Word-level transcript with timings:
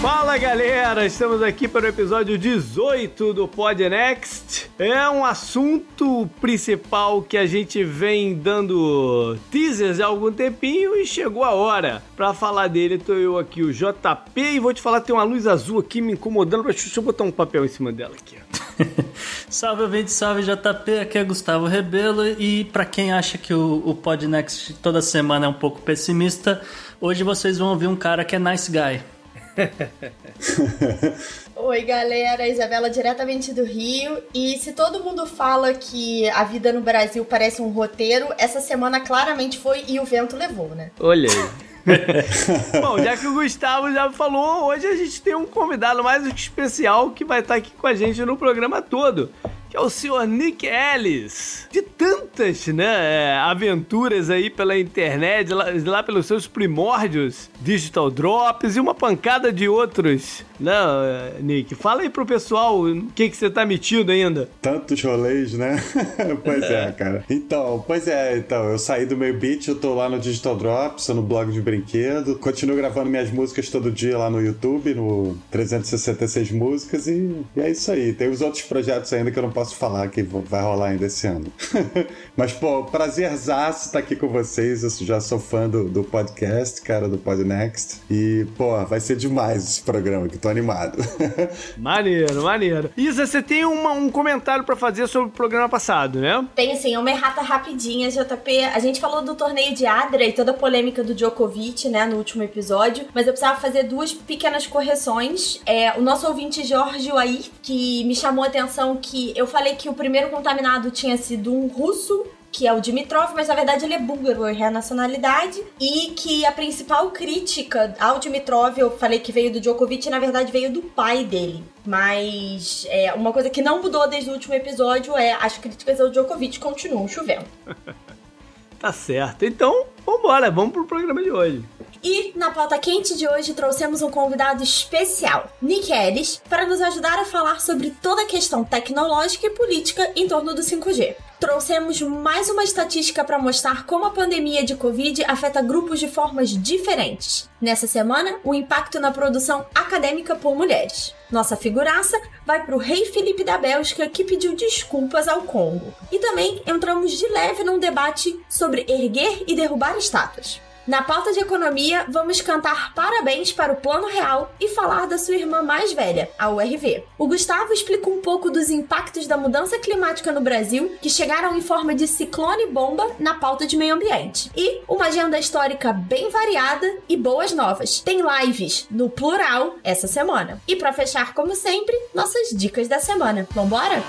Fala 0.00 0.38
galera, 0.38 1.04
estamos 1.04 1.42
aqui 1.42 1.66
para 1.66 1.86
o 1.86 1.88
episódio 1.88 2.38
18 2.38 3.34
do 3.34 3.48
Pod 3.48 3.88
Next. 3.88 4.70
É 4.78 5.10
um 5.10 5.24
assunto 5.24 6.30
principal 6.40 7.20
que 7.20 7.36
a 7.36 7.44
gente 7.46 7.82
vem 7.82 8.32
dando 8.32 9.36
teasers 9.50 9.98
há 9.98 10.06
algum 10.06 10.30
tempinho 10.30 10.94
e 10.94 11.04
chegou 11.04 11.42
a 11.42 11.50
hora. 11.50 12.00
Para 12.16 12.32
falar 12.32 12.68
dele, 12.68 12.96
tô 12.96 13.12
eu 13.14 13.36
aqui, 13.38 13.60
o 13.60 13.72
JP, 13.72 14.40
e 14.40 14.60
vou 14.60 14.72
te 14.72 14.80
falar, 14.80 15.00
tem 15.00 15.12
uma 15.12 15.24
luz 15.24 15.48
azul 15.48 15.80
aqui 15.80 16.00
me 16.00 16.12
incomodando. 16.12 16.62
Deixa 16.62 16.96
eu 16.96 17.02
botar 17.02 17.24
um 17.24 17.32
papel 17.32 17.64
em 17.64 17.68
cima 17.68 17.90
dela 17.90 18.14
aqui. 18.14 18.36
salve, 19.50 19.82
ouvinte, 19.82 20.12
salve 20.12 20.42
JP, 20.42 21.00
aqui 21.02 21.18
é 21.18 21.24
Gustavo 21.24 21.66
Rebelo 21.66 22.24
e 22.24 22.66
para 22.66 22.84
quem 22.84 23.12
acha 23.12 23.36
que 23.36 23.52
o, 23.52 23.82
o 23.84 23.96
Pod 23.96 24.28
Next 24.28 24.74
toda 24.74 25.02
semana 25.02 25.46
é 25.46 25.48
um 25.48 25.54
pouco 25.54 25.82
pessimista, 25.82 26.62
hoje 27.00 27.24
vocês 27.24 27.58
vão 27.58 27.70
ouvir 27.70 27.88
um 27.88 27.96
cara 27.96 28.24
que 28.24 28.36
é 28.36 28.38
nice 28.38 28.70
guy. 28.70 29.17
Oi, 31.56 31.82
galera, 31.82 32.46
Isabela 32.46 32.88
diretamente 32.88 33.52
do 33.52 33.64
Rio. 33.64 34.22
E 34.32 34.56
se 34.58 34.72
todo 34.72 35.02
mundo 35.02 35.26
fala 35.26 35.74
que 35.74 36.28
a 36.30 36.44
vida 36.44 36.72
no 36.72 36.80
Brasil 36.80 37.24
parece 37.24 37.60
um 37.60 37.68
roteiro, 37.68 38.28
essa 38.38 38.60
semana 38.60 39.00
claramente 39.00 39.58
foi 39.58 39.84
e 39.88 39.98
o 39.98 40.04
vento 40.04 40.36
levou, 40.36 40.68
né? 40.70 40.90
Olha 41.00 41.28
aí. 41.28 41.68
Bom, 42.80 42.98
já 43.02 43.16
que 43.16 43.26
o 43.26 43.34
Gustavo 43.34 43.92
já 43.92 44.10
falou, 44.12 44.66
hoje 44.66 44.86
a 44.86 44.94
gente 44.94 45.22
tem 45.22 45.34
um 45.34 45.46
convidado 45.46 46.04
mais 46.04 46.26
especial 46.26 47.10
que 47.10 47.24
vai 47.24 47.40
estar 47.40 47.54
aqui 47.54 47.70
com 47.70 47.86
a 47.86 47.94
gente 47.94 48.22
no 48.24 48.36
programa 48.36 48.82
todo 48.82 49.32
que 49.68 49.76
é 49.76 49.80
o 49.80 49.90
senhor 49.90 50.26
Nick 50.26 50.66
Ellis. 50.66 51.66
De 51.70 51.82
tantas, 51.82 52.66
né, 52.68 53.36
aventuras 53.38 54.30
aí 54.30 54.48
pela 54.48 54.78
internet, 54.78 55.52
lá, 55.52 55.66
lá, 55.84 56.02
pelos 56.02 56.26
seus 56.26 56.46
primórdios, 56.46 57.50
Digital 57.60 58.10
Drops 58.10 58.76
e 58.76 58.80
uma 58.80 58.94
pancada 58.94 59.52
de 59.52 59.68
outros. 59.68 60.44
Não, 60.58 61.02
Nick, 61.40 61.74
fala 61.74 62.02
aí 62.02 62.10
pro 62.10 62.26
pessoal 62.26 62.82
o 62.82 63.06
que, 63.14 63.28
que 63.28 63.36
você 63.36 63.50
tá 63.50 63.64
metido 63.64 64.10
ainda. 64.10 64.48
Tantos 64.60 65.02
rolês, 65.02 65.52
né? 65.52 65.76
pois 66.42 66.62
é. 66.64 66.84
é. 66.84 66.92
cara. 66.92 67.24
Então, 67.28 67.84
pois 67.86 68.08
é, 68.08 68.38
então, 68.38 68.64
eu 68.70 68.78
saí 68.78 69.06
do 69.06 69.16
meu 69.16 69.36
beat, 69.38 69.68
eu 69.68 69.76
tô 69.76 69.94
lá 69.94 70.08
no 70.08 70.18
Digital 70.18 70.56
Drops, 70.56 71.08
no 71.08 71.22
blog 71.22 71.52
de 71.52 71.60
brinquedo, 71.60 72.36
continuo 72.36 72.76
gravando 72.76 73.10
minhas 73.10 73.30
músicas 73.30 73.68
todo 73.68 73.90
dia 73.90 74.16
lá 74.16 74.30
no 74.30 74.40
YouTube, 74.40 74.94
no 74.94 75.36
366 75.50 76.50
músicas, 76.52 77.06
e, 77.06 77.44
e 77.56 77.60
é 77.60 77.70
isso 77.70 77.90
aí. 77.90 78.12
Tem 78.12 78.28
os 78.28 78.40
outros 78.40 78.62
projetos 78.62 79.12
ainda 79.12 79.30
que 79.30 79.38
eu 79.38 79.42
não 79.42 79.50
posso 79.58 79.74
falar 79.74 80.06
que 80.08 80.22
vai 80.22 80.62
rolar 80.62 80.90
ainda 80.90 81.06
esse 81.06 81.26
ano. 81.26 81.52
Mas, 82.36 82.52
pô, 82.52 82.84
prazerzaço 82.84 83.86
estar 83.86 83.98
aqui 83.98 84.14
com 84.14 84.28
vocês. 84.28 84.84
Eu 84.84 84.90
já 85.04 85.20
sou 85.20 85.40
fã 85.40 85.68
do, 85.68 85.88
do 85.88 86.04
podcast, 86.04 86.80
cara, 86.82 87.08
do 87.08 87.18
Podnext. 87.18 88.00
E, 88.08 88.46
pô, 88.56 88.78
vai 88.84 89.00
ser 89.00 89.16
demais 89.16 89.64
esse 89.64 89.82
programa, 89.82 90.28
que 90.28 90.38
tô 90.38 90.48
animado. 90.48 90.96
maneiro, 91.76 92.44
maneiro. 92.44 92.90
Isa, 92.96 93.26
você 93.26 93.42
tem 93.42 93.64
uma, 93.64 93.90
um 93.90 94.08
comentário 94.08 94.62
para 94.62 94.76
fazer 94.76 95.08
sobre 95.08 95.28
o 95.28 95.32
programa 95.32 95.68
passado, 95.68 96.20
né? 96.20 96.46
Tem 96.54 96.76
sim, 96.76 96.96
uma 96.96 97.10
errata 97.10 97.40
rapidinha, 97.40 98.08
JP. 98.10 98.60
A 98.72 98.78
gente 98.78 99.00
falou 99.00 99.22
do 99.22 99.34
torneio 99.34 99.74
de 99.74 99.86
Adra 99.86 100.22
e 100.22 100.32
toda 100.32 100.52
a 100.52 100.54
polêmica 100.54 101.02
do 101.02 101.16
Djokovic, 101.16 101.88
né, 101.88 102.06
no 102.06 102.16
último 102.16 102.44
episódio. 102.44 103.06
Mas 103.12 103.26
eu 103.26 103.32
precisava 103.32 103.60
fazer 103.60 103.82
duas 103.82 104.12
pequenas 104.12 104.68
correções. 104.68 105.60
É, 105.66 105.98
o 105.98 106.00
nosso 106.00 106.28
ouvinte 106.28 106.62
Jorge 106.62 107.10
aí, 107.10 107.46
que 107.60 108.04
me 108.04 108.14
chamou 108.14 108.44
a 108.44 108.46
atenção 108.46 108.96
que 109.02 109.32
eu 109.34 109.47
falei 109.48 109.74
que 109.74 109.88
o 109.88 109.94
primeiro 109.94 110.30
contaminado 110.30 110.90
tinha 110.90 111.16
sido 111.16 111.52
um 111.52 111.66
russo 111.66 112.26
que 112.50 112.66
é 112.66 112.72
o 112.72 112.80
Dimitrov, 112.80 113.34
mas 113.34 113.48
na 113.48 113.54
verdade 113.54 113.84
ele 113.84 113.94
é 113.94 113.98
búlgaro, 113.98 114.46
é 114.46 114.62
a 114.62 114.70
nacionalidade, 114.70 115.62
e 115.78 116.12
que 116.16 116.44
a 116.46 116.52
principal 116.52 117.10
crítica 117.10 117.94
ao 118.00 118.18
Dimitrov, 118.18 118.78
eu 118.78 118.96
falei 118.96 119.20
que 119.20 119.30
veio 119.30 119.52
do 119.52 119.60
Djokovic, 119.60 120.08
na 120.08 120.18
verdade 120.18 120.50
veio 120.50 120.72
do 120.72 120.82
pai 120.82 121.24
dele. 121.24 121.62
Mas 121.84 122.86
é, 122.88 123.12
uma 123.12 123.32
coisa 123.32 123.50
que 123.50 123.62
não 123.62 123.82
mudou 123.82 124.08
desde 124.08 124.30
o 124.30 124.32
último 124.32 124.54
episódio 124.54 125.16
é 125.16 125.32
as 125.32 125.58
críticas 125.58 126.00
ao 126.00 126.10
Djokovic 126.10 126.58
continuam 126.58 127.06
chovendo. 127.06 127.44
tá 128.80 128.92
certo. 128.92 129.44
Então, 129.44 129.86
vambora, 130.04 130.50
vamos 130.50 130.72
pro 130.72 130.86
programa 130.86 131.22
de 131.22 131.30
hoje. 131.30 131.64
E 132.02 132.32
na 132.36 132.50
pauta 132.50 132.78
quente 132.78 133.16
de 133.16 133.26
hoje 133.28 133.54
trouxemos 133.54 134.02
um 134.02 134.10
convidado 134.10 134.62
especial, 134.62 135.50
Nick 135.60 135.92
Ellis, 135.92 136.40
para 136.48 136.66
nos 136.66 136.80
ajudar 136.80 137.18
a 137.18 137.24
falar 137.24 137.60
sobre 137.60 137.90
toda 137.90 138.22
a 138.22 138.26
questão 138.26 138.64
tecnológica 138.64 139.46
e 139.46 139.50
política 139.50 140.10
em 140.14 140.28
torno 140.28 140.54
do 140.54 140.62
5G. 140.62 141.16
Trouxemos 141.40 142.00
mais 142.00 142.50
uma 142.50 142.64
estatística 142.64 143.22
para 143.22 143.38
mostrar 143.38 143.86
como 143.86 144.04
a 144.04 144.10
pandemia 144.10 144.64
de 144.64 144.74
Covid 144.74 145.24
afeta 145.24 145.62
grupos 145.62 146.00
de 146.00 146.08
formas 146.08 146.50
diferentes. 146.50 147.48
Nessa 147.60 147.86
semana, 147.86 148.38
o 148.42 148.54
impacto 148.54 148.98
na 148.98 149.12
produção 149.12 149.64
acadêmica 149.74 150.34
por 150.34 150.56
mulheres. 150.56 151.14
Nossa 151.30 151.56
figuraça 151.56 152.20
vai 152.44 152.64
para 152.64 152.74
o 152.74 152.78
rei 152.78 153.04
Felipe 153.06 153.44
da 153.44 153.56
Bélgica, 153.56 154.08
que 154.08 154.24
pediu 154.24 154.56
desculpas 154.56 155.28
ao 155.28 155.42
Congo. 155.42 155.94
E 156.10 156.18
também 156.18 156.60
entramos 156.66 157.12
de 157.12 157.28
leve 157.28 157.62
num 157.62 157.78
debate 157.78 158.38
sobre 158.48 158.84
erguer 158.88 159.44
e 159.46 159.54
derrubar 159.54 159.96
estátuas. 159.96 160.60
Na 160.88 161.02
pauta 161.02 161.34
de 161.34 161.40
economia, 161.40 162.06
vamos 162.08 162.40
cantar 162.40 162.94
parabéns 162.94 163.52
para 163.52 163.74
o 163.74 163.76
Plano 163.76 164.06
Real 164.06 164.50
e 164.58 164.68
falar 164.68 165.06
da 165.06 165.18
sua 165.18 165.34
irmã 165.34 165.60
mais 165.60 165.92
velha, 165.92 166.30
a 166.38 166.48
URV. 166.48 167.04
O 167.18 167.28
Gustavo 167.28 167.74
explica 167.74 168.08
um 168.08 168.22
pouco 168.22 168.50
dos 168.50 168.70
impactos 168.70 169.26
da 169.26 169.36
mudança 169.36 169.78
climática 169.78 170.32
no 170.32 170.40
Brasil, 170.40 170.96
que 171.02 171.10
chegaram 171.10 171.54
em 171.54 171.60
forma 171.60 171.94
de 171.94 172.06
ciclone 172.08 172.68
bomba 172.68 173.06
na 173.18 173.34
pauta 173.34 173.66
de 173.66 173.76
meio 173.76 173.96
ambiente. 173.96 174.50
E 174.56 174.80
uma 174.88 175.08
agenda 175.08 175.38
histórica 175.38 175.92
bem 175.92 176.30
variada 176.30 176.90
e 177.06 177.18
boas 177.18 177.52
novas. 177.52 178.00
Tem 178.00 178.22
lives 178.22 178.86
no 178.90 179.10
plural 179.10 179.76
essa 179.84 180.06
semana. 180.06 180.58
E 180.66 180.74
para 180.74 180.94
fechar, 180.94 181.34
como 181.34 181.54
sempre, 181.54 181.94
nossas 182.14 182.48
dicas 182.48 182.88
da 182.88 182.98
semana. 182.98 183.46
Vambora? 183.50 184.02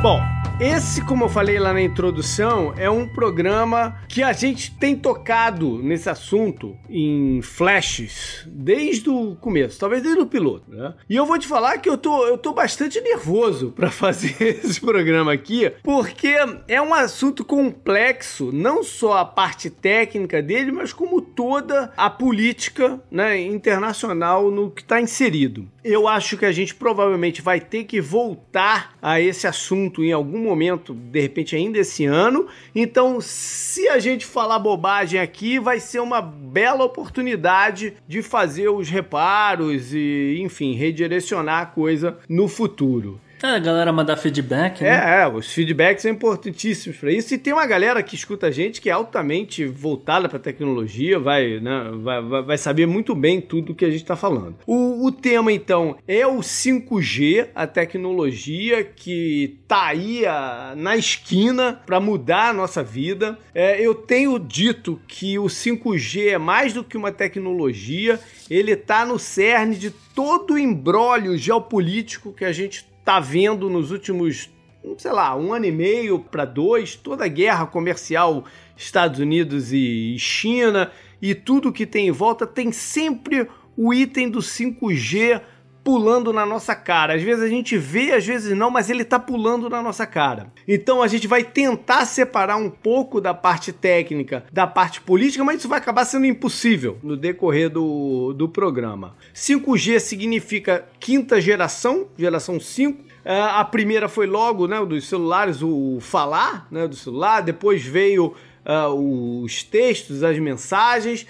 Bom, 0.00 0.18
esse, 0.62 1.04
como 1.04 1.24
eu 1.24 1.28
falei 1.28 1.58
lá 1.58 1.72
na 1.72 1.82
introdução, 1.82 2.72
é 2.76 2.88
um 2.88 3.08
programa 3.08 3.98
que 4.08 4.22
a 4.22 4.32
gente 4.32 4.70
tem 4.70 4.94
tocado 4.94 5.82
nesse 5.82 6.08
assunto 6.08 6.76
em 6.88 7.42
flashes 7.42 8.46
desde 8.46 9.10
o 9.10 9.34
começo, 9.34 9.80
talvez 9.80 10.04
desde 10.04 10.20
o 10.20 10.26
piloto, 10.26 10.70
né? 10.70 10.94
E 11.10 11.16
eu 11.16 11.26
vou 11.26 11.36
te 11.36 11.48
falar 11.48 11.78
que 11.78 11.88
eu 11.90 11.98
tô, 11.98 12.24
eu 12.28 12.38
tô 12.38 12.52
bastante 12.52 13.00
nervoso 13.00 13.72
para 13.72 13.90
fazer 13.92 14.36
esse 14.40 14.80
programa 14.80 15.32
aqui, 15.32 15.72
porque 15.82 16.36
é 16.68 16.80
um 16.80 16.94
assunto 16.94 17.44
complexo, 17.44 18.52
não 18.52 18.84
só 18.84 19.18
a 19.18 19.24
parte 19.24 19.68
técnica 19.68 20.40
dele, 20.40 20.70
mas 20.70 20.92
como 20.92 21.20
toda 21.20 21.92
a 21.96 22.08
política 22.08 23.00
né, 23.10 23.40
internacional 23.40 24.48
no 24.48 24.70
que 24.70 24.82
está 24.82 25.00
inserido. 25.00 25.68
Eu 25.82 26.06
acho 26.06 26.36
que 26.36 26.44
a 26.44 26.52
gente 26.52 26.72
provavelmente 26.72 27.42
vai 27.42 27.58
ter 27.58 27.82
que 27.82 28.00
voltar 28.00 28.96
a 29.02 29.20
esse 29.20 29.48
assunto 29.48 30.04
em 30.04 30.12
algum 30.12 30.38
momento, 30.38 30.51
de 30.94 31.20
repente 31.20 31.56
ainda 31.56 31.78
esse 31.78 32.04
ano. 32.04 32.46
Então, 32.74 33.20
se 33.20 33.88
a 33.88 33.98
gente 33.98 34.24
falar 34.26 34.58
bobagem 34.58 35.20
aqui, 35.20 35.58
vai 35.58 35.80
ser 35.80 36.00
uma 36.00 36.20
bela 36.20 36.84
oportunidade 36.84 37.94
de 38.06 38.22
fazer 38.22 38.68
os 38.68 38.88
reparos 38.88 39.92
e, 39.92 40.38
enfim, 40.40 40.74
redirecionar 40.74 41.62
a 41.62 41.66
coisa 41.66 42.18
no 42.28 42.48
futuro. 42.48 43.20
É, 43.42 43.56
a 43.56 43.58
galera 43.58 43.92
mandar 43.92 44.16
feedback, 44.16 44.82
né? 44.82 44.88
É, 44.88 45.22
é, 45.22 45.28
os 45.28 45.52
feedbacks 45.52 46.02
são 46.02 46.10
importantíssimos 46.12 46.96
para 46.96 47.10
isso. 47.10 47.34
E 47.34 47.38
tem 47.38 47.52
uma 47.52 47.66
galera 47.66 48.00
que 48.00 48.14
escuta 48.14 48.46
a 48.46 48.50
gente 48.52 48.80
que 48.80 48.88
é 48.88 48.92
altamente 48.92 49.66
voltada 49.66 50.28
para 50.28 50.38
tecnologia, 50.38 51.18
vai, 51.18 51.58
né, 51.58 51.90
vai, 52.02 52.42
vai, 52.42 52.56
saber 52.56 52.86
muito 52.86 53.16
bem 53.16 53.40
tudo 53.40 53.74
que 53.74 53.84
a 53.84 53.90
gente 53.90 54.02
está 54.02 54.14
falando. 54.14 54.54
O, 54.64 55.04
o 55.04 55.10
tema, 55.10 55.50
então, 55.50 55.96
é 56.06 56.24
o 56.24 56.38
5G, 56.38 57.48
a 57.52 57.66
tecnologia 57.66 58.84
que 58.84 59.58
tá 59.66 59.86
aí 59.86 60.24
a, 60.24 60.74
na 60.76 60.96
esquina 60.96 61.82
para 61.84 61.98
mudar 61.98 62.50
a 62.50 62.52
nossa 62.52 62.80
vida. 62.80 63.36
É, 63.52 63.80
eu 63.84 63.92
tenho 63.92 64.38
dito 64.38 65.00
que 65.08 65.36
o 65.36 65.46
5G 65.46 66.28
é 66.28 66.38
mais 66.38 66.72
do 66.72 66.84
que 66.84 66.96
uma 66.96 67.10
tecnologia, 67.10 68.20
ele 68.48 68.76
tá 68.76 69.04
no 69.04 69.18
cerne 69.18 69.74
de 69.74 69.90
todo 69.90 70.54
o 70.54 70.58
embrólio 70.58 71.36
geopolítico 71.36 72.32
que 72.32 72.44
a 72.44 72.52
gente 72.52 72.91
tá 73.04 73.20
vendo 73.20 73.68
nos 73.68 73.90
últimos, 73.90 74.50
sei 74.98 75.12
lá, 75.12 75.36
um 75.36 75.52
ano 75.52 75.66
e 75.66 75.72
meio 75.72 76.18
para 76.18 76.44
dois, 76.44 76.96
toda 76.96 77.24
a 77.24 77.28
guerra 77.28 77.66
comercial 77.66 78.44
Estados 78.76 79.20
Unidos 79.20 79.72
e 79.72 80.16
China 80.18 80.90
e 81.20 81.34
tudo 81.34 81.72
que 81.72 81.86
tem 81.86 82.08
em 82.08 82.12
volta 82.12 82.46
tem 82.46 82.72
sempre 82.72 83.48
o 83.76 83.92
item 83.94 84.28
do 84.28 84.40
5G 84.40 85.40
pulando 85.84 86.32
na 86.32 86.46
nossa 86.46 86.74
cara. 86.74 87.14
Às 87.14 87.22
vezes 87.22 87.42
a 87.42 87.48
gente 87.48 87.76
vê, 87.76 88.12
às 88.12 88.24
vezes 88.24 88.56
não, 88.56 88.70
mas 88.70 88.88
ele 88.88 89.04
tá 89.04 89.18
pulando 89.18 89.68
na 89.68 89.82
nossa 89.82 90.06
cara. 90.06 90.52
Então 90.66 91.02
a 91.02 91.08
gente 91.08 91.26
vai 91.26 91.42
tentar 91.42 92.04
separar 92.04 92.56
um 92.56 92.70
pouco 92.70 93.20
da 93.20 93.34
parte 93.34 93.72
técnica 93.72 94.44
da 94.52 94.66
parte 94.66 95.00
política, 95.00 95.44
mas 95.44 95.58
isso 95.58 95.68
vai 95.68 95.78
acabar 95.78 96.04
sendo 96.04 96.26
impossível 96.26 96.98
no 97.02 97.16
decorrer 97.16 97.68
do, 97.68 98.32
do 98.32 98.48
programa. 98.48 99.16
5G 99.34 99.98
significa 99.98 100.86
quinta 101.00 101.40
geração, 101.40 102.06
geração 102.16 102.60
5. 102.60 103.12
É, 103.24 103.40
a 103.40 103.64
primeira 103.64 104.08
foi 104.08 104.26
logo, 104.26 104.66
né, 104.66 104.84
dos 104.84 105.08
celulares, 105.08 105.62
o 105.62 105.98
falar, 106.00 106.66
né, 106.70 106.88
do 106.88 106.96
celular. 106.96 107.40
Depois 107.40 107.84
veio 107.84 108.34
uh, 108.66 109.42
os 109.42 109.62
textos, 109.62 110.22
as 110.22 110.38
mensagens 110.38 111.26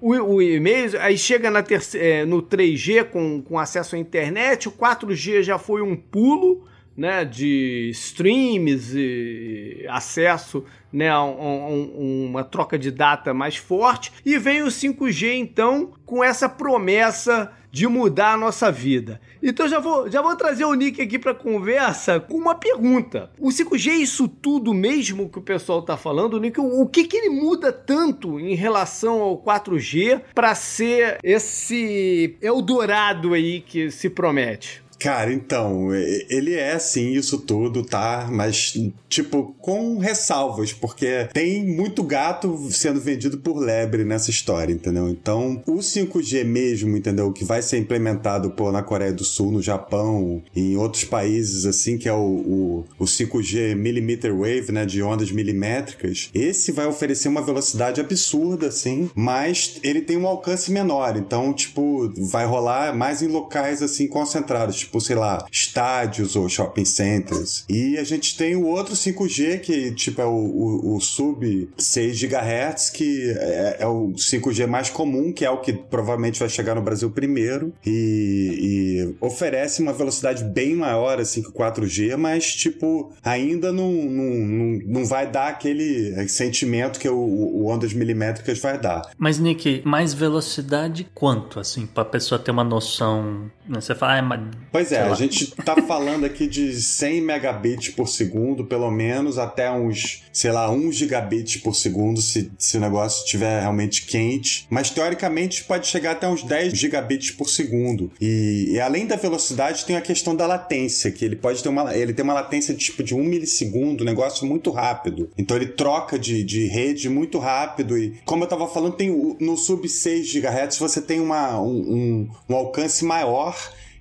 o, 0.00 0.12
o 0.12 0.42
e-mail, 0.42 1.00
aí 1.00 1.16
chega 1.18 1.50
na 1.50 1.62
terceira, 1.62 2.06
é, 2.06 2.24
no 2.24 2.42
3G 2.42 3.04
com, 3.04 3.42
com 3.42 3.58
acesso 3.58 3.96
à 3.96 3.98
internet, 3.98 4.68
o 4.68 4.72
4G 4.72 5.42
já 5.42 5.58
foi 5.58 5.82
um 5.82 5.94
pulo 5.94 6.66
né, 6.96 7.24
de 7.24 7.90
streams 7.92 8.94
e 8.94 9.86
acesso 9.88 10.64
né, 10.92 11.08
a, 11.08 11.22
um, 11.22 12.26
uma 12.28 12.44
troca 12.44 12.78
de 12.78 12.90
data 12.90 13.32
mais 13.32 13.56
forte, 13.56 14.12
e 14.24 14.38
vem 14.38 14.62
o 14.62 14.66
5G 14.66 15.34
então 15.34 15.92
com 16.04 16.22
essa 16.22 16.48
promessa 16.48 17.52
de 17.70 17.86
mudar 17.86 18.32
a 18.32 18.36
nossa 18.36 18.70
vida. 18.70 19.20
Então 19.42 19.68
já 19.68 19.78
vou, 19.78 20.10
já 20.10 20.20
vou 20.20 20.34
trazer 20.36 20.64
o 20.64 20.74
Nick 20.74 21.00
aqui 21.00 21.18
para 21.18 21.34
conversa 21.34 22.18
com 22.18 22.36
uma 22.36 22.54
pergunta. 22.54 23.30
O 23.38 23.48
5G 23.48 23.90
é 23.90 23.94
isso 23.94 24.26
tudo 24.28 24.74
mesmo 24.74 25.28
que 25.28 25.38
o 25.38 25.42
pessoal 25.42 25.82
tá 25.82 25.96
falando, 25.96 26.40
Nick? 26.40 26.60
O, 26.60 26.82
o 26.82 26.88
que 26.88 27.04
que 27.04 27.16
ele 27.16 27.30
muda 27.30 27.72
tanto 27.72 28.40
em 28.40 28.54
relação 28.54 29.20
ao 29.22 29.38
4G 29.38 30.20
para 30.34 30.54
ser 30.54 31.18
esse 31.22 32.36
Eldorado 32.42 33.34
aí 33.34 33.60
que 33.60 33.90
se 33.90 34.10
promete? 34.10 34.82
Cara, 35.00 35.32
então, 35.32 35.94
ele 35.94 36.54
é 36.54 36.78
sim 36.78 37.12
isso 37.12 37.38
tudo, 37.38 37.82
tá? 37.82 38.28
Mas, 38.30 38.74
tipo, 39.08 39.54
com 39.58 39.96
ressalvas, 39.96 40.74
porque 40.74 41.26
tem 41.32 41.64
muito 41.64 42.02
gato 42.02 42.68
sendo 42.70 43.00
vendido 43.00 43.38
por 43.38 43.56
lebre 43.58 44.04
nessa 44.04 44.28
história, 44.28 44.74
entendeu? 44.74 45.08
Então, 45.08 45.62
o 45.66 45.78
5G 45.78 46.44
mesmo, 46.44 46.94
entendeu? 46.98 47.32
Que 47.32 47.46
vai 47.46 47.62
ser 47.62 47.78
implementado 47.78 48.50
pô, 48.50 48.70
na 48.70 48.82
Coreia 48.82 49.12
do 49.12 49.24
Sul, 49.24 49.50
no 49.50 49.62
Japão 49.62 50.42
em 50.54 50.76
outros 50.76 51.04
países, 51.04 51.64
assim, 51.64 51.96
que 51.96 52.06
é 52.06 52.12
o, 52.12 52.18
o, 52.18 52.84
o 52.98 53.04
5G 53.04 53.74
millimeter 53.74 54.36
wave, 54.36 54.70
né? 54.70 54.84
De 54.84 55.02
ondas 55.02 55.32
milimétricas. 55.32 56.28
Esse 56.34 56.72
vai 56.72 56.84
oferecer 56.86 57.28
uma 57.28 57.40
velocidade 57.40 58.02
absurda, 58.02 58.66
assim, 58.66 59.10
mas 59.14 59.80
ele 59.82 60.02
tem 60.02 60.18
um 60.18 60.26
alcance 60.26 60.70
menor. 60.70 61.16
Então, 61.16 61.54
tipo, 61.54 62.12
vai 62.18 62.44
rolar 62.44 62.94
mais 62.94 63.22
em 63.22 63.28
locais, 63.28 63.82
assim, 63.82 64.06
concentrados 64.06 64.89
tipo, 64.90 65.00
sei 65.00 65.14
lá, 65.14 65.46
estádios 65.50 66.34
ou 66.34 66.48
shopping 66.48 66.84
centers. 66.84 67.64
E 67.68 67.96
a 67.96 68.04
gente 68.04 68.36
tem 68.36 68.56
o 68.56 68.66
outro 68.66 68.94
5G, 68.94 69.60
que 69.60 69.92
tipo 69.92 70.20
é 70.20 70.26
o, 70.26 70.30
o, 70.30 70.96
o 70.96 71.00
sub 71.00 71.70
6 71.78 72.20
GHz, 72.20 72.90
que 72.90 73.30
é, 73.30 73.76
é, 73.80 73.86
o 73.86 74.12
5G 74.14 74.66
mais 74.66 74.90
comum, 74.90 75.32
que 75.32 75.44
é 75.44 75.50
o 75.50 75.58
que 75.58 75.72
provavelmente 75.72 76.40
vai 76.40 76.48
chegar 76.48 76.74
no 76.74 76.82
Brasil 76.82 77.10
primeiro. 77.10 77.72
E, 77.86 78.58
e 78.60 79.24
oferece 79.24 79.80
uma 79.80 79.92
velocidade 79.92 80.42
bem 80.42 80.74
maior 80.74 81.20
assim 81.20 81.42
que 81.42 81.48
o 81.48 81.52
4G, 81.52 82.16
mas 82.16 82.52
tipo, 82.52 83.12
ainda 83.22 83.72
não, 83.72 83.92
não, 83.92 84.24
não, 84.24 84.80
não 84.86 85.04
vai 85.06 85.30
dar 85.30 85.48
aquele 85.48 86.28
sentimento 86.28 86.98
que 86.98 87.08
o, 87.08 87.16
o 87.16 87.66
ondas 87.66 87.92
milimétricas 87.92 88.58
vai 88.58 88.78
dar. 88.78 89.02
Mas, 89.16 89.38
Nick, 89.38 89.82
mais 89.84 90.12
velocidade 90.12 91.06
quanto, 91.14 91.60
assim, 91.60 91.86
pra 91.86 92.04
pessoa 92.04 92.38
ter 92.38 92.50
uma 92.50 92.64
noção? 92.64 93.50
Né? 93.68 93.80
Você 93.80 93.94
fala, 93.94 94.18
ah, 94.18 94.22
mas 94.22 94.40
Pois 94.80 94.92
é, 94.92 95.02
a 95.02 95.14
gente 95.14 95.54
tá 95.56 95.76
falando 95.82 96.24
aqui 96.24 96.46
de 96.46 96.80
100 96.80 97.20
megabits 97.20 97.90
por 97.90 98.08
segundo, 98.08 98.64
pelo 98.64 98.90
menos, 98.90 99.36
até 99.36 99.70
uns, 99.70 100.22
sei 100.32 100.50
lá, 100.50 100.70
1 100.70 100.90
gigabits 100.90 101.58
por 101.58 101.74
segundo, 101.74 102.22
se, 102.22 102.50
se 102.58 102.78
o 102.78 102.80
negócio 102.80 103.22
estiver 103.22 103.60
realmente 103.60 104.06
quente. 104.06 104.66
Mas, 104.70 104.88
teoricamente, 104.88 105.64
pode 105.64 105.86
chegar 105.86 106.12
até 106.12 106.26
uns 106.26 106.42
10 106.42 106.72
gigabits 106.72 107.30
por 107.30 107.50
segundo. 107.50 108.10
E, 108.18 108.70
e, 108.70 108.80
além 108.80 109.06
da 109.06 109.16
velocidade, 109.16 109.84
tem 109.84 109.96
a 109.96 110.00
questão 110.00 110.34
da 110.34 110.46
latência, 110.46 111.10
que 111.10 111.26
ele 111.26 111.36
pode 111.36 111.62
ter 111.62 111.68
uma, 111.68 111.94
ele 111.94 112.14
tem 112.14 112.24
uma 112.24 112.32
latência 112.32 112.72
de, 112.72 112.82
tipo 112.82 113.02
de 113.02 113.14
1 113.14 113.22
milissegundo, 113.22 114.02
um 114.02 114.06
negócio 114.06 114.46
muito 114.46 114.70
rápido. 114.70 115.28
Então, 115.36 115.58
ele 115.58 115.66
troca 115.66 116.18
de, 116.18 116.42
de 116.42 116.66
rede 116.68 117.10
muito 117.10 117.38
rápido. 117.38 117.98
E, 117.98 118.18
como 118.24 118.44
eu 118.44 118.48
tava 118.48 118.66
falando, 118.66 118.96
tem 118.96 119.10
no 119.38 119.58
sub 119.58 119.86
6 119.86 120.32
GHz 120.32 120.78
você 120.78 121.02
tem 121.02 121.20
uma, 121.20 121.60
um, 121.60 121.68
um, 121.68 122.28
um 122.48 122.54
alcance 122.54 123.04
maior 123.04 123.54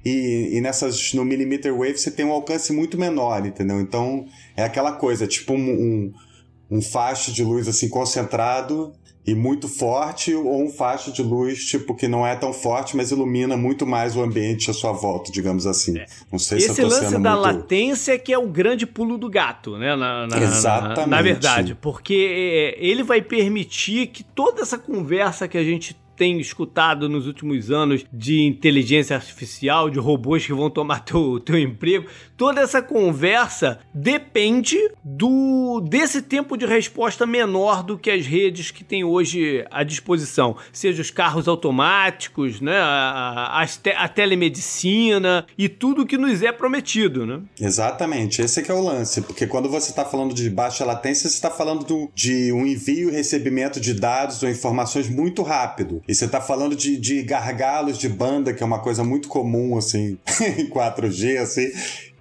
e, 0.03 0.57
e, 0.57 0.61
nessas 0.61 1.13
no 1.13 1.25
millimeter 1.25 1.75
wave 1.75 1.97
você 1.97 2.09
tem 2.09 2.25
um 2.25 2.31
alcance 2.31 2.71
muito 2.71 2.97
menor, 2.97 3.45
entendeu? 3.45 3.79
Então 3.81 4.25
é 4.55 4.63
aquela 4.63 4.93
coisa, 4.93 5.27
tipo 5.27 5.53
um, 5.53 5.57
um, 5.57 6.13
um 6.71 6.81
facho 6.81 7.31
de 7.31 7.43
luz 7.43 7.67
assim 7.67 7.89
concentrado 7.89 8.93
e 9.27 9.35
muito 9.35 9.67
forte, 9.67 10.33
ou 10.33 10.63
um 10.63 10.69
facho 10.69 11.11
de 11.11 11.21
luz 11.21 11.65
tipo 11.65 11.93
que 11.93 12.07
não 12.07 12.25
é 12.25 12.35
tão 12.35 12.53
forte, 12.53 12.95
mas 12.95 13.11
ilumina 13.11 13.57
muito 13.57 13.85
mais 13.85 14.15
o 14.15 14.21
ambiente 14.21 14.71
à 14.71 14.73
sua 14.73 14.91
volta, 14.91 15.31
digamos 15.31 15.67
assim. 15.67 15.99
É. 15.99 16.05
Não 16.31 16.39
sei 16.39 16.59
Esse 16.59 16.73
se 16.73 16.81
eu 16.81 16.87
tô 16.87 16.95
lance 16.95 17.11
da 17.11 17.19
muito... 17.19 17.41
latência 17.41 18.17
que 18.17 18.33
é 18.33 18.37
o 18.37 18.47
grande 18.47 18.87
pulo 18.87 19.17
do 19.17 19.29
gato, 19.29 19.77
né? 19.77 19.95
Na, 19.95 20.25
na, 20.25 20.41
Exatamente. 20.41 20.99
Na, 21.01 21.07
na 21.07 21.21
verdade, 21.21 21.75
porque 21.75 22.75
é, 22.79 22.83
ele 22.83 23.03
vai 23.03 23.21
permitir 23.21 24.07
que 24.07 24.23
toda 24.23 24.61
essa 24.61 24.77
conversa 24.77 25.47
que 25.47 25.57
a 25.57 25.63
gente 25.63 25.95
tem 26.19 26.37
escutado 26.37 27.07
nos 27.07 27.27
últimos 27.27 27.71
anos 27.71 28.05
de 28.11 28.41
inteligência 28.41 29.15
artificial, 29.15 29.89
de 29.89 29.97
robôs 29.97 30.45
que 30.45 30.51
vão 30.51 30.69
tomar 30.69 30.99
teu, 31.07 31.39
teu 31.39 31.57
emprego, 31.57 32.07
toda 32.39 32.61
essa 32.61 32.81
conversa 32.81 33.79
depende 33.93 34.77
do 35.03 35.81
desse 35.81 36.21
tempo 36.21 36.55
de 36.55 36.65
resposta 36.65 37.25
menor 37.25 37.83
do 37.83 37.97
que 37.97 38.09
as 38.09 38.25
redes 38.25 38.71
que 38.71 38.81
tem 38.81 39.03
hoje 39.03 39.65
à 39.69 39.83
disposição, 39.83 40.55
seja 40.71 41.01
os 41.01 41.11
carros 41.11 41.49
automáticos, 41.49 42.61
né, 42.61 42.79
a, 42.79 43.61
a, 43.61 43.65
a 43.97 44.07
telemedicina 44.07 45.45
e 45.57 45.67
tudo 45.67 46.05
que 46.05 46.17
nos 46.17 46.41
é 46.41 46.53
prometido, 46.53 47.25
né? 47.25 47.41
Exatamente, 47.59 48.41
esse 48.41 48.71
é 48.71 48.73
o 48.73 48.81
lance, 48.81 49.21
porque 49.21 49.45
quando 49.45 49.67
você 49.67 49.89
está 49.89 50.05
falando 50.05 50.33
de 50.33 50.49
baixa 50.49 50.85
latência, 50.85 51.27
você 51.27 51.35
está 51.35 51.51
falando 51.51 51.83
do, 51.83 52.09
de 52.15 52.53
um 52.53 52.65
envio 52.65 53.09
e 53.09 53.11
recebimento 53.11 53.81
de 53.81 53.93
dados 53.93 54.41
ou 54.41 54.49
informações 54.49 55.09
muito 55.09 55.41
rápido. 55.41 56.01
E 56.07 56.15
você 56.15 56.25
tá 56.25 56.39
falando 56.39 56.73
de, 56.73 56.95
de 56.97 57.21
gargalos 57.21 57.97
de 57.97 58.07
banda, 58.07 58.53
que 58.53 58.63
é 58.63 58.65
uma 58.65 58.79
coisa 58.79 59.03
muito 59.03 59.27
comum, 59.27 59.77
assim, 59.77 60.17
em 60.57 60.69
4G, 60.69 61.37
assim. 61.37 61.69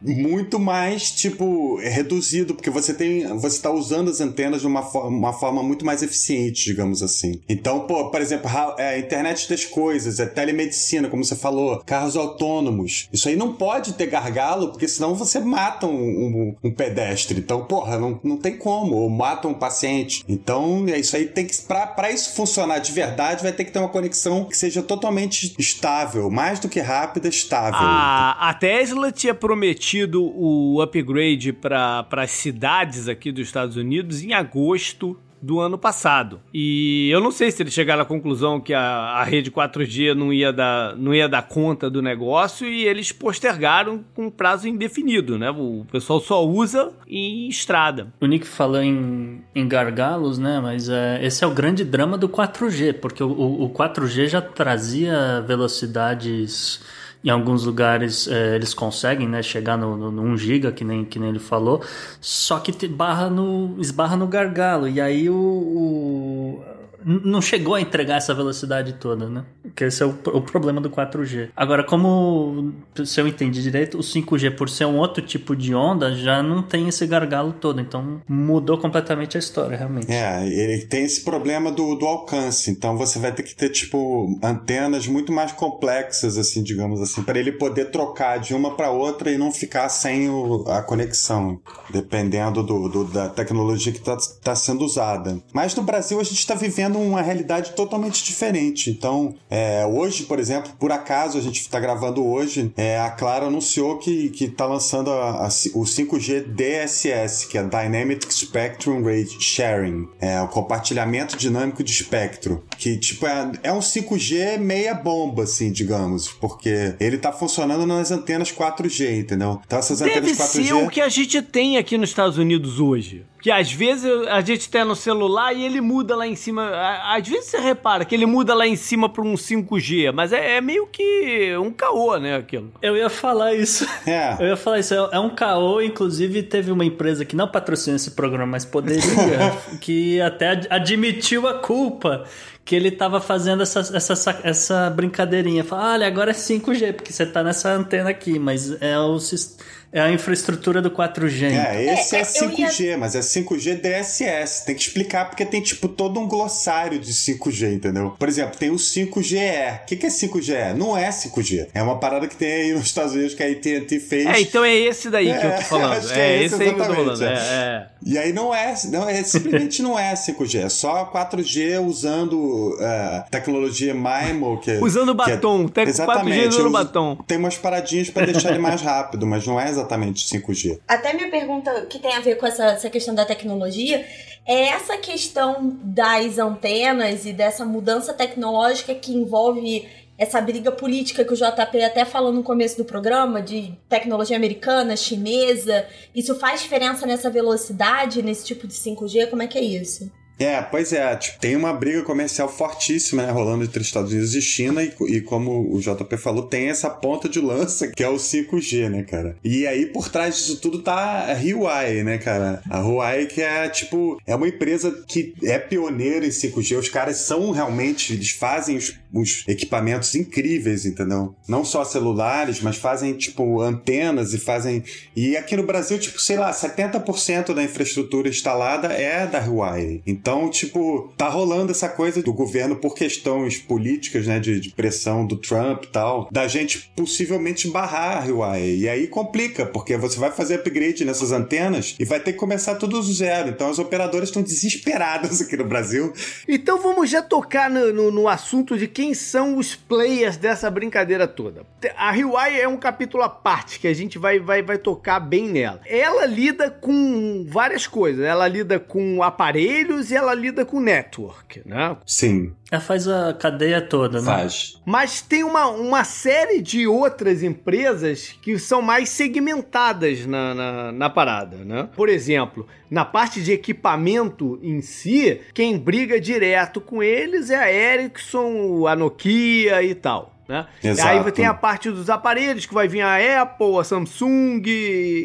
Muito 0.00 0.58
mais, 0.58 1.10
tipo, 1.10 1.76
reduzido, 1.78 2.54
porque 2.54 2.70
você 2.70 2.94
tem. 2.94 3.26
Você 3.38 3.60
tá 3.60 3.70
usando 3.70 4.10
as 4.10 4.20
antenas 4.20 4.60
de 4.60 4.66
uma, 4.66 4.82
for 4.82 5.06
uma 5.06 5.32
forma 5.32 5.62
muito 5.62 5.84
mais 5.84 6.02
eficiente, 6.02 6.64
digamos 6.64 7.02
assim. 7.02 7.40
Então, 7.48 7.80
pô, 7.80 8.10
por 8.10 8.20
exemplo, 8.20 8.50
é, 8.78 8.94
a 8.94 8.98
internet 8.98 9.48
das 9.48 9.64
coisas, 9.64 10.20
é 10.20 10.26
telemedicina, 10.26 11.08
como 11.08 11.24
você 11.24 11.34
falou, 11.34 11.82
carros 11.84 12.16
autônomos. 12.16 13.08
Isso 13.12 13.28
aí 13.28 13.36
não 13.36 13.52
pode 13.54 13.94
ter 13.94 14.06
gargalo, 14.06 14.68
porque 14.68 14.86
senão 14.86 15.14
você 15.14 15.40
mata 15.40 15.86
um, 15.86 15.90
um, 15.92 16.56
um 16.64 16.70
pedestre. 16.70 17.38
Então, 17.38 17.64
porra, 17.64 17.98
não, 17.98 18.20
não 18.22 18.36
tem 18.36 18.56
como. 18.56 18.96
Ou 18.96 19.10
mata 19.10 19.48
um 19.48 19.54
paciente. 19.54 20.24
Então, 20.28 20.84
é 20.88 20.98
isso 20.98 21.16
aí 21.16 21.26
tem 21.26 21.46
que. 21.46 21.58
Pra, 21.62 21.86
pra 21.86 22.10
isso 22.10 22.34
funcionar 22.34 22.78
de 22.78 22.92
verdade, 22.92 23.42
vai 23.42 23.52
ter 23.52 23.64
que 23.64 23.72
ter 23.72 23.78
uma 23.78 23.88
conexão 23.88 24.44
que 24.44 24.56
seja 24.56 24.82
totalmente 24.82 25.54
estável, 25.58 26.30
mais 26.30 26.60
do 26.60 26.68
que 26.68 26.80
rápida, 26.80 27.28
estável. 27.28 27.80
A, 27.80 28.50
a 28.50 28.54
Tesla 28.54 29.10
tinha 29.10 29.34
prometido 29.34 29.87
o 30.22 30.80
upgrade 30.80 31.52
para 31.52 32.06
as 32.10 32.30
cidades 32.30 33.08
aqui 33.08 33.32
dos 33.32 33.46
Estados 33.46 33.76
Unidos 33.76 34.22
em 34.22 34.32
agosto 34.32 35.18
do 35.40 35.60
ano 35.60 35.78
passado. 35.78 36.40
E 36.52 37.08
eu 37.10 37.20
não 37.20 37.30
sei 37.30 37.50
se 37.50 37.62
eles 37.62 37.72
chegaram 37.72 38.02
à 38.02 38.04
conclusão 38.04 38.60
que 38.60 38.74
a, 38.74 38.80
a 38.80 39.24
rede 39.24 39.50
4G 39.50 40.14
não 40.14 40.32
ia, 40.32 40.52
dar, 40.52 40.96
não 40.96 41.14
ia 41.14 41.28
dar 41.28 41.42
conta 41.42 41.88
do 41.88 42.02
negócio 42.02 42.66
e 42.66 42.84
eles 42.84 43.12
postergaram 43.12 44.04
com 44.14 44.30
prazo 44.30 44.68
indefinido, 44.68 45.38
né? 45.38 45.50
O 45.50 45.86
pessoal 45.90 46.20
só 46.20 46.44
usa 46.44 46.92
em 47.06 47.48
estrada. 47.48 48.12
O 48.20 48.26
Nick 48.26 48.46
falou 48.46 48.82
em, 48.82 49.42
em 49.54 49.68
gargalos, 49.68 50.38
né? 50.38 50.60
Mas 50.60 50.88
é, 50.88 51.24
esse 51.24 51.44
é 51.44 51.46
o 51.46 51.54
grande 51.54 51.84
drama 51.84 52.18
do 52.18 52.28
4G, 52.28 52.94
porque 52.94 53.22
o, 53.22 53.30
o 53.30 53.70
4G 53.70 54.26
já 54.28 54.40
trazia 54.40 55.42
velocidades 55.46 56.80
em 57.24 57.30
alguns 57.30 57.64
lugares 57.64 58.28
é, 58.28 58.54
eles 58.54 58.72
conseguem 58.72 59.28
né, 59.28 59.42
chegar 59.42 59.76
no, 59.76 59.96
no, 59.96 60.10
no 60.10 60.22
1 60.22 60.36
GB, 60.36 60.72
que 60.72 60.84
nem, 60.84 61.04
que 61.04 61.18
nem 61.18 61.30
ele 61.30 61.38
falou, 61.38 61.82
só 62.20 62.58
que 62.60 62.86
barra 62.86 63.28
no, 63.28 63.74
esbarra 63.78 64.16
no 64.16 64.26
gargalo. 64.26 64.88
E 64.88 65.00
aí 65.00 65.28
o, 65.28 65.34
o 65.34 66.77
não 67.04 67.40
chegou 67.40 67.74
a 67.74 67.80
entregar 67.80 68.16
essa 68.16 68.34
velocidade 68.34 68.94
toda, 68.94 69.28
né? 69.28 69.44
Que 69.74 69.84
esse 69.84 70.02
é 70.02 70.06
o, 70.06 70.10
o, 70.10 70.42
problema 70.42 70.80
do 70.80 70.90
4G. 70.90 71.50
Agora, 71.56 71.84
como 71.84 72.72
se 73.04 73.20
eu 73.20 73.28
entendi 73.28 73.62
direito, 73.62 73.98
o 73.98 74.00
5G, 74.00 74.56
por 74.56 74.68
ser 74.68 74.86
um 74.86 74.96
outro 74.96 75.24
tipo 75.24 75.54
de 75.54 75.74
onda, 75.74 76.14
já 76.14 76.42
não 76.42 76.62
tem 76.62 76.88
esse 76.88 77.06
gargalo 77.06 77.52
todo. 77.52 77.80
Então, 77.80 78.20
mudou 78.28 78.78
completamente 78.78 79.36
a 79.36 79.40
história, 79.40 79.76
realmente. 79.76 80.10
É, 80.10 80.46
ele 80.46 80.86
tem 80.86 81.04
esse 81.04 81.22
problema 81.22 81.70
do, 81.70 81.94
do 81.94 82.06
alcance. 82.06 82.70
Então, 82.70 82.96
você 82.96 83.18
vai 83.18 83.32
ter 83.32 83.42
que 83.42 83.54
ter, 83.54 83.70
tipo, 83.70 84.38
antenas 84.42 85.06
muito 85.06 85.32
mais 85.32 85.52
complexas, 85.52 86.36
assim, 86.36 86.62
digamos 86.62 87.00
assim, 87.00 87.22
para 87.22 87.38
ele 87.38 87.52
poder 87.52 87.90
trocar 87.90 88.38
de 88.38 88.54
uma 88.54 88.74
para 88.74 88.90
outra 88.90 89.30
e 89.30 89.38
não 89.38 89.52
ficar 89.52 89.88
sem 89.88 90.28
o, 90.28 90.64
a 90.68 90.82
conexão, 90.82 91.60
dependendo 91.90 92.62
do, 92.62 92.88
do 92.88 93.04
da 93.04 93.28
tecnologia 93.28 93.92
que 93.92 93.98
está 93.98 94.16
tá 94.42 94.54
sendo 94.56 94.84
usada. 94.84 95.38
Mas 95.52 95.74
no 95.74 95.82
Brasil, 95.82 96.20
a 96.20 96.24
gente 96.24 96.38
está 96.38 96.54
vivendo 96.54 96.87
vivendo 96.88 96.98
uma 96.98 97.20
realidade 97.20 97.72
totalmente 97.72 98.24
diferente. 98.24 98.90
Então, 98.90 99.34
é, 99.50 99.86
hoje, 99.86 100.24
por 100.24 100.38
exemplo, 100.38 100.72
por 100.78 100.90
acaso 100.90 101.38
a 101.38 101.40
gente 101.40 101.60
está 101.60 101.78
gravando 101.78 102.24
hoje, 102.24 102.72
é, 102.76 102.98
a 102.98 103.10
Claro 103.10 103.46
anunciou 103.46 103.98
que 103.98 104.32
está 104.40 104.66
lançando 104.66 105.10
a, 105.10 105.44
a, 105.44 105.46
o 105.46 105.84
5G 105.84 106.44
DSS, 106.54 107.48
que 107.48 107.58
é 107.58 107.62
Dynamic 107.62 108.32
Spectrum 108.32 109.02
Rate 109.02 109.40
Sharing, 109.40 110.08
é 110.20 110.40
o 110.40 110.48
compartilhamento 110.48 111.36
dinâmico 111.36 111.82
de 111.84 111.92
espectro, 111.92 112.64
que 112.76 112.96
tipo 112.96 113.26
é, 113.26 113.52
é 113.62 113.72
um 113.72 113.80
5G 113.80 114.58
meia 114.58 114.94
bomba, 114.94 115.44
assim, 115.44 115.70
digamos, 115.70 116.28
porque 116.28 116.94
ele 116.98 117.16
está 117.16 117.32
funcionando 117.32 117.86
nas 117.86 118.10
antenas 118.10 118.50
4G, 118.50 119.20
entendeu? 119.20 119.60
Então 119.66 119.78
essas 119.78 119.98
Deve 119.98 120.18
antenas 120.18 120.38
4G 120.38 120.66
ser 120.66 120.72
o 120.74 120.88
que 120.88 121.00
a 121.00 121.08
gente 121.08 121.42
tem 121.42 121.76
aqui 121.76 121.98
nos 121.98 122.10
Estados 122.10 122.38
Unidos 122.38 122.80
hoje. 122.80 123.24
Que 123.40 123.50
às 123.50 123.72
vezes 123.72 124.10
a 124.28 124.40
gente 124.40 124.68
tem 124.68 124.84
no 124.84 124.96
celular 124.96 125.52
e 125.52 125.64
ele 125.64 125.80
muda 125.80 126.16
lá 126.16 126.26
em 126.26 126.34
cima. 126.34 126.70
Às 127.04 127.26
vezes 127.26 127.46
você 127.46 127.58
repara 127.58 128.04
que 128.04 128.14
ele 128.14 128.26
muda 128.26 128.54
lá 128.54 128.66
em 128.66 128.76
cima 128.76 129.08
para 129.08 129.22
um 129.22 129.34
5G, 129.34 130.12
mas 130.12 130.32
é, 130.32 130.56
é, 130.56 130.60
meio 130.60 130.86
que 130.86 131.56
um 131.56 131.70
caô, 131.70 132.16
né? 132.16 132.36
Aquilo. 132.36 132.72
Eu 132.82 132.96
ia 132.96 133.08
falar 133.08 133.54
isso. 133.54 133.86
É. 134.06 134.36
Eu 134.42 134.48
ia 134.48 134.56
falar 134.56 134.80
isso. 134.80 134.94
É, 134.94 135.08
é 135.12 135.18
um 135.18 135.30
caô, 135.30 135.80
inclusive 135.80 136.42
teve 136.42 136.72
uma 136.72 136.84
empresa 136.84 137.24
que 137.24 137.36
não 137.36 137.48
patrocina 137.48 137.96
esse 137.96 138.12
programa, 138.12 138.46
mas 138.46 138.64
poderia, 138.64 139.02
que 139.80 140.20
até 140.20 140.60
admitiu 140.70 141.46
a 141.46 141.54
culpa 141.54 142.24
que 142.64 142.76
ele 142.76 142.90
tava 142.90 143.18
fazendo 143.18 143.62
essa, 143.62 143.80
essa, 143.96 144.40
essa 144.42 144.90
brincadeirinha. 144.90 145.64
Fala, 145.64 145.94
olha, 145.94 146.06
agora 146.06 146.32
é 146.32 146.34
5G, 146.34 146.92
porque 146.92 147.12
você 147.12 147.24
tá 147.24 147.42
nessa 147.42 147.70
antena 147.70 148.10
aqui, 148.10 148.38
mas 148.38 148.76
é 148.82 148.98
o 148.98 149.18
sistema 149.18 149.77
é 149.92 150.00
a 150.00 150.10
infraestrutura 150.10 150.82
do 150.82 150.90
4G. 150.90 151.44
É, 151.44 151.82
então. 151.82 151.94
esse 151.94 152.16
é, 152.16 152.20
é 152.20 152.22
5G, 152.22 152.80
ia... 152.80 152.98
mas 152.98 153.14
é 153.14 153.20
5G 153.20 153.80
DSS. 153.80 154.64
Tem 154.66 154.74
que 154.74 154.82
explicar 154.82 155.26
porque 155.26 155.44
tem, 155.44 155.62
tipo, 155.62 155.88
todo 155.88 156.20
um 156.20 156.28
glossário 156.28 156.98
de 156.98 157.12
5G, 157.12 157.74
entendeu? 157.74 158.14
Por 158.18 158.28
exemplo, 158.28 158.58
tem 158.58 158.70
o 158.70 158.76
5GE. 158.76 159.82
O 159.82 159.86
que, 159.86 159.96
que 159.96 160.06
é 160.06 160.10
5GE? 160.10 160.74
Não 160.74 160.96
é 160.96 161.08
5G. 161.08 161.68
É 161.72 161.82
uma 161.82 161.98
parada 161.98 162.28
que 162.28 162.36
tem 162.36 162.52
aí 162.52 162.72
nos 162.72 162.84
Estados 162.84 163.14
Unidos 163.14 163.34
que 163.34 163.42
a 163.42 163.46
AT&T 163.46 164.00
fez. 164.00 164.26
É, 164.26 164.40
então 164.40 164.64
é 164.64 164.74
esse 164.74 165.08
daí 165.08 165.28
é, 165.28 165.38
que 165.38 165.46
eu 165.46 165.56
tô 165.56 165.62
falando. 165.62 166.08
É, 166.18 166.20
é, 166.20 166.44
esse, 166.44 166.54
esse 166.54 166.62
aí 166.62 166.74
que 166.74 166.80
eu 166.80 166.86
tô 166.86 166.94
falando. 166.94 167.24
É, 167.24 167.34
é. 167.34 167.86
E 168.04 168.18
aí 168.18 168.32
não 168.32 168.54
é, 168.54 168.74
não 168.90 169.08
é 169.08 169.22
simplesmente 169.22 169.82
não 169.82 169.98
é 169.98 170.14
5G. 170.14 170.64
É 170.64 170.68
só 170.68 171.10
4G 171.12 171.80
usando 171.84 172.36
uh, 172.74 173.30
tecnologia 173.30 173.94
MIMO. 173.94 174.58
Que, 174.60 174.78
usando 174.78 175.14
batom. 175.14 175.68
Que 175.68 175.80
é, 175.80 175.82
exatamente, 175.84 176.46
4G 176.46 176.48
usando 176.48 176.70
batom. 176.70 177.16
Tem 177.26 177.38
umas 177.38 177.56
paradinhas 177.56 178.10
para 178.10 178.26
deixar 178.26 178.50
ele 178.50 178.58
mais 178.58 178.80
rápido, 178.80 179.26
mas 179.26 179.46
não 179.46 179.60
é 179.60 179.68
exatamente 179.78 180.26
5G. 180.26 180.80
Até 180.86 181.12
minha 181.12 181.30
pergunta 181.30 181.86
que 181.86 181.98
tem 181.98 182.14
a 182.14 182.20
ver 182.20 182.36
com 182.36 182.46
essa, 182.46 182.64
essa 182.66 182.90
questão 182.90 183.14
da 183.14 183.24
tecnologia 183.24 184.04
é 184.46 184.68
essa 184.68 184.96
questão 184.96 185.78
das 185.82 186.38
antenas 186.38 187.26
e 187.26 187.32
dessa 187.32 187.64
mudança 187.64 188.14
tecnológica 188.14 188.94
que 188.94 189.12
envolve 189.12 189.86
essa 190.16 190.40
briga 190.40 190.72
política 190.72 191.24
que 191.24 191.32
o 191.32 191.36
JP 191.36 191.84
até 191.84 192.04
falou 192.04 192.32
no 192.32 192.42
começo 192.42 192.76
do 192.76 192.84
programa, 192.84 193.40
de 193.40 193.72
tecnologia 193.88 194.36
americana, 194.36 194.96
chinesa, 194.96 195.86
isso 196.12 196.34
faz 196.34 196.60
diferença 196.60 197.06
nessa 197.06 197.30
velocidade, 197.30 198.20
nesse 198.20 198.44
tipo 198.44 198.66
de 198.66 198.74
5G? 198.74 199.30
Como 199.30 199.42
é 199.42 199.46
que 199.46 199.56
é 199.56 199.62
isso? 199.62 200.10
É, 200.38 200.60
pois 200.62 200.92
é, 200.92 201.16
tipo, 201.16 201.38
tem 201.40 201.56
uma 201.56 201.72
briga 201.72 202.02
comercial 202.02 202.48
fortíssima, 202.48 203.24
né, 203.24 203.30
rolando 203.30 203.64
entre 203.64 203.82
Estados 203.82 204.12
Unidos 204.12 204.34
e 204.34 204.40
China, 204.40 204.82
e, 204.82 204.92
e, 205.08 205.20
como 205.20 205.74
o 205.74 205.80
JP 205.80 206.16
falou, 206.16 206.42
tem 206.42 206.68
essa 206.68 206.88
ponta 206.88 207.28
de 207.28 207.40
lança 207.40 207.88
que 207.88 208.02
é 208.02 208.08
o 208.08 208.16
5G, 208.16 208.88
né, 208.88 209.02
cara? 209.02 209.36
E 209.42 209.66
aí, 209.66 209.86
por 209.86 210.08
trás 210.08 210.36
disso 210.36 210.60
tudo 210.60 210.80
tá 210.80 211.26
a 211.30 211.34
Huawei, 211.34 212.04
né, 212.04 212.18
cara? 212.18 212.62
A 212.70 212.78
Huawei 212.78 213.26
que 213.26 213.42
é, 213.42 213.68
tipo, 213.68 214.20
é 214.26 214.34
uma 214.34 214.46
empresa 214.46 214.92
que 215.06 215.34
é 215.42 215.58
pioneira 215.58 216.24
em 216.24 216.30
5G, 216.30 216.78
os 216.78 216.88
caras 216.88 217.16
são 217.18 217.50
realmente, 217.50 218.12
eles 218.12 218.30
fazem 218.30 218.76
os, 218.76 218.94
os 219.12 219.44
equipamentos 219.48 220.14
incríveis, 220.14 220.86
entendeu? 220.86 221.34
Não 221.48 221.64
só 221.64 221.84
celulares, 221.84 222.60
mas 222.60 222.76
fazem, 222.76 223.14
tipo, 223.14 223.60
antenas 223.60 224.32
e 224.34 224.38
fazem... 224.38 224.84
E 225.16 225.36
aqui 225.36 225.56
no 225.56 225.64
Brasil, 225.64 225.98
tipo, 225.98 226.20
sei 226.20 226.36
lá, 226.36 226.52
70% 226.52 227.54
da 227.54 227.62
infraestrutura 227.62 228.28
instalada 228.28 228.88
é 228.88 229.26
da 229.26 229.40
Huawei. 229.40 230.02
Então, 230.06 230.27
então, 230.28 230.50
tipo, 230.50 231.10
tá 231.16 231.26
rolando 231.26 231.72
essa 231.72 231.88
coisa 231.88 232.22
do 232.22 232.34
governo 232.34 232.76
por 232.76 232.94
questões 232.94 233.56
políticas, 233.56 234.26
né, 234.26 234.38
de, 234.38 234.60
de 234.60 234.68
pressão 234.68 235.26
do 235.26 235.36
Trump 235.36 235.84
e 235.84 235.86
tal, 235.86 236.28
da 236.30 236.46
gente 236.46 236.92
possivelmente 236.94 237.66
barrar 237.68 238.22
a 238.22 238.26
Huawei. 238.26 238.80
E 238.80 238.88
aí 238.90 239.06
complica, 239.06 239.64
porque 239.64 239.96
você 239.96 240.20
vai 240.20 240.30
fazer 240.30 240.56
upgrade 240.56 241.02
nessas 241.02 241.32
antenas 241.32 241.96
e 241.98 242.04
vai 242.04 242.20
ter 242.20 242.32
que 242.32 242.38
começar 242.38 242.74
tudo 242.74 243.00
do 243.00 243.02
zero. 243.10 243.48
Então 243.48 243.70
as 243.70 243.78
operadoras 243.78 244.28
estão 244.28 244.42
desesperadas 244.42 245.40
aqui 245.40 245.56
no 245.56 245.64
Brasil. 245.64 246.12
Então 246.46 246.78
vamos 246.78 247.08
já 247.08 247.22
tocar 247.22 247.70
no, 247.70 247.90
no, 247.90 248.10
no 248.10 248.28
assunto 248.28 248.76
de 248.76 248.86
quem 248.86 249.14
são 249.14 249.56
os 249.56 249.74
players 249.74 250.36
dessa 250.36 250.70
brincadeira 250.70 251.26
toda. 251.26 251.64
A 251.96 252.12
Huawei 252.12 252.60
é 252.60 252.68
um 252.68 252.76
capítulo 252.76 253.22
à 253.22 253.30
parte 253.30 253.80
que 253.80 253.88
a 253.88 253.94
gente 253.94 254.18
vai, 254.18 254.38
vai, 254.38 254.60
vai 254.60 254.76
tocar 254.76 255.20
bem 255.20 255.48
nela. 255.48 255.80
Ela 255.86 256.26
lida 256.26 256.70
com 256.70 257.46
várias 257.48 257.86
coisas. 257.86 258.22
Ela 258.22 258.46
lida 258.46 258.78
com 258.78 259.22
aparelhos 259.22 260.10
e 260.10 260.17
ela 260.18 260.34
lida 260.34 260.64
com 260.64 260.80
network, 260.80 261.62
né? 261.64 261.96
Sim. 262.06 262.52
Ela 262.70 262.80
faz 262.80 263.08
a 263.08 263.32
cadeia 263.32 263.80
toda, 263.80 264.20
né? 264.20 264.26
Faz. 264.26 264.80
Mas 264.84 265.22
tem 265.22 265.42
uma, 265.42 265.68
uma 265.68 266.04
série 266.04 266.60
de 266.60 266.86
outras 266.86 267.42
empresas 267.42 268.36
que 268.42 268.58
são 268.58 268.82
mais 268.82 269.08
segmentadas 269.08 270.26
na, 270.26 270.54
na, 270.54 270.92
na 270.92 271.10
parada, 271.10 271.56
né? 271.64 271.88
Por 271.96 272.08
exemplo, 272.08 272.66
na 272.90 273.04
parte 273.04 273.42
de 273.42 273.52
equipamento 273.52 274.58
em 274.62 274.80
si, 274.82 275.40
quem 275.54 275.78
briga 275.78 276.20
direto 276.20 276.80
com 276.80 277.02
eles 277.02 277.50
é 277.50 277.56
a 277.56 277.72
Ericsson, 277.72 278.86
a 278.86 278.94
Nokia 278.94 279.82
e 279.82 279.94
tal. 279.94 280.34
Né? 280.48 280.66
Exato. 280.82 281.26
Aí 281.26 281.32
tem 281.32 281.44
a 281.44 281.52
parte 281.52 281.90
dos 281.90 282.08
aparelhos, 282.08 282.64
que 282.64 282.72
vai 282.72 282.88
vir 282.88 283.02
a 283.02 283.42
Apple, 283.42 283.78
a 283.78 283.84
Samsung, 283.84 284.62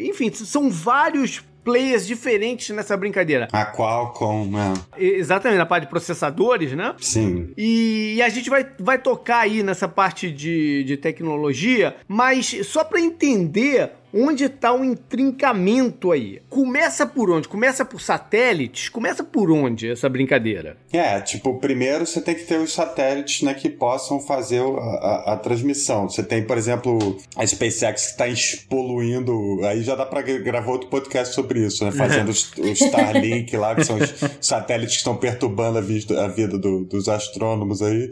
enfim, 0.04 0.30
são 0.32 0.70
vários 0.70 1.42
players 1.64 2.06
diferentes 2.06 2.74
nessa 2.74 2.96
brincadeira. 2.96 3.48
A 3.50 3.64
Qualcomm, 3.64 4.50
né? 4.50 4.74
Exatamente, 4.96 5.58
na 5.58 5.66
parte 5.66 5.84
de 5.84 5.90
processadores, 5.90 6.72
né? 6.72 6.94
Sim. 7.00 7.52
E, 7.56 8.14
e 8.16 8.22
a 8.22 8.28
gente 8.28 8.50
vai, 8.50 8.66
vai 8.78 8.98
tocar 8.98 9.40
aí 9.40 9.62
nessa 9.62 9.88
parte 9.88 10.30
de, 10.30 10.84
de 10.84 10.96
tecnologia, 10.96 11.96
mas 12.06 12.54
só 12.64 12.84
para 12.84 13.00
entender 13.00 13.92
onde 14.14 14.44
está 14.44 14.72
o 14.72 14.84
intrincamento 14.84 16.12
aí? 16.12 16.40
Começa 16.48 17.04
por 17.04 17.30
onde? 17.30 17.48
Começa 17.48 17.84
por 17.84 18.00
satélites? 18.00 18.88
Começa 18.88 19.24
por 19.24 19.50
onde 19.50 19.90
essa 19.90 20.08
brincadeira? 20.08 20.76
É, 20.92 21.20
tipo, 21.20 21.58
primeiro 21.58 22.06
você 22.06 22.20
tem 22.20 22.34
que 22.34 22.44
ter 22.44 22.58
os 22.58 22.72
satélites 22.72 23.42
né, 23.42 23.52
que 23.52 23.68
possam 23.68 24.20
fazer 24.20 24.60
a, 24.60 24.64
a, 24.66 25.32
a 25.32 25.36
transmissão. 25.36 26.08
Você 26.08 26.22
tem, 26.22 26.44
por 26.44 26.56
exemplo, 26.56 27.18
a 27.36 27.44
SpaceX 27.44 28.14
que 28.14 28.22
está 28.22 28.24
poluindo. 28.68 29.60
Aí 29.64 29.82
já 29.82 29.94
dá 29.94 30.06
para 30.06 30.22
gravar 30.22 30.70
outro 30.70 30.88
podcast 30.88 31.34
sobre 31.34 31.60
isso, 31.66 31.84
né? 31.84 31.90
Fazendo 31.90 32.28
o 32.30 32.68
Starlink 32.70 33.56
lá, 33.56 33.74
que 33.74 33.84
são 33.84 33.96
os 33.96 34.14
satélites 34.40 34.94
que 34.94 34.98
estão 34.98 35.16
perturbando 35.16 35.78
a, 35.78 35.80
vida, 35.80 36.24
a 36.24 36.28
vida 36.28 36.58
do, 36.58 36.84
dos 36.84 37.08
astrônomos 37.08 37.82
aí. 37.82 38.10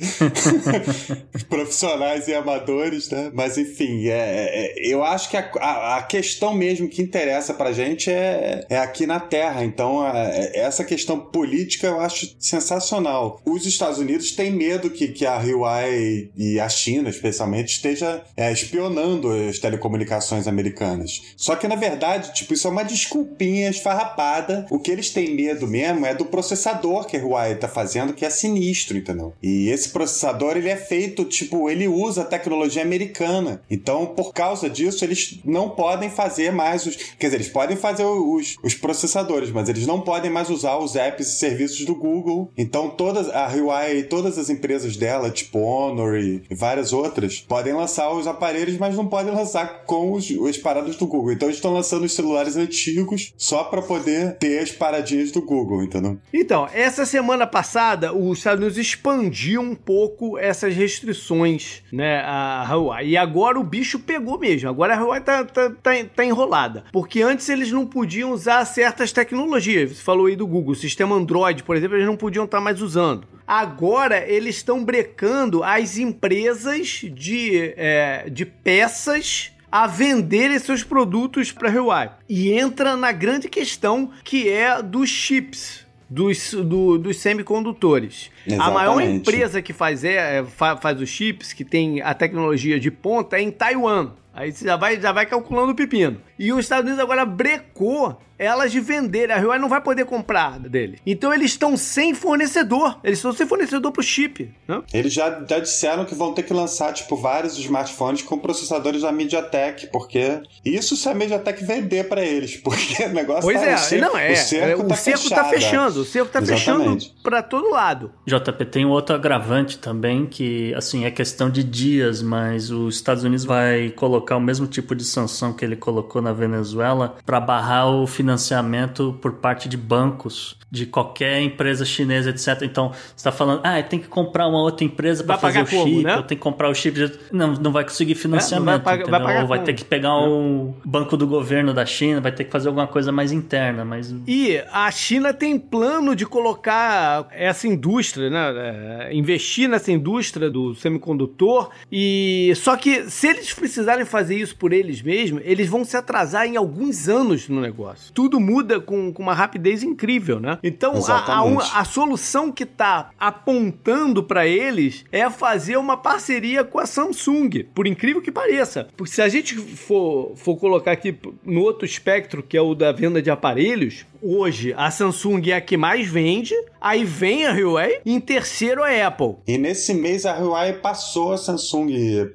Profissionais 1.49 2.27
e 2.27 2.35
amadores, 2.35 3.11
né? 3.11 3.31
Mas 3.33 3.57
enfim, 3.57 4.09
é, 4.09 4.13
é, 4.13 4.87
eu 4.87 5.05
acho 5.05 5.31
que 5.31 5.37
a, 5.37 5.51
a, 5.61 5.92
a, 5.97 6.03
questão 6.03 6.55
mesmo 6.55 6.89
que 6.89 7.03
interessa 7.03 7.55
pra 7.55 7.73
gente 7.73 8.11
é, 8.11 8.67
é 8.69 8.79
aqui 8.79 9.07
na 9.07 9.21
Terra. 9.21 9.65
Então, 9.65 10.07
é, 10.07 10.59
essa 10.59 10.85
questão 10.85 11.19
política 11.19 11.87
eu 11.87 12.01
acho 12.01 12.35
sensacional. 12.39 13.41
Os 13.45 13.67
Estados 13.67 13.99
Unidos 13.99 14.33
têm 14.33 14.51
medo 14.51 14.91
que, 14.91 15.09
que 15.09 15.27
a 15.27 15.39
Huawei 15.39 16.31
e 16.37 16.61
a 16.61 16.69
China, 16.69 17.09
especialmente, 17.09 17.75
esteja 17.75 18.23
é, 18.37 18.53
espionando 18.53 19.31
as 19.31 19.59
telecomunicações 19.59 20.47
americanas. 20.47 21.23
Só 21.37 21.57
que, 21.57 21.69
na 21.69 21.77
verdade, 21.77 22.33
tipo, 22.35 22.55
isso 22.55 22.67
é 22.67 22.71
uma 22.71 22.83
desculpinha 22.83 23.71
esfarrapada. 23.71 24.67
O 24.71 24.79
que 24.79 24.91
eles 24.91 25.11
têm 25.11 25.35
medo 25.35 25.67
mesmo 25.67 26.07
é 26.07 26.15
do 26.15 26.25
processador 26.25 27.07
que 27.07 27.17
a 27.17 27.21
Huawei 27.21 27.55
tá 27.55 27.69
fazendo, 27.69 28.13
que 28.13 28.25
é 28.25 28.31
sinistro, 28.31 28.97
entendeu? 28.97 29.35
E 29.43 29.69
esse 29.69 29.89
processador, 29.89 30.57
ele 30.57 30.69
é 30.69 30.77
feito, 30.77 31.25
tipo, 31.25 31.71
ele 31.71 31.89
usa 31.89 32.23
a 32.23 32.27
tecnologia 32.27 32.83
americana. 32.83 33.63
Então, 33.71 34.07
por 34.07 34.33
causa 34.33 34.69
disso, 34.69 35.05
eles 35.05 35.41
não 35.45 35.71
podem 35.71 35.82
fazer 36.11 36.53
mais 36.53 36.87
os. 36.87 36.97
Quer 36.97 37.27
dizer, 37.27 37.37
eles 37.37 37.49
podem 37.49 37.77
fazer 37.77 38.05
os, 38.05 38.57
os 38.63 38.75
processadores, 38.75 39.51
mas 39.51 39.69
eles 39.69 39.87
não 39.87 40.01
podem 40.01 40.31
mais 40.31 40.51
usar 40.51 40.77
os 40.79 40.97
apps 40.97 41.29
e 41.29 41.37
serviços 41.39 41.85
do 41.85 41.95
Google. 41.95 42.51
Então, 42.57 42.91
todas 42.91 43.29
a 43.29 43.47
Huawei 43.47 44.01
e 44.01 44.03
todas 44.05 44.39
as 44.39 44.51
empresas 44.51 44.97
dela, 44.97 45.31
tipo 45.31 45.59
Honor 45.59 46.17
e 46.17 46.43
várias 46.51 46.93
outras, 46.93 47.41
podem 47.41 47.73
lançar 47.73 48.13
os 48.13 48.27
aparelhos, 48.27 48.77
mas 48.79 48.97
não 48.97 49.07
podem 49.07 49.35
lançar 49.35 49.85
com 49.85 50.13
os, 50.13 50.31
as 50.49 50.59
paradas 50.59 50.97
do 50.97 51.07
Google. 51.07 51.33
Então, 51.33 51.49
eles 51.49 51.59
estão 51.59 51.73
lançando 51.73 52.05
os 52.05 52.13
celulares 52.13 52.57
antigos 52.57 53.33
só 53.37 53.65
para 53.65 53.83
poder 53.83 54.37
ter 54.39 54.59
as 54.59 54.71
paradinhas 54.71 55.31
do 55.31 55.43
Google, 55.43 55.83
entendeu? 55.83 56.19
Então, 56.33 56.69
essa 56.73 57.05
semana 57.05 57.47
passada, 57.47 58.13
os 58.13 58.39
Estados 58.39 58.61
Unidos 58.61 58.79
expandiu 58.79 59.61
um 59.61 59.75
pouco 59.75 60.39
essas 60.39 60.75
restrições, 60.75 61.83
né, 61.93 62.21
a 62.21 62.67
Huawei. 62.69 63.09
E 63.11 63.17
agora 63.17 63.59
o 63.59 63.65
bicho 63.65 63.99
pegou 63.99 64.39
mesmo. 64.39 64.69
Agora 64.69 64.95
a 64.95 65.01
Huawei 65.01 65.21
tá, 65.21 65.45
tá, 65.45 65.72
tá, 65.73 65.91
tá 66.15 66.25
enrolada. 66.25 66.85
Porque 66.93 67.23
antes 67.23 67.49
eles 67.49 67.71
não 67.71 67.87
podiam 67.87 68.33
usar 68.33 68.65
certas 68.65 69.13
tecnologias. 69.13 69.97
Você 69.97 70.03
falou 70.03 70.27
aí 70.27 70.37
do 70.37 70.47
Google. 70.47 70.73
O 70.73 70.77
sistema 70.77 71.17
Android, 71.17 71.63
por 71.63 71.77
exemplo, 71.77 71.97
eles 71.97 72.07
não 72.07 72.17
podiam 72.17 72.45
estar 72.45 72.59
tá 72.59 72.65
mais 72.65 72.81
usando. 72.81 73.27
Agora 73.47 74.27
eles 74.27 74.57
estão 74.57 74.85
brecando 74.85 75.63
as 75.63 75.99
empresas 75.99 77.03
de, 77.13 77.75
é, 77.77 78.29
de 78.31 78.47
peças 78.47 79.53
a 79.73 79.87
venderem 79.87 80.59
seus 80.59 80.85
produtos 80.85 81.51
para 81.51 81.71
a 81.71 81.73
Huawei. 81.73 82.11
E 82.29 82.53
entra 82.53 82.95
na 82.95 83.11
grande 83.11 83.49
questão 83.49 84.11
que 84.23 84.49
é 84.51 84.83
dos 84.83 85.09
chips. 85.09 85.81
Dos, 86.11 86.53
do, 86.53 86.99
dos 86.99 87.17
semicondutores. 87.17 88.31
Exatamente. 88.47 88.69
A 88.69 88.71
maior 88.71 89.01
empresa 89.01 89.63
que 89.63 89.73
faz, 89.73 90.05
é, 90.05 90.41
é 90.41 90.45
faz 90.45 91.01
os 91.01 91.09
chips, 91.09 91.55
que 91.55 91.65
tem 91.65 92.03
a 92.03 92.13
tecnologia 92.13 92.79
de 92.79 92.91
ponta, 92.91 93.39
é 93.39 93.41
em 93.41 93.51
Taiwan. 93.51 94.11
Aí 94.35 94.51
você 94.51 94.65
já 94.65 94.77
vai, 94.77 95.01
já 95.01 95.13
vai 95.13 95.27
calculando 95.27 95.73
o 95.73 95.77
pepino. 95.77 96.21
E 96.43 96.53
os 96.53 96.59
Estados 96.59 96.87
Unidos 96.87 97.01
agora 97.01 97.25
brecou 97.25 98.19
elas 98.37 98.73
de 98.73 98.81
vender. 98.81 99.31
A 99.31 99.37
Huawei 99.37 99.61
não 99.61 99.69
vai 99.69 99.81
poder 99.81 100.05
comprar 100.05 100.59
dele. 100.59 100.99
Então 101.07 101.33
eles 101.33 101.53
estão 101.53 101.77
sem 101.77 102.13
fornecedor. 102.13 102.99
Eles 103.05 103.21
estão 103.21 103.33
sem 103.33 103.47
fornecedor 103.47 103.93
pro 103.93 104.03
chip. 104.03 104.51
Né? 104.67 104.83
Eles 104.93 105.13
já, 105.13 105.45
já 105.49 105.61
disseram 105.61 106.05
que 106.05 106.17
vão 106.17 106.35
ter 106.35 106.43
que 106.43 106.53
lançar, 106.53 106.93
tipo, 106.93 107.17
vários 107.17 107.57
smartphones 107.57 108.23
com 108.23 108.37
processadores 108.37 109.03
da 109.03 109.13
MediaTek, 109.13 109.87
porque 109.93 110.41
isso 110.65 110.97
se 110.97 111.09
a 111.09 111.15
MediaTek 111.15 111.65
vender 111.65 112.09
para 112.09 112.23
eles, 112.23 112.57
porque 112.63 113.05
o 113.05 113.11
negócio 113.11 113.43
pois 113.43 113.61
tá, 113.61 113.67
é, 113.67 113.75
o 113.75 113.79
cerco, 113.79 114.05
não 114.05 114.19
é. 114.19 114.33
O 114.33 114.37
cerco, 114.37 114.83
o 114.83 114.89
tá, 114.89 114.97
cerco 114.97 115.29
tá 115.29 115.45
fechando. 115.45 116.01
O 116.01 116.05
cerco 116.05 116.33
tá 116.33 116.41
Exatamente. 116.41 117.07
fechando 117.07 117.23
para 117.23 117.43
todo 117.43 117.71
lado. 117.71 118.11
JP 118.27 118.65
tem 118.65 118.85
um 118.85 118.91
outro 118.91 119.15
agravante 119.15 119.79
também 119.79 120.27
que, 120.27 120.75
assim, 120.75 121.05
é 121.05 121.11
questão 121.13 121.49
de 121.49 121.63
dias, 121.63 122.21
mas 122.21 122.71
os 122.71 122.97
Estados 122.97 123.23
Unidos 123.23 123.45
vai 123.45 123.91
colocar 123.91 124.37
o 124.37 124.41
mesmo 124.41 124.67
tipo 124.67 124.97
de 124.97 125.05
sanção 125.05 125.53
que 125.53 125.65
ele 125.65 125.77
colocou 125.77 126.21
na 126.21 126.32
Venezuela 126.33 127.17
para 127.25 127.41
barrar 127.41 127.89
o 127.89 128.07
financiamento 128.07 129.17
por 129.21 129.35
parte 129.35 129.69
de 129.69 129.77
bancos 129.77 130.57
de 130.73 130.87
qualquer 130.87 131.43
empresa 131.43 131.85
chinesa, 131.85 132.31
etc. 132.31 132.63
Então, 132.63 132.93
você 132.93 133.15
está 133.17 133.31
falando, 133.31 133.61
ah, 133.63 133.83
tem 133.83 133.99
que 133.99 134.09
comprar 134.09 134.49
uma 134.49 134.59
outra 134.63 134.87
empresa 134.87 135.23
para 135.23 135.37
fazer 135.37 135.61
o 135.61 135.67
como, 135.67 135.85
chip, 135.85 136.03
né? 136.03 136.15
eu 136.15 136.23
tenho 136.23 136.39
que 136.39 136.43
comprar 136.43 136.71
o 136.71 136.75
chip. 136.75 137.13
Não, 137.31 137.53
não 137.53 137.71
vai 137.71 137.85
conseguir 137.85 138.15
financiamento, 138.15 138.81
é, 138.81 138.97
vai, 138.97 138.99
pagar, 139.05 139.23
vai, 139.23 139.43
Ou 139.43 139.49
vai 139.49 139.63
ter 139.63 139.75
que 139.75 139.85
pegar 139.85 140.17
o 140.17 140.75
banco 140.83 141.15
do 141.15 141.27
governo 141.27 141.75
da 141.75 141.85
China, 141.85 142.23
vai 142.23 142.33
ter 142.33 142.45
que 142.45 142.51
fazer 142.51 142.69
alguma 142.69 142.87
coisa 142.87 143.13
mais 143.13 143.33
interna. 143.33 143.85
Mas... 143.85 144.15
E 144.27 144.63
a 144.73 144.91
China 144.91 145.35
tem 145.35 145.59
plano 145.59 146.17
de 146.17 146.25
colocar 146.25 147.29
essa 147.33 147.69
indústria, 147.69 148.31
né? 148.31 149.11
É, 149.11 149.15
investir 149.15 149.69
nessa 149.69 149.93
indústria 149.93 150.49
do 150.49 150.75
semicondutor. 150.75 151.69
E 151.93 152.51
só 152.57 152.79
que 152.79 153.11
se 153.11 153.27
eles 153.27 153.53
precisarem 153.53 154.07
fazer 154.07 154.37
isso 154.37 154.57
por 154.57 154.73
eles 154.73 155.03
mesmos, 155.03 155.43
eles 155.45 155.69
vão 155.69 155.85
se 155.85 155.99
atrasar 155.99 156.22
em 156.47 156.57
alguns 156.57 157.09
anos 157.09 157.49
no 157.49 157.61
negócio. 157.61 158.13
Tudo 158.13 158.39
muda 158.41 158.81
com, 158.81 159.13
com 159.13 159.23
uma 159.23 159.35
rapidez 159.35 159.83
incrível, 159.83 160.41
né? 160.41 160.59
Então, 160.63 160.95
a, 161.07 161.13
a, 161.13 161.81
a, 161.81 161.85
solução 161.85 162.51
que 162.51 162.65
está 162.65 163.11
apontando 163.19 164.23
para 164.23 164.47
eles 164.47 165.05
é 165.11 165.29
fazer 165.29 165.77
uma 165.77 165.97
parceria 165.97 166.65
com 166.65 166.79
a 166.79 166.87
Samsung, 166.87 167.65
por 167.75 167.87
incrível 167.87 168.23
que 168.23 168.31
pareça. 168.31 168.89
Porque 168.97 169.13
se 169.13 169.23
a 169.23 169.29
gente 169.29 169.57
for, 169.57 170.33
for 170.37 170.57
colocar 170.57 170.93
aqui 170.93 171.17
no 171.45 171.61
outro 171.61 171.85
espectro, 171.85 172.43
que 172.43 172.57
é 172.57 172.63
o 172.63 172.75
da 172.75 172.93
venda 172.93 173.21
de 173.21 173.31
aparelhos, 173.31 174.07
hoje 174.23 174.73
a 174.77 174.91
Samsung 174.91 175.51
é 175.51 175.55
a 175.55 175.61
que 175.61 175.77
mais 175.77 176.07
vende, 176.07 176.55
aí 176.81 177.05
vem 177.05 177.45
a 177.45 177.53
Huawei 177.53 178.01
e 178.05 178.13
em 178.13 178.21
terceiro 178.21 178.83
a 178.83 179.07
Apple. 179.07 179.37
E 179.47 179.59
nesse 179.59 179.93
mês 179.93 180.25
a 180.25 180.39
Huawei 180.39 180.75
passou 180.75 181.33
a 181.33 181.39
Samsung 181.39 181.89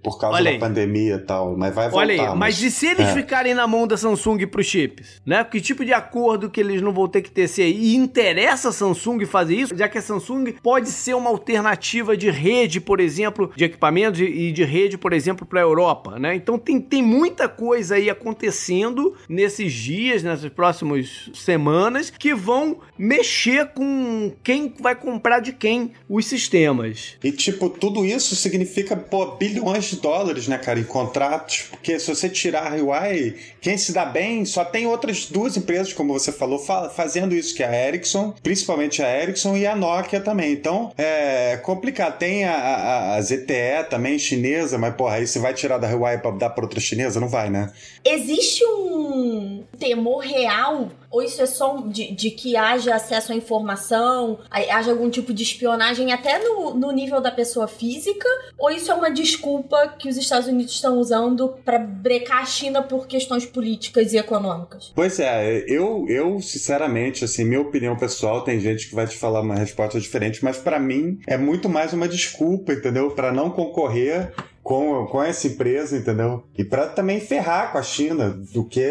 por 0.03 0.19
causa 0.19 0.43
da 0.43 0.57
pandemia 0.57 1.15
e 1.15 1.19
tal, 1.19 1.57
mas 1.57 1.73
vai 1.73 1.89
voltar. 1.89 1.97
Olha 1.97 2.13
aí, 2.13 2.27
mas, 2.29 2.37
mas 2.37 2.61
e 2.61 2.69
se 2.69 2.87
eles 2.87 3.07
é. 3.07 3.13
ficarem 3.13 3.53
na 3.53 3.65
mão 3.65 3.87
da 3.87 3.95
Samsung 3.95 4.45
para 4.47 4.61
os 4.61 4.67
chips? 4.67 5.21
Né? 5.25 5.43
Que 5.43 5.61
tipo 5.61 5.85
de 5.85 5.93
acordo 5.93 6.49
que 6.49 6.59
eles 6.59 6.81
não 6.81 6.91
vão 6.91 7.07
ter 7.07 7.21
que 7.21 7.31
ter 7.31 7.47
se 7.47 7.61
aí? 7.61 7.71
E 7.71 7.95
interessa 7.95 8.69
a 8.69 8.71
Samsung 8.71 9.25
fazer 9.25 9.55
isso, 9.55 9.75
já 9.75 9.87
que 9.87 9.97
a 9.97 10.01
Samsung 10.01 10.53
pode 10.61 10.89
ser 10.89 11.13
uma 11.13 11.29
alternativa 11.29 12.17
de 12.17 12.29
rede, 12.29 12.81
por 12.81 12.99
exemplo, 12.99 13.51
de 13.55 13.63
equipamentos 13.63 14.19
e 14.19 14.51
de 14.51 14.63
rede, 14.63 14.97
por 14.97 15.13
exemplo, 15.13 15.45
para 15.45 15.59
a 15.59 15.63
Europa, 15.63 16.19
né? 16.19 16.35
Então 16.35 16.59
tem, 16.59 16.81
tem 16.81 17.01
muita 17.01 17.47
coisa 17.47 17.95
aí 17.95 18.09
acontecendo 18.09 19.15
nesses 19.29 19.71
dias, 19.71 20.23
nessas 20.23 20.49
próximas 20.49 21.29
semanas 21.33 21.76
semanas 21.77 22.09
que 22.09 22.33
vão 22.33 22.79
mexer 22.97 23.67
com 23.67 24.31
quem 24.43 24.73
vai 24.79 24.95
comprar 24.95 25.39
de 25.39 25.53
quem 25.53 25.91
os 26.09 26.25
sistemas. 26.25 27.15
E, 27.23 27.31
tipo, 27.31 27.69
tudo 27.69 28.03
isso 28.03 28.35
significa, 28.35 28.95
pô, 28.95 29.35
bilhões 29.35 29.85
de 29.85 29.97
dólares, 29.97 30.47
né, 30.47 30.57
cara, 30.57 30.79
em 30.79 30.83
contratos. 30.83 31.65
Porque 31.69 31.99
se 31.99 32.07
você 32.07 32.27
tirar 32.27 32.73
a 32.73 32.75
Huawei, 32.75 33.35
quem 33.61 33.77
se 33.77 33.93
dá 33.93 34.05
bem 34.05 34.43
só 34.45 34.65
tem 34.65 34.87
outras 34.87 35.27
duas 35.27 35.55
empresas, 35.55 35.93
como 35.93 36.13
você 36.13 36.31
falou, 36.31 36.57
fa 36.57 36.89
fazendo 36.89 37.35
isso, 37.35 37.53
que 37.53 37.61
é 37.61 37.67
a 37.67 37.87
Ericsson, 37.87 38.33
principalmente 38.41 39.03
a 39.03 39.21
Ericsson 39.21 39.55
e 39.55 39.67
a 39.67 39.75
Nokia 39.75 40.19
também. 40.19 40.51
Então, 40.51 40.91
é 40.97 41.57
complicado. 41.57 42.17
Tem 42.17 42.45
a, 42.45 42.55
a, 42.55 43.15
a 43.15 43.21
ZTE 43.21 43.89
também, 43.89 44.17
chinesa, 44.17 44.77
mas, 44.77 44.95
porra, 44.95 45.15
aí 45.15 45.27
você 45.27 45.37
vai 45.37 45.53
tirar 45.53 45.77
da 45.77 45.87
Huawei 45.87 46.17
pra 46.17 46.31
dar 46.31 46.49
pra 46.49 46.63
outra 46.63 46.79
chinesa? 46.79 47.19
Não 47.19 47.27
vai, 47.27 47.49
né? 47.49 47.71
Existe 48.03 48.63
um 48.65 49.63
temor 49.77 50.23
real 50.23 50.89
ou 51.09 51.21
isso 51.21 51.41
é 51.41 51.45
só 51.45 51.77
de, 51.81 52.13
de, 52.13 52.31
que 52.31 52.55
haja 52.55 52.95
acesso 52.95 53.31
à 53.31 53.35
informação, 53.35 54.39
haja 54.51 54.91
algum 54.91 55.09
tipo 55.09 55.33
de 55.33 55.43
espionagem 55.43 56.11
até 56.11 56.39
no, 56.39 56.73
no 56.73 56.91
nível 56.91 57.21
da 57.21 57.31
pessoa 57.31 57.67
física? 57.67 58.27
Ou 58.57 58.69
isso 58.69 58.91
é 58.91 58.93
uma 58.93 59.09
desculpa 59.09 59.95
que 59.97 60.09
os 60.09 60.17
Estados 60.17 60.47
Unidos 60.47 60.73
estão 60.73 60.97
usando 60.97 61.55
para 61.63 61.79
brecar 61.79 62.41
a 62.41 62.45
China 62.45 62.81
por 62.81 63.07
questões 63.07 63.45
políticas 63.45 64.13
e 64.13 64.17
econômicas? 64.17 64.91
Pois 64.93 65.19
é, 65.19 65.63
eu, 65.67 66.05
eu 66.09 66.41
sinceramente, 66.41 67.23
assim, 67.23 67.43
minha 67.43 67.61
opinião 67.61 67.95
pessoal, 67.95 68.43
tem 68.43 68.59
gente 68.59 68.89
que 68.89 68.95
vai 68.95 69.07
te 69.07 69.17
falar 69.17 69.41
uma 69.41 69.55
resposta 69.55 69.99
diferente, 69.99 70.43
mas 70.43 70.57
para 70.57 70.79
mim 70.79 71.19
é 71.27 71.37
muito 71.37 71.69
mais 71.69 71.93
uma 71.93 72.07
desculpa, 72.07 72.73
entendeu? 72.73 73.11
Para 73.11 73.31
não 73.31 73.49
concorrer 73.49 74.33
com, 74.67 75.07
com 75.07 75.23
essa 75.23 75.47
empresa, 75.47 75.95
entendeu? 75.95 76.43
E 76.57 76.65
para 76.65 76.87
também 76.87 77.21
ferrar 77.21 77.71
com 77.71 77.77
a 77.77 77.81
China 77.81 78.31
do 78.53 78.65
que 78.65 78.85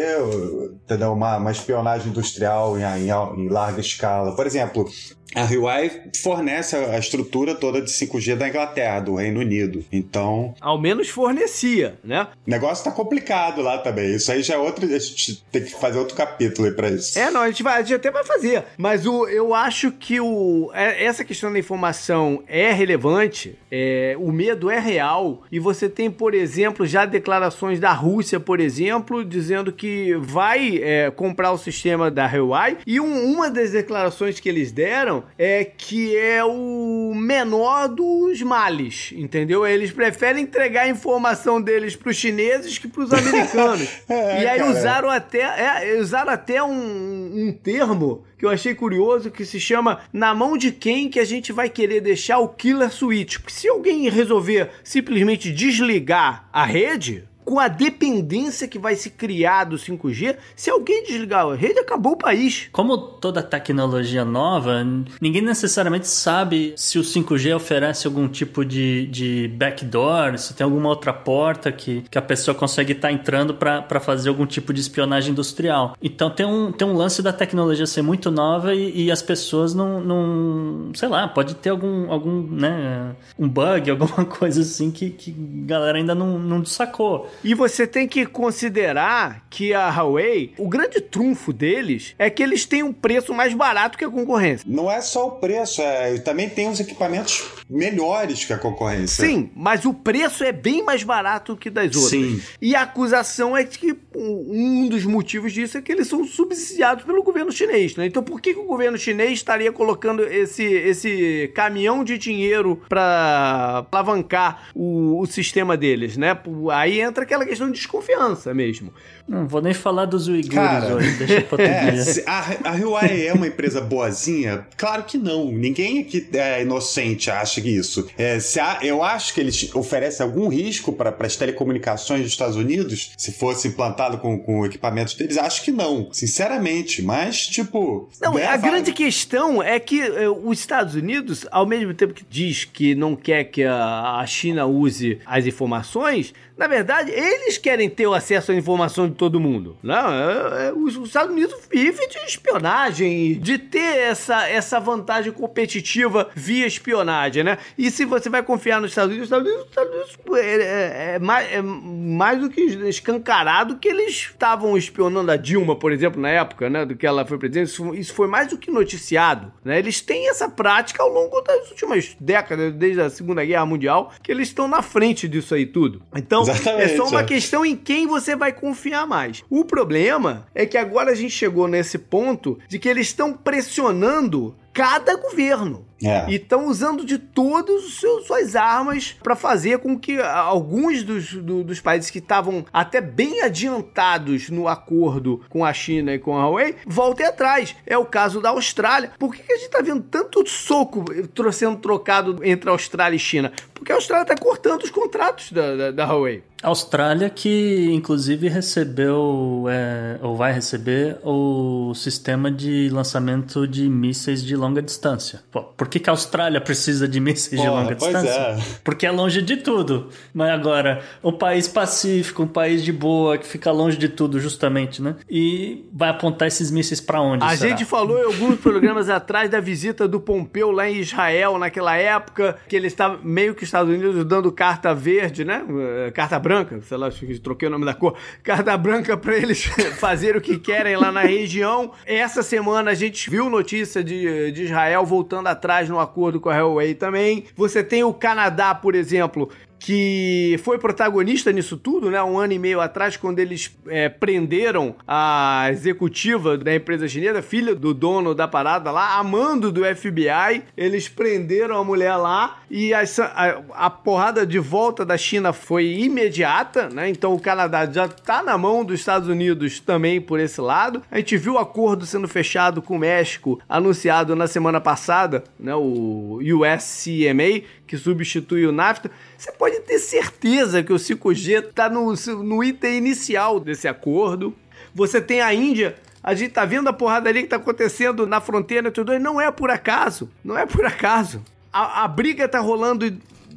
entendeu? 0.83 1.13
Uma, 1.13 1.37
uma 1.37 1.51
espionagem 1.51 2.09
industrial 2.09 2.79
em, 2.79 2.81
em, 2.81 3.09
em, 3.11 3.47
larga 3.47 3.79
escala. 3.79 4.35
Por 4.35 4.47
exemplo, 4.47 4.89
A 5.35 5.43
Huawei 5.43 5.91
fornece 6.21 6.75
a 6.75 6.97
estrutura 6.97 7.53
toda 7.53 7.81
de 7.81 7.91
5G 7.91 8.35
da 8.35 8.47
Inglaterra, 8.47 8.99
do 9.01 9.15
Reino 9.15 9.39
Unido. 9.39 9.83
Então. 9.91 10.55
Ao 10.59 10.79
menos 10.79 11.09
fornecia, 11.09 11.97
né? 12.03 12.27
O 12.45 12.49
negócio 12.49 12.83
tá 12.83 12.91
complicado 12.91 13.61
lá 13.61 13.77
também. 13.77 14.15
Isso 14.15 14.31
aí 14.31 14.41
já 14.41 14.55
é 14.55 14.57
outro. 14.57 14.85
A 14.85 14.99
gente 14.99 15.43
tem 15.51 15.63
que 15.63 15.71
fazer 15.71 15.99
outro 15.99 16.15
capítulo 16.15 16.67
aí 16.67 16.73
pra 16.73 16.89
isso. 16.89 17.17
É, 17.19 17.29
não, 17.29 17.41
a 17.41 17.47
gente, 17.47 17.61
vai, 17.61 17.79
a 17.79 17.81
gente 17.81 17.95
até 17.95 18.09
vai 18.09 18.23
fazer. 18.23 18.63
Mas 18.77 19.05
o, 19.05 19.27
eu 19.27 19.53
acho 19.53 19.91
que 19.91 20.19
o, 20.19 20.71
é, 20.73 21.03
essa 21.03 21.23
questão 21.23 21.51
da 21.51 21.59
informação 21.59 22.43
é 22.47 22.71
relevante, 22.71 23.57
é, 23.71 24.15
o 24.19 24.31
medo 24.31 24.69
é 24.69 24.79
real. 24.79 25.43
E 25.51 25.59
você 25.59 25.89
tem, 25.89 26.09
por 26.09 26.33
exemplo, 26.33 26.85
já 26.85 27.05
declarações 27.05 27.79
da 27.79 27.91
Rússia, 27.91 28.39
por 28.39 28.59
exemplo, 28.59 29.23
dizendo 29.25 29.71
que 29.71 30.15
vai 30.15 30.79
é, 30.81 31.11
comprar 31.11 31.51
o 31.51 31.57
sistema 31.57 32.09
da 32.09 32.25
Huawei. 32.25 32.77
E 32.87 32.99
um, 32.99 33.33
uma 33.33 33.49
das 33.49 33.71
declarações 33.71 34.39
que 34.39 34.49
eles 34.49 34.71
deram 34.71 35.16
é 35.37 35.63
que 35.65 36.15
é 36.15 36.43
o 36.43 37.13
menor 37.15 37.87
dos 37.87 38.41
males, 38.41 39.13
entendeu? 39.15 39.65
Eles 39.65 39.91
preferem 39.91 40.43
entregar 40.43 40.83
a 40.83 40.89
informação 40.89 41.61
deles 41.61 41.95
para 41.95 42.09
os 42.09 42.15
chineses 42.15 42.77
que 42.77 42.87
para 42.87 43.03
os 43.03 43.13
americanos. 43.13 43.87
É, 44.09 44.43
e 44.43 44.47
aí 44.47 44.59
cara. 44.59 44.71
usaram 44.71 45.09
até, 45.09 45.41
é, 45.41 45.99
usaram 45.99 46.31
até 46.31 46.63
um, 46.63 47.47
um 47.47 47.51
termo 47.51 48.25
que 48.37 48.45
eu 48.45 48.49
achei 48.49 48.73
curioso 48.73 49.31
que 49.31 49.45
se 49.45 49.59
chama 49.59 50.01
na 50.13 50.33
mão 50.33 50.57
de 50.57 50.71
quem 50.71 51.09
que 51.09 51.19
a 51.19 51.25
gente 51.25 51.51
vai 51.51 51.69
querer 51.69 52.01
deixar 52.01 52.39
o 52.39 52.49
killer 52.49 52.91
switch. 52.91 53.39
Porque 53.39 53.53
se 53.53 53.67
alguém 53.67 54.09
resolver 54.09 54.69
simplesmente 54.83 55.51
desligar 55.51 56.47
a 56.53 56.65
rede, 56.65 57.27
com 57.47 57.61
a 57.61 57.69
dependência 57.69 58.67
que 58.67 58.77
vai 58.77 58.93
se 58.93 59.09
criar 59.09 59.63
do 59.63 59.77
5G, 59.77 60.35
se 60.53 60.69
alguém 60.69 61.05
desligar 61.05 61.47
a 61.47 61.55
rede, 61.55 61.79
acabou 61.79 62.11
o 62.11 62.17
país. 62.17 62.67
Como 62.73 62.97
toda 62.97 63.41
tecnologia 63.41 64.25
nova, 64.25 64.85
ninguém 65.21 65.41
necessariamente 65.41 66.09
sabe 66.09 66.73
se 66.75 66.99
o 66.99 67.03
5G 67.03 67.55
oferece 67.55 68.05
algum 68.05 68.27
tipo 68.27 68.65
de, 68.65 69.07
de 69.07 69.47
backdoor, 69.55 70.37
se 70.37 70.53
tem 70.53 70.65
alguma 70.65 70.89
outra 70.89 71.13
porta 71.13 71.71
que, 71.71 72.03
que 72.11 72.17
a 72.17 72.21
pessoa 72.21 72.53
consegue 72.53 72.91
estar 72.91 73.13
entrando 73.13 73.53
para 73.53 73.99
fazer 74.01 74.27
algum 74.27 74.45
tipo 74.45 74.73
de 74.73 74.81
espionagem 74.81 75.31
industrial. 75.31 75.95
Então 76.01 76.29
tem 76.29 76.45
um, 76.45 76.73
tem 76.73 76.85
um 76.85 76.97
lance 76.97 77.21
da 77.21 77.31
tecnologia 77.31 77.87
ser 77.87 78.01
muito 78.01 78.29
nova 78.29 78.75
e, 78.75 79.05
e 79.05 79.09
as 79.09 79.21
pessoas 79.21 79.73
não, 79.73 80.01
não. 80.01 80.91
Sei 80.93 81.07
lá, 81.07 81.25
pode 81.29 81.55
ter 81.55 81.69
algum, 81.69 82.11
algum 82.11 82.41
né, 82.41 83.15
um 83.39 83.47
bug, 83.47 83.87
alguma 83.89 84.25
coisa 84.25 84.59
assim 84.59 84.91
que, 84.91 85.11
que 85.11 85.31
a 85.63 85.65
galera 85.65 85.97
ainda 85.97 86.13
não, 86.13 86.37
não 86.37 86.65
sacou. 86.65 87.25
E 87.43 87.53
você 87.53 87.85
tem 87.85 88.07
que 88.07 88.25
considerar 88.25 89.45
que 89.49 89.73
a 89.73 89.89
Huawei, 89.89 90.53
o 90.57 90.67
grande 90.67 90.99
trunfo 91.01 91.53
deles 91.53 92.15
é 92.17 92.29
que 92.29 92.41
eles 92.41 92.65
têm 92.65 92.83
um 92.83 92.93
preço 92.93 93.33
mais 93.33 93.53
barato 93.53 93.97
que 93.97 94.05
a 94.05 94.09
concorrência. 94.09 94.65
Não 94.67 94.91
é 94.91 95.01
só 95.01 95.27
o 95.27 95.31
preço, 95.31 95.81
é, 95.81 96.17
também 96.19 96.49
tem 96.49 96.67
uns 96.67 96.79
equipamentos 96.79 97.43
melhores 97.69 98.45
que 98.45 98.53
a 98.53 98.57
concorrência. 98.57 99.25
Sim, 99.25 99.51
mas 99.55 99.85
o 99.85 99.93
preço 99.93 100.43
é 100.43 100.51
bem 100.51 100.83
mais 100.83 101.03
barato 101.03 101.55
que 101.55 101.69
das 101.69 101.95
outras. 101.95 102.09
Sim. 102.09 102.41
E 102.61 102.75
a 102.75 102.81
acusação 102.83 103.55
é 103.55 103.63
de 103.63 103.77
que 103.77 103.95
um 104.15 104.87
dos 104.87 105.05
motivos 105.05 105.53
disso 105.53 105.77
é 105.77 105.81
que 105.81 105.91
eles 105.91 106.07
são 106.07 106.25
subsidiados 106.25 107.03
pelo 107.03 107.23
governo 107.23 107.51
chinês, 107.51 107.95
né? 107.95 108.05
Então 108.05 108.23
por 108.23 108.41
que, 108.41 108.53
que 108.53 108.59
o 108.59 108.65
governo 108.65 108.97
chinês 108.97 109.33
estaria 109.33 109.71
colocando 109.71 110.23
esse, 110.23 110.63
esse 110.63 111.51
caminhão 111.53 112.03
de 112.03 112.17
dinheiro 112.17 112.81
para 112.87 113.85
alavancar 113.91 114.69
o, 114.73 115.19
o 115.19 115.25
sistema 115.25 115.75
deles, 115.77 116.17
né? 116.17 116.37
Aí 116.71 117.01
entra 117.01 117.25
aquela 117.27 117.45
questão 117.45 117.67
de 117.67 117.73
desconfiança 117.73 118.53
mesmo. 118.53 118.93
Não 119.27 119.45
vou 119.47 119.61
nem 119.61 119.73
falar 119.73 120.05
dos 120.05 120.27
uigures 120.27 120.53
Cara, 120.53 120.95
hoje, 120.95 121.11
deixa 121.17 121.41
pra 121.41 121.57
É, 121.67 121.93
a, 122.25 122.69
a 122.71 122.75
Huawei 122.75 123.27
é 123.27 123.33
uma 123.33 123.45
empresa 123.47 123.81
boazinha? 123.81 124.65
Claro 124.77 125.03
que 125.03 125.17
não. 125.17 125.51
Ninguém 125.51 125.99
aqui 125.99 126.27
é 126.33 126.61
inocente 126.61 127.29
acha 127.29 127.59
que 127.61 127.69
isso. 127.69 128.07
É, 128.17 128.39
se 128.39 128.59
há- 128.59 128.79
eu 128.81 129.03
acho 129.03 129.33
que 129.33 129.41
eles 129.41 129.69
oferecem 129.75 130.25
algum 130.25 130.47
risco 130.47 130.93
para 130.93 131.13
as 131.19 131.35
telecomunicações 131.35 132.21
dos 132.21 132.31
Estados 132.31 132.55
Unidos, 132.55 133.11
se 133.17 133.31
fosse 133.33 133.67
implantado 133.67 134.17
com, 134.19 134.39
com 134.39 134.65
equipamentos 134.65 135.13
deles, 135.13 135.37
acho 135.37 135.63
que 135.63 135.71
não. 135.71 136.07
Sinceramente. 136.11 137.01
Mas, 137.01 137.45
tipo. 137.47 138.09
Não, 138.21 138.35
né, 138.35 138.45
a 138.45 138.55
grande 138.57 138.93
questão 138.93 139.61
é 139.61 139.79
que 139.79 139.99
eh, 140.01 140.29
os 140.29 140.59
Estados 140.59 140.95
Unidos, 140.95 141.45
ao 141.51 141.65
mesmo 141.65 141.93
tempo 141.93 142.13
que 142.13 142.23
diz 142.29 142.63
que 142.63 142.95
não 142.95 143.15
quer 143.15 143.43
que 143.45 143.63
a, 143.63 144.19
a 144.19 144.25
China 144.25 144.65
use 144.65 145.19
as 145.25 145.45
informações, 145.45 146.33
na 146.57 146.67
verdade, 146.67 147.11
eles 147.11 147.57
querem 147.57 147.89
ter 147.89 148.07
o 148.07 148.13
acesso 148.13 148.51
à 148.51 148.55
informação 148.55 149.07
de 149.07 149.15
todo 149.15 149.39
mundo. 149.39 149.77
Não, 149.83 150.11
é- 150.11 150.67
é- 150.67 150.73
os, 150.73 150.97
os 150.97 151.07
Estados 151.07 151.31
Unidos 151.31 151.55
vivem 151.71 152.07
de 152.07 152.17
espionagem, 152.19 153.39
de 153.39 153.57
ter 153.57 153.97
essa, 153.97 154.47
essa 154.47 154.79
vantagem 154.79 155.31
competitiva 155.31 156.29
via 156.35 156.65
espionagem, 156.65 157.43
né? 157.43 157.57
E 157.77 157.89
se 157.91 158.05
você 158.05 158.29
vai 158.29 158.41
confiar 158.43 158.81
nos 158.81 158.91
Estados 158.91 159.15
Unidos, 159.15 159.29
os 159.31 159.37
Estados 159.37 159.47
Unidos, 159.47 159.63
os 159.63 159.69
Estados 159.69 159.93
Unidos 159.93 160.37
é, 160.39 160.55
é- 160.55 161.15
é 161.15 161.19
mais, 161.19 161.51
é 161.53 161.61
mais 161.61 162.39
do 162.41 162.49
que 162.49 162.61
escancarado 162.61 163.77
que 163.77 163.87
eles 163.87 164.07
estavam 164.15 164.77
espionando 164.77 165.31
a 165.31 165.37
Dilma, 165.37 165.75
por 165.75 165.91
exemplo, 165.91 166.19
na 166.21 166.29
época, 166.29 166.69
né? 166.69 166.85
Do 166.85 166.95
que 166.95 167.05
ela 167.05 167.25
foi 167.25 167.37
presidente. 167.37 167.67
Isso, 167.67 167.93
isso 167.95 168.13
foi 168.13 168.27
mais 168.27 168.47
do 168.47 168.57
que 168.57 168.71
noticiado, 168.71 169.51
né? 169.63 169.77
Eles 169.79 170.01
têm 170.01 170.29
essa 170.29 170.49
prática 170.49 171.03
ao 171.03 171.09
longo 171.09 171.39
das 171.41 171.69
últimas 171.69 172.15
décadas, 172.19 172.73
desde 172.73 173.01
a 173.01 173.09
Segunda 173.09 173.43
Guerra 173.45 173.65
Mundial, 173.65 174.11
que 174.23 174.31
eles 174.31 174.47
estão 174.49 174.67
na 174.67 174.81
frente 174.81 175.27
disso 175.27 175.53
aí 175.53 175.65
tudo. 175.65 176.01
Então, 176.15 176.43
Exatamente, 176.51 176.93
é 176.93 176.97
só 176.97 177.07
uma 177.07 177.21
é. 177.21 177.23
questão 177.23 177.65
em 177.65 177.75
quem 177.75 178.07
você 178.07 178.35
vai 178.35 178.51
confiar 178.51 179.05
mais. 179.05 179.43
O 179.49 179.65
problema 179.65 180.47
é 180.53 180.65
que 180.65 180.77
agora 180.77 181.11
a 181.11 181.15
gente 181.15 181.31
chegou 181.31 181.67
nesse 181.67 181.97
ponto 181.97 182.57
de 182.67 182.79
que 182.79 182.87
eles 182.87 183.07
estão 183.07 183.33
pressionando 183.33 184.55
cada 184.77 185.15
governo. 185.15 185.85
É. 186.03 186.29
E 186.29 186.35
estão 186.35 186.67
usando 186.67 187.03
de 187.03 187.17
todas 187.17 187.83
suas 188.27 188.55
armas 188.55 189.15
para 189.23 189.35
fazer 189.35 189.79
com 189.79 189.97
que 189.97 190.21
alguns 190.21 191.01
dos, 191.01 191.33
do- 191.33 191.63
dos 191.63 191.81
países 191.81 192.11
que 192.11 192.19
estavam 192.19 192.63
até 192.71 193.01
bem 193.01 193.41
adiantados 193.41 194.49
no 194.51 194.67
acordo 194.67 195.41
com 195.49 195.65
a 195.65 195.73
China 195.73 196.13
e 196.13 196.19
com 196.19 196.37
a 196.37 196.43
Huawei 196.43 196.75
voltem 196.85 197.25
atrás. 197.25 197.75
É 197.83 197.97
o 197.97 198.05
caso 198.05 198.39
da 198.39 198.49
Austrália. 198.49 199.11
Por 199.17 199.33
que, 199.33 199.41
que 199.41 199.51
a 199.53 199.57
gente 199.57 199.71
tá 199.71 199.81
vendo 199.81 200.03
tanto 200.03 200.47
soco 200.47 201.03
sendo 201.51 201.77
trocado 201.77 202.39
entre 202.43 202.69
Austrália 202.69 203.15
e 203.15 203.19
China? 203.19 203.51
Porque 203.73 203.91
a 203.91 203.95
Austrália 203.95 204.25
tá 204.27 204.35
cortando 204.35 204.83
os 204.83 204.91
contratos 204.91 205.51
da, 205.51 205.75
da, 205.75 205.91
da 205.91 206.05
Huawei. 206.05 206.43
Austrália 206.67 207.29
que 207.29 207.87
inclusive 207.91 208.47
recebeu 208.47 209.65
é, 209.69 210.17
ou 210.21 210.35
vai 210.35 210.51
receber 210.53 211.17
o 211.23 211.93
sistema 211.95 212.51
de 212.51 212.89
lançamento 212.91 213.67
de 213.67 213.87
mísseis 213.89 214.43
de 214.43 214.55
longa 214.55 214.81
distância. 214.81 215.41
Pô, 215.51 215.63
por 215.63 215.87
que, 215.87 215.99
que 215.99 216.09
a 216.09 216.13
Austrália 216.13 216.59
precisa 216.61 217.07
de 217.07 217.19
mísseis 217.19 217.61
de 217.61 217.67
Porra, 217.67 217.81
longa 217.81 217.95
pois 217.95 218.13
distância? 218.13 218.39
é. 218.39 218.57
Porque 218.83 219.05
é 219.05 219.11
longe 219.11 219.41
de 219.41 219.57
tudo. 219.57 220.09
Mas 220.33 220.49
agora, 220.49 221.01
um 221.23 221.31
país 221.31 221.67
pacífico, 221.67 222.43
um 222.43 222.47
país 222.47 222.83
de 222.83 222.91
boa, 222.91 223.37
que 223.37 223.45
fica 223.45 223.71
longe 223.71 223.97
de 223.97 224.09
tudo, 224.09 224.39
justamente, 224.39 225.01
né? 225.01 225.15
E 225.29 225.85
vai 225.93 226.09
apontar 226.09 226.47
esses 226.47 226.71
mísseis 226.71 226.99
pra 227.01 227.21
onde? 227.21 227.43
A 227.43 227.55
será? 227.55 227.69
gente 227.69 227.85
falou 227.85 228.17
em 228.19 228.25
alguns 228.25 228.59
programas 228.59 229.09
atrás 229.09 229.49
da 229.49 229.59
visita 229.59 230.07
do 230.07 230.19
Pompeu 230.19 230.71
lá 230.71 230.89
em 230.89 230.97
Israel, 230.97 231.57
naquela 231.57 231.95
época, 231.95 232.57
que 232.67 232.75
ele 232.75 232.87
estava 232.87 233.19
meio 233.23 233.53
que 233.53 233.63
os 233.63 233.67
Estados 233.67 233.93
Unidos 233.93 234.25
dando 234.25 234.51
carta 234.51 234.93
verde, 234.93 235.43
né? 235.45 235.63
Eh, 235.69 236.11
Carta 236.11 236.39
branca, 236.39 236.56
sei 236.81 236.97
lá, 236.97 237.09
troquei 237.43 237.67
o 237.67 237.71
nome 237.71 237.85
da 237.85 237.93
cor. 237.93 238.15
Carta 238.43 238.77
branca 238.77 239.17
para 239.17 239.35
eles 239.35 239.65
fazerem 239.99 240.37
o 240.37 240.41
que 240.41 240.57
querem 240.57 240.95
lá 240.95 241.11
na 241.11 241.21
região. 241.21 241.91
Essa 242.05 242.41
semana 242.41 242.91
a 242.91 242.93
gente 242.93 243.29
viu 243.29 243.49
notícia 243.49 244.03
de, 244.03 244.51
de 244.51 244.63
Israel 244.63 245.05
voltando 245.05 245.47
atrás 245.47 245.89
no 245.89 245.99
acordo 245.99 246.39
com 246.39 246.49
a 246.49 246.55
Huawei 246.55 246.95
também. 246.95 247.45
Você 247.55 247.83
tem 247.83 248.03
o 248.03 248.13
Canadá, 248.13 248.73
por 248.73 248.95
exemplo, 248.95 249.49
que 249.79 250.59
foi 250.63 250.77
protagonista 250.77 251.51
nisso 251.51 251.77
tudo, 251.77 252.09
né? 252.09 252.21
Um 252.21 252.37
ano 252.37 252.53
e 252.53 252.59
meio 252.59 252.81
atrás, 252.81 253.15
quando 253.15 253.39
eles 253.39 253.75
é, 253.87 254.09
prenderam 254.09 254.95
a 255.07 255.67
executiva 255.69 256.57
da 256.57 256.75
empresa 256.75 257.07
chinesa, 257.07 257.41
filha 257.41 257.75
do 257.75 257.93
dono 257.93 258.33
da 258.33 258.47
parada 258.47 258.91
lá, 258.91 259.17
amando 259.17 259.71
do 259.71 259.83
FBI. 259.83 260.63
Eles 260.75 261.07
prenderam 261.07 261.77
a 261.77 261.83
mulher 261.83 262.15
lá 262.15 262.59
e 262.69 262.93
a, 262.93 263.01
a, 263.01 263.85
a 263.85 263.89
porrada 263.89 264.45
de 264.45 264.59
volta 264.59 265.05
da 265.05 265.17
China 265.17 265.53
foi 265.53 265.85
imediata, 265.85 266.89
né? 266.89 267.09
Então 267.09 267.33
o 267.33 267.39
Canadá 267.39 267.85
já 267.85 268.07
tá 268.07 268.43
na 268.43 268.57
mão 268.57 268.83
dos 268.83 268.99
Estados 268.99 269.27
Unidos 269.27 269.79
também 269.79 270.19
por 270.19 270.39
esse 270.39 270.59
lado. 270.59 271.01
A 271.11 271.17
gente 271.17 271.37
viu 271.37 271.53
o 271.53 271.57
acordo 271.57 272.05
sendo 272.05 272.27
fechado 272.27 272.81
com 272.81 272.95
o 272.95 272.99
México, 272.99 273.59
anunciado 273.69 274.35
na 274.35 274.47
semana 274.47 274.81
passada, 274.81 275.43
né? 275.59 275.75
O 275.75 276.39
USCMA, 276.41 277.61
que 277.87 277.97
substitui 277.97 278.67
o 278.67 278.71
NAFTA. 278.71 279.09
Você 279.37 279.51
pode 279.51 279.79
ter 279.79 279.97
certeza 279.97 280.83
que 280.83 280.91
o 280.91 280.97
5G 280.97 281.69
está 281.69 281.89
no, 281.89 282.13
no 282.43 282.63
item 282.63 282.97
inicial 282.97 283.59
desse 283.59 283.87
acordo. 283.87 284.53
Você 284.93 285.21
tem 285.21 285.41
a 285.41 285.53
Índia. 285.53 285.95
A 286.21 286.35
gente 286.35 286.51
tá 286.51 286.65
vendo 286.65 286.89
a 286.89 286.93
porrada 286.93 287.29
ali 287.29 287.43
que 287.43 287.47
tá 287.47 287.55
acontecendo 287.55 288.27
na 288.27 288.41
fronteira 288.41 288.89
entre 288.89 288.99
os 288.99 289.05
dois. 289.05 289.21
Não 289.21 289.39
é 289.39 289.49
por 289.49 289.71
acaso. 289.71 290.29
Não 290.43 290.57
é 290.57 290.65
por 290.65 290.85
acaso. 290.85 291.41
A, 291.71 292.03
a 292.03 292.07
briga 292.07 292.47
tá 292.47 292.59
rolando 292.59 293.05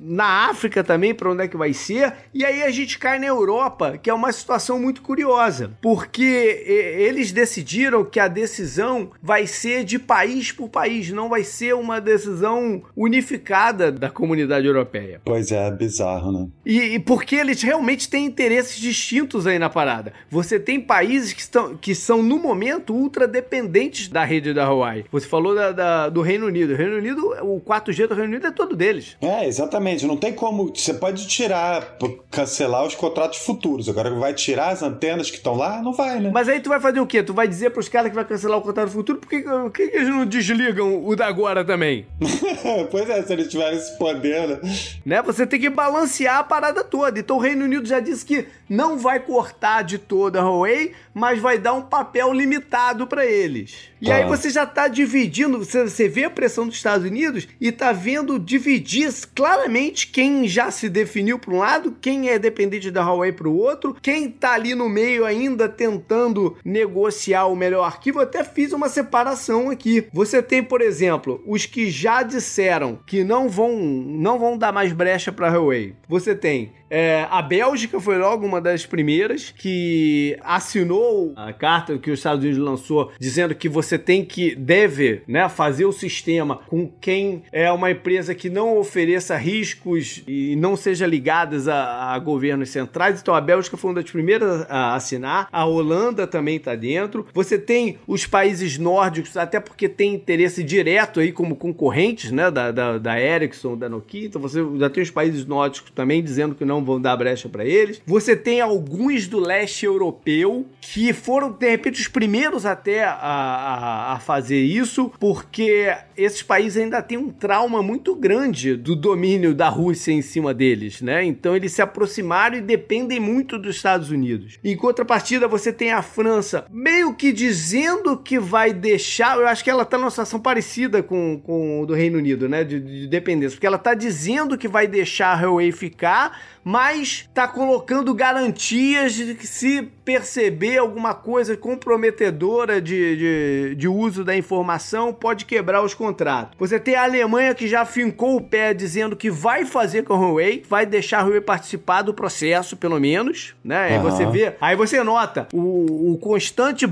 na 0.01 0.49
África 0.49 0.83
também, 0.83 1.15
para 1.15 1.31
onde 1.31 1.45
é 1.45 1.49
que 1.49 1.57
vai 1.57 1.75
ser, 1.75 2.13
e 2.33 2.45
aí 2.45 2.63
a 2.63 2.71
gente 2.71 2.99
cai 2.99 3.19
na 3.19 3.27
Europa, 3.27 3.99
que 3.99 4.09
é 4.09 4.15
uma 4.15 4.33
situação 4.33 4.79
muito 4.79 5.03
curiosa, 5.03 5.73
porque 5.83 6.65
eles 6.65 7.33
decidiram 7.33 8.05
que 8.05 8.19
a 8.19 8.29
decisão 8.29 9.11
vai 9.23 9.47
ser 9.47 9.85
de 9.85 9.99
país 9.99 10.51
por 10.51 10.69
país, 10.69 11.11
não 11.11 11.29
vai 11.29 11.45
ser 11.45 11.75
uma 11.75 12.01
decisão 12.01 12.83
unificada 12.97 13.93
da 13.93 14.09
comunidade 14.09 14.67
europeia. 14.67 15.21
Pois 15.25 15.53
é, 15.53 15.71
bizarro, 15.71 16.33
né? 16.33 16.49
E, 16.65 16.95
e 16.95 16.99
porque 16.99 17.37
eles 17.37 17.63
realmente 17.63 18.09
têm 18.09 18.25
interesses 18.25 18.77
distintos 18.79 19.47
aí 19.47 19.59
na 19.59 19.69
parada. 19.69 20.13
Você 20.31 20.59
tem 20.59 20.81
países 20.81 21.33
que, 21.33 21.41
estão, 21.41 21.77
que 21.77 21.95
são, 21.95 22.23
no 22.23 22.39
momento, 22.39 22.95
ultra 22.95 23.27
dependentes 23.27 24.09
da 24.09 24.25
rede 24.25 24.55
da 24.55 24.69
Huawei. 24.69 25.05
Você 25.11 25.27
falou 25.27 25.55
da, 25.55 25.73
da, 25.73 26.09
do 26.09 26.23
Reino 26.23 26.47
Unido. 26.47 26.73
O 26.73 26.77
Reino 26.77 26.97
Unido, 26.97 27.35
o 27.43 27.61
4G 27.61 28.07
do 28.07 28.15
Reino 28.15 28.31
Unido 28.31 28.47
é 28.47 28.51
todo 28.51 28.77
deles. 28.77 29.17
É, 29.21 29.47
exatamente. 29.47 29.90
Não 30.03 30.17
tem 30.17 30.33
como. 30.33 30.73
Você 30.75 30.95
pode 30.95 31.27
tirar, 31.27 31.97
cancelar 32.31 32.85
os 32.87 32.95
contratos 32.95 33.39
futuros. 33.39 33.89
Agora 33.89 34.11
vai 34.11 34.35
tirar 34.35 34.69
as 34.69 34.83
antenas 34.83 35.31
que 35.31 35.37
estão 35.37 35.55
lá? 35.55 35.83
Não 35.83 35.93
vai, 35.93 36.21
né? 36.21 36.31
Mas 36.33 36.49
aí 36.49 36.61
tu 36.61 36.69
vai 36.69 36.81
fazer 36.81 37.01
o 37.01 37.07
quê? 37.07 37.23
Tu 37.23 37.35
vai 37.35 37.47
dizer 37.47 37.71
pros 37.71 37.89
caras 37.89 38.11
que 38.11 38.15
vai 38.15 38.25
cancelar 38.25 38.59
o 38.59 38.63
contrato 38.63 38.91
futuro? 38.91 39.19
Por 39.19 39.29
que, 39.29 39.43
por 39.43 39.71
que 39.73 39.83
eles 39.83 40.09
não 40.09 40.27
desligam 40.27 41.07
o 41.07 41.17
da 41.17 41.27
agora 41.27 41.65
também? 41.65 42.07
pois 42.91 43.09
é, 43.09 43.23
se 43.23 43.33
eles 43.33 43.49
tiverem 43.49 43.79
esse 43.79 43.97
poder, 43.99 44.49
né? 44.49 44.61
né? 45.05 45.23
Você 45.23 45.47
tem 45.47 45.61
que 45.61 45.71
balancear 45.71 46.39
a 46.39 46.45
parada 46.45 46.85
toda. 46.85 47.19
Então 47.19 47.37
o 47.37 47.41
Reino 47.41 47.65
Unido 47.65 47.87
já 47.87 48.01
disse 48.01 48.25
que 48.25 48.47
não 48.69 48.99
vai 48.99 49.21
cortar 49.21 49.83
de 49.83 49.99
toda 49.99 50.41
a 50.41 50.45
Huawei, 50.45 50.93
mas 51.13 51.41
vai 51.41 51.59
dar 51.59 51.75
um 51.75 51.83
papel 51.83 52.33
limitado 52.33 53.07
para 53.07 53.27
eles. 53.27 53.91
E 54.01 54.11
aí 54.11 54.25
você 54.25 54.49
já 54.49 54.65
tá 54.65 54.89
dividindo, 54.89 55.59
você, 55.59 55.83
você 55.83 56.09
vê 56.09 56.25
a 56.25 56.31
pressão 56.31 56.67
dos 56.67 56.77
Estados 56.77 57.07
Unidos 57.07 57.47
e 57.61 57.71
tá 57.71 57.93
vendo 57.93 58.39
dividir 58.39 59.13
claramente 59.35 59.80
quem 59.89 60.47
já 60.47 60.71
se 60.71 60.89
definiu 60.89 61.39
para 61.39 61.55
um 61.55 61.59
lado, 61.59 61.97
quem 62.01 62.29
é 62.29 62.39
dependente 62.39 62.91
da 62.91 63.03
Huawei 63.03 63.33
para 63.33 63.49
o 63.49 63.57
outro, 63.57 63.97
quem 64.03 64.31
tá 64.31 64.53
ali 64.53 64.75
no 64.75 64.89
meio 64.89 65.25
ainda 65.25 65.69
tentando 65.69 66.57
negociar 66.65 67.47
o 67.47 67.57
melhor 67.57 67.85
arquivo. 67.85 68.19
Eu 68.19 68.25
até 68.25 68.45
fiz 68.45 68.73
uma 68.73 68.89
separação 68.89 69.71
aqui. 69.71 70.07
Você 70.13 70.43
tem, 70.43 70.63
por 70.63 70.81
exemplo, 70.81 71.43
os 71.47 71.67
que 71.67 71.91
já 71.91 72.23
disseram 72.23 72.99
que 73.07 73.25
não 73.25 73.49
vão 73.49 73.77
não 73.77 74.39
vão 74.39 74.59
dar 74.59 74.73
mais 74.73 74.93
brecha 74.93 75.33
para 75.33 75.49
a 75.49 75.53
Huawei. 75.53 75.95
Você 76.09 76.35
tem 76.35 76.73
é, 76.91 77.27
a 77.31 77.41
Bélgica 77.41 78.01
foi 78.01 78.19
logo 78.19 78.45
uma 78.45 78.61
das 78.61 78.85
primeiras 78.85 79.55
que 79.57 80.37
assinou 80.43 81.33
a 81.37 81.53
carta 81.53 81.97
que 81.99 82.11
os 82.11 82.19
Estados 82.19 82.45
Unidos 82.45 82.63
lançou 82.63 83.13
dizendo 83.19 83.55
que 83.55 83.69
você 83.69 83.97
tem 83.97 84.25
que 84.25 84.57
deve 84.57 85.23
né, 85.27 85.49
fazer 85.49 85.85
o 85.85 85.93
sistema 85.93 86.57
com 86.67 86.91
quem 87.01 87.45
é 87.53 87.71
uma 87.71 87.93
empresa 87.93 88.35
que 88.35 88.51
não 88.51 88.77
ofereça 88.77 89.37
riscos 89.37 90.23
e 90.27 90.57
não 90.57 90.77
seja 90.77 91.07
ligadas 91.07 91.69
a, 91.69 92.13
a 92.13 92.19
governos 92.19 92.71
centrais. 92.71 93.21
Então 93.21 93.35
a 93.35 93.41
Bélgica 93.41 93.77
foi 93.77 93.91
uma 93.91 94.03
das 94.03 94.11
primeiras 94.11 94.67
a 94.69 94.95
assinar. 94.95 95.49
A 95.53 95.65
Holanda 95.65 96.27
também 96.27 96.57
está 96.57 96.75
dentro. 96.75 97.27
Você 97.33 97.59
tem 97.59 97.99
os 98.07 98.27
países 98.27 98.79
nórdicos, 98.79 99.37
até 99.37 99.61
porque 99.61 99.89
tem 99.89 100.15
interesse 100.15 100.65
direto 100.65 101.21
aí 101.21 101.31
como 101.31 101.55
concorrentes 101.55 102.33
né, 102.33 102.51
da, 102.51 102.73
da, 102.73 102.99
da 102.99 103.21
Ericsson, 103.21 103.77
da 103.77 103.89
Nokia. 103.89 104.27
Então 104.27 104.43
você 104.43 104.61
já 104.79 104.91
tem 104.91 105.03
os 105.03 105.11
países 105.11 105.47
nórdicos 105.47 105.93
também 105.95 106.23
dizendo 106.23 106.55
que 106.55 106.65
não 106.65 106.80
não 106.81 106.85
vão 106.85 107.01
dar 107.01 107.17
brecha 107.17 107.49
para 107.49 107.65
eles. 107.65 108.03
Você 108.07 108.35
tem 108.35 108.61
alguns 108.61 109.29
do 109.29 109.39
leste 109.39 109.85
europeu 109.85 110.67
que 110.81 111.13
foram, 111.13 111.53
de 111.53 111.69
repente, 111.69 112.01
os 112.01 112.09
primeiros 112.09 112.67
até 112.67 113.05
a, 113.05 113.13
a, 113.13 114.13
a 114.15 114.19
fazer 114.19 114.61
isso, 114.61 115.13
porque 115.21 115.95
esses 116.17 116.43
países 116.43 116.83
ainda 116.83 117.03
têm 117.03 117.19
um 117.19 117.29
trauma 117.29 117.83
muito 117.83 118.15
grande 118.15 118.75
do 118.75 118.97
domínio 118.97 119.55
da 119.55 119.69
Rússia 119.69 120.13
em 120.13 120.23
cima 120.23 120.53
deles, 120.53 121.01
né? 121.01 121.25
Então 121.25 121.55
eles 121.55 121.73
se 121.73 121.83
aproximaram 121.83 122.57
e 122.57 122.61
dependem 122.61 123.21
muito 123.21 123.59
dos 123.59 123.77
Estados 123.77 124.11
Unidos. 124.11 124.59
Em 124.65 124.77
contrapartida, 124.77 125.47
você 125.47 125.73
tem 125.73 125.93
a 125.93 126.03
França 126.03 126.65
meio 126.71 127.15
que 127.15 127.33
dizendo 127.33 128.17
que 128.17 128.39
vai 128.39 128.73
deixar. 128.73 129.37
Eu 129.37 129.47
acho 129.47 129.63
que 129.63 129.71
ela 129.71 129.85
tá 129.85 129.99
numa 129.99 130.11
situação 130.11 130.41
parecida 130.41 131.03
com, 131.03 131.41
com 131.45 131.83
o 131.83 131.87
do 131.87 131.95
Reino 131.95 132.19
Unido, 132.19 132.49
né? 132.49 132.65
De, 132.65 132.81
de 132.81 133.07
dependência. 133.07 133.57
Porque 133.57 133.67
ela 133.67 133.79
tá 133.79 133.95
dizendo 133.95 134.57
que 134.57 134.67
vai 134.67 134.87
deixar 134.87 135.33
a 135.33 135.41
Huawei 135.43 135.73
ficar, 135.73 136.41
mas 136.65 137.29
tá 137.33 137.49
colocando 137.49 138.15
garantias 138.15 139.15
de 139.15 139.35
que 139.35 139.47
se 139.47 139.91
perceber 140.11 140.77
alguma 140.77 141.15
coisa 141.15 141.57
comprometedora 141.57 142.81
de, 142.81 143.17
de, 143.17 143.75
de, 143.77 143.87
uso 143.87 144.25
da 144.25 144.37
informação, 144.37 145.13
pode 145.13 145.45
quebrar 145.45 145.85
os 145.85 145.95
contratos. 145.95 146.57
Você 146.59 146.81
tem 146.81 146.97
a 146.97 147.05
Alemanha 147.05 147.55
que 147.55 147.69
já 147.69 147.85
fincou 147.85 148.35
o 148.35 148.41
pé 148.41 148.75
dizendo 148.75 149.15
que 149.15 149.31
vai 149.31 149.65
fazer 149.65 150.03
com 150.03 150.13
a 150.13 150.19
Huawei, 150.19 150.65
vai 150.69 150.85
deixar 150.85 151.21
a 151.21 151.23
Huawei 151.23 151.41
participar 151.41 152.03
do 152.03 152.13
processo, 152.13 152.77
pelo 152.77 152.99
menos, 152.99 153.55
né? 153.63 153.95
Aí 153.95 153.99
você 154.01 154.27
vê, 154.27 154.57
aí 154.61 154.75
você 154.75 155.01
nota 155.05 155.47
o, 155.53 156.15
o 156.15 156.19
constante 156.19 156.89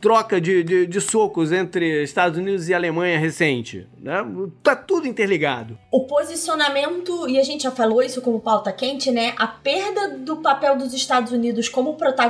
troca 0.00 0.40
de, 0.40 0.62
de, 0.62 0.86
de, 0.86 1.00
socos 1.00 1.52
entre 1.52 2.02
Estados 2.02 2.38
Unidos 2.38 2.68
e 2.68 2.74
Alemanha 2.74 3.18
recente, 3.18 3.86
né? 4.00 4.24
Tá 4.62 4.74
tudo 4.74 5.06
interligado. 5.06 5.78
O 5.90 6.06
posicionamento, 6.06 7.28
e 7.28 7.38
a 7.38 7.42
gente 7.42 7.64
já 7.64 7.70
falou 7.70 8.02
isso 8.02 8.22
como 8.22 8.40
pauta 8.40 8.72
quente, 8.72 9.10
né? 9.10 9.34
A 9.36 9.46
perda 9.46 10.16
do 10.16 10.36
papel 10.36 10.76
dos 10.76 10.94
Estados 10.94 11.32
Unidos 11.32 11.68
como 11.68 11.94
protagonista, 11.94 12.21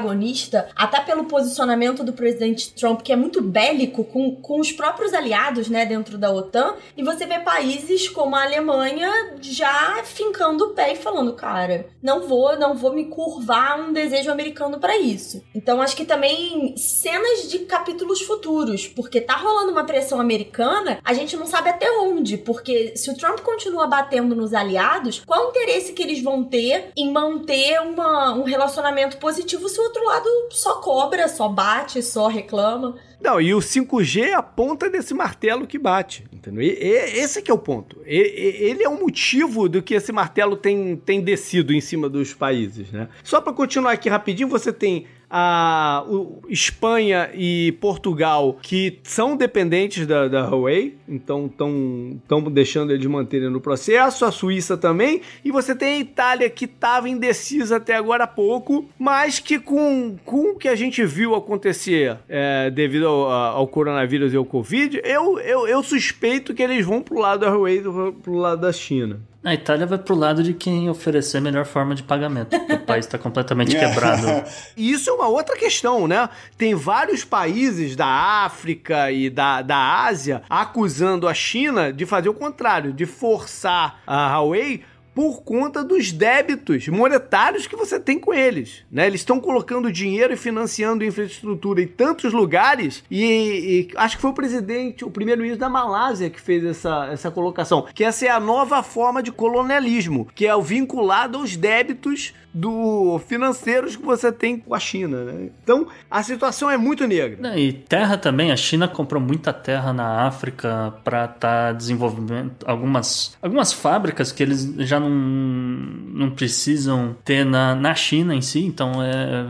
até 0.76 1.00
pelo 1.00 1.24
posicionamento 1.24 2.04
do 2.04 2.12
presidente 2.12 2.72
Trump, 2.74 3.02
que 3.02 3.12
é 3.12 3.16
muito 3.16 3.42
bélico 3.42 4.04
com, 4.04 4.36
com 4.36 4.60
os 4.60 4.72
próprios 4.72 5.12
aliados, 5.12 5.68
né, 5.68 5.84
dentro 5.84 6.18
da 6.18 6.32
OTAN, 6.32 6.74
e 6.96 7.02
você 7.02 7.26
vê 7.26 7.38
países 7.40 8.08
como 8.08 8.36
a 8.36 8.42
Alemanha 8.42 9.34
já 9.40 10.02
fincando 10.04 10.64
o 10.64 10.70
pé 10.70 10.92
e 10.92 10.96
falando, 10.96 11.32
cara, 11.34 11.86
não 12.02 12.26
vou, 12.26 12.58
não 12.58 12.74
vou 12.74 12.92
me 12.92 13.06
curvar 13.06 13.72
a 13.72 13.76
um 13.76 13.92
desejo 13.92 14.30
americano 14.30 14.78
para 14.78 14.98
isso. 14.98 15.42
Então 15.54 15.80
acho 15.80 15.96
que 15.96 16.04
também 16.04 16.76
cenas 16.76 17.50
de 17.50 17.60
capítulos 17.60 18.22
futuros, 18.22 18.86
porque 18.86 19.20
tá 19.20 19.34
rolando 19.34 19.72
uma 19.72 19.84
pressão 19.84 20.20
americana, 20.20 20.98
a 21.04 21.12
gente 21.12 21.36
não 21.36 21.46
sabe 21.46 21.70
até 21.70 21.90
onde, 21.98 22.36
porque 22.38 22.96
se 22.96 23.10
o 23.10 23.16
Trump 23.16 23.40
continua 23.40 23.86
batendo 23.86 24.34
nos 24.34 24.54
aliados, 24.54 25.22
qual 25.26 25.46
o 25.46 25.50
interesse 25.50 25.92
que 25.92 26.02
eles 26.02 26.22
vão 26.22 26.44
ter 26.44 26.90
em 26.96 27.12
manter 27.12 27.80
uma, 27.80 28.34
um 28.34 28.42
relacionamento 28.42 29.16
positivo 29.18 29.68
se 29.72 29.80
o 29.80 29.82
outro 29.84 30.04
lado 30.04 30.28
só 30.50 30.80
cobra, 30.80 31.26
só 31.28 31.48
bate, 31.48 32.02
só 32.02 32.28
reclama? 32.28 32.96
Não, 33.20 33.40
e 33.40 33.54
o 33.54 33.58
5G 33.58 34.22
é 34.22 34.34
a 34.34 34.42
ponta 34.42 34.90
desse 34.90 35.14
martelo 35.14 35.66
que 35.66 35.78
bate, 35.78 36.24
entendeu? 36.32 36.62
E, 36.62 36.70
e, 36.70 37.20
esse 37.20 37.40
que 37.40 37.50
é 37.50 37.54
o 37.54 37.58
ponto. 37.58 38.00
E, 38.04 38.16
ele 38.16 38.82
é 38.82 38.88
o 38.88 39.00
motivo 39.00 39.68
do 39.68 39.82
que 39.82 39.94
esse 39.94 40.12
martelo 40.12 40.56
tem, 40.56 40.96
tem 40.96 41.20
descido 41.20 41.72
em 41.72 41.80
cima 41.80 42.08
dos 42.08 42.34
países, 42.34 42.90
né? 42.90 43.08
Só 43.22 43.40
para 43.40 43.52
continuar 43.52 43.92
aqui 43.92 44.08
rapidinho, 44.08 44.48
você 44.48 44.72
tem 44.72 45.06
a 45.34 46.04
Espanha 46.46 47.30
e 47.32 47.72
Portugal, 47.80 48.58
que 48.60 48.98
são 49.02 49.34
dependentes 49.34 50.06
da, 50.06 50.28
da 50.28 50.46
Huawei, 50.46 50.98
então 51.08 51.46
estão 51.46 52.42
deixando 52.50 52.92
eles 52.92 53.06
manterem 53.06 53.48
no 53.48 53.58
processo, 53.58 54.26
a 54.26 54.30
Suíça 54.30 54.76
também, 54.76 55.22
e 55.42 55.50
você 55.50 55.74
tem 55.74 55.94
a 55.94 56.00
Itália 56.00 56.50
que 56.50 56.66
estava 56.66 57.08
indecisa 57.08 57.76
até 57.76 57.96
agora 57.96 58.24
há 58.24 58.26
pouco, 58.26 58.86
mas 58.98 59.38
que 59.38 59.58
com, 59.58 60.16
com 60.22 60.50
o 60.50 60.58
que 60.58 60.68
a 60.68 60.76
gente 60.76 61.02
viu 61.02 61.34
acontecer 61.34 62.18
é, 62.28 62.70
devido 62.70 63.08
ao, 63.08 63.30
ao, 63.30 63.66
coronavírus 63.66 64.34
e 64.34 64.36
ao 64.36 64.44
Covid, 64.44 65.00
eu, 65.02 65.38
eu, 65.38 65.66
eu 65.66 65.82
suspeito 65.82 66.52
que 66.52 66.62
eles 66.62 66.84
vão 66.84 67.00
pro 67.00 67.18
lado 67.18 67.40
da 67.40 67.50
Huawei 67.50 67.80
do 67.80 68.12
pro 68.22 68.34
lado 68.34 68.60
da 68.60 68.72
China. 68.72 69.31
A 69.44 69.54
Itália 69.54 69.86
vai 69.86 69.98
pro 69.98 70.14
lado 70.14 70.40
de 70.40 70.54
quem 70.54 70.88
oferecer 70.88 71.38
a 71.38 71.40
melhor 71.40 71.64
forma 71.64 71.96
de 71.96 72.02
pagamento. 72.04 72.56
o 72.56 72.78
país 72.86 73.06
está 73.06 73.18
completamente 73.18 73.76
quebrado. 73.76 74.26
Isso 74.76 75.10
é 75.10 75.12
uma 75.12 75.26
outra 75.26 75.56
questão, 75.56 76.06
né? 76.06 76.28
Tem 76.56 76.76
vários 76.76 77.24
países 77.24 77.96
da 77.96 78.06
África 78.06 79.10
e 79.10 79.28
da, 79.28 79.60
da 79.60 80.04
Ásia 80.04 80.42
acusando 80.48 81.26
a 81.26 81.34
China 81.34 81.92
de 81.92 82.06
fazer 82.06 82.28
o 82.28 82.34
contrário, 82.34 82.92
de 82.92 83.04
forçar 83.04 84.00
a 84.06 84.28
Huawei 84.28 84.84
por 85.14 85.42
conta 85.42 85.84
dos 85.84 86.12
débitos 86.12 86.88
monetários 86.88 87.66
que 87.66 87.76
você 87.76 88.00
tem 88.00 88.18
com 88.18 88.32
eles. 88.32 88.84
Né? 88.90 89.06
Eles 89.06 89.20
estão 89.20 89.40
colocando 89.40 89.92
dinheiro 89.92 90.32
e 90.32 90.36
financiando 90.36 91.04
infraestrutura 91.04 91.82
em 91.82 91.86
tantos 91.86 92.32
lugares 92.32 93.04
e, 93.10 93.22
e 93.22 93.88
acho 93.96 94.16
que 94.16 94.22
foi 94.22 94.30
o 94.30 94.34
presidente, 94.34 95.04
o 95.04 95.10
primeiro-ministro 95.10 95.60
da 95.60 95.68
Malásia 95.68 96.30
que 96.30 96.40
fez 96.40 96.64
essa, 96.64 97.08
essa 97.12 97.30
colocação, 97.30 97.86
que 97.94 98.04
essa 98.04 98.26
é 98.26 98.30
a 98.30 98.40
nova 98.40 98.82
forma 98.82 99.22
de 99.22 99.30
colonialismo, 99.30 100.28
que 100.34 100.46
é 100.46 100.54
o 100.54 100.62
vinculado 100.62 101.38
aos 101.38 101.56
débitos 101.56 102.34
do 102.52 103.18
financeiros 103.26 103.96
que 103.96 104.04
você 104.04 104.30
tem 104.30 104.58
com 104.58 104.74
a 104.74 104.78
China, 104.78 105.24
né? 105.24 105.48
Então, 105.62 105.86
a 106.10 106.22
situação 106.22 106.70
é 106.70 106.76
muito 106.76 107.06
negra. 107.06 107.58
E 107.58 107.72
terra 107.72 108.18
também, 108.18 108.52
a 108.52 108.56
China 108.56 108.86
comprou 108.86 109.22
muita 109.22 109.52
terra 109.52 109.92
na 109.92 110.26
África 110.26 110.94
para 111.02 111.24
estar 111.24 111.38
tá 111.38 111.72
desenvolvendo 111.72 112.52
algumas, 112.66 113.36
algumas 113.40 113.72
fábricas 113.72 114.32
que 114.32 114.42
eles 114.42 114.74
já 114.78 115.00
não, 115.00 115.10
não 115.10 116.30
precisam 116.30 117.16
ter 117.24 117.44
na, 117.44 117.74
na 117.74 117.94
China 117.94 118.34
em 118.34 118.42
si, 118.42 118.64
então 118.64 119.02
é 119.02 119.46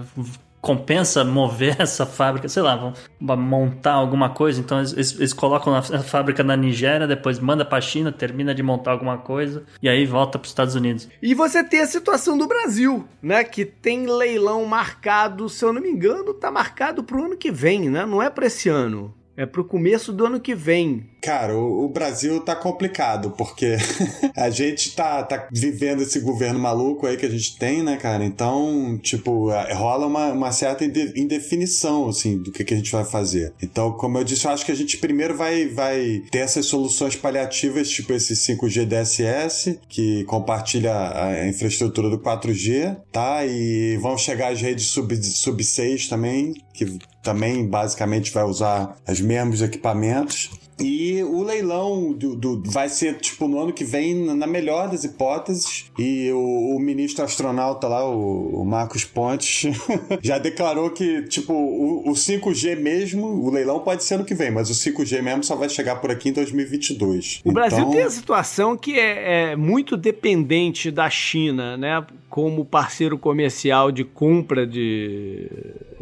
compensa 0.62 1.24
mover 1.24 1.76
essa 1.82 2.06
fábrica, 2.06 2.48
sei 2.48 2.62
lá, 2.62 2.76
vão 2.76 3.36
montar 3.36 3.92
alguma 3.92 4.30
coisa, 4.30 4.60
então 4.60 4.78
eles, 4.78 5.16
eles- 5.18 5.32
colocam 5.34 5.74
a 5.74 5.78
a 5.80 5.98
fábrica 5.98 6.42
na 6.44 6.56
Nigéria, 6.56 7.06
depois 7.06 7.38
manda 7.40 7.64
pra 7.64 7.80
China, 7.80 8.12
termina 8.12 8.54
de 8.54 8.62
montar 8.62 8.92
alguma 8.92 9.18
coisa 9.18 9.64
e 9.82 9.88
aí 9.88 10.06
volta 10.06 10.38
pros 10.38 10.50
Estados 10.52 10.74
Unidos. 10.76 11.08
E 11.20 11.34
você 11.34 11.64
tem 11.64 11.80
a 11.80 11.86
situação 11.86 12.38
do 12.38 12.46
Brasil, 12.46 13.04
né? 13.20 13.42
Que 13.42 13.64
tem 13.64 14.06
leilão 14.06 14.64
marcado, 14.64 15.48
se 15.48 15.64
eu 15.64 15.72
não 15.72 15.82
me 15.82 15.90
engano, 15.90 16.32
tá 16.32 16.50
marcado 16.50 17.02
pro 17.02 17.24
ano 17.24 17.36
que 17.36 17.50
vem, 17.50 17.90
né? 17.90 18.06
Não 18.06 18.22
é 18.22 18.30
pra 18.30 18.46
esse 18.46 18.68
ano. 18.68 19.12
É 19.42 19.46
pro 19.46 19.64
começo 19.64 20.12
do 20.12 20.24
ano 20.24 20.38
que 20.38 20.54
vem. 20.54 21.04
Cara, 21.20 21.56
o, 21.56 21.84
o 21.84 21.88
Brasil 21.88 22.38
tá 22.42 22.54
complicado, 22.54 23.32
porque 23.32 23.76
a 24.36 24.48
gente 24.50 24.94
tá, 24.94 25.20
tá 25.24 25.48
vivendo 25.50 26.00
esse 26.00 26.20
governo 26.20 26.60
maluco 26.60 27.08
aí 27.08 27.16
que 27.16 27.26
a 27.26 27.28
gente 27.28 27.58
tem, 27.58 27.82
né, 27.82 27.96
cara? 27.96 28.24
Então, 28.24 28.96
tipo, 29.02 29.50
é, 29.50 29.72
rola 29.72 30.06
uma, 30.06 30.28
uma 30.28 30.52
certa 30.52 30.84
inde- 30.84 31.12
indefinição, 31.16 32.08
assim, 32.08 32.38
do 32.40 32.52
que, 32.52 32.62
que 32.62 32.72
a 32.72 32.76
gente 32.76 32.92
vai 32.92 33.04
fazer. 33.04 33.52
Então, 33.60 33.90
como 33.90 34.16
eu 34.16 34.22
disse, 34.22 34.46
eu 34.46 34.52
acho 34.52 34.64
que 34.64 34.70
a 34.70 34.76
gente 34.76 34.98
primeiro 34.98 35.36
vai, 35.36 35.66
vai 35.66 36.22
ter 36.30 36.38
essas 36.38 36.66
soluções 36.66 37.16
paliativas, 37.16 37.90
tipo 37.90 38.12
esse 38.12 38.34
5G 38.34 38.84
DSS, 38.86 39.80
que 39.88 40.22
compartilha 40.26 40.92
a 40.92 41.48
infraestrutura 41.48 42.08
do 42.08 42.20
4G, 42.20 42.96
tá? 43.10 43.44
E 43.44 43.96
vão 43.96 44.16
chegar 44.16 44.52
as 44.52 44.60
redes 44.60 44.86
sub, 44.86 45.16
sub 45.16 45.64
6 45.64 46.06
também, 46.06 46.54
que 46.72 46.86
também 47.22 47.66
basicamente 47.66 48.32
vai 48.32 48.44
usar 48.44 48.96
os 49.08 49.20
mesmos 49.20 49.62
equipamentos. 49.62 50.50
E 50.80 51.22
o 51.22 51.42
leilão 51.44 52.12
do, 52.12 52.34
do- 52.34 52.62
vai 52.66 52.88
ser, 52.88 53.18
tipo, 53.18 53.46
no 53.46 53.60
ano 53.60 53.72
que 53.72 53.84
vem, 53.84 54.14
na 54.34 54.46
melhor 54.48 54.88
das 54.88 55.04
hipóteses. 55.04 55.84
E 55.96 56.32
o, 56.32 56.74
o 56.76 56.80
ministro 56.80 57.22
astronauta 57.24 57.86
lá, 57.86 58.04
o, 58.08 58.62
o 58.62 58.64
Marcos 58.64 59.04
Pontes, 59.04 59.70
já 60.20 60.38
declarou 60.38 60.90
que, 60.90 61.22
tipo, 61.24 61.52
o, 61.52 62.08
o 62.10 62.12
5G 62.14 62.76
mesmo, 62.80 63.26
o 63.26 63.50
leilão 63.50 63.78
pode 63.80 64.02
ser 64.02 64.14
ano 64.14 64.24
que 64.24 64.34
vem, 64.34 64.50
mas 64.50 64.70
o 64.70 64.72
5G 64.74 65.22
mesmo 65.22 65.44
só 65.44 65.54
vai 65.54 65.68
chegar 65.68 65.96
por 65.96 66.10
aqui 66.10 66.30
em 66.30 66.32
2022. 66.32 67.42
O 67.44 67.52
Brasil 67.52 67.78
Então, 67.80 67.90
tem 67.92 68.02
a 68.02 68.10
situação 68.10 68.76
que 68.76 68.98
é, 68.98 69.52
é 69.52 69.56
muito 69.56 69.96
dependente 69.96 70.90
da 70.90 71.08
China, 71.08 71.76
né? 71.76 72.04
Como 72.28 72.64
parceiro 72.64 73.18
comercial 73.18 73.92
de 73.92 74.04
compra 74.04 74.66
de 74.66 75.48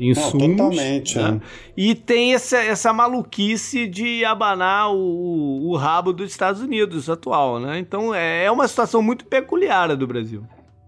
insumos. 0.00 0.56
totalmente, 0.56 1.18
né? 1.18 1.40
é. 1.40 1.70
E 1.76 1.94
tem 1.94 2.34
essa, 2.34 2.58
essa 2.58 2.92
maluquice 2.92 3.86
de 3.86 4.24
abanar 4.24 4.92
o, 4.92 5.68
o 5.68 5.76
rabo 5.76 6.12
dos 6.12 6.30
Estados 6.30 6.60
Unidos 6.60 7.08
atual, 7.08 7.60
né? 7.60 7.78
Então 7.78 8.14
é 8.14 8.30
é 8.44 8.50
uma 8.50 8.66
situação 8.66 9.02
muito 9.02 9.24
peculiar 9.24 9.94
do 9.96 10.06
Brasil. 10.06 10.42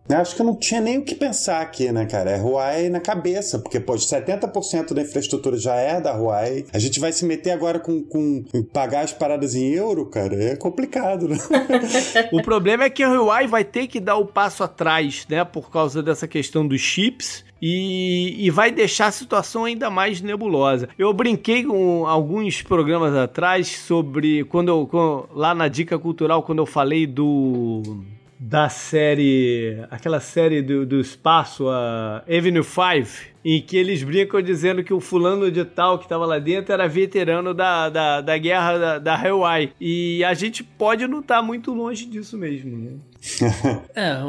Eu 0.09 0.18
acho 0.18 0.35
que 0.35 0.42
eu 0.42 0.46
não 0.46 0.57
tinha 0.57 0.81
nem 0.81 0.98
o 0.98 1.05
que 1.05 1.14
pensar 1.14 1.61
aqui, 1.61 1.90
né, 1.92 2.05
cara? 2.07 2.33
É 2.33 2.37
Huawei 2.37 2.90
na 2.90 2.98
cabeça, 2.98 3.59
porque, 3.59 3.79
pô, 3.79 3.94
70% 3.94 4.92
da 4.92 5.01
infraestrutura 5.01 5.57
já 5.57 5.77
é 5.77 6.01
da 6.01 6.12
Huawei. 6.12 6.66
A 6.72 6.79
gente 6.79 6.98
vai 6.98 7.12
se 7.12 7.25
meter 7.25 7.53
agora 7.53 7.79
com, 7.79 8.03
com 8.03 8.44
pagar 8.72 9.03
as 9.03 9.12
paradas 9.12 9.55
em 9.55 9.72
euro, 9.72 10.05
cara? 10.07 10.35
É 10.35 10.57
complicado, 10.57 11.29
né? 11.29 11.38
O 12.33 12.42
problema 12.42 12.85
é 12.85 12.90
que 12.90 13.03
a 13.03 13.09
Huawei 13.09 13.46
vai 13.46 13.64
ter 13.64 13.87
que 13.87 14.01
dar 14.01 14.16
o 14.16 14.27
passo 14.27 14.64
atrás, 14.64 15.25
né? 15.29 15.44
Por 15.44 15.70
causa 15.70 16.03
dessa 16.03 16.27
questão 16.27 16.66
dos 16.66 16.81
chips. 16.81 17.44
E, 17.62 18.44
e 18.44 18.51
vai 18.51 18.72
deixar 18.72 19.07
a 19.07 19.12
situação 19.12 19.64
ainda 19.64 19.88
mais 19.88 20.20
nebulosa. 20.20 20.88
Eu 20.98 21.12
brinquei 21.12 21.62
com 21.62 22.05
alguns 22.09 22.61
programas 22.61 23.14
atrás 23.14 23.68
sobre. 23.68 24.42
Quando 24.44 24.68
eu. 24.68 25.29
lá 25.33 25.55
na 25.55 25.68
Dica 25.68 25.96
Cultural, 25.96 26.42
quando 26.42 26.59
eu 26.59 26.66
falei 26.66 27.07
do. 27.07 28.03
Da 28.37 28.68
série. 28.68 29.79
Aquela 29.88 30.18
série 30.18 30.61
do, 30.61 30.85
do 30.85 30.98
espaço, 30.98 31.68
a 31.68 32.25
Avenue 32.27 32.64
5. 32.64 33.31
Em 33.44 33.61
que 33.61 33.77
eles 33.77 34.03
brincam 34.03 34.42
dizendo 34.42 34.83
que 34.83 34.92
o 34.92 35.01
fulano 35.01 35.51
de 35.51 35.64
tal 35.64 35.98
que 35.98 36.05
estava 36.05 36.27
lá 36.27 36.40
dentro 36.40 36.72
era 36.72 36.88
veterano 36.88 37.55
da, 37.55 37.88
da, 37.88 38.20
da 38.20 38.38
guerra 38.38 38.79
da, 38.79 38.98
da 38.98 39.14
Hawaii. 39.14 39.72
E 39.81 40.25
a 40.25 40.35
gente 40.35 40.64
pode 40.64 41.07
não 41.07 41.20
estar 41.20 41.40
muito 41.42 41.72
longe 41.72 42.07
disso 42.07 42.37
mesmo, 42.37 42.77
né? 42.77 42.90
É, 43.94 44.12
a 44.12 44.22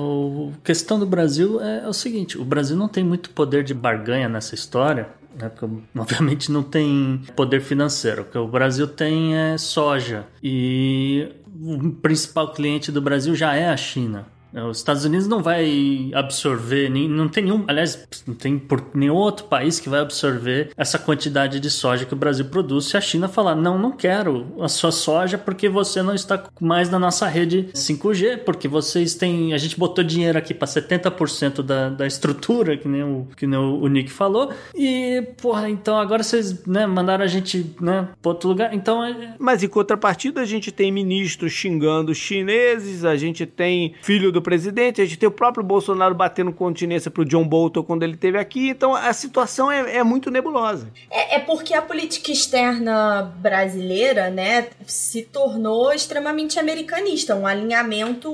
questão 0.63 0.99
do 0.99 1.05
Brasil 1.05 1.61
é, 1.61 1.87
o 1.87 1.93
seguinte: 1.93 2.37
o 2.37 2.45
Brasil 2.45 2.77
não 2.77 2.87
tem 2.87 3.03
muito 3.03 3.29
poder 3.31 3.63
de 3.63 3.73
barganha 3.73 4.29
nessa 4.29 4.55
história. 4.55 5.07
Né, 5.35 5.49
porque, 5.49 5.65
obviamente 5.97 6.51
não 6.51 6.61
tem 6.61 7.21
poder 7.35 7.61
financeiro. 7.61 8.21
O 8.21 8.25
que 8.25 8.37
o 8.37 8.47
Brasil 8.47 8.87
tem 8.87 9.35
é 9.35 9.57
soja. 9.57 10.25
E 10.41 11.27
o 11.59 11.91
principal 11.91 12.53
cliente 12.53 12.91
do 12.91 13.01
Brasil 13.01 13.35
já 13.35 13.55
é 13.55 13.69
a 13.69 13.77
China. 13.77 14.27
Os 14.69 14.77
Estados 14.77 15.03
Unidos 15.03 15.27
não 15.27 15.41
vai 15.41 16.11
absorver, 16.13 16.89
nem, 16.89 17.07
não 17.09 17.27
tem 17.27 17.43
nenhum, 17.43 17.63
aliás, 17.67 18.07
não 18.27 18.35
tem 18.35 18.59
por 18.59 18.83
nenhum 18.93 19.15
outro 19.15 19.45
país 19.45 19.79
que 19.79 19.89
vai 19.89 19.99
absorver 19.99 20.69
essa 20.77 20.99
quantidade 20.99 21.59
de 21.59 21.69
soja 21.69 22.05
que 22.05 22.13
o 22.13 22.17
Brasil 22.17 22.45
produz. 22.45 22.85
Se 22.85 22.97
a 22.97 23.01
China 23.01 23.27
falar, 23.27 23.55
não, 23.55 23.77
não 23.77 23.91
quero 23.91 24.53
a 24.59 24.67
sua 24.67 24.91
soja 24.91 25.37
porque 25.37 25.67
você 25.67 26.01
não 26.01 26.13
está 26.13 26.43
mais 26.59 26.89
na 26.89 26.99
nossa 26.99 27.27
rede 27.27 27.69
5G, 27.73 28.39
porque 28.39 28.67
vocês 28.67 29.15
têm, 29.15 29.53
a 29.53 29.57
gente 29.57 29.77
botou 29.77 30.03
dinheiro 30.03 30.37
aqui 30.37 30.53
para 30.53 30.67
70% 30.67 31.63
da, 31.63 31.89
da 31.89 32.05
estrutura, 32.05 32.77
que 32.77 32.87
nem, 32.87 33.03
o, 33.03 33.27
que 33.35 33.47
nem 33.47 33.59
o, 33.59 33.87
Nick 33.87 34.11
falou, 34.11 34.51
e, 34.75 35.21
porra, 35.41 35.69
então 35.69 35.97
agora 35.97 36.23
vocês, 36.23 36.65
né, 36.65 36.85
mandaram 36.85 37.23
a 37.23 37.27
gente, 37.27 37.75
né, 37.81 38.07
para 38.21 38.29
outro 38.29 38.49
lugar, 38.49 38.73
então 38.73 39.03
é, 39.03 39.35
Mas 39.39 39.63
em 39.63 39.67
contrapartida, 39.67 40.41
a 40.41 40.45
gente 40.45 40.71
tem 40.71 40.91
ministros 40.91 41.51
xingando 41.51 42.13
chineses, 42.13 43.03
a 43.03 43.15
gente 43.15 43.45
tem 43.45 43.95
filho 44.01 44.31
do 44.31 44.42
presidente, 44.43 45.01
a 45.01 45.05
gente 45.05 45.17
tem 45.17 45.27
o 45.27 45.31
próprio 45.31 45.63
Bolsonaro 45.63 46.13
batendo 46.13 46.53
continência 46.53 47.09
pro 47.09 47.25
John 47.25 47.47
Bolton 47.47 47.83
quando 47.83 48.03
ele 48.03 48.13
esteve 48.13 48.37
aqui. 48.37 48.69
Então 48.69 48.93
a 48.93 49.11
situação 49.13 49.71
é, 49.71 49.97
é 49.97 50.03
muito 50.03 50.29
nebulosa. 50.29 50.91
É, 51.09 51.37
é 51.37 51.39
porque 51.39 51.73
a 51.73 51.81
política 51.81 52.31
externa 52.31 53.33
brasileira, 53.39 54.29
né, 54.29 54.67
se 54.85 55.23
tornou 55.23 55.91
extremamente 55.91 56.59
americanista, 56.59 57.35
um 57.35 57.47
alinhamento 57.47 58.31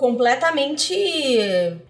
completamente, 0.00 0.94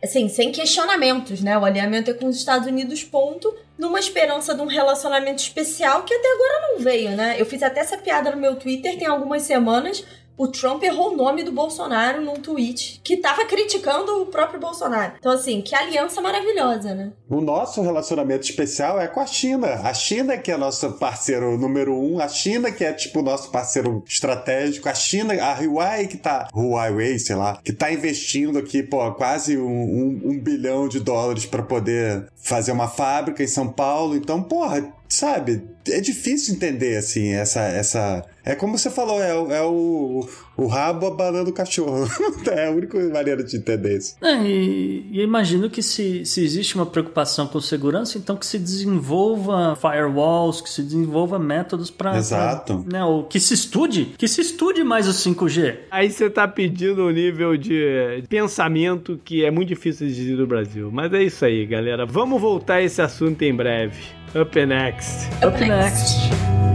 assim, 0.03 0.29
sem 0.29 0.50
questionamentos, 0.50 1.40
né? 1.42 1.57
O 1.57 1.64
alinhamento 1.64 2.11
é 2.11 2.14
com 2.14 2.26
os 2.26 2.37
Estados 2.37 2.66
Unidos, 2.66 3.05
ponto, 3.05 3.55
numa 3.79 4.00
esperança 4.00 4.53
de 4.53 4.61
um 4.61 4.66
relacionamento 4.66 5.40
especial 5.40 6.03
que 6.03 6.12
até 6.12 6.26
agora 6.33 6.72
não 6.72 6.81
veio, 6.81 7.11
né? 7.12 7.37
Eu 7.38 7.46
fiz 7.46 7.62
até 7.62 7.79
essa 7.79 7.96
piada 7.96 8.33
no 8.33 8.37
meu 8.37 8.57
Twitter 8.57 8.98
tem 8.98 9.07
algumas 9.07 9.42
semanas. 9.42 10.05
O 10.42 10.48
Trump 10.48 10.83
errou 10.83 11.12
o 11.12 11.16
nome 11.16 11.42
do 11.42 11.53
Bolsonaro 11.53 12.22
num 12.22 12.37
tweet 12.37 13.00
que 13.05 13.18
tava 13.18 13.44
criticando 13.44 14.22
o 14.22 14.26
próprio 14.26 14.59
Bolsonaro. 14.59 15.12
Então, 15.18 15.33
assim, 15.33 15.61
que 15.61 15.74
aliança 15.74 16.20
maravilhosa, 16.22 16.94
né? 16.94 17.12
O 17.29 17.42
nosso 17.42 17.83
relacionamento 17.83 18.44
especial 18.44 18.98
é 18.98 19.07
com 19.07 19.20
a 19.20 19.26
China. 19.26 19.66
A 19.85 19.92
China 19.92 20.38
que 20.38 20.50
é 20.50 20.57
nosso 20.57 20.92
parceiro 20.92 21.59
número 21.59 21.94
um, 21.94 22.18
a 22.20 22.26
China 22.29 22.72
que 22.72 22.83
é 22.85 22.92
tipo 22.92 23.20
nosso 23.20 23.50
parceiro 23.50 24.03
estratégico, 24.09 24.88
a 24.88 24.94
China, 24.94 25.35
a 25.35 25.53
Huawei 25.61 26.07
que 26.07 26.16
tá, 26.16 26.48
Huawei, 26.55 27.18
sei 27.18 27.37
lá, 27.37 27.59
que 27.62 27.72
tá 27.72 27.92
investindo 27.92 28.59
aqui, 28.59 28.83
pô, 28.83 29.12
quase 29.12 29.59
um, 29.59 29.68
um- 29.68 30.20
um 30.24 30.38
bilhão 30.40 30.88
de 30.88 31.00
dólares 31.00 31.44
pra 31.44 31.62
poder 31.62 32.26
fazer 32.37 32.72
uma 32.72 32.88
fábrica 32.88 33.42
em 33.42 33.46
São 33.46 33.68
Paulo. 33.68 34.16
Então, 34.16 34.42
porra, 34.42 34.90
sabe, 35.07 35.62
é 35.88 36.00
difícil 36.00 36.55
entender, 36.55 36.96
assim, 36.96 37.33
essa... 37.35 37.61
essa... 37.61 38.24
É 38.44 38.55
como 38.55 38.79
você 38.79 38.90
falou, 38.90 39.22
é, 39.22 39.35
o- 39.35 39.53
é 39.53 39.62
o, 39.62 40.26
o 40.57 40.66
rabo 40.66 41.07
abanando 41.07 41.50
o 41.50 41.53
cachorro. 41.53 42.09
é 42.50 42.68
a 42.68 42.70
única 42.70 42.98
maneira 43.11 43.42
de 43.44 43.57
entender 43.57 43.98
isso. 43.98 44.16
É, 44.22 44.42
e, 44.42 45.07
e 45.12 45.18
eu 45.18 45.24
imagino 45.24 45.68
que 45.68 45.83
se, 45.83 46.24
se 46.24 46.42
existe 46.42 46.74
uma 46.74 46.87
preocupação 46.87 47.46
com 47.46 47.61
segurança, 47.61 48.16
então 48.18 48.37
que 48.37 48.46
se 48.46 48.59
desenvolva 48.59 49.76
firewalls, 49.76 50.61
que 50.61 50.70
se 50.70 50.83
desenvolva 50.83 51.38
métodos 51.38 51.90
para. 51.90 52.16
Exato. 52.16 52.85
Né, 52.90 53.05
ou 53.05 53.24
que 53.24 53.38
se 53.38 53.55
estude, 53.55 54.14
que 54.16 54.26
se 54.29 54.40
estude 54.40 54.83
mais 54.85 55.07
o 55.07 55.12
5G. 55.12 55.76
Aí 55.90 56.11
você 56.11 56.31
tá 56.31 56.46
pedindo 56.48 57.03
um 57.07 57.11
nível 57.11 57.57
de 57.57 58.24
pensamento 58.29 59.20
que 59.24 59.44
é 59.44 59.50
muito 59.50 59.68
difícil 59.68 60.07
de 60.07 60.14
dizer 60.14 60.37
no 60.37 60.46
Brasil. 60.46 60.90
Mas 60.92 61.12
é 61.12 61.22
isso 61.22 61.44
aí, 61.44 61.66
galera. 61.66 62.07
Vamos 62.07 62.40
voltar 62.40 62.74
a 62.76 62.83
esse 62.83 63.03
assunto 63.03 63.42
em 63.42 63.55
breve. 63.55 63.98
Up 64.35 64.64
next. 64.64 65.29
Up 65.46 65.59
next. 65.61 66.69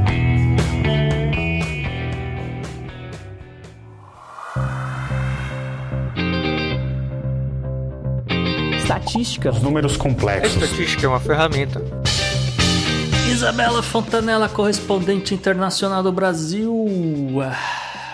Estatística. 8.97 9.51
Números 9.51 9.95
A 9.95 9.99
complexos. 9.99 10.61
estatística 10.61 11.05
é 11.05 11.09
uma 11.09 11.19
ferramenta. 11.19 11.81
Isabela 13.29 13.83
Fontanella, 13.83 14.47
correspondente 14.47 15.33
internacional 15.33 16.01
do 16.01 16.11
Brasil. 16.11 16.73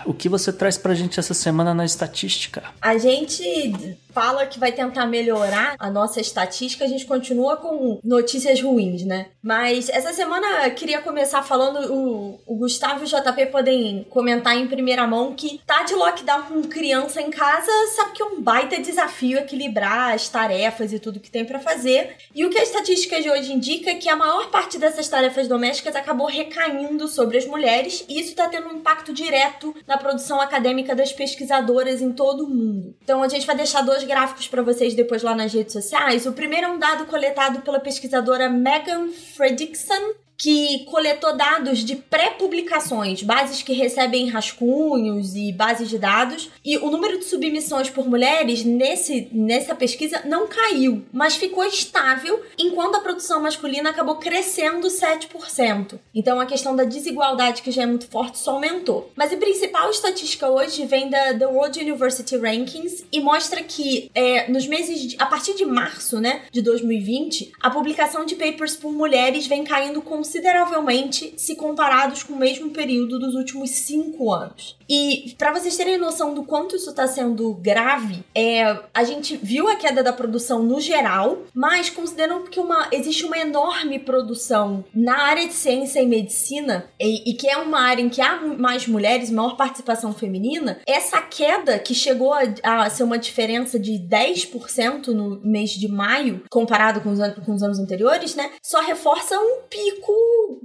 O 0.06 0.14
que 0.14 0.30
você 0.30 0.52
traz 0.52 0.78
pra 0.78 0.94
gente 0.94 1.20
essa 1.20 1.34
semana 1.34 1.74
na 1.74 1.86
estatística? 1.86 2.64
A 2.82 2.98
gente 2.98 3.98
fala 4.14 4.46
que 4.46 4.60
vai 4.60 4.72
tentar 4.72 5.06
melhorar 5.06 5.76
a 5.80 5.90
nossa 5.90 6.20
estatística, 6.20 6.84
a 6.84 6.88
gente 6.88 7.06
continua 7.06 7.58
com 7.58 8.00
notícias 8.04 8.62
ruins, 8.62 9.04
né? 9.04 9.28
Mas 9.42 9.90
essa 9.90 10.14
semana 10.14 10.68
eu 10.68 10.76
queria 10.76 11.02
começar 11.02 11.42
falando, 11.44 11.94
o, 11.94 12.40
o 12.46 12.56
Gustavo 12.56 13.04
e 13.04 13.08
o 13.08 13.08
JP 13.08 13.46
podem 13.48 14.06
comentar 14.10 14.58
em 14.58 14.68
primeira 14.68 15.08
mão 15.08 15.34
que 15.34 15.62
tá 15.66 15.84
de 15.84 15.96
lockdown 15.96 16.44
com 16.44 16.62
criança 16.64 17.22
em 17.22 17.32
casa, 17.32 17.72
sabe 17.96 18.12
que 18.12 18.22
é 18.22 18.26
um 18.26 18.42
baita 18.42 18.82
desafio 18.82 19.40
equilibrar 19.40 20.14
as 20.14 20.28
tarefas 20.28 20.92
e 20.94 21.00
tudo 21.00 21.20
que 21.20 21.32
tem 21.32 21.46
para 21.46 21.60
fazer. 21.60 22.18
E 22.36 22.46
o 22.46 22.50
que 22.50 22.58
a 22.58 22.64
estatística 22.64 23.22
de 23.22 23.30
hoje 23.30 23.54
indica 23.54 23.92
é 23.92 23.96
que 23.96 24.10
a 24.10 24.16
maior 24.16 24.50
parte 24.50 24.78
dessas 24.78 25.08
tarefas 25.08 25.48
domésticas 25.48 25.96
acabou 25.96 26.28
recaindo 26.28 27.08
sobre 27.08 27.38
as 27.38 27.46
mulheres, 27.46 28.06
e 28.10 28.20
isso 28.20 28.36
tá 28.36 28.48
tendo 28.48 28.68
um 28.68 28.78
impacto 28.78 29.14
direto 29.14 29.76
na 29.92 29.98
produção 29.98 30.40
acadêmica 30.40 30.96
das 30.96 31.12
pesquisadoras 31.12 32.02
em 32.02 32.14
todo 32.14 32.46
o 32.46 32.50
mundo. 32.50 32.96
Então 33.04 33.22
a 33.22 33.28
gente 33.28 33.46
vai 33.46 33.56
deixar 33.56 33.82
dois 33.82 34.06
gráficos 34.06 34.48
para 34.48 34.62
vocês 34.62 34.94
depois 34.96 35.22
lá 35.22 35.36
nas 35.36 35.54
redes 35.54 35.74
sociais. 35.74 36.26
O 36.26 36.32
primeiro 36.32 36.68
é 36.68 36.70
um 36.70 36.80
dado 36.80 37.06
coletado 37.08 37.62
pela 37.62 37.78
pesquisadora 37.78 38.50
Megan 38.50 39.10
Fredrickson, 39.10 40.14
que 40.42 40.86
coletou 40.86 41.38
dados 41.38 41.86
de 41.86 41.96
pré-publicações, 41.96 43.22
bases 43.22 43.62
que 43.62 43.74
recebem 43.74 44.28
rascunhos 44.28 45.36
e 45.36 45.52
bases 45.52 45.88
de 45.88 46.00
dados, 46.00 46.50
e 46.66 46.80
o 46.80 46.90
número 46.90 47.20
de 47.20 47.26
submissões 47.26 47.92
por 47.92 48.10
mulheres 48.10 48.64
nesse, 48.64 49.30
nessa 49.32 49.76
pesquisa 49.76 50.24
não 50.26 50.48
caiu, 50.48 51.06
mas 51.14 51.36
ficou 51.36 51.64
estável, 51.64 52.42
enquanto 52.58 52.96
a 52.96 53.02
produção 53.02 53.40
masculina 53.40 53.92
acabou 53.92 54.16
crescendo 54.16 54.88
7%. 54.88 56.00
Então 56.16 56.40
a 56.40 56.48
questão 56.48 56.76
da 56.76 56.86
desigualdade, 56.86 57.62
que 57.62 57.70
já 57.70 57.84
é 57.84 57.86
muito 57.86 58.08
forte, 58.08 58.40
só 58.40 58.54
aumentou. 58.54 59.12
Mas 59.16 59.32
a 59.32 59.38
principal 59.38 59.92
estatística 59.92 60.50
hoje 60.50 60.88
vem 60.88 61.08
da 61.08 61.36
The 61.36 61.46
World 61.46 61.80
University 61.80 62.36
Rankings 62.36 63.06
e 63.12 63.20
mostra 63.20 63.62
que 63.62 64.10
é, 64.16 64.50
nos 64.50 64.66
meses, 64.66 65.02
de, 65.02 65.16
a 65.20 65.28
partir 65.28 65.54
de 65.54 65.66
março 65.66 66.20
né, 66.20 66.42
de 66.52 66.64
2020, 66.64 67.52
a 67.62 67.70
publicação 67.70 68.26
de 68.26 68.34
papers 68.34 68.76
por 68.76 68.92
mulheres 68.92 69.46
vem 69.46 69.64
caindo 69.64 70.02
com 70.02 70.24
consideravelmente 70.32 71.34
se 71.36 71.58
comparados 71.58 72.24
com 72.24 72.34
o 72.34 72.40
mesmo 72.40 72.70
período 72.70 73.20
dos 73.20 73.36
últimos 73.36 73.70
cinco 73.72 74.32
anos. 74.32 74.78
E 74.92 75.34
para 75.38 75.54
vocês 75.54 75.78
terem 75.78 75.98
noção 75.98 76.34
do 76.34 76.44
quanto 76.44 76.76
isso 76.76 76.90
está 76.90 77.08
sendo 77.08 77.54
grave, 77.54 78.26
é, 78.36 78.78
a 78.94 79.06
gente 79.06 79.38
viu 79.38 79.70
a 79.70 79.78
queda 79.78 80.04
da 80.04 80.12
produção 80.12 80.62
no 80.62 80.82
geral, 80.82 81.44
mas 81.54 81.90
considerando 81.90 82.50
que 82.50 82.60
uma, 82.60 82.90
existe 82.92 83.24
uma 83.24 83.38
enorme 83.38 84.00
produção 84.00 84.84
na 84.94 85.18
área 85.18 85.48
de 85.48 85.54
ciência 85.54 86.02
e 86.02 86.06
medicina, 86.06 86.90
e, 87.00 87.32
e 87.32 87.34
que 87.36 87.48
é 87.48 87.56
uma 87.56 87.80
área 87.80 88.02
em 88.02 88.10
que 88.10 88.20
há 88.20 88.42
mais 88.42 88.86
mulheres, 88.86 89.32
maior 89.32 89.56
participação 89.56 90.14
feminina, 90.14 90.82
essa 90.86 91.22
queda 91.22 91.80
que 91.80 91.96
chegou 91.96 92.34
a, 92.34 92.42
a 92.84 92.90
ser 92.90 93.04
uma 93.04 93.18
diferença 93.18 93.80
de 93.80 93.94
10% 93.94 95.08
no 95.08 95.40
mês 95.42 95.70
de 95.70 95.88
maio, 95.88 96.44
comparado 96.50 97.00
com 97.00 97.12
os, 97.12 97.20
com 97.46 97.54
os 97.54 97.64
anos 97.64 97.80
anteriores, 97.80 98.36
né? 98.36 98.52
Só 98.62 98.82
reforça 98.82 99.40
um 99.40 99.62
pico 99.70 100.12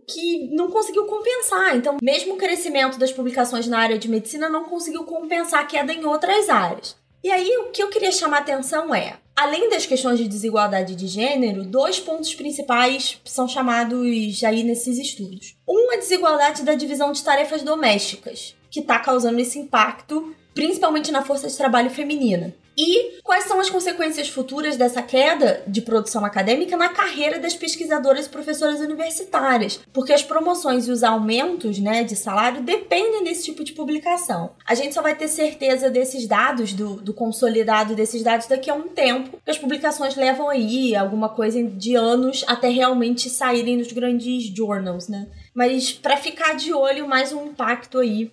que 0.08 0.48
não 0.52 0.68
conseguiu 0.68 1.04
compensar. 1.04 1.76
Então, 1.76 1.98
mesmo 2.02 2.34
o 2.34 2.36
crescimento 2.36 2.98
das 2.98 3.12
publicações 3.12 3.68
na 3.68 3.78
área 3.78 3.96
de 3.96 4.08
medicina 4.08 4.15
não 4.48 4.64
conseguiu 4.64 5.04
compensar 5.04 5.60
a 5.60 5.66
queda 5.66 5.92
em 5.92 6.04
outras 6.04 6.48
áreas. 6.48 6.96
E 7.22 7.30
aí, 7.30 7.56
o 7.58 7.70
que 7.70 7.82
eu 7.82 7.88
queria 7.88 8.12
chamar 8.12 8.38
atenção 8.38 8.94
é, 8.94 9.18
além 9.34 9.68
das 9.68 9.84
questões 9.84 10.18
de 10.18 10.28
desigualdade 10.28 10.94
de 10.94 11.06
gênero, 11.06 11.64
dois 11.64 11.98
pontos 11.98 12.34
principais 12.34 13.20
são 13.24 13.48
chamados 13.48 14.42
aí 14.44 14.62
nesses 14.62 14.98
estudos. 14.98 15.56
Um, 15.68 15.92
a 15.92 15.96
desigualdade 15.96 16.62
da 16.62 16.74
divisão 16.74 17.12
de 17.12 17.22
tarefas 17.22 17.62
domésticas, 17.62 18.54
que 18.70 18.80
está 18.80 18.98
causando 18.98 19.40
esse 19.40 19.58
impacto, 19.58 20.34
principalmente 20.57 21.12
na 21.12 21.22
força 21.22 21.46
de 21.46 21.57
trabalho 21.57 21.90
feminina. 21.90 22.52
E 22.78 23.20
quais 23.22 23.44
são 23.44 23.59
as 23.59 23.70
consequências 23.70 24.28
futuras 24.28 24.76
dessa 24.76 25.00
queda 25.00 25.62
de 25.66 25.80
produção 25.80 26.24
acadêmica 26.24 26.76
na 26.76 26.90
carreira 26.90 27.38
das 27.38 27.54
pesquisadoras 27.54 28.26
e 28.26 28.28
professoras 28.28 28.80
universitárias? 28.80 29.80
Porque 29.92 30.12
as 30.12 30.22
promoções 30.22 30.86
e 30.86 30.90
os 30.90 31.02
aumentos 31.02 31.78
né, 31.78 32.04
de 32.04 32.14
salário 32.16 32.62
dependem 32.62 33.24
desse 33.24 33.44
tipo 33.44 33.64
de 33.64 33.72
publicação. 33.72 34.50
A 34.66 34.74
gente 34.74 34.94
só 34.94 35.00
vai 35.00 35.14
ter 35.14 35.28
certeza 35.28 35.88
desses 35.88 36.26
dados, 36.26 36.74
do, 36.74 36.96
do 36.96 37.14
consolidado 37.14 37.94
desses 37.94 38.22
dados, 38.22 38.46
daqui 38.46 38.70
a 38.70 38.74
um 38.74 38.88
tempo, 38.88 39.30
porque 39.30 39.50
as 39.50 39.59
publicações 39.59 40.14
levam 40.14 40.50
aí 40.50 40.94
alguma 40.94 41.30
coisa 41.30 41.62
de 41.62 41.94
anos 41.94 42.44
até 42.46 42.68
realmente 42.68 43.30
saírem 43.30 43.78
nos 43.78 43.92
grandes 43.92 44.44
journals, 44.54 45.09
né? 45.09 45.28
Mas 45.54 45.92
para 45.92 46.18
ficar 46.18 46.54
de 46.54 46.74
olho, 46.74 47.09
mais 47.09 47.32
um 47.32 47.46
impacto 47.46 47.98
aí 47.98 48.30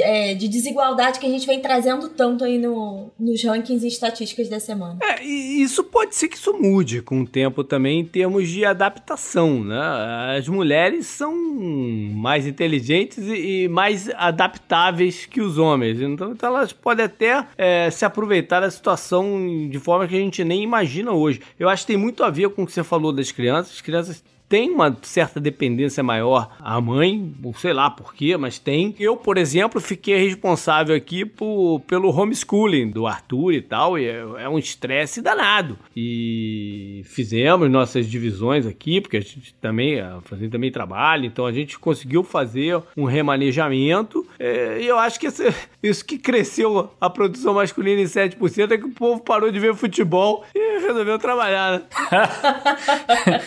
é, 0.00 0.34
de 0.34 0.48
desigualdade 0.48 1.18
que 1.18 1.26
a 1.26 1.30
gente 1.30 1.46
vem 1.46 1.60
trazendo 1.60 2.08
tanto 2.08 2.44
aí 2.44 2.58
no, 2.58 3.10
nos 3.18 3.42
rankings 3.42 3.84
e 3.84 3.88
estatísticas 3.88 4.48
da 4.48 4.60
semana. 4.60 4.98
É, 5.02 5.24
e 5.24 5.62
isso 5.62 5.84
pode 5.84 6.14
ser 6.14 6.28
que 6.28 6.36
isso 6.36 6.52
mude 6.52 7.00
com 7.00 7.22
o 7.22 7.26
tempo 7.26 7.64
também 7.64 8.00
em 8.00 8.04
termos 8.04 8.48
de 8.48 8.64
adaptação, 8.64 9.64
né? 9.64 10.36
As 10.36 10.48
mulheres 10.48 11.06
são 11.06 11.34
mais 11.34 12.46
inteligentes 12.46 13.18
e, 13.18 13.64
e 13.64 13.68
mais 13.68 14.08
adaptáveis 14.10 15.26
que 15.26 15.40
os 15.40 15.58
homens, 15.58 16.00
então, 16.00 16.32
então 16.32 16.54
elas 16.54 16.72
podem 16.72 17.06
até 17.06 17.46
é, 17.56 17.90
se 17.90 18.04
aproveitar 18.04 18.60
da 18.60 18.70
situação 18.70 19.68
de 19.68 19.78
forma 19.78 20.06
que 20.06 20.14
a 20.14 20.20
gente 20.20 20.44
nem 20.44 20.62
imagina 20.62 21.12
hoje. 21.12 21.40
Eu 21.58 21.68
acho 21.68 21.82
que 21.82 21.92
tem 21.92 21.96
muito 21.96 22.22
a 22.22 22.30
ver 22.30 22.48
com 22.50 22.62
o 22.62 22.66
que 22.66 22.72
você 22.72 22.84
falou 22.84 23.12
das 23.12 23.32
crianças. 23.32 23.74
As 23.74 23.80
crianças 23.80 24.22
tem 24.48 24.70
uma 24.70 24.96
certa 25.02 25.38
dependência 25.38 26.02
maior 26.02 26.56
à 26.60 26.80
mãe, 26.80 27.34
sei 27.56 27.72
lá 27.72 27.90
por 27.90 28.14
quê, 28.14 28.36
mas 28.36 28.58
tem. 28.58 28.94
Eu, 28.98 29.16
por 29.16 29.36
exemplo, 29.36 29.80
fiquei 29.80 30.16
responsável 30.16 30.96
aqui 30.96 31.24
por, 31.24 31.80
pelo 31.86 32.10
homeschooling 32.10 32.90
do 32.90 33.06
Arthur 33.06 33.52
e 33.52 33.62
tal, 33.62 33.98
e 33.98 34.06
é, 34.06 34.24
é 34.38 34.48
um 34.48 34.58
estresse 34.58 35.20
danado. 35.20 35.78
E 35.94 37.02
fizemos 37.04 37.70
nossas 37.70 38.06
divisões 38.06 38.66
aqui, 38.66 39.00
porque 39.00 39.18
a 39.18 39.20
gente 39.20 39.54
também, 39.60 40.00
a 40.00 40.20
Fazenda 40.22 40.52
também 40.52 40.72
trabalha, 40.72 41.26
então 41.26 41.44
a 41.44 41.52
gente 41.52 41.78
conseguiu 41.78 42.22
fazer 42.22 42.80
um 42.96 43.04
remanejamento, 43.04 44.26
é, 44.38 44.80
e 44.80 44.86
eu 44.86 44.98
acho 44.98 45.20
que 45.20 45.26
esse, 45.26 45.52
isso 45.82 46.04
que 46.04 46.18
cresceu 46.18 46.90
a 47.00 47.10
produção 47.10 47.54
masculina 47.54 48.00
em 48.00 48.04
7% 48.04 48.70
é 48.70 48.78
que 48.78 48.84
o 48.84 48.90
povo 48.90 49.20
parou 49.20 49.50
de 49.50 49.58
ver 49.58 49.74
futebol 49.74 50.44
e 50.54 50.78
resolveu 50.80 51.18
trabalhar, 51.18 51.72
né? 51.72 51.82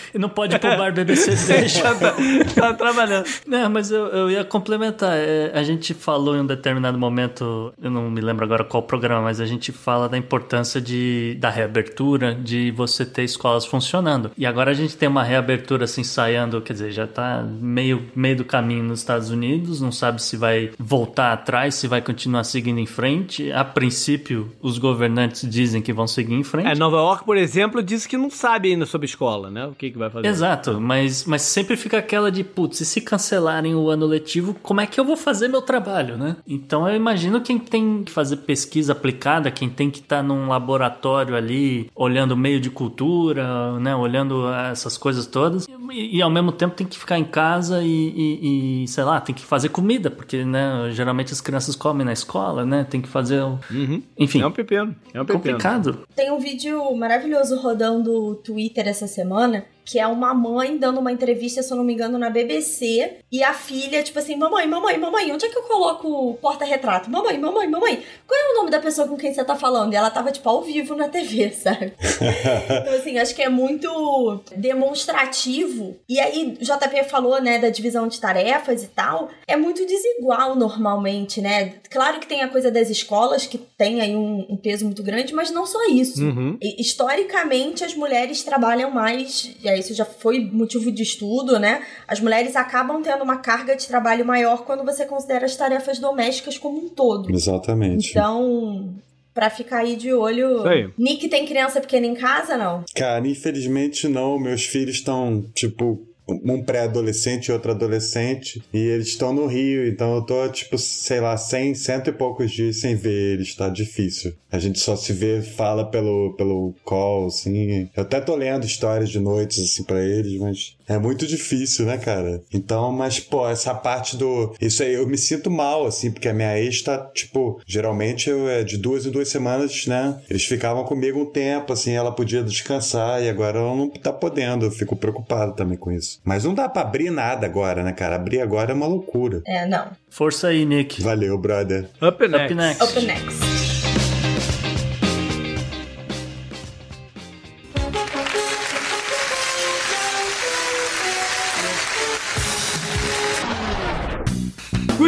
não 0.14 0.30
pode 0.30 0.56
ir 0.56 0.60
pro 0.60 0.78
bar 0.78 0.90
BBC 0.91 1.35
deixa. 1.47 1.95
tá, 1.95 2.13
tá 2.55 2.73
trabalhando. 2.73 3.25
Não, 3.45 3.69
mas 3.69 3.91
eu, 3.91 4.07
eu 4.07 4.31
ia 4.31 4.43
complementar. 4.43 5.17
É, 5.17 5.51
a 5.53 5.63
gente 5.63 5.93
falou 5.93 6.35
em 6.35 6.41
um 6.41 6.45
determinado 6.45 6.97
momento, 6.97 7.73
eu 7.81 7.89
não 7.89 8.09
me 8.09 8.21
lembro 8.21 8.45
agora 8.45 8.63
qual 8.63 8.83
programa, 8.83 9.21
mas 9.21 9.39
a 9.39 9.45
gente 9.45 9.71
fala 9.71 10.09
da 10.09 10.17
importância 10.17 10.81
de, 10.81 11.37
da 11.39 11.49
reabertura, 11.49 12.35
de 12.35 12.71
você 12.71 13.05
ter 13.05 13.23
escolas 13.23 13.65
funcionando. 13.65 14.31
E 14.37 14.45
agora 14.45 14.71
a 14.71 14.73
gente 14.73 14.97
tem 14.97 15.07
uma 15.07 15.23
reabertura 15.23 15.85
assim, 15.85 16.01
ensaiando, 16.01 16.61
quer 16.61 16.73
dizer, 16.73 16.91
já 16.91 17.07
tá 17.07 17.43
meio, 17.43 18.03
meio 18.15 18.37
do 18.37 18.45
caminho 18.45 18.83
nos 18.83 18.99
Estados 18.99 19.29
Unidos, 19.29 19.79
não 19.79 19.91
sabe 19.91 20.21
se 20.21 20.35
vai 20.35 20.71
voltar 20.77 21.31
atrás, 21.31 21.75
se 21.75 21.87
vai 21.87 22.01
continuar 22.01 22.43
seguindo 22.43 22.79
em 22.79 22.85
frente. 22.85 23.51
A 23.51 23.63
princípio, 23.63 24.51
os 24.61 24.77
governantes 24.77 25.47
dizem 25.49 25.81
que 25.81 25.93
vão 25.93 26.07
seguir 26.07 26.33
em 26.33 26.43
frente. 26.43 26.67
É, 26.67 26.75
Nova 26.75 26.97
York, 26.97 27.23
por 27.23 27.37
exemplo, 27.37 27.81
disse 27.81 28.07
que 28.07 28.17
não 28.17 28.29
sabe 28.29 28.71
ainda 28.71 28.85
sobre 28.85 29.05
escola, 29.05 29.49
né? 29.49 29.65
O 29.65 29.73
que, 29.73 29.91
que 29.91 29.97
vai 29.97 30.09
fazer. 30.09 30.27
Exato, 30.27 30.80
mas, 30.82 31.25
mas 31.25 31.43
sempre 31.43 31.77
fica 31.77 31.97
aquela 31.97 32.32
de, 32.32 32.43
putz, 32.43 32.82
e 32.82 32.86
se 32.86 32.99
cancelarem 33.01 33.75
o 33.75 33.89
ano 33.89 34.05
letivo, 34.05 34.55
como 34.61 34.82
é 34.82 34.88
que 34.88 34.99
eu 34.99 35.05
vou 35.05 35.15
fazer 35.15 35.47
meu 35.47 35.61
trabalho, 35.61 36.17
né? 36.17 36.36
Então 36.47 36.88
eu 36.88 36.95
imagino 36.95 37.41
quem 37.41 37.59
tem 37.59 38.03
que 38.03 38.11
fazer 38.11 38.38
pesquisa 38.38 38.91
aplicada, 38.91 39.51
quem 39.51 39.69
tem 39.69 39.89
que 39.89 39.99
estar 39.99 40.17
tá 40.17 40.23
num 40.23 40.47
laboratório 40.47 41.36
ali, 41.36 41.89
olhando 41.95 42.36
meio 42.36 42.59
de 42.59 42.69
cultura, 42.69 43.79
né? 43.79 43.95
Olhando 43.95 44.51
essas 44.71 44.97
coisas 44.97 45.25
todas, 45.25 45.67
e, 45.91 46.17
e 46.17 46.21
ao 46.21 46.29
mesmo 46.29 46.51
tempo 46.51 46.75
tem 46.75 46.88
que 46.88 46.97
ficar 46.97 47.17
em 47.17 47.25
casa 47.25 47.82
e, 47.82 47.88
e, 47.88 48.84
e, 48.84 48.88
sei 48.88 49.03
lá, 49.03 49.21
tem 49.21 49.36
que 49.36 49.45
fazer 49.45 49.69
comida, 49.69 50.09
porque, 50.09 50.43
né, 50.43 50.89
geralmente 50.91 51.32
as 51.32 51.41
crianças 51.41 51.75
comem 51.75 52.05
na 52.05 52.13
escola, 52.13 52.65
né? 52.65 52.86
Tem 52.89 53.01
que 53.01 53.07
fazer. 53.07 53.41
Uhum. 53.43 54.01
Enfim. 54.17 54.41
É 54.41 54.47
um 54.47 54.51
pepino. 54.51 54.95
É 55.13 55.21
um 55.21 55.25
pepino. 55.25 55.53
Complicado. 55.53 55.99
Tem 56.15 56.32
um 56.32 56.39
vídeo 56.39 56.93
maravilhoso 56.95 57.59
rodando 57.59 58.11
o 58.13 58.36
Twitter 58.36 58.88
essa 58.88 59.07
semana 59.07 59.65
que 59.84 59.99
é 59.99 60.07
uma 60.07 60.34
mãe 60.34 60.77
dando 60.77 60.99
uma 60.99 61.11
entrevista, 61.11 61.61
se 61.61 61.71
eu 61.71 61.77
não 61.77 61.84
me 61.84 61.93
engano, 61.93 62.17
na 62.17 62.29
BBC, 62.29 63.17
e 63.32 63.43
a 63.43 63.53
filha, 63.53 64.03
tipo 64.03 64.19
assim, 64.19 64.36
mamãe, 64.36 64.67
mamãe, 64.67 64.97
mamãe, 64.97 65.32
onde 65.32 65.45
é 65.45 65.49
que 65.49 65.57
eu 65.57 65.63
coloco 65.63 66.07
o 66.07 66.34
porta-retrato? 66.36 67.09
Mamãe, 67.09 67.38
mamãe, 67.38 67.67
mamãe, 67.67 68.03
qual 68.27 68.39
é 68.39 68.53
o 68.53 68.57
nome 68.57 68.71
da 68.71 68.79
pessoa 68.79 69.07
com 69.07 69.17
quem 69.17 69.34
você 69.34 69.43
tá 69.43 69.55
falando? 69.55 69.93
E 69.93 69.95
ela 69.95 70.09
tava, 70.09 70.32
tipo, 70.32 70.47
ao 70.47 70.61
vivo 70.61 70.95
na 70.95 71.09
TV, 71.09 71.51
sabe? 71.55 71.93
então, 71.99 72.93
assim, 72.93 73.17
acho 73.17 73.36
que 73.36 73.41
é 73.41 73.49
muito 73.49 74.41
demonstrativo. 74.55 75.97
E 76.07 76.19
aí, 76.19 76.57
o 76.59 76.63
JP 76.63 77.03
falou, 77.09 77.41
né, 77.41 77.59
da 77.59 77.69
divisão 77.69 78.07
de 78.07 78.19
tarefas 78.19 78.84
e 78.84 78.88
tal, 78.88 79.29
é 79.47 79.55
muito 79.55 79.86
desigual 79.86 80.55
normalmente, 80.55 81.41
né? 81.41 81.75
Claro 81.89 82.19
que 82.19 82.27
tem 82.27 82.41
a 82.41 82.47
coisa 82.47 82.71
das 82.71 82.89
escolas, 82.89 83.45
que 83.45 83.57
tem 83.57 84.01
aí 84.01 84.15
um, 84.15 84.45
um 84.49 84.57
peso 84.57 84.86
muito 84.86 85.03
grande, 85.03 85.34
mas 85.34 85.51
não 85.51 85.65
só 85.65 85.86
isso. 85.88 86.23
Uhum. 86.23 86.57
Historicamente, 86.61 87.84
as 87.84 87.95
mulheres 87.95 88.43
trabalham 88.43 88.91
mais 88.91 89.51
aí 89.72 89.80
isso 89.80 89.93
já 89.93 90.05
foi 90.05 90.39
motivo 90.51 90.91
de 90.91 91.03
estudo, 91.03 91.59
né? 91.59 91.84
As 92.07 92.19
mulheres 92.19 92.55
acabam 92.55 93.01
tendo 93.01 93.24
uma 93.24 93.38
carga 93.38 93.76
de 93.76 93.88
trabalho 93.88 94.26
maior 94.26 94.65
quando 94.65 94.84
você 94.84 95.05
considera 95.05 95.45
as 95.45 95.55
tarefas 95.55 95.99
domésticas 95.99 96.57
como 96.57 96.86
um 96.86 96.89
todo. 96.89 97.32
Exatamente. 97.32 98.11
Então, 98.11 98.95
Pra 99.34 99.49
ficar 99.49 99.80
aí 99.80 99.95
de 99.95 100.13
olho. 100.13 100.67
Aí. 100.67 100.89
Nick 100.97 101.30
tem 101.30 101.45
criança 101.45 101.80
pequena 101.80 102.05
em 102.05 102.15
casa, 102.15 102.57
não? 102.57 102.84
Cara, 102.93 103.26
infelizmente 103.26 104.05
não. 104.09 104.38
Meus 104.38 104.65
filhos 104.65 104.97
estão, 104.97 105.45
tipo, 105.55 106.05
um 106.43 106.63
pré-adolescente 106.63 107.47
e 107.47 107.51
outro 107.51 107.71
adolescente, 107.71 108.61
e 108.73 108.77
eles 108.77 109.09
estão 109.09 109.34
no 109.34 109.47
Rio, 109.47 109.88
então 109.88 110.15
eu 110.15 110.21
tô, 110.21 110.47
tipo, 110.49 110.77
sei 110.77 111.19
lá, 111.19 111.36
cem, 111.38 111.73
cento 111.73 112.09
e 112.09 112.13
poucos 112.13 112.51
dias 112.51 112.79
sem 112.79 112.95
ver 112.95 113.34
eles, 113.34 113.55
tá 113.55 113.69
difícil. 113.69 114.34
A 114.51 114.59
gente 114.59 114.79
só 114.79 114.95
se 114.95 115.13
vê, 115.13 115.41
fala 115.41 115.86
pelo, 115.86 116.34
pelo 116.36 116.73
call, 116.84 117.27
assim. 117.27 117.89
Eu 117.95 118.03
até 118.03 118.19
tô 118.19 118.36
lendo 118.36 118.65
histórias 118.65 119.09
de 119.09 119.19
noites, 119.19 119.59
assim, 119.59 119.84
pra 119.84 120.01
eles, 120.03 120.39
mas 120.39 120.75
é 120.95 120.99
muito 120.99 121.25
difícil, 121.25 121.85
né, 121.85 121.97
cara? 121.97 122.41
Então, 122.53 122.91
mas, 122.91 123.19
pô, 123.19 123.47
essa 123.47 123.73
parte 123.73 124.17
do. 124.17 124.53
Isso 124.59 124.83
aí, 124.83 124.93
eu 124.93 125.07
me 125.07 125.17
sinto 125.17 125.49
mal, 125.49 125.85
assim, 125.85 126.11
porque 126.11 126.29
a 126.29 126.33
minha 126.33 126.57
ex 126.59 126.81
tá, 126.81 126.97
tipo, 127.13 127.61
geralmente 127.65 128.29
eu, 128.29 128.49
é 128.49 128.63
de 128.63 128.77
duas 128.77 129.05
em 129.05 129.11
duas 129.11 129.29
semanas, 129.29 129.85
né? 129.87 130.19
Eles 130.29 130.45
ficavam 130.45 130.83
comigo 130.83 131.19
um 131.19 131.25
tempo, 131.25 131.73
assim, 131.73 131.91
ela 131.91 132.11
podia 132.11 132.43
descansar, 132.43 133.21
e 133.21 133.29
agora 133.29 133.59
ela 133.59 133.75
não 133.75 133.89
tá 133.89 134.11
podendo. 134.11 134.65
Eu 134.65 134.71
fico 134.71 134.95
preocupado 134.95 135.53
também 135.53 135.77
com 135.77 135.91
isso. 135.91 136.19
Mas 136.23 136.43
não 136.43 136.53
dá 136.53 136.67
pra 136.67 136.81
abrir 136.81 137.09
nada 137.09 137.45
agora, 137.45 137.83
né, 137.83 137.91
cara? 137.91 138.15
Abrir 138.15 138.41
agora 138.41 138.71
é 138.71 138.75
uma 138.75 138.87
loucura. 138.87 139.41
É, 139.45 139.65
não. 139.65 139.91
Força 140.09 140.49
aí, 140.49 140.65
Nick. 140.65 141.01
Valeu, 141.01 141.37
brother. 141.37 141.89
Up 142.01 142.27
next. 142.27 142.53
Up 142.53 142.55
next. 142.55 142.83
Open 142.83 143.05
next. 143.05 143.61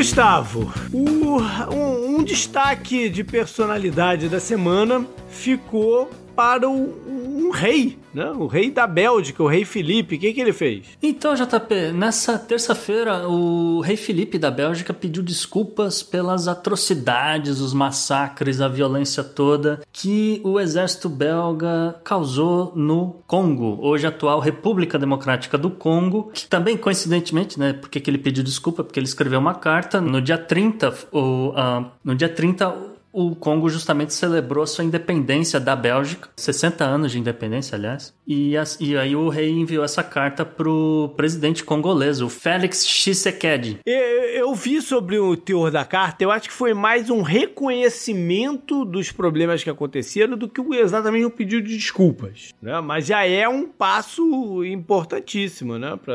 Gustavo, 0.03 0.69
o- 0.91 1.39
um, 1.73 2.17
um 2.17 2.23
destaque 2.25 3.07
de 3.07 3.23
personalidade 3.23 4.27
da 4.27 4.37
semana 4.37 5.07
ficou 5.29 6.09
para 6.35 6.69
o, 6.69 6.93
um 7.07 7.49
rei, 7.51 7.97
né? 8.13 8.31
O 8.31 8.47
rei 8.47 8.69
da 8.71 8.85
Bélgica, 8.85 9.41
o 9.41 9.47
rei 9.47 9.65
Felipe. 9.65 10.15
O 10.15 10.19
que, 10.19 10.33
que 10.33 10.41
ele 10.41 10.53
fez? 10.53 10.85
Então, 11.01 11.33
JP, 11.33 11.91
nessa 11.93 12.37
terça-feira, 12.37 13.27
o 13.27 13.81
rei 13.81 13.97
Felipe 13.97 14.37
da 14.37 14.51
Bélgica 14.51 14.93
pediu 14.93 15.23
desculpas 15.23 16.03
pelas 16.03 16.47
atrocidades, 16.47 17.59
os 17.59 17.73
massacres, 17.73 18.61
a 18.61 18.67
violência 18.67 19.23
toda 19.23 19.81
que 19.91 20.41
o 20.43 20.59
exército 20.59 21.09
belga 21.09 21.95
causou 22.03 22.73
no 22.75 23.15
Congo, 23.27 23.77
hoje 23.81 24.05
atual 24.05 24.39
República 24.39 24.99
Democrática 24.99 25.57
do 25.57 25.69
Congo, 25.69 26.31
que 26.33 26.47
também, 26.47 26.77
coincidentemente, 26.77 27.59
né, 27.59 27.73
porque 27.73 27.99
que 27.99 28.09
ele 28.09 28.17
pediu 28.17 28.43
desculpa? 28.43 28.83
Porque 28.83 28.99
ele 28.99 29.07
escreveu 29.07 29.39
uma 29.39 29.55
carta 29.55 30.01
no 30.01 30.21
dia 30.21 30.37
30, 30.37 30.93
o, 31.11 31.53
ah, 31.55 31.85
no 32.03 32.15
dia 32.15 32.29
30 32.29 32.92
o 33.13 33.35
Congo 33.35 33.69
justamente 33.69 34.11
celebrou 34.11 34.65
sua 34.65 34.83
independência 34.83 35.59
da 35.59 35.75
Bélgica, 35.75 36.29
60 36.35 36.83
anos 36.83 37.11
de 37.11 37.19
independência, 37.19 37.75
aliás. 37.75 38.11
E, 38.25 38.55
as- 38.55 38.77
e 38.79 38.97
aí 38.97 39.13
o 39.15 39.27
rei 39.29 39.49
enviou 39.49 39.83
essa 39.83 40.01
carta 40.01 40.45
pro 40.45 41.13
presidente 41.17 41.61
congolês, 41.63 42.21
o 42.21 42.29
Félix 42.29 42.85
Tshisekedi. 42.85 43.79
Eu, 43.85 44.23
eu 44.33 44.55
vi 44.55 44.81
sobre 44.81 45.19
o 45.19 45.35
teor 45.35 45.69
da 45.71 45.83
carta, 45.83 46.23
eu 46.23 46.31
acho 46.31 46.47
que 46.47 46.53
foi 46.53 46.73
mais 46.73 47.09
um 47.09 47.21
reconhecimento 47.21 48.85
dos 48.85 49.11
problemas 49.11 49.61
que 49.63 49.69
aconteceram 49.69 50.37
do 50.37 50.47
que 50.47 50.61
exatamente 50.77 51.25
um 51.25 51.29
pedido 51.29 51.67
de 51.67 51.75
desculpas, 51.77 52.53
né? 52.61 52.79
Mas 52.81 53.05
já 53.05 53.25
é 53.27 53.47
um 53.47 53.67
passo 53.67 54.63
importantíssimo, 54.63 55.77
né? 55.77 55.97
Pra... 56.03 56.13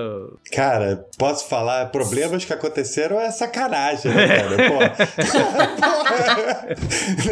Cara, 0.53 1.07
posso 1.19 1.47
falar? 1.49 1.87
Problemas 1.91 2.45
que 2.45 2.53
aconteceram 2.53 3.21
é 3.21 3.31
sacanagem, 3.31 4.13
né, 4.15 4.29
cara? 4.29 4.57
Pô. 4.69 4.79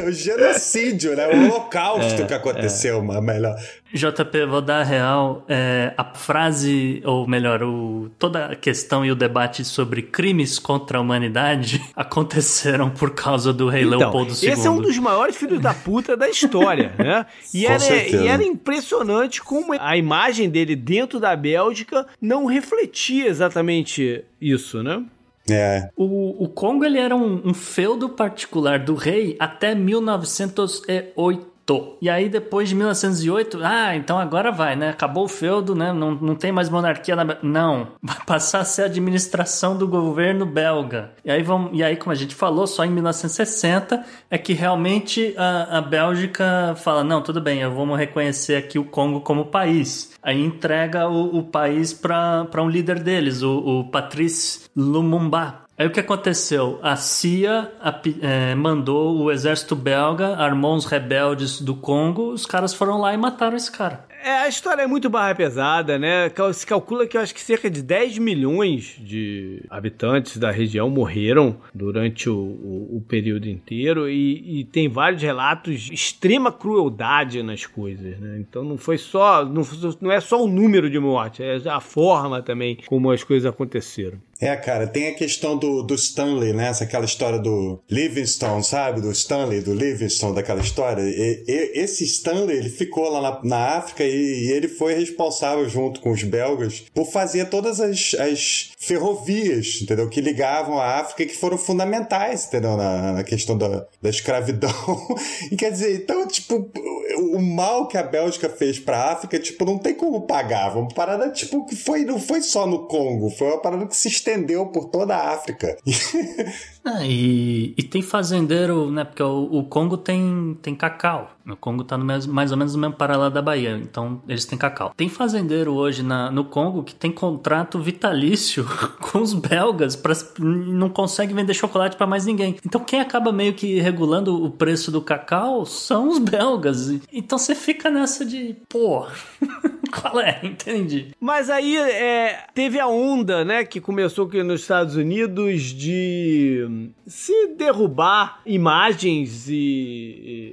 o 0.09 0.13
genocídio, 0.13 1.17
né? 1.17 1.27
O 1.29 1.45
holocausto 1.47 2.27
que 2.27 2.35
aconteceu, 2.35 3.03
mas 3.03 3.23
melhor. 3.23 3.57
JP, 3.97 4.47
vou 4.47 4.61
dar 4.61 4.81
a 4.81 4.85
real. 4.85 5.45
é, 5.49 5.93
a 5.97 6.05
frase, 6.05 7.03
ou 7.05 7.27
melhor, 7.27 7.63
o, 7.63 8.11
toda 8.19 8.47
a 8.47 8.57
questão 8.57 9.05
e 9.05 9.11
o 9.11 9.15
debate 9.15 9.65
sobre 9.65 10.03
crimes 10.03 10.59
contra 10.59 10.99
a 10.99 11.01
humanidade 11.01 11.83
aconteceram 11.95 12.91
por 12.91 13.11
causa 13.15 13.53
do 13.53 13.69
rei 13.69 13.85
Leopoldo 13.85 14.33
II. 14.33 14.51
esse 14.51 14.67
é 14.67 14.71
um 14.71 14.81
dos 14.81 14.99
maiores 14.99 15.37
filhos 15.37 15.61
da 15.61 15.75
puta 15.75 16.17
da 16.17 16.29
história, 16.29 16.93
né? 16.99 17.27
E 17.53 17.65
Com 17.67 17.73
era, 17.73 18.09
e 18.09 18.29
era 18.29 18.45
impressionante 18.45 19.43
como 19.43 19.75
a 19.79 19.97
imagem 19.97 20.49
dele 20.49 20.77
dentro 20.77 21.19
da 21.19 21.35
Bélgica 21.35 22.07
não 22.21 22.47
refletia 22.47 23.27
exatamente 23.27 24.25
isso, 24.41 24.83
né? 24.83 25.05
É. 25.49 25.91
O, 25.97 26.45
o 26.45 26.49
Congo 26.49 26.85
ele 26.85 26.99
era 26.99 27.15
um, 27.15 27.41
um 27.45 27.55
feudo 27.55 28.09
particular 28.09 28.81
do 28.81 28.95
rei 28.95 29.37
até 29.39 29.75
1908. 29.75 31.56
E 32.01 32.09
aí, 32.09 32.29
depois 32.29 32.69
de 32.69 32.75
1908, 32.77 33.59
ah, 33.63 33.97
então 33.97 34.19
agora 34.19 34.53
vai, 34.53 34.77
né? 34.77 34.91
Acabou 34.91 35.25
o 35.25 35.29
feudo, 35.29 35.75
né? 35.75 35.93
Não, 35.93 36.15
não 36.15 36.35
tem 36.37 36.53
mais 36.53 36.69
monarquia 36.69 37.17
na 37.17 37.39
Não. 37.43 37.89
Vai 38.01 38.19
passar 38.25 38.61
a 38.61 38.65
ser 38.65 38.83
a 38.83 38.87
administração 38.87 39.77
do 39.77 39.89
governo 39.89 40.47
belga. 40.47 41.11
E 41.25 41.31
aí, 41.31 41.43
vamos, 41.43 41.71
e 41.73 41.83
aí, 41.83 41.97
como 41.97 42.13
a 42.13 42.15
gente 42.15 42.35
falou, 42.35 42.67
só 42.67 42.85
em 42.85 42.91
1960 42.91 44.05
é 44.31 44.39
que 44.39 44.53
realmente 44.53 45.35
a, 45.37 45.79
a 45.79 45.81
Bélgica 45.81 46.75
fala: 46.77 47.03
não, 47.03 47.21
tudo 47.21 47.41
bem, 47.41 47.61
eu 47.61 47.75
vamos 47.75 47.99
reconhecer 47.99 48.57
aqui 48.57 48.79
o 48.79 48.85
Congo 48.85 49.21
como 49.21 49.47
país. 49.47 50.13
Aí 50.23 50.41
entrega 50.41 51.09
o, 51.09 51.39
o 51.39 51.43
país 51.43 51.93
para 51.93 52.63
um 52.63 52.69
líder 52.69 53.01
deles, 53.01 53.43
o, 53.43 53.59
o 53.59 53.85
Patrice 53.91 54.71
Lumumba. 54.77 55.66
Aí 55.79 55.87
o 55.87 55.91
que 55.91 56.01
aconteceu? 56.01 56.79
A 56.83 56.97
CIA 56.97 57.71
api- 57.83 58.17
eh, 58.23 58.55
mandou 58.55 59.15
o 59.19 59.31
exército 59.31 59.77
belga, 59.77 60.35
armou 60.37 60.75
uns 60.75 60.87
rebeldes 60.87 61.61
do 61.61 61.75
Congo, 61.75 62.31
os 62.33 62.47
caras 62.47 62.73
foram 62.73 62.99
lá 62.99 63.13
e 63.13 63.17
mataram 63.19 63.57
esse 63.57 63.71
cara. 63.71 64.07
É, 64.25 64.31
a 64.39 64.49
história 64.49 64.83
é 64.83 64.87
muito 64.89 65.09
barra 65.11 65.35
pesada, 65.35 65.99
né? 65.99 66.33
Se 66.53 66.67
calcula 66.67 67.07
que 67.07 67.17
eu 67.17 67.21
acho 67.21 67.33
que 67.35 67.41
cerca 67.41 67.71
de 67.71 67.81
10 67.83 68.19
milhões 68.19 68.97
de 68.99 69.63
habitantes 69.71 70.39
da 70.39 70.51
região 70.51 70.89
morreram 70.91 71.59
durante 71.73 72.29
o, 72.29 72.35
o- 72.35 72.97
o 72.97 73.05
período 73.07 73.47
inteiro 73.47 74.09
e, 74.09 74.61
e 74.61 74.65
tem 74.65 74.89
vários 74.89 75.23
relatos 75.23 75.83
de 75.83 75.95
extrema 75.95 76.51
crueldade 76.51 77.41
nas 77.43 77.67
coisas, 77.67 78.19
né? 78.19 78.39
Então 78.41 78.65
não 78.65 78.79
foi 78.79 78.97
só, 78.99 79.45
não, 79.45 79.63
não 80.01 80.11
é 80.11 80.21
só 80.21 80.43
o 80.43 80.49
número 80.49 80.91
de 80.91 80.99
mortes, 80.99 81.41
é 81.65 81.69
a 81.71 81.81
forma 81.81 82.41
também 82.43 82.79
como 82.87 83.11
as 83.13 83.23
coisas 83.23 83.47
aconteceram. 83.49 84.19
É, 84.41 84.55
cara, 84.57 84.87
tem 84.87 85.09
a 85.09 85.15
questão 85.15 85.57
do, 85.57 85.83
do 85.83 85.95
Stanley, 85.95 86.53
né? 86.53 86.69
Essa, 86.69 86.85
aquela 86.85 87.05
história 87.07 87.39
do 87.39 87.81
Livingstone, 87.91 88.63
sabe? 88.63 89.01
Do 89.01 89.11
Stanley, 89.11 89.61
do 89.61 89.73
Livingstone, 89.73 90.35
daquela 90.35 90.61
história. 90.61 91.03
E- 91.03 91.45
e- 91.49 91.73
esse 91.81 92.05
Stanley, 92.05 92.59
ele 92.59 92.69
ficou 92.69 93.09
lá 93.09 93.21
na, 93.21 93.41
na 93.43 93.77
África 93.77 94.05
e, 94.05 94.11
e 94.11 94.53
ele 94.53 94.69
foi 94.69 94.95
responsável, 94.95 95.67
junto 95.69 96.01
com 96.01 96.11
os 96.11 96.23
belgas, 96.23 96.85
por 96.95 97.07
fazer 97.11 97.47
todas 97.49 97.81
as, 97.81 98.15
as 98.15 98.73
ferrovias, 98.79 99.81
entendeu? 99.83 100.09
Que 100.09 100.21
ligavam 100.21 100.79
a 100.79 101.01
África 101.01 101.23
e 101.23 101.27
que 101.27 101.37
foram 101.37 101.57
fundamentais, 101.57 102.47
entendeu? 102.47 102.77
Na, 102.77 103.13
na 103.13 103.25
questão 103.25 103.57
da, 103.57 103.87
da 104.03 104.11
escravidão. 104.11 104.71
e 105.51 105.57
quer 105.57 105.73
dizer, 105.73 105.95
então, 105.97 106.27
tipo, 106.27 106.71
o, 107.19 107.41
mal 107.41 107.89
que 107.89 107.97
a 107.97 108.03
Bélgica 108.03 108.49
fez 108.51 108.79
pra 108.79 109.13
África, 109.13 109.39
tipo, 109.39 109.65
não 109.65 109.79
tem 109.79 109.95
como 109.95 110.27
pagar. 110.27 110.77
Uma 110.77 110.89
parada, 110.89 111.31
tipo, 111.31 111.65
que 111.65 111.75
foi, 111.75 112.05
não 112.05 112.21
foi 112.21 112.43
só 112.43 112.67
no 112.67 112.87
Congo, 112.87 113.31
foi 113.31 113.49
uma 113.49 113.61
parada 113.63 113.87
que 113.87 113.97
se 113.97 114.09
estendeu 114.27 114.67
por 114.67 114.87
toda 114.87 115.17
a 115.17 115.33
África. 115.35 115.77
Ah, 116.87 117.05
e, 117.05 117.75
e 117.77 117.83
tem 117.83 118.01
fazendeiro, 118.01 118.93
né? 118.93 119.03
Porque 119.03 119.23
o, 119.23 119.49
o 119.51 119.65
Congo 119.65 119.97
tem, 119.97 120.57
tem 120.63 120.73
cacau. 120.73 121.37
O 121.45 121.57
Congo 121.57 121.83
tá 121.83 121.99
no 121.99 122.05
mesmo, 122.05 122.33
mais 122.33 122.53
ou 122.53 122.57
menos 122.57 122.77
no 122.77 122.81
mesmo 122.81 122.95
paralelo 122.95 123.31
da 123.31 123.43
Bahia. 123.43 123.77
Então 123.83 124.23
eles 124.29 124.45
têm 124.45 124.57
cacau. 124.57 124.93
Tem 124.97 125.09
fazendeiro 125.09 125.75
hoje 125.75 126.05
na, 126.05 126.31
no 126.31 126.45
Congo 126.45 126.85
que 126.85 126.95
tem 126.95 127.11
contrato 127.11 127.81
vitalício 127.81 128.65
com 129.01 129.19
os 129.21 129.35
belgas 129.35 129.97
pra, 129.97 130.15
não 130.39 130.89
consegue 130.89 131.35
vender 131.35 131.55
chocolate 131.55 131.97
pra 131.97 132.07
mais 132.07 132.25
ninguém. 132.25 132.57
Então 132.65 132.81
quem 132.81 133.01
acaba 133.01 133.33
meio 133.33 133.55
que 133.55 133.81
regulando 133.81 134.45
o 134.45 134.51
preço 134.51 134.93
do 134.93 135.03
cacau 135.03 135.67
são 135.67 136.09
os 136.09 136.19
belgas. 136.21 136.89
Então 137.13 137.37
você 137.37 137.57
fica 137.57 137.91
nessa 137.91 138.25
de, 138.25 138.57
pô, 138.69 139.07
qual 140.01 140.21
é? 140.21 140.41
Entendi. 140.45 141.09
Mas 141.21 141.51
aí 141.51 141.77
é, 141.77 142.45
teve 142.55 142.79
a 142.79 142.87
onda, 142.87 143.45
né, 143.45 143.65
que 143.65 143.81
começou 143.81 144.27
aqui 144.27 144.43
nos 144.45 144.61
Estados 144.61 144.95
Unidos 144.95 145.63
de 145.63 146.76
se 147.07 147.55
derrubar 147.57 148.41
imagens 148.47 149.49
e, 149.49 149.55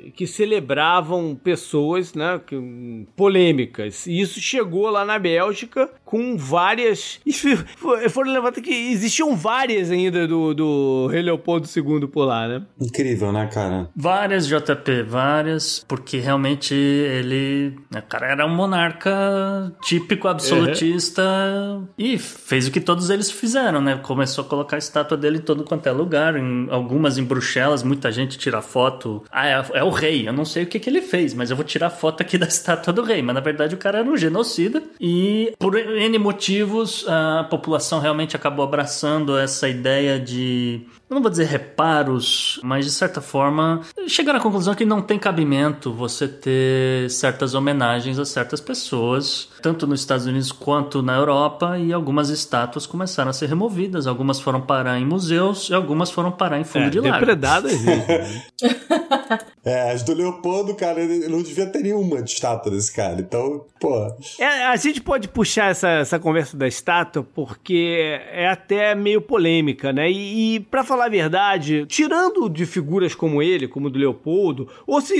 e- 0.08 0.12
que 0.12 0.26
celebravam 0.28 1.36
pessoas, 1.42 2.14
né, 2.14 2.40
que, 2.46 2.56
hum, 2.56 3.06
polêmicas. 3.16 4.06
E 4.08 4.20
isso 4.20 4.40
chegou 4.40 4.90
lá 4.90 5.04
na 5.06 5.18
Bélgica 5.20 5.90
com 6.14 6.38
várias. 6.38 7.20
Foram 8.12 8.32
levantadas 8.32 8.64
que 8.64 8.92
existiam 8.92 9.36
várias 9.36 9.90
ainda 9.90 10.28
do, 10.28 10.54
do 10.54 11.08
Rei 11.08 11.24
Leopoldo 11.24 11.68
II 11.76 12.06
por 12.08 12.26
lá, 12.26 12.48
né? 12.48 12.62
Incrível, 12.80 13.32
né, 13.32 13.50
cara? 13.52 13.90
Várias, 13.96 14.48
JP, 14.48 15.02
várias, 15.08 15.84
porque 15.88 16.20
realmente 16.20 16.76
ele. 16.76 17.76
O 17.92 17.96
né, 17.96 18.04
cara 18.08 18.28
era 18.28 18.46
um 18.46 18.56
monarca 18.56 19.74
típico, 19.82 20.28
absolutista 20.28 21.24
uhum. 21.24 21.88
e 21.98 22.20
fez 22.20 22.68
o 22.68 22.72
que 22.72 22.80
todos 22.80 23.10
eles 23.10 23.32
fizeram, 23.32 23.82
né? 23.82 24.00
Começou 24.04 24.44
a 24.44 24.48
colocar 24.48 24.76
a 24.76 24.80
estátua 24.80 25.18
dele 25.18 25.40
em 25.40 25.42
todo 25.42 25.64
quanto 25.64 25.88
é 25.88 25.92
lugar, 25.92 26.36
em 26.36 26.68
algumas 26.70 27.18
em 27.18 27.24
Bruxelas, 27.24 27.82
muita 27.82 28.12
gente 28.12 28.38
tira 28.38 28.62
foto. 28.62 29.24
Ah, 29.32 29.48
é, 29.48 29.66
é 29.80 29.84
o 29.84 29.90
rei, 29.90 30.28
eu 30.28 30.34
não 30.34 30.46
sei 30.46 30.62
o 30.62 30.68
que, 30.68 30.80
que 30.80 30.92
ele 30.92 31.02
fez, 31.02 31.34
mas 31.34 31.50
eu 31.50 31.56
vou 31.56 31.66
tirar 31.66 31.90
foto 31.90 32.22
aqui 32.22 32.38
da 32.38 32.46
estátua 32.46 32.94
do 32.94 33.02
rei. 33.02 33.24
Mas 33.24 33.34
na 33.34 33.42
verdade 33.42 33.74
o 33.74 33.80
cara 33.80 33.98
era 33.98 34.08
um 34.08 34.16
genocida 34.16 34.84
e 35.02 35.52
por 35.58 35.76
N 36.04 36.18
motivos 36.18 37.06
a 37.08 37.46
população 37.46 38.00
realmente 38.00 38.36
acabou 38.36 38.66
abraçando 38.66 39.38
essa 39.38 39.70
ideia 39.70 40.20
de 40.20 40.82
eu 41.14 41.16
não 41.16 41.22
vou 41.22 41.30
dizer 41.30 41.46
reparos, 41.46 42.60
mas 42.64 42.86
de 42.86 42.92
certa 42.92 43.22
forma 43.22 43.82
chegaram 44.08 44.40
à 44.40 44.42
conclusão 44.42 44.74
que 44.74 44.84
não 44.84 45.00
tem 45.00 45.20
cabimento 45.20 45.94
você 45.94 46.28
ter 46.28 47.10
certas 47.12 47.54
homenagens 47.54 48.18
a 48.18 48.26
certas 48.26 48.60
pessoas, 48.60 49.48
tanto 49.62 49.86
nos 49.86 50.00
Estados 50.00 50.26
Unidos 50.26 50.52
quanto 50.52 51.04
na 51.04 51.16
Europa, 51.16 51.78
e 51.78 51.94
algumas 51.94 52.30
estátuas 52.30 52.88
começaram 52.88 53.30
a 53.30 53.34
ser 53.34 53.48
removidas, 53.48 54.08
algumas 54.08 54.40
foram 54.40 54.60
parar 54.60 55.00
em 55.00 55.06
museus 55.06 55.70
e 55.70 55.74
algumas 55.74 56.10
foram 56.10 56.32
parar 56.32 56.60
em 56.60 56.64
fundo 56.64 56.88
é, 56.88 56.90
de 56.90 57.00
lago. 57.00 57.14
Depredadas, 57.14 57.74
É, 59.66 59.92
as 59.92 60.04
do 60.04 60.14
Leopoldo, 60.14 60.76
cara, 60.76 61.00
ele 61.00 61.30
não 61.30 61.42
devia 61.42 61.66
ter 61.66 61.80
nenhuma 61.84 62.22
de 62.22 62.32
estátua 62.32 62.70
desse 62.70 62.94
cara. 62.94 63.22
Então, 63.22 63.66
pô. 63.80 64.14
É, 64.38 64.66
a 64.66 64.76
gente 64.76 65.00
pode 65.00 65.30
puxar 65.30 65.72
essa, 65.72 65.90
essa 65.90 66.20
conversa 66.20 66.58
da 66.58 66.68
estátua 66.68 67.24
porque 67.24 68.20
é 68.30 68.50
até 68.50 68.94
meio 68.94 69.22
polêmica, 69.22 69.94
né? 69.94 70.12
E, 70.12 70.56
e 70.56 70.60
para 70.60 70.84
falar 70.84 71.03
a 71.06 71.10
verdade, 71.10 71.86
tirando 71.88 72.50
de 72.50 72.66
figuras 72.66 73.16
como 73.16 73.42
ele, 73.42 73.68
como 73.68 73.90
do 73.90 74.00
Leopoldo, 74.00 74.68
ou 74.86 75.02
se 75.02 75.16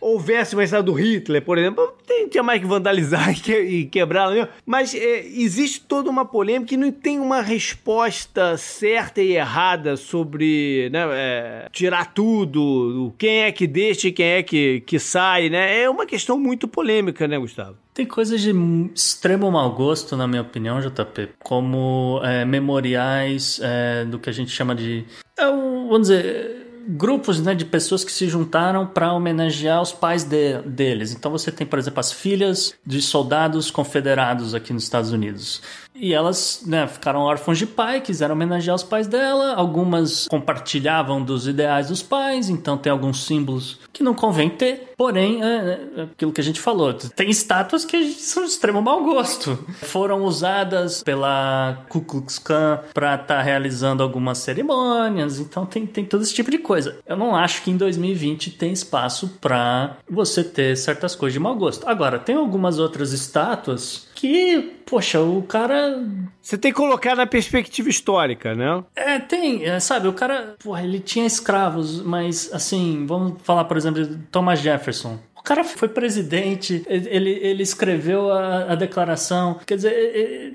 houvesse 0.00 0.54
uma 0.54 0.64
estátua 0.64 0.84
do 0.84 0.92
Hitler, 0.92 1.42
por 1.42 1.58
exemplo, 1.58 1.92
tem, 2.06 2.28
tinha 2.28 2.42
mais 2.42 2.60
que 2.60 2.66
vandalizar 2.66 3.34
e, 3.48 3.52
e 3.52 3.84
quebrar, 3.86 4.30
né? 4.30 4.48
mas 4.64 4.94
é, 4.94 5.26
existe 5.26 5.80
toda 5.80 6.10
uma 6.10 6.24
polêmica 6.24 6.74
e 6.74 6.76
não 6.76 6.90
tem 6.90 7.18
uma 7.18 7.40
resposta 7.40 8.56
certa 8.56 9.22
e 9.22 9.32
errada 9.32 9.96
sobre 9.96 10.88
né, 10.90 11.06
é, 11.12 11.68
tirar 11.72 12.12
tudo, 12.12 13.12
quem 13.18 13.42
é 13.42 13.52
que 13.52 13.66
deixa 13.66 14.08
e 14.08 14.12
quem 14.12 14.26
é 14.26 14.42
que, 14.42 14.80
que 14.86 14.98
sai, 14.98 15.48
né? 15.48 15.82
É 15.82 15.90
uma 15.90 16.06
questão 16.06 16.38
muito 16.38 16.68
polêmica, 16.68 17.26
né, 17.26 17.38
Gustavo? 17.38 17.83
Tem 17.94 18.04
coisas 18.04 18.40
de 18.40 18.52
extremo 18.92 19.48
mau 19.52 19.72
gosto, 19.72 20.16
na 20.16 20.26
minha 20.26 20.42
opinião, 20.42 20.80
JP, 20.80 21.28
como 21.42 22.20
é, 22.24 22.44
memoriais 22.44 23.60
é, 23.62 24.04
do 24.04 24.18
que 24.18 24.28
a 24.28 24.32
gente 24.32 24.50
chama 24.50 24.74
de. 24.74 25.04
É, 25.38 25.46
vamos 25.46 26.08
dizer 26.08 26.64
grupos 26.86 27.40
né, 27.40 27.54
de 27.54 27.64
pessoas 27.64 28.04
que 28.04 28.12
se 28.12 28.28
juntaram 28.28 28.86
para 28.86 29.12
homenagear 29.12 29.80
os 29.80 29.92
pais 29.92 30.24
de, 30.24 30.60
deles. 30.62 31.12
Então 31.12 31.30
você 31.30 31.50
tem, 31.50 31.66
por 31.66 31.78
exemplo, 31.78 32.00
as 32.00 32.12
filhas 32.12 32.74
de 32.84 33.00
soldados 33.00 33.70
confederados 33.70 34.54
aqui 34.54 34.72
nos 34.72 34.82
Estados 34.82 35.12
Unidos. 35.12 35.62
E 35.94 36.12
elas 36.12 36.62
né, 36.66 36.86
ficaram 36.86 37.20
órfãos 37.20 37.58
de 37.58 37.66
pai, 37.66 38.00
quiseram 38.00 38.34
homenagear 38.34 38.74
os 38.74 38.82
pais 38.82 39.06
dela. 39.06 39.54
Algumas 39.54 40.26
compartilhavam 40.28 41.22
dos 41.22 41.46
ideais 41.46 41.88
dos 41.88 42.02
pais, 42.02 42.48
então 42.48 42.76
tem 42.76 42.90
alguns 42.90 43.24
símbolos 43.24 43.78
que 43.92 44.02
não 44.02 44.14
convém 44.14 44.50
ter. 44.50 44.92
Porém, 44.96 45.42
é, 45.42 45.80
é 45.96 46.02
aquilo 46.02 46.32
que 46.32 46.40
a 46.40 46.44
gente 46.44 46.60
falou, 46.60 46.92
tem 46.94 47.30
estátuas 47.30 47.84
que 47.84 48.10
são 48.12 48.44
de 48.44 48.50
extremo 48.50 48.80
mau 48.82 49.02
gosto. 49.04 49.58
Foram 49.82 50.24
usadas 50.24 51.02
pela 51.02 51.84
Ku 51.88 52.00
Klux 52.00 52.38
Klan 52.38 52.80
para 52.92 53.14
estar 53.14 53.26
tá 53.26 53.42
realizando 53.42 54.02
algumas 54.02 54.38
cerimônias, 54.38 55.38
então 55.38 55.66
tem, 55.66 55.86
tem 55.86 56.04
todo 56.04 56.22
esse 56.22 56.34
tipo 56.34 56.50
de 56.50 56.58
coisa. 56.58 56.98
Eu 57.06 57.16
não 57.16 57.34
acho 57.34 57.62
que 57.62 57.70
em 57.70 57.76
2020 57.76 58.50
tem 58.52 58.72
espaço 58.72 59.38
para 59.40 59.96
você 60.08 60.44
ter 60.44 60.76
certas 60.76 61.14
coisas 61.14 61.34
de 61.34 61.40
mau 61.40 61.54
gosto. 61.54 61.88
Agora, 61.88 62.18
tem 62.18 62.36
algumas 62.36 62.78
outras 62.78 63.12
estátuas 63.12 64.06
que, 64.14 64.74
poxa, 64.86 65.20
o 65.20 65.42
cara. 65.42 66.02
Você 66.40 66.56
tem 66.56 66.70
que 66.72 66.76
colocar 66.76 67.16
na 67.16 67.26
perspectiva 67.26 67.88
histórica, 67.88 68.54
né? 68.54 68.84
É, 68.94 69.18
tem, 69.18 69.64
é, 69.64 69.80
sabe, 69.80 70.08
o 70.08 70.12
cara, 70.12 70.56
porra, 70.62 70.82
ele 70.82 71.00
tinha 71.00 71.26
escravos, 71.26 72.02
mas 72.02 72.50
assim, 72.52 73.06
vamos 73.06 73.40
falar, 73.42 73.64
por 73.64 73.76
exemplo, 73.76 74.04
de 74.04 74.16
Thomas 74.26 74.60
Jefferson 74.60 75.18
cara 75.44 75.62
foi 75.62 75.88
presidente, 75.88 76.82
ele, 76.88 77.30
ele 77.30 77.62
escreveu 77.62 78.32
a, 78.32 78.72
a 78.72 78.74
declaração. 78.74 79.60
Quer 79.66 79.76
dizer, 79.76 79.92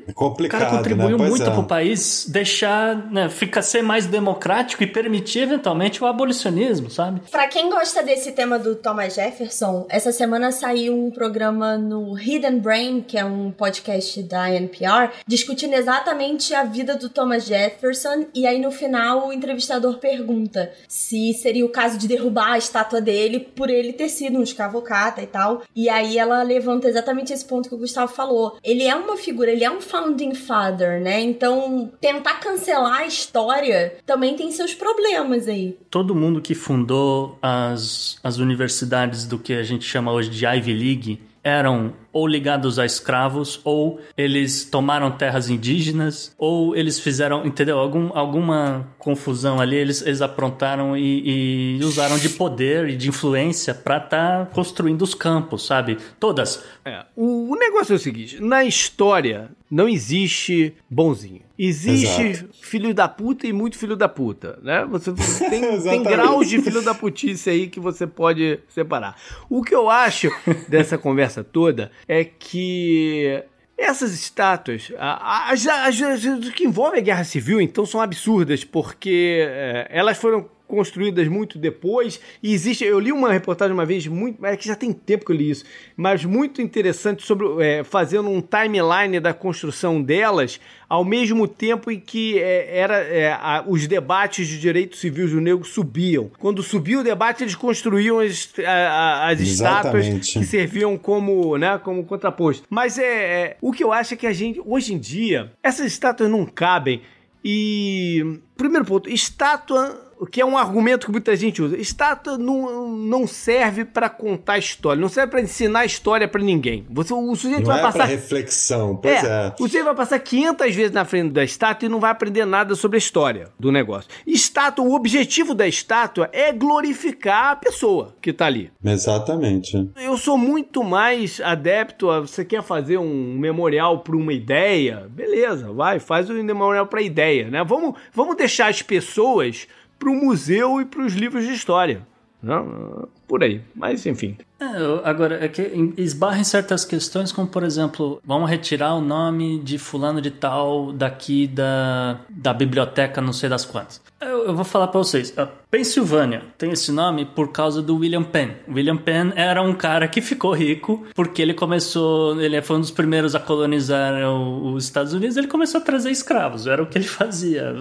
é 0.07 0.11
complicado, 0.13 0.61
o 0.61 0.63
cara 0.65 0.77
contribuiu 0.77 1.17
né? 1.17 1.29
muito 1.29 1.43
é. 1.43 1.49
para 1.51 1.59
o 1.59 1.65
país 1.65 2.25
deixar, 2.27 2.95
né, 3.11 3.29
ficar 3.29 3.61
ser 3.61 3.83
mais 3.83 4.07
democrático 4.07 4.81
e 4.81 4.87
permitir 4.87 5.41
eventualmente 5.41 6.03
o 6.03 6.07
abolicionismo, 6.07 6.89
sabe? 6.89 7.21
Para 7.29 7.47
quem 7.47 7.69
gosta 7.69 8.01
desse 8.01 8.31
tema 8.31 8.57
do 8.57 8.75
Thomas 8.75 9.13
Jefferson, 9.13 9.85
essa 9.89 10.11
semana 10.11 10.51
saiu 10.51 10.97
um 10.97 11.11
programa 11.11 11.77
no 11.77 12.17
Hidden 12.17 12.59
Brain, 12.59 13.01
que 13.01 13.15
é 13.15 13.23
um 13.23 13.51
podcast 13.51 14.23
da 14.23 14.51
NPR, 14.51 15.11
discutindo 15.27 15.73
exatamente 15.73 16.55
a 16.55 16.63
vida 16.63 16.95
do 16.95 17.09
Thomas 17.09 17.45
Jefferson. 17.45 18.25
E 18.33 18.47
aí 18.47 18.59
no 18.59 18.71
final 18.71 19.27
o 19.27 19.33
entrevistador 19.33 19.99
pergunta 19.99 20.71
se 20.87 21.31
seria 21.33 21.63
o 21.63 21.69
caso 21.69 21.95
de 21.95 22.07
derrubar 22.07 22.53
a 22.53 22.57
estátua 22.57 22.99
dele 22.99 23.39
por 23.39 23.69
ele 23.69 23.93
ter 23.93 24.09
sido 24.09 24.39
um 24.39 24.43
escravo 24.43 24.78
advocata 24.79 25.21
e 25.21 25.27
tal. 25.27 25.63
E 25.75 25.89
aí 25.89 26.17
ela 26.17 26.41
levanta 26.43 26.87
exatamente 26.87 27.33
esse 27.33 27.45
ponto 27.45 27.69
que 27.69 27.75
o 27.75 27.77
Gustavo 27.77 28.11
falou. 28.11 28.57
Ele 28.63 28.83
é 28.83 28.95
uma 28.95 29.17
figura, 29.17 29.51
ele 29.51 29.63
é 29.63 29.71
um 29.71 29.81
founding 29.81 30.33
father, 30.33 31.01
né? 31.01 31.19
Então, 31.21 31.91
tentar 31.99 32.39
cancelar 32.39 32.99
a 32.99 33.05
história 33.05 33.97
também 34.05 34.35
tem 34.35 34.51
seus 34.51 34.73
problemas 34.73 35.47
aí. 35.47 35.77
Todo 35.89 36.15
mundo 36.15 36.41
que 36.41 36.55
fundou 36.55 37.37
as, 37.41 38.17
as 38.23 38.37
universidades 38.37 39.25
do 39.25 39.37
que 39.37 39.53
a 39.53 39.63
gente 39.63 39.85
chama 39.85 40.11
hoje 40.11 40.29
de 40.29 40.45
Ivy 40.45 40.73
League 40.73 41.21
eram 41.43 41.93
ou 42.11 42.27
ligados 42.27 42.79
a 42.79 42.85
escravos, 42.85 43.59
ou 43.63 43.99
eles 44.17 44.65
tomaram 44.65 45.11
terras 45.11 45.49
indígenas, 45.49 46.33
ou 46.37 46.75
eles 46.75 46.99
fizeram, 46.99 47.45
entendeu? 47.45 47.77
Algum, 47.77 48.09
alguma 48.13 48.87
confusão 48.97 49.59
ali, 49.59 49.75
eles, 49.75 50.01
eles 50.01 50.21
aprontaram 50.21 50.97
e, 50.97 51.77
e 51.79 51.83
usaram 51.83 52.17
de 52.17 52.29
poder 52.29 52.89
e 52.89 52.95
de 52.95 53.09
influência 53.09 53.73
para 53.73 53.97
estar 53.97 54.45
tá 54.45 54.51
construindo 54.53 55.01
os 55.01 55.13
campos, 55.13 55.65
sabe? 55.65 55.97
Todas. 56.19 56.63
É, 56.83 57.05
o, 57.15 57.53
o 57.53 57.55
negócio 57.55 57.93
é 57.93 57.95
o 57.95 57.99
seguinte: 57.99 58.41
na 58.41 58.63
história 58.63 59.49
não 59.69 59.87
existe 59.87 60.75
bonzinho. 60.89 61.41
Existe 61.57 62.21
Exato. 62.21 62.49
filho 62.61 62.93
da 62.93 63.07
puta 63.07 63.45
e 63.45 63.53
muito 63.53 63.77
filho 63.77 63.95
da 63.95 64.09
puta, 64.09 64.57
né? 64.63 64.85
Você 64.89 65.13
tem, 65.49 65.81
tem 65.81 66.03
graus 66.03 66.49
de 66.49 66.61
filho 66.61 66.81
da 66.81 66.95
putice 66.95 67.49
aí 67.49 67.67
que 67.67 67.79
você 67.79 68.07
pode 68.07 68.59
separar. 68.67 69.15
O 69.49 69.63
que 69.63 69.75
eu 69.75 69.89
acho 69.89 70.29
dessa 70.67 70.97
conversa 70.97 71.43
toda 71.43 71.91
é 72.07 72.23
que 72.23 73.43
essas 73.77 74.13
estátuas, 74.13 74.91
as, 74.97 75.65
as, 75.65 76.01
as, 76.01 76.49
que 76.49 76.65
envolvem 76.65 76.99
a 76.99 77.03
guerra 77.03 77.23
civil, 77.23 77.61
então, 77.61 77.85
são 77.85 78.01
absurdas, 78.01 78.63
porque 78.65 79.39
é, 79.47 79.87
elas 79.89 80.17
foram 80.17 80.49
construídas 80.69 81.27
muito 81.27 81.57
depois. 81.57 82.21
E 82.41 82.53
existe. 82.53 82.85
Eu 82.85 82.99
li 82.99 83.11
uma 83.11 83.33
reportagem 83.33 83.73
uma 83.73 83.85
vez, 83.85 84.05
muito. 84.07 84.45
É 84.45 84.55
que 84.55 84.67
já 84.67 84.75
tem 84.75 84.93
tempo 84.93 85.25
que 85.25 85.31
eu 85.31 85.35
li 85.35 85.49
isso, 85.49 85.65
mas 85.97 86.23
muito 86.23 86.61
interessante 86.61 87.25
sobre 87.25 87.47
é, 87.61 87.83
fazendo 87.83 88.29
um 88.29 88.39
timeline 88.39 89.19
da 89.19 89.33
construção 89.33 90.01
delas, 90.01 90.59
ao 90.87 91.03
mesmo 91.03 91.47
tempo 91.47 91.91
em 91.91 91.99
que 91.99 92.37
é, 92.39 92.77
era, 92.77 92.97
é, 92.99 93.31
a, 93.33 93.63
os 93.67 93.87
debates 93.87 94.47
de 94.47 94.59
direitos 94.59 94.99
civis 94.99 95.31
do 95.31 95.41
negro 95.41 95.65
subiam. 95.65 96.29
Quando 96.37 96.61
subiu 96.61 96.99
o 96.99 97.03
debate, 97.03 97.43
eles 97.43 97.55
construíam 97.55 98.19
as, 98.19 98.53
a, 98.65 99.29
as 99.29 99.39
estátuas 99.39 100.07
que 100.07 100.45
serviam 100.45 100.97
como, 100.97 101.57
né, 101.57 101.79
como 101.83 102.05
contraposto. 102.05 102.67
Mas 102.69 102.99
é, 102.99 103.03
é, 103.03 103.57
o 103.59 103.71
que 103.71 103.83
eu 103.83 103.91
acho 103.91 104.13
é 104.13 104.17
que 104.17 104.27
a 104.27 104.33
gente, 104.33 104.61
hoje 104.63 104.93
em 104.93 104.99
dia, 104.99 105.51
essas 105.63 105.87
estátuas 105.87 106.29
não 106.29 106.45
cabem. 106.45 107.01
E. 107.43 108.39
Primeiro 108.57 108.85
ponto, 108.85 109.09
estátua 109.09 110.08
o 110.19 110.25
que 110.25 110.41
é 110.41 110.45
um 110.45 110.57
argumento 110.57 111.05
que 111.05 111.11
muita 111.11 111.33
gente 111.35 111.61
usa. 111.61 111.77
Estátua 111.77 112.37
não, 112.37 112.89
não 112.89 113.25
serve 113.25 113.85
para 113.85 114.09
contar 114.09 114.57
história, 114.57 114.99
não 114.99 115.07
serve 115.07 115.31
para 115.31 115.41
ensinar 115.41 115.85
história 115.85 116.27
para 116.27 116.41
ninguém. 116.41 116.85
Você, 116.89 117.13
o 117.13 117.35
sujeito 117.35 117.61
não 117.61 117.67
vai 117.67 117.79
é 117.79 117.81
passar. 117.81 118.05
reflexão, 118.05 118.97
pois 118.97 119.23
é, 119.23 119.47
é. 119.47 119.53
O 119.57 119.63
sujeito 119.63 119.85
vai 119.85 119.95
passar 119.95 120.19
500 120.19 120.75
vezes 120.75 120.91
na 120.91 121.05
frente 121.05 121.31
da 121.31 121.43
estátua 121.43 121.85
e 121.85 121.89
não 121.89 122.01
vai 122.01 122.11
aprender 122.11 122.43
nada 122.45 122.75
sobre 122.75 122.97
a 122.97 122.99
história 122.99 123.47
do 123.57 123.71
negócio. 123.71 124.09
Estátua, 124.27 124.83
o 124.83 124.93
objetivo 124.93 125.55
da 125.55 125.65
estátua 125.65 126.29
é 126.33 126.51
glorificar 126.51 127.51
a 127.51 127.55
pessoa 127.55 128.13
que 128.21 128.33
tá 128.33 128.45
ali. 128.45 128.69
Exatamente. 128.83 129.89
Eu 129.95 130.17
sou 130.17 130.37
muito 130.37 130.83
mais 130.83 131.39
adepto 131.39 132.09
a. 132.09 132.19
Você 132.19 132.43
quer 132.43 132.61
fazer 132.61 132.97
um 132.97 133.37
memorial 133.37 133.99
para 133.99 134.15
uma 134.15 134.33
ideia? 134.33 135.07
Beleza, 135.09 135.71
vai, 135.71 135.99
faz 135.99 136.29
o 136.29 136.33
um 136.33 136.43
memorial 136.43 136.87
para 136.87 137.01
ideia, 137.01 137.49
né? 137.49 137.63
Vamos, 137.63 137.95
vamos 138.13 138.35
deixar 138.35 138.67
as 138.67 138.81
pessoas 138.81 139.67
para 139.99 140.09
o 140.09 140.15
museu 140.15 140.81
e 140.81 140.85
para 140.85 141.05
os 141.05 141.13
livros 141.13 141.45
de 141.45 141.53
história. 141.53 142.07
Não, 142.41 143.07
por 143.29 143.43
aí. 143.43 143.61
Mas 143.75 144.05
enfim. 144.05 144.35
É, 144.59 144.65
agora, 145.05 145.45
é 145.45 145.47
que 145.47 145.61
em- 145.61 145.93
esbarra 145.97 146.39
em 146.39 146.43
certas 146.43 146.83
questões, 146.83 147.31
como 147.31 147.47
por 147.47 147.63
exemplo, 147.63 148.19
vamos 148.25 148.49
retirar 148.49 148.93
o 148.95 148.99
nome 148.99 149.59
de 149.59 149.77
fulano 149.77 150.19
de 150.19 150.31
tal 150.31 150.91
daqui 150.91 151.47
da, 151.47 152.19
da 152.29 152.53
biblioteca, 152.53 153.21
não 153.21 153.31
sei 153.31 153.47
das 153.47 153.63
quantas. 153.63 154.01
Eu, 154.19 154.47
eu 154.47 154.53
vou 154.55 154.65
falar 154.65 154.87
pra 154.87 154.97
vocês. 154.99 155.33
A 155.37 155.45
Pensilvânia 155.45 156.41
tem 156.57 156.71
esse 156.71 156.91
nome 156.91 157.23
por 157.23 157.53
causa 157.53 157.81
do 157.81 157.95
William 157.95 158.23
Penn. 158.23 158.49
William 158.67 158.97
Penn 158.97 159.31
era 159.33 159.61
um 159.61 159.73
cara 159.73 160.09
que 160.09 160.19
ficou 160.19 160.51
rico 160.53 161.05
porque 161.15 161.41
ele 161.41 161.53
começou, 161.53 162.41
ele 162.41 162.61
foi 162.61 162.75
um 162.75 162.81
dos 162.81 162.91
primeiros 162.91 163.35
a 163.35 163.39
colonizar 163.39 164.13
o- 164.29 164.73
os 164.73 164.83
Estados 164.83 165.13
Unidos, 165.13 165.37
ele 165.37 165.47
começou 165.47 165.79
a 165.79 165.83
trazer 165.85 166.09
escravos, 166.11 166.67
era 166.67 166.83
o 166.83 166.85
que 166.87 166.97
ele 166.97 167.07
fazia. 167.07 167.73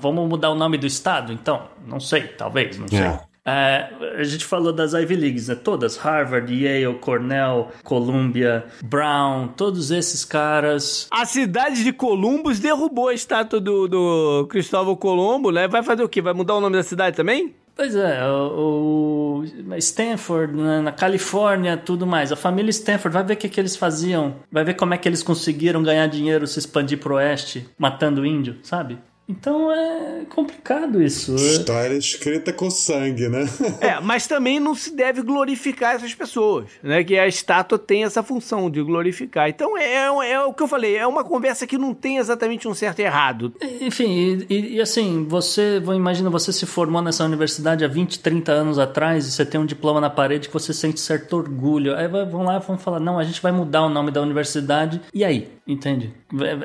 Vamos 0.00 0.28
mudar 0.28 0.50
o 0.50 0.56
nome 0.56 0.78
do 0.78 0.86
estado? 0.86 1.32
Então, 1.32 1.62
não 1.86 2.00
sei, 2.00 2.22
talvez, 2.22 2.76
não 2.76 2.88
sei. 2.88 2.98
É. 2.98 3.20
É, 3.46 3.90
a 4.18 4.24
gente 4.24 4.44
falou 4.44 4.72
das 4.72 4.94
Ivy 4.94 5.16
Leagues, 5.16 5.48
né? 5.48 5.54
Todas. 5.54 5.96
Harvard, 5.98 6.52
Yale, 6.52 6.98
Cornell, 6.98 7.68
Columbia, 7.82 8.64
Brown, 8.82 9.48
todos 9.48 9.90
esses 9.90 10.24
caras. 10.24 11.06
A 11.10 11.26
cidade 11.26 11.84
de 11.84 11.92
Columbus 11.92 12.58
derrubou 12.58 13.08
a 13.08 13.14
estátua 13.14 13.60
do, 13.60 13.86
do 13.86 14.46
Cristóvão 14.48 14.96
Colombo, 14.96 15.50
né? 15.50 15.68
Vai 15.68 15.82
fazer 15.82 16.02
o 16.02 16.08
quê? 16.08 16.22
Vai 16.22 16.32
mudar 16.32 16.54
o 16.54 16.60
nome 16.60 16.76
da 16.76 16.82
cidade 16.82 17.16
também? 17.16 17.54
Pois 17.76 17.96
é, 17.96 18.24
o, 18.24 19.42
o 19.42 19.76
Stanford, 19.78 20.54
né, 20.54 20.80
na 20.80 20.92
Califórnia, 20.92 21.76
tudo 21.76 22.06
mais. 22.06 22.30
A 22.30 22.36
família 22.36 22.70
Stanford, 22.70 23.12
vai 23.12 23.24
ver 23.24 23.34
o 23.34 23.36
que, 23.36 23.48
que 23.48 23.60
eles 23.60 23.74
faziam. 23.74 24.36
Vai 24.50 24.62
ver 24.62 24.74
como 24.74 24.94
é 24.94 24.98
que 24.98 25.08
eles 25.08 25.24
conseguiram 25.24 25.82
ganhar 25.82 26.06
dinheiro, 26.06 26.46
se 26.46 26.60
expandir 26.60 26.98
pro 26.98 27.16
oeste, 27.16 27.68
matando 27.76 28.24
índio, 28.24 28.58
sabe? 28.62 28.96
Então 29.26 29.72
é 29.72 30.24
complicado 30.28 31.02
isso. 31.02 31.34
História 31.34 31.96
escrita 31.96 32.52
com 32.52 32.70
sangue, 32.70 33.26
né? 33.28 33.44
É, 33.80 33.98
mas 34.00 34.26
também 34.26 34.60
não 34.60 34.74
se 34.74 34.94
deve 34.94 35.22
glorificar 35.22 35.94
essas 35.94 36.14
pessoas, 36.14 36.66
né? 36.82 37.02
Que 37.02 37.18
a 37.18 37.26
estátua 37.26 37.78
tem 37.78 38.04
essa 38.04 38.22
função 38.22 38.68
de 38.70 38.82
glorificar. 38.82 39.48
Então 39.48 39.78
é, 39.78 40.30
é 40.30 40.40
o 40.42 40.52
que 40.52 40.62
eu 40.62 40.68
falei, 40.68 40.96
é 40.96 41.06
uma 41.06 41.24
conversa 41.24 41.66
que 41.66 41.78
não 41.78 41.94
tem 41.94 42.18
exatamente 42.18 42.68
um 42.68 42.74
certo 42.74 42.98
e 42.98 43.02
errado. 43.02 43.54
Enfim, 43.80 44.44
e, 44.48 44.54
e- 44.54 44.74
e 44.76 44.80
assim, 44.80 45.24
você, 45.26 45.82
imagina 45.94 46.28
você 46.28 46.52
se 46.52 46.66
formou 46.66 47.00
nessa 47.00 47.24
universidade 47.24 47.82
há 47.84 47.88
20, 47.88 48.18
30 48.18 48.52
anos 48.52 48.78
atrás 48.78 49.26
e 49.26 49.32
você 49.32 49.46
tem 49.46 49.58
um 49.58 49.66
diploma 49.66 50.00
na 50.02 50.10
parede 50.10 50.48
que 50.48 50.52
você 50.54 50.74
sente 50.74 51.00
certo 51.00 51.34
orgulho. 51.36 51.96
Aí 51.96 52.06
vão 52.08 52.42
lá 52.42 52.56
e 52.56 52.60
vão 52.66 52.76
falar: 52.76 53.00
não, 53.00 53.18
a 53.18 53.24
gente 53.24 53.40
vai 53.40 53.52
mudar 53.52 53.84
o 53.86 53.88
nome 53.88 54.10
da 54.10 54.20
universidade. 54.20 55.00
E 55.14 55.24
aí? 55.24 55.48
Entende? 55.66 56.12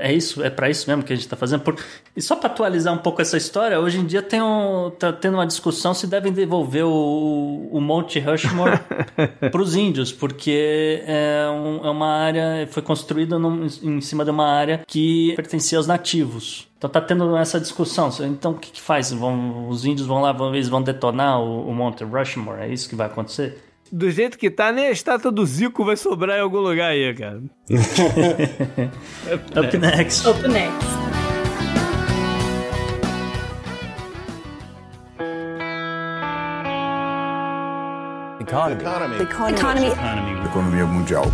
É, 0.01 0.10
é 0.10 0.14
isso? 0.14 0.43
É 0.43 0.49
pra 0.49 0.70
isso 0.70 0.89
mesmo 0.89 1.03
que 1.03 1.14
a 1.14 1.16
gente 1.16 1.28
tá 1.28 1.38
fazendo? 1.38 1.62
Por- 1.62 1.78
E 2.16 2.22
só 2.22 2.36
pra 2.36 2.49
atualizar 2.50 2.93
um 2.93 2.97
pouco 2.97 3.22
essa 3.22 3.38
história, 3.38 3.80
hoje 3.80 4.00
em 4.00 4.06
dia 4.06 4.22
tem 4.22 4.41
um, 4.41 4.91
tá 4.97 5.12
tendo 5.14 5.36
uma 5.36 5.47
discussão 5.47 5.93
se 5.93 6.06
devem 6.08 6.32
devolver 6.32 6.84
o, 6.86 7.70
o 7.72 7.80
Monte 7.82 8.20
Rushmore 8.20 8.80
pros 9.52 9.76
índios, 9.76 10.12
porque 10.12 11.02
é, 11.06 11.47
um- 11.52 11.86
é 11.86 11.89
uma 11.89 12.08
área, 12.12 12.68
foi 12.72 12.84
construída 12.84 13.39
num- 13.39 13.66
em 13.84 14.02
cima 14.02 14.24
de 14.26 14.32
uma 14.32 14.47
área 14.47 14.82
que 14.88 15.34
pertencia 15.36 15.78
aos 15.78 15.88
nativos. 15.88 16.68
Então 16.78 16.89
tá 16.89 17.02
tendo 17.02 17.36
essa 17.36 17.60
discussão. 17.60 18.10
Então 18.22 18.52
o 18.52 18.56
que, 18.56 18.72
que 18.72 18.82
faz? 18.82 19.12
Vão, 19.12 19.68
os 19.68 19.84
índios 19.86 20.08
vão 20.08 20.22
lá, 20.22 20.32
vão, 20.32 20.54
eles 20.56 20.70
vão 20.70 20.82
detonar 20.82 21.39
o, 21.41 21.68
o 21.70 21.74
Monte 21.74 22.04
Rushmore? 22.04 22.62
É 22.62 22.68
isso 22.70 22.88
que 22.88 22.95
vai 22.95 23.08
acontecer? 23.08 23.64
Do 23.91 24.10
jeito 24.12 24.38
que 24.38 24.50
tá, 24.52 24.72
nem 24.72 24.86
a 24.86 24.91
estátua 24.91 25.32
do 25.32 25.43
Zico 25.45 25.84
vai 25.84 25.97
sobrar 25.97 26.38
em 26.38 26.41
algum 26.41 26.60
lugar 26.60 26.91
aí, 26.91 27.14
cara. 27.16 27.41
Up 29.60 29.78
next. 29.78 30.28
Up 30.28 30.47
next. 30.47 31.09
Economia 40.43 40.86
mundial. 40.86 41.26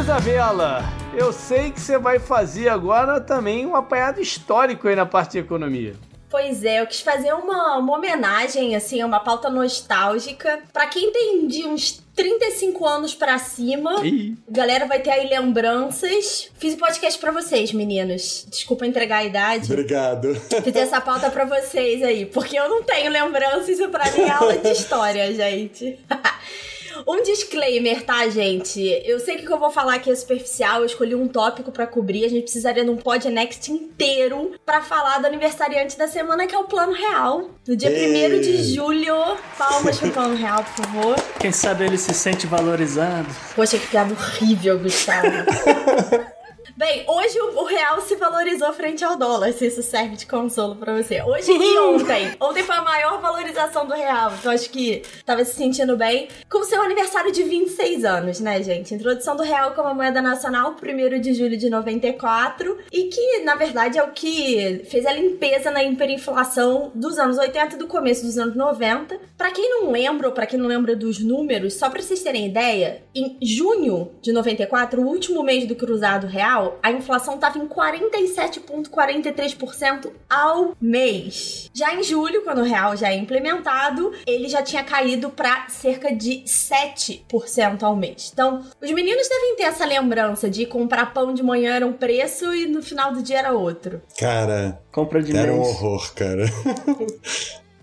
Isabela, 0.00 0.82
eu 1.14 1.34
sei 1.34 1.70
que 1.70 1.78
você 1.78 1.98
vai 1.98 2.18
fazer 2.18 2.70
agora 2.70 3.20
também 3.20 3.66
um 3.66 3.76
apanhado 3.76 4.22
histórico 4.22 4.88
aí 4.88 4.96
na 4.96 5.04
parte 5.04 5.32
de 5.32 5.38
economia. 5.40 5.94
Pois 6.30 6.64
é, 6.64 6.80
eu 6.80 6.86
quis 6.86 7.00
fazer 7.00 7.32
uma, 7.32 7.76
uma 7.78 7.96
homenagem, 7.96 8.76
assim, 8.76 9.02
uma 9.02 9.18
pauta 9.18 9.50
nostálgica. 9.50 10.60
Pra 10.72 10.86
quem 10.86 11.12
tem 11.12 11.48
de 11.48 11.66
uns 11.66 12.00
35 12.14 12.86
anos 12.86 13.14
pra 13.16 13.36
cima, 13.38 14.06
Ih. 14.06 14.36
a 14.48 14.52
galera 14.52 14.86
vai 14.86 15.00
ter 15.00 15.10
aí 15.10 15.28
lembranças. 15.28 16.48
Fiz 16.56 16.74
o 16.74 16.76
podcast 16.76 17.18
pra 17.18 17.32
vocês, 17.32 17.72
meninos. 17.72 18.46
Desculpa 18.48 18.86
entregar 18.86 19.18
a 19.18 19.24
idade. 19.24 19.72
Obrigado. 19.72 20.34
Fiz 20.62 20.76
essa 20.76 21.00
pauta 21.02 21.30
pra 21.30 21.44
vocês 21.44 22.00
aí, 22.02 22.24
porque 22.26 22.56
eu 22.56 22.68
não 22.68 22.84
tenho 22.84 23.10
lembranças, 23.10 23.78
pra 23.90 24.10
mim 24.12 24.20
é 24.20 24.30
aula 24.30 24.56
de 24.56 24.70
história, 24.70 25.34
gente. 25.34 25.98
Um 27.06 27.22
disclaimer, 27.22 28.02
tá, 28.04 28.28
gente? 28.28 28.80
Eu 29.04 29.18
sei 29.20 29.36
que 29.36 29.44
o 29.44 29.46
que 29.46 29.52
eu 29.52 29.58
vou 29.58 29.70
falar 29.70 29.94
aqui 29.94 30.10
é 30.10 30.14
superficial, 30.14 30.80
eu 30.80 30.86
escolhi 30.86 31.14
um 31.14 31.28
tópico 31.28 31.72
pra 31.72 31.86
cobrir, 31.86 32.24
a 32.24 32.28
gente 32.28 32.42
precisaria 32.42 32.84
de 32.84 32.90
um 32.90 32.96
podnext 32.96 33.70
inteiro 33.70 34.52
pra 34.64 34.80
falar 34.80 35.18
do 35.18 35.26
aniversariante 35.26 35.96
da 35.96 36.08
semana, 36.08 36.46
que 36.46 36.54
é 36.54 36.58
o 36.58 36.64
Plano 36.64 36.92
Real. 36.92 37.50
No 37.66 37.76
dia 37.76 37.90
Ei. 37.90 38.36
1 38.36 38.40
de 38.40 38.74
julho. 38.74 39.14
Palmas 39.56 39.98
pro 39.98 40.10
Plano 40.12 40.34
Real, 40.36 40.64
por 40.64 40.84
favor. 40.84 41.16
Quem 41.38 41.52
sabe 41.52 41.84
ele 41.84 41.98
se 41.98 42.12
sente 42.14 42.46
valorizado. 42.46 43.28
Poxa, 43.54 43.78
que 43.78 43.86
piada 43.86 44.12
horrível, 44.12 44.78
Gustavo. 44.78 45.26
Bem, 46.80 47.04
hoje 47.06 47.38
o 47.38 47.64
real 47.64 48.00
se 48.00 48.16
valorizou 48.16 48.72
frente 48.72 49.04
ao 49.04 49.14
dólar, 49.14 49.52
se 49.52 49.66
isso 49.66 49.82
serve 49.82 50.16
de 50.16 50.24
consolo 50.24 50.74
pra 50.76 50.96
você. 50.96 51.20
Hoje 51.20 51.52
e 51.52 51.76
ontem. 51.78 52.32
Ontem 52.40 52.62
foi 52.62 52.74
a 52.74 52.80
maior 52.80 53.20
valorização 53.20 53.86
do 53.86 53.92
real, 53.92 54.32
então 54.32 54.50
acho 54.50 54.70
que 54.70 55.02
tava 55.26 55.44
se 55.44 55.52
sentindo 55.52 55.94
bem. 55.94 56.28
Com 56.48 56.64
seu 56.64 56.80
aniversário 56.80 57.30
de 57.32 57.42
26 57.42 58.02
anos, 58.06 58.40
né, 58.40 58.62
gente? 58.62 58.94
Introdução 58.94 59.36
do 59.36 59.42
real 59.42 59.74
como 59.74 59.94
moeda 59.94 60.22
nacional, 60.22 60.74
1 60.82 61.20
de 61.20 61.34
julho 61.34 61.58
de 61.58 61.68
94, 61.68 62.78
e 62.90 63.08
que, 63.08 63.40
na 63.40 63.56
verdade, 63.56 63.98
é 63.98 64.02
o 64.02 64.12
que 64.12 64.80
fez 64.88 65.04
a 65.04 65.12
limpeza 65.12 65.70
na 65.70 65.84
hiperinflação 65.84 66.92
dos 66.94 67.18
anos 67.18 67.36
80 67.36 67.74
e 67.74 67.78
do 67.78 67.88
começo 67.88 68.24
dos 68.24 68.38
anos 68.38 68.56
90. 68.56 69.20
Pra 69.36 69.50
quem 69.50 69.68
não 69.68 69.90
lembra, 69.90 70.28
ou 70.28 70.32
pra 70.32 70.46
quem 70.46 70.58
não 70.58 70.66
lembra 70.66 70.96
dos 70.96 71.18
números, 71.18 71.74
só 71.74 71.90
pra 71.90 72.00
vocês 72.00 72.22
terem 72.22 72.46
ideia, 72.46 73.02
em 73.14 73.36
junho 73.42 74.12
de 74.22 74.32
94, 74.32 75.02
o 75.02 75.06
último 75.06 75.42
mês 75.42 75.66
do 75.66 75.74
cruzado 75.74 76.26
real, 76.26 76.69
a 76.82 76.90
inflação 76.92 77.36
estava 77.36 77.58
em 77.58 77.66
47,43% 77.66 80.10
ao 80.28 80.76
mês. 80.80 81.70
Já 81.72 81.94
em 81.94 82.02
julho, 82.02 82.42
quando 82.42 82.58
o 82.60 82.64
real 82.64 82.96
já 82.96 83.10
é 83.10 83.16
implementado, 83.16 84.12
ele 84.26 84.48
já 84.48 84.62
tinha 84.62 84.82
caído 84.84 85.30
para 85.30 85.66
cerca 85.68 86.14
de 86.14 86.42
7% 86.46 87.82
ao 87.82 87.96
mês. 87.96 88.30
Então, 88.32 88.64
os 88.80 88.90
meninos 88.90 89.28
devem 89.28 89.56
ter 89.56 89.64
essa 89.64 89.84
lembrança 89.84 90.48
de 90.50 90.64
comprar 90.66 91.12
pão 91.12 91.32
de 91.34 91.42
manhã 91.42 91.74
era 91.74 91.86
um 91.86 91.92
preço 91.92 92.52
e 92.54 92.66
no 92.66 92.82
final 92.82 93.12
do 93.12 93.22
dia 93.22 93.38
era 93.38 93.52
outro. 93.52 94.00
Cara, 94.18 94.80
Compra 94.92 95.22
de 95.22 95.36
era 95.36 95.52
um 95.52 95.56
mês. 95.60 95.68
horror, 95.68 96.12
cara. 96.14 96.44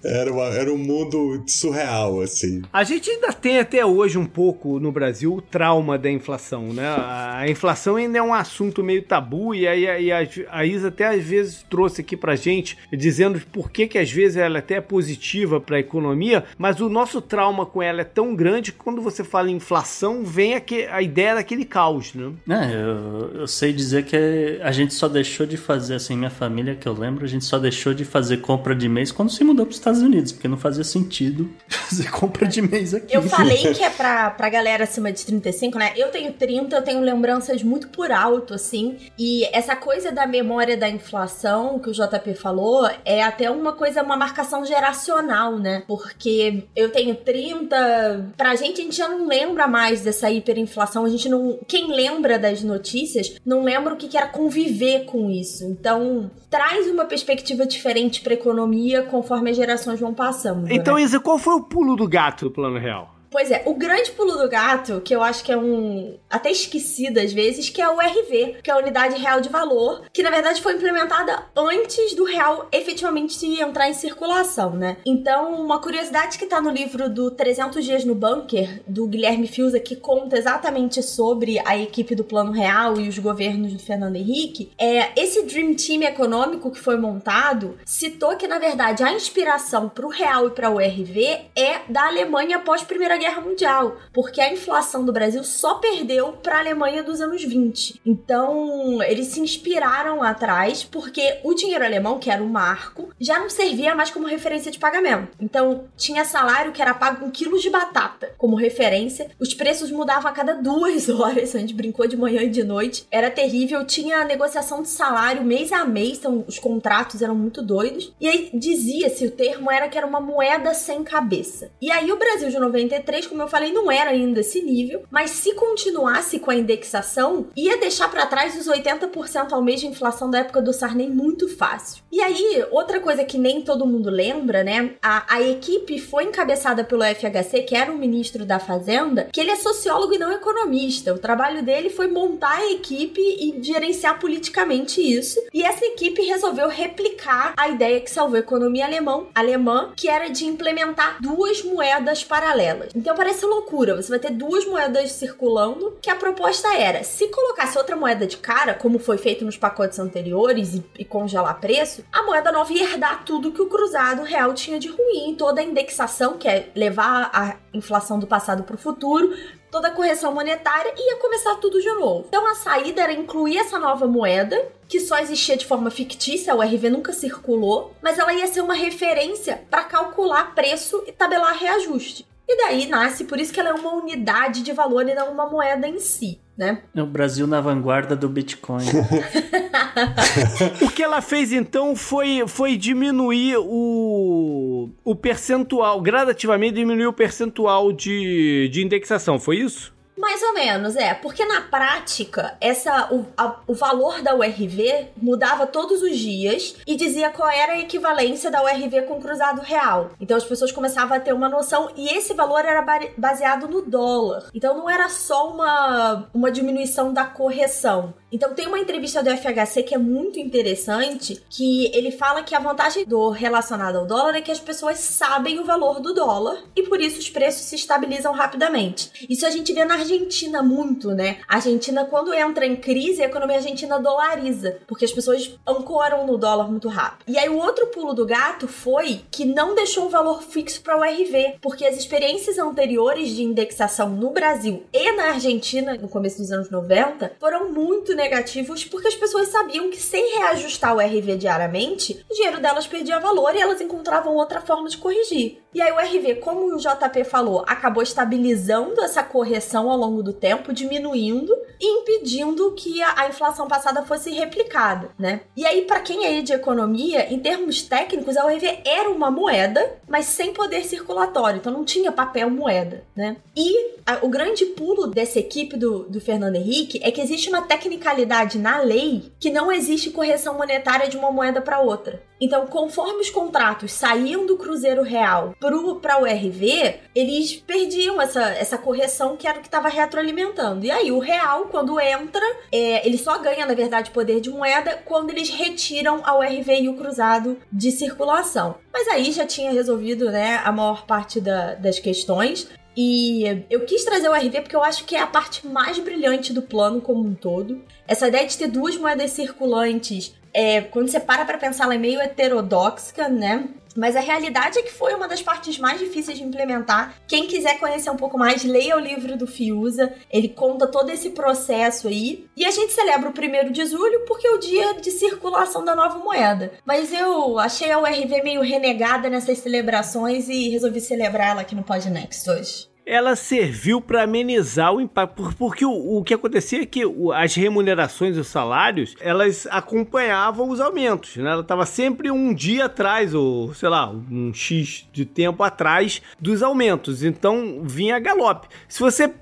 Era, 0.04 0.32
uma- 0.32 0.46
era 0.46 0.72
um 0.72 0.78
mundo 0.78 1.44
surreal, 1.48 2.22
assim. 2.22 2.62
A 2.72 2.84
gente 2.84 3.10
ainda 3.10 3.34
tem 3.34 3.60
até 3.60 3.86
hoje 3.86 4.18
um 4.18 4.26
pouco 4.26 4.80
no 4.80 4.92
Brasil 4.92 5.34
o 5.36 5.42
trauma 5.42 5.98
da 5.98 6.10
inflação, 6.10 6.74
né? 6.74 6.88
A 6.88 7.28
a 7.38 7.50
inflação 7.50 7.96
ainda 7.98 8.18
é 8.18 8.22
um 8.22 8.34
assunto 8.34 8.84
meio 8.84 9.04
tabu 9.04 9.54
e 9.54 9.68
aí 9.68 9.88
a, 9.88 10.00
e 10.00 10.12
a- 10.12 10.28
a 10.50 10.66
Isa 10.66 10.88
até 10.88 11.06
às 11.08 11.24
vezes 11.24 11.64
trouxe 11.70 12.02
aqui 12.02 12.18
pra 12.18 12.36
gente 12.36 12.78
dizendo 12.92 13.40
por 13.52 13.70
que 13.72 13.88
que 13.88 13.98
às 13.98 14.12
vezes 14.12 14.38
ela 14.38 14.60
até 14.60 14.76
é 14.76 14.82
positiva 14.82 15.60
pra 15.62 15.80
economia, 15.80 16.44
mas 16.58 16.80
o 16.82 16.90
nosso 16.90 17.22
trauma 17.22 17.66
com 17.66 17.82
ela 17.82 18.02
é 18.02 18.04
tão 18.04 18.36
grande 18.36 18.72
que 18.72 18.78
quando 18.80 19.02
você 19.02 19.24
fala 19.24 19.50
em 19.52 19.56
inflação 19.56 20.24
vem 20.24 20.56
aque- 20.56 20.88
a 20.92 21.02
ideia 21.02 21.36
daquele 21.36 21.64
caos, 21.66 22.14
né? 22.14 22.32
É, 22.50 22.74
eu, 22.74 23.42
eu 23.42 23.48
sei 23.48 23.72
dizer 23.72 24.04
que 24.06 24.60
a 24.62 24.72
gente 24.72 24.94
só 24.94 25.08
deixou 25.08 25.46
de 25.46 25.58
fazer, 25.58 25.96
assim, 25.96 26.16
minha 26.18 26.30
família 26.32 26.76
que 26.76 26.88
eu 26.88 26.94
lembro, 26.94 27.24
a 27.24 27.28
gente 27.28 27.46
só 27.46 27.60
deixou 27.60 27.94
de 27.94 28.04
fazer 28.06 28.38
compra 28.38 28.76
de 28.76 28.90
mês 28.90 29.12
quando 29.12 29.30
se 29.32 29.44
mudou 29.44 29.66
para 29.66 29.74
os 29.74 29.80
Estados 29.88 30.02
Unidos, 30.02 30.32
porque 30.32 30.48
não 30.48 30.58
fazia 30.58 30.84
sentido 30.84 31.50
fazer 31.68 32.12
compra 32.12 32.46
de 32.46 32.62
mês 32.62 32.94
aqui. 32.94 33.16
Eu 33.16 33.22
falei 33.24 33.74
que 33.74 33.84
é 33.84 33.90
pra, 33.90 34.30
pra 34.32 34.50
galera 34.50 34.84
acima 34.84 35.12
de 35.12 35.26
35, 35.26 35.78
né? 35.78 35.94
Eu 35.96 36.10
tenho 36.10 36.34
30, 36.34 36.76
eu 36.76 36.82
tenho 36.82 37.02
lembranças 37.02 37.64
muito 37.64 37.88
por 37.90 38.12
alto, 38.12 38.54
assim. 38.54 38.98
E 39.18 39.46
essa 39.56 39.76
coisa 39.76 40.12
da 40.12 40.28
memória 40.28 40.76
da 40.76 40.90
inflação 40.90 41.80
que 41.80 41.90
o 41.90 41.94
JP 41.94 42.34
falou 42.36 42.90
é 43.06 43.24
até 43.24 43.50
uma 43.50 43.74
coisa, 43.74 44.04
uma 44.04 44.18
marcação 44.18 44.66
geracional, 44.66 45.58
né? 45.58 45.84
Porque 45.88 46.66
eu 46.76 46.92
tenho 46.92 47.16
30. 47.16 48.34
Pra 48.36 48.56
gente, 48.56 48.82
a 48.82 48.84
gente 48.84 48.98
já 48.98 49.08
não 49.08 49.28
lembra 49.28 49.68
mais 49.68 50.02
dessa 50.02 50.30
hiperinflação. 50.30 51.06
A 51.06 51.10
gente 51.10 51.30
não. 51.30 51.60
Quem 51.68 51.88
lembra 51.94 52.38
das 52.38 52.62
notícias 52.62 53.36
não 53.46 53.64
lembra 53.64 53.94
o 53.94 53.98
que 53.98 54.18
era 54.18 54.28
conviver 54.28 55.06
com 55.06 55.30
isso. 55.30 55.64
Então, 55.64 56.30
traz 56.50 56.88
uma 56.88 57.06
perspectiva 57.06 57.66
diferente 57.66 58.22
pra 58.22 58.34
economia 58.34 59.04
conforme 59.04 59.52
as 59.52 59.58
gerações 59.58 60.00
vão 60.00 60.14
passando. 60.14 60.64
né? 60.64 60.70
Então, 60.72 60.98
Isa, 60.98 61.20
qual 61.20 61.38
foi 61.38 61.56
o 61.56 61.64
pulo 61.64 61.96
do 61.96 62.08
gato 62.08 62.46
do 62.46 62.52
plano 62.52 62.78
real? 62.78 63.17
Pois 63.30 63.52
é, 63.52 63.64
o 63.66 63.74
grande 63.74 64.12
pulo 64.12 64.38
do 64.38 64.50
gato, 64.50 65.02
que 65.02 65.16
eu 65.16 65.22
acho 65.22 65.44
que 65.44 65.52
é 65.52 65.58
um. 65.58 66.18
até 66.30 66.52
esquecido 66.52 67.20
às 67.20 67.34
vezes, 67.34 67.70
que 67.70 67.82
é 67.82 67.90
o 67.90 68.00
RV, 68.00 68.58
que 68.64 68.70
é 68.70 68.74
a 68.74 68.78
Unidade 68.78 69.18
Real 69.18 69.42
de 69.42 69.50
Valor, 69.50 70.04
que 70.14 70.24
na 70.24 70.30
verdade 70.30 70.62
foi 70.62 70.74
implementada 70.74 71.46
antes 71.56 72.14
do 72.16 72.24
real 72.24 72.68
efetivamente 72.72 73.46
entrar 73.60 73.90
em 73.90 73.94
circulação, 73.94 74.72
né? 74.72 74.98
Então, 75.06 75.54
uma 75.62 75.82
curiosidade 75.82 76.38
que 76.38 76.46
tá 76.46 76.62
no 76.62 76.70
livro 76.70 77.10
do 77.10 77.32
300 77.32 77.84
Dias 77.84 78.06
no 78.06 78.16
Bunker, 78.16 78.82
do 78.88 79.08
Guilherme 79.08 79.48
Fiuza, 79.48 79.80
que 79.80 79.96
conta 79.96 80.38
exatamente 80.38 81.02
sobre 81.04 81.60
a 81.66 81.78
equipe 81.78 82.16
do 82.16 82.24
Plano 82.24 82.52
Real 82.52 83.00
e 83.00 83.08
os 83.08 83.20
governos 83.20 83.74
do 83.74 83.80
Fernando 83.80 84.16
Henrique, 84.16 84.72
é 84.80 85.12
esse 85.16 85.44
Dream 85.44 85.74
Team 85.74 86.04
econômico 86.04 86.72
que 86.72 86.80
foi 86.80 86.98
montado 86.98 87.78
citou 87.86 88.36
que, 88.36 88.48
na 88.48 88.60
verdade, 88.60 89.04
a 89.04 89.12
inspiração 89.14 89.90
para 89.90 90.06
o 90.06 90.10
real 90.10 90.48
e 90.48 90.52
para 90.52 90.70
o 90.70 90.78
RV 90.78 91.40
é 91.56 91.82
da 91.90 92.08
Alemanha 92.08 92.58
após 92.58 92.82
a 92.82 92.86
Primeira 92.86 93.17
Guerra 93.18 93.42
Mundial, 93.42 93.98
porque 94.14 94.42
a 94.42 94.52
inflação 94.52 95.06
do 95.06 95.14
Brasil 95.14 95.44
só 95.44 95.76
perdeu 95.76 96.34
para 96.34 96.58
a 96.58 96.60
Alemanha 96.60 97.04
dos 97.04 97.22
anos 97.22 97.44
20. 97.44 98.02
Então, 98.06 99.02
eles 99.04 99.28
se 99.28 99.40
inspiraram 99.40 100.20
lá 100.20 100.30
atrás, 100.30 100.84
porque 100.84 101.40
o 101.44 101.54
dinheiro 101.54 101.84
alemão, 101.84 102.20
que 102.20 102.30
era 102.30 102.44
o 102.44 102.50
marco, 102.50 103.10
já 103.20 103.40
não 103.40 103.50
servia 103.50 103.96
mais 103.96 104.10
como 104.10 104.28
referência 104.28 104.72
de 104.72 104.80
pagamento. 104.80 105.30
Então, 105.40 105.86
tinha 105.96 106.24
salário 106.26 106.72
que 106.72 106.82
era 106.82 106.94
pago 106.94 107.20
com 107.20 107.32
quilos 107.32 107.62
de 107.62 107.70
batata 107.70 108.34
como 108.38 108.56
referência. 108.56 109.30
Os 109.40 109.54
preços 109.54 109.92
mudavam 109.92 110.30
a 110.30 110.34
cada 110.34 110.54
duas 110.54 111.10
horas. 111.10 111.56
A 111.56 111.60
gente 111.60 111.74
brincou 111.74 112.08
de 112.08 112.18
manhã 112.18 112.44
e 112.44 112.50
de 112.50 112.64
noite. 112.64 113.06
Era 113.12 113.32
terrível. 113.32 113.86
Tinha 113.86 114.24
negociação 114.24 114.82
de 114.82 114.90
salário 114.90 115.44
mês 115.44 115.72
a 115.72 115.86
mês. 115.86 116.20
Então, 116.20 116.44
os 116.48 116.60
contratos 116.60 117.22
eram 117.22 117.36
muito 117.36 117.62
doidos. 117.62 118.14
E 118.20 118.28
aí 118.28 118.50
dizia-se, 118.54 119.26
o 119.26 119.32
termo 119.32 119.72
era 119.72 119.88
que 119.88 119.98
era 119.98 120.08
uma 120.08 120.22
moeda 120.22 120.74
sem 120.74 121.04
cabeça. 121.04 121.72
E 121.82 121.92
aí 121.92 122.12
o 122.12 122.18
Brasil 122.18 122.50
de 122.50 122.60
93, 122.60 123.07
como 123.28 123.42
eu 123.42 123.48
falei, 123.48 123.72
não 123.72 123.92
era 123.92 124.12
ainda 124.12 124.42
esse 124.42 124.62
nível. 124.62 125.04
Mas 125.10 125.32
se 125.32 125.54
continuasse 125.54 126.40
com 126.40 126.52
a 126.52 126.56
indexação, 126.56 127.48
ia 127.56 127.78
deixar 127.78 128.10
para 128.10 128.26
trás 128.26 128.58
os 128.58 128.68
80% 128.68 129.52
ao 129.52 129.62
mês 129.62 129.80
de 129.80 129.88
inflação 129.88 130.30
da 130.30 130.40
época 130.40 130.62
do 130.62 130.74
Sarney 130.74 131.10
muito 131.10 131.48
fácil. 131.48 132.04
E 132.12 132.22
aí, 132.22 132.66
outra 132.72 133.00
coisa 133.00 133.24
que 133.24 133.38
nem 133.38 133.62
todo 133.62 133.86
mundo 133.86 134.10
lembra, 134.10 134.64
né? 134.64 134.92
A, 135.02 135.36
a 135.36 135.42
equipe 135.42 136.00
foi 136.00 136.26
encabeçada 136.26 136.84
pelo 136.84 137.04
FHC, 137.04 137.62
que 137.62 137.76
era 137.76 137.92
o 137.92 137.98
ministro 137.98 138.46
da 138.46 138.60
Fazenda, 138.60 139.30
que 139.32 139.40
ele 139.40 139.52
é 139.52 139.56
sociólogo 139.56 140.14
e 140.14 140.18
não 140.18 140.32
economista. 140.32 141.14
O 141.14 141.20
trabalho 141.20 141.64
dele 141.64 141.90
foi 141.90 142.08
montar 142.08 142.58
a 142.58 142.72
equipe 142.72 143.22
e 143.22 143.58
gerenciar 143.62 144.20
politicamente 144.20 145.02
isso. 145.02 145.40
E 145.54 145.64
essa 145.64 145.86
equipe 145.86 146.22
resolveu 146.24 146.68
replicar 146.68 147.54
a 147.58 147.70
ideia 147.70 148.02
que 148.02 148.12
salvou 148.12 148.36
a 148.36 148.40
economia 148.40 148.86
alemão, 148.86 149.28
alemã, 149.34 149.92
que 149.96 150.10
era 150.10 150.28
de 150.28 150.46
implementar 150.46 151.18
duas 151.22 151.64
moedas 151.64 152.24
paralelas. 152.24 152.90
Então 152.98 153.16
parece 153.16 153.46
loucura, 153.46 153.96
você 153.96 154.10
vai 154.10 154.18
ter 154.18 154.32
duas 154.32 154.66
moedas 154.66 155.12
circulando, 155.12 155.96
que 156.02 156.10
a 156.10 156.16
proposta 156.16 156.76
era, 156.76 157.04
se 157.04 157.28
colocasse 157.28 157.78
outra 157.78 157.96
moeda 157.96 158.26
de 158.26 158.38
cara, 158.38 158.74
como 158.74 158.98
foi 158.98 159.20
feito 159.20 159.46
nos 159.46 159.56
pacotes 159.56 160.00
anteriores 160.00 160.74
e, 160.74 160.84
e 160.98 161.06
congelar 161.06 161.60
preço, 161.60 162.04
a 162.12 162.24
moeda 162.24 162.52
nova 162.52 162.74
ia 162.74 162.86
herdar 162.86 163.24
tudo 163.24 163.52
que 163.52 163.62
o 163.62 163.68
cruzado 163.68 164.24
real 164.24 164.52
tinha 164.56 164.80
de 164.80 164.88
ruim, 164.88 165.36
toda 165.38 165.62
a 165.62 165.64
indexação, 165.64 166.40
que 166.40 166.48
é 166.48 166.72
levar 166.74 167.30
a 167.32 167.58
inflação 167.72 168.18
do 168.18 168.26
passado 168.26 168.64
para 168.64 168.76
o 168.76 168.80
futuro, 168.80 169.32
toda 169.70 169.90
a 169.90 169.92
correção 169.92 170.34
monetária 170.34 170.92
e 170.98 171.12
ia 171.12 171.18
começar 171.18 171.54
tudo 171.58 171.80
de 171.80 171.92
novo. 171.92 172.26
Então 172.28 172.50
a 172.50 172.56
saída 172.56 173.04
era 173.04 173.14
incluir 173.14 173.60
essa 173.60 173.78
nova 173.78 174.08
moeda, 174.08 174.72
que 174.88 175.00
só 175.00 175.20
existia 175.20 175.56
de 175.56 175.68
forma 175.68 175.92
fictícia, 175.92 176.56
o 176.56 176.62
RV 176.64 176.90
nunca 176.90 177.14
circulou, 177.14 177.94
mas 178.02 178.18
ela 178.18 178.34
ia 178.34 178.48
ser 178.48 178.62
uma 178.62 178.74
referência 178.74 179.62
para 179.70 179.84
calcular 179.84 180.56
preço 180.56 181.04
e 181.06 181.12
tabelar 181.12 181.56
reajuste. 181.56 182.26
E 182.48 182.58
daí 182.58 182.88
nasce, 182.88 183.26
por 183.26 183.40
isso 183.40 183.54
que 183.54 183.60
ela 183.60 183.70
é 183.70 183.74
uma 183.74 183.94
unidade 183.94 184.64
de 184.64 184.72
valor 184.72 185.08
e 185.08 185.14
não 185.14 185.32
uma 185.32 185.50
moeda 185.50 185.88
em 185.88 186.00
si. 186.00 186.40
Né? 186.58 186.82
É 186.96 187.04
o 187.04 187.06
Brasil 187.06 187.46
na 187.46 187.62
vanguarda 187.62 188.16
do 188.16 188.28
Bitcoin. 188.28 188.86
o 190.82 190.90
que 190.90 191.04
ela 191.04 191.22
fez 191.22 191.52
então 191.54 191.96
foi, 191.96 192.44
foi 192.48 192.76
diminuir 192.76 193.58
o, 193.60 194.90
o 195.04 195.16
percentual, 195.16 196.02
gradativamente 196.02 196.76
diminuir 196.76 197.06
o 197.06 197.14
percentual 197.14 197.92
de, 197.92 198.70
de 198.70 198.84
indexação, 198.84 199.40
foi 199.40 199.58
isso? 199.58 199.96
Mais 200.18 200.42
ou 200.42 200.54
menos, 200.54 200.96
é. 200.96 201.14
Porque 201.14 201.46
na 201.46 201.62
prática, 201.62 202.58
essa 202.60 203.08
o, 203.14 203.26
a, 203.38 203.58
o 203.68 203.74
valor 203.74 204.22
da 204.22 204.36
URV 204.36 205.10
mudava 205.16 205.68
todos 205.68 206.02
os 206.02 206.18
dias 206.18 206.76
e 206.88 206.96
dizia 206.96 207.30
qual 207.30 207.50
era 207.50 207.74
a 207.74 207.80
equivalência 207.80 208.50
da 208.50 208.64
URV 208.64 209.04
com 209.04 209.18
o 209.18 209.22
cruzado 209.22 209.62
real. 209.62 210.12
Então 210.20 210.36
as 210.36 210.44
pessoas 210.44 210.72
começavam 210.72 211.16
a 211.16 211.20
ter 211.20 211.34
uma 211.34 211.48
noção 211.48 211.92
e 211.96 212.10
esse 212.10 212.34
valor 212.34 212.66
era 212.66 212.84
baseado 213.16 213.68
no 213.68 213.84
dólar. 213.84 214.50
Então 214.54 214.76
não 214.76 214.90
era 214.90 215.08
só 215.08 215.52
uma, 215.52 216.28
uma 216.34 216.52
diminuição 216.52 217.14
da 217.14 217.26
correção. 217.26 218.14
Então 218.32 218.54
tem 218.54 218.68
uma 218.68 218.80
entrevista 218.80 219.24
do 219.24 219.30
FHC 219.30 219.84
que 219.84 219.96
é 219.96 219.98
muito 219.98 220.38
interessante, 220.38 221.42
que 221.50 221.90
ele 221.96 222.12
fala 222.12 222.44
que 222.44 222.54
a 222.54 222.60
vantagem 222.60 223.06
do 223.06 223.30
relacionado 223.30 223.98
ao 223.98 224.06
dólar 224.06 224.36
é 224.36 224.42
que 224.42 224.52
as 224.52 224.60
pessoas 224.60 225.00
sabem 225.00 225.60
o 225.60 225.66
valor 225.66 226.02
do 226.02 226.14
dólar 226.14 226.62
e 226.76 226.84
por 226.84 227.00
isso 227.00 227.20
os 227.20 227.30
preços 227.30 227.62
se 227.62 227.76
estabilizam 227.76 228.34
rapidamente. 228.34 229.26
Isso 229.30 229.46
a 229.46 229.50
gente 229.50 229.72
vê 229.72 229.86
na 229.86 229.96
Argentina 229.96 230.62
muito, 230.62 231.12
né? 231.12 231.38
A 231.48 231.56
Argentina 231.56 232.04
quando 232.04 232.34
entra 232.34 232.66
em 232.66 232.76
crise, 232.76 233.22
a 233.22 233.28
economia 233.28 233.58
argentina 233.58 233.98
dolariza, 233.98 234.78
porque 234.86 235.06
as 235.06 235.12
pessoas 235.14 235.58
ancoram 235.66 236.28
no 236.28 236.38
dólar 236.38 236.70
muito 236.70 236.90
rápido. 236.90 237.30
E 237.30 237.38
aí 237.38 237.48
o 237.48 237.58
outro 237.58 237.88
pulo 237.88 238.14
do 238.14 238.26
gato 238.26 238.68
foi 238.68 239.22
que 239.32 239.46
não 239.46 239.74
deixou 239.74 240.06
um 240.06 240.10
valor 240.10 240.44
fixo 240.44 240.82
para 240.82 240.98
o 240.98 241.02
RV, 241.02 241.60
porque 241.62 241.86
as 241.86 241.98
experiências 241.98 242.58
anteriores 242.58 243.30
de 243.30 243.44
indexação 243.44 244.10
no 244.10 244.32
Brasil 244.32 244.84
e 244.92 245.12
na 245.14 245.30
Argentina 245.30 245.96
no 245.96 246.10
começo 246.10 246.40
dos 246.40 246.52
anos 246.52 246.70
90 246.70 247.34
foram 247.40 247.72
muito 247.72 248.17
negativos 248.18 248.84
porque 248.84 249.08
as 249.08 249.16
pessoas 249.16 249.48
sabiam 249.48 249.90
que 249.90 249.98
sem 249.98 250.38
reajustar 250.38 250.94
o 250.94 251.00
RV 251.00 251.38
diariamente, 251.38 252.26
o 252.30 252.34
dinheiro 252.34 252.60
delas 252.60 252.88
perdia 252.88 253.20
valor 253.20 253.56
e 253.56 253.62
elas 253.62 253.80
encontravam 253.80 254.36
outra 254.36 254.60
forma 254.60 254.90
de 254.90 254.98
corrigir. 254.98 255.62
E 255.74 255.82
aí 255.82 255.92
o 255.92 256.00
RV, 256.00 256.36
como 256.42 256.74
o 256.74 256.78
JP 256.78 257.24
falou, 257.24 257.64
acabou 257.68 258.02
estabilizando 258.02 259.00
essa 259.02 259.22
correção 259.22 259.92
ao 259.92 259.98
longo 259.98 260.24
do 260.24 260.34
tempo, 260.34 260.74
diminuindo 260.74 261.56
e 261.80 262.00
impedindo 262.00 262.72
que 262.72 263.02
a, 263.04 263.28
inflação 263.30 263.68
passada 263.68 264.04
fosse 264.04 264.32
replicada, 264.32 265.12
né? 265.20 265.42
E 265.56 265.66
aí 265.66 265.84
para 265.84 266.00
quem 266.00 266.26
é 266.26 266.42
de 266.42 266.52
economia, 266.52 267.32
em 267.32 267.40
termos 267.40 267.84
técnicos, 267.84 268.36
a 268.36 268.46
URV 268.46 268.80
era 268.84 269.10
uma 269.10 269.30
moeda, 269.30 269.98
mas 270.08 270.26
sem 270.26 270.52
poder 270.52 270.84
circulatório, 270.84 271.60
então 271.60 271.72
não 271.72 271.86
tinha 271.86 272.12
papel 272.12 272.50
moeda, 272.50 273.04
né? 273.16 273.38
E 273.56 273.98
a, 274.04 274.26
o 274.26 274.30
grande 274.30 274.66
pulo 274.66 275.06
dessa 275.06 275.38
equipe 275.38 275.78
do, 275.78 276.04
do 276.10 276.20
Fernando 276.20 276.56
Henrique 276.56 277.00
é 277.04 277.12
que 277.12 277.22
existe 277.22 277.50
uma 277.50 277.62
tecnicalidade 278.08 278.58
na 278.58 278.80
lei 278.80 279.32
que 279.40 279.50
não 279.50 279.72
existe 279.72 280.12
correção 280.12 280.58
monetária 280.58 281.10
de 281.10 281.18
uma 281.18 281.32
moeda 281.32 281.62
para 281.62 281.80
outra. 281.80 282.22
Então, 282.40 282.68
conforme 282.68 283.20
os 283.20 283.30
contratos 283.30 283.92
saíam 283.92 284.46
do 284.46 284.58
Cruzeiro 284.58 285.02
Real 285.02 285.56
para 285.60 286.22
o 286.22 286.26
RV, 286.26 287.00
eles 287.16 287.56
perdiam 287.56 288.22
essa, 288.22 288.44
essa 288.50 288.78
correção 288.78 289.36
que 289.36 289.48
era 289.48 289.58
o 289.58 289.62
que 289.62 289.68
estava 289.68 289.90
retroalimentando. 289.90 290.86
E 290.86 290.92
aí, 290.92 291.12
o 291.12 291.20
Real, 291.20 291.66
quando 291.66 292.00
entra, 292.00 292.46
é, 292.72 293.06
ele 293.06 293.18
só 293.18 293.40
ganha, 293.40 293.66
na 293.66 293.74
verdade, 293.74 294.12
poder 294.12 294.40
de 294.40 294.52
moeda 294.52 295.00
quando 295.04 295.32
eles 295.32 295.50
retiram 295.50 296.22
a 296.24 296.38
URV 296.38 296.82
e 296.82 296.90
o 296.90 296.96
cruzado 296.96 297.58
de 297.72 297.92
circulação. 297.92 298.76
Mas 298.94 299.08
aí 299.08 299.32
já 299.32 299.46
tinha 299.46 299.72
resolvido 299.72 300.32
né, 300.32 300.62
a 300.64 300.72
maior 300.72 301.06
parte 301.06 301.42
da, 301.42 301.74
das 301.76 302.00
questões. 302.00 302.70
E 303.00 303.64
eu 303.70 303.82
quis 303.82 304.04
trazer 304.04 304.28
o 304.28 304.34
RV 304.34 304.62
porque 304.62 304.76
eu 304.76 304.84
acho 304.84 305.06
que 305.06 305.16
é 305.16 305.22
a 305.22 305.28
parte 305.28 305.68
mais 305.68 306.00
brilhante 306.00 306.52
do 306.52 306.64
plano 306.64 307.00
como 307.00 307.24
um 307.24 307.36
todo. 307.36 307.80
Essa 308.08 308.28
ideia 308.28 308.48
de 308.48 308.58
ter 308.58 308.68
duas 308.68 308.98
moedas 308.98 309.30
circulantes 309.30 310.34
é, 310.58 310.82
quando 310.82 311.08
você 311.08 311.20
para 311.20 311.46
pra 311.46 311.56
pensar, 311.60 311.84
ela 311.84 311.94
é 311.94 312.00
meio 312.00 312.20
heterodoxa, 312.20 313.30
né? 313.30 313.70
Mas 313.96 314.16
a 314.16 314.20
realidade 314.20 314.80
é 314.80 314.82
que 314.82 314.92
foi 314.92 315.14
uma 315.14 315.28
das 315.28 315.40
partes 315.40 315.78
mais 315.78 316.00
difíceis 316.00 316.36
de 316.36 316.44
implementar. 316.44 317.14
Quem 317.28 317.46
quiser 317.46 317.80
conhecer 317.80 318.10
um 318.10 318.16
pouco 318.16 318.40
mais, 318.40 318.64
leia 318.64 318.96
o 318.96 319.00
livro 319.00 319.38
do 319.38 319.46
Fiuza. 319.46 320.14
Ele 320.32 320.50
conta 320.50 320.88
todo 320.88 321.12
esse 321.12 321.30
processo 321.32 322.08
aí. 322.08 322.48
E 322.56 322.66
a 322.66 322.72
gente 322.72 322.92
celebra 322.92 323.30
o 323.30 323.34
primeiro 323.34 323.72
de 323.72 323.86
julho 323.86 324.26
porque 324.28 324.48
é 324.48 324.52
o 324.52 324.60
dia 324.60 324.96
de 324.96 325.12
circulação 325.12 325.86
da 325.86 325.96
nova 325.96 326.18
moeda. 326.18 326.72
Mas 326.84 327.14
eu 327.14 327.60
achei 327.60 327.92
a 327.92 328.00
URV 328.00 328.42
meio 328.44 328.62
renegada 328.62 329.30
nessas 329.30 329.60
celebrações 329.60 330.50
e 330.50 330.70
resolvi 330.70 331.02
celebrar 331.02 331.50
ela 331.50 331.62
aqui 331.62 331.76
no 331.76 331.84
Podnext 331.84 332.50
hoje 332.50 332.97
ela 333.08 333.38
serviu 333.38 334.02
para 334.02 334.24
amenizar 334.24 334.94
o 334.94 335.00
impacto, 335.00 335.56
porque 335.58 335.86
o, 335.86 336.18
o 336.18 336.24
que 336.24 336.34
acontecia 336.34 336.82
é 336.82 336.86
que 336.86 337.04
as 337.34 337.56
remunerações 337.56 338.38
os 338.38 338.48
salários, 338.48 339.16
elas 339.22 339.66
acompanhavam 339.72 340.70
os 340.70 340.82
aumentos, 340.82 341.38
né? 341.38 341.52
Ela 341.52 341.62
estava 341.62 341.86
sempre 341.86 342.30
um 342.30 342.54
dia 342.54 342.86
atrás, 342.86 343.34
ou 343.34 343.74
sei 343.74 343.88
lá, 343.88 344.10
um 344.10 344.54
X 344.54 345.08
de 345.14 345.26
tempo 345.26 345.64
atrás 345.64 346.22
dos 346.38 346.62
aumentos, 346.62 347.24
então 347.24 347.82
vinha 347.84 348.20
galope. 348.20 348.68
Se 348.90 349.00
você 349.00 349.34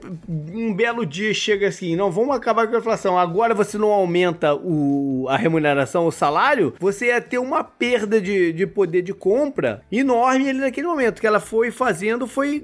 um 0.53 0.71
belo 0.71 1.03
dia 1.03 1.33
chega 1.33 1.67
assim, 1.67 1.95
não, 1.95 2.11
vamos 2.11 2.35
acabar 2.35 2.67
com 2.67 2.75
a 2.75 2.79
inflação, 2.79 3.17
agora 3.17 3.55
você 3.55 3.79
não 3.79 3.91
aumenta 3.91 4.53
o, 4.53 5.25
a 5.27 5.37
remuneração, 5.37 6.05
o 6.05 6.11
salário, 6.11 6.75
você 6.79 7.07
ia 7.07 7.19
ter 7.19 7.39
uma 7.39 7.63
perda 7.63 8.21
de, 8.21 8.53
de 8.53 8.67
poder 8.67 9.01
de 9.01 9.13
compra 9.13 9.81
enorme 9.91 10.49
ali 10.49 10.59
naquele 10.59 10.85
momento, 10.85 11.19
que 11.19 11.25
ela 11.25 11.39
foi 11.39 11.71
fazendo, 11.71 12.27
foi 12.27 12.63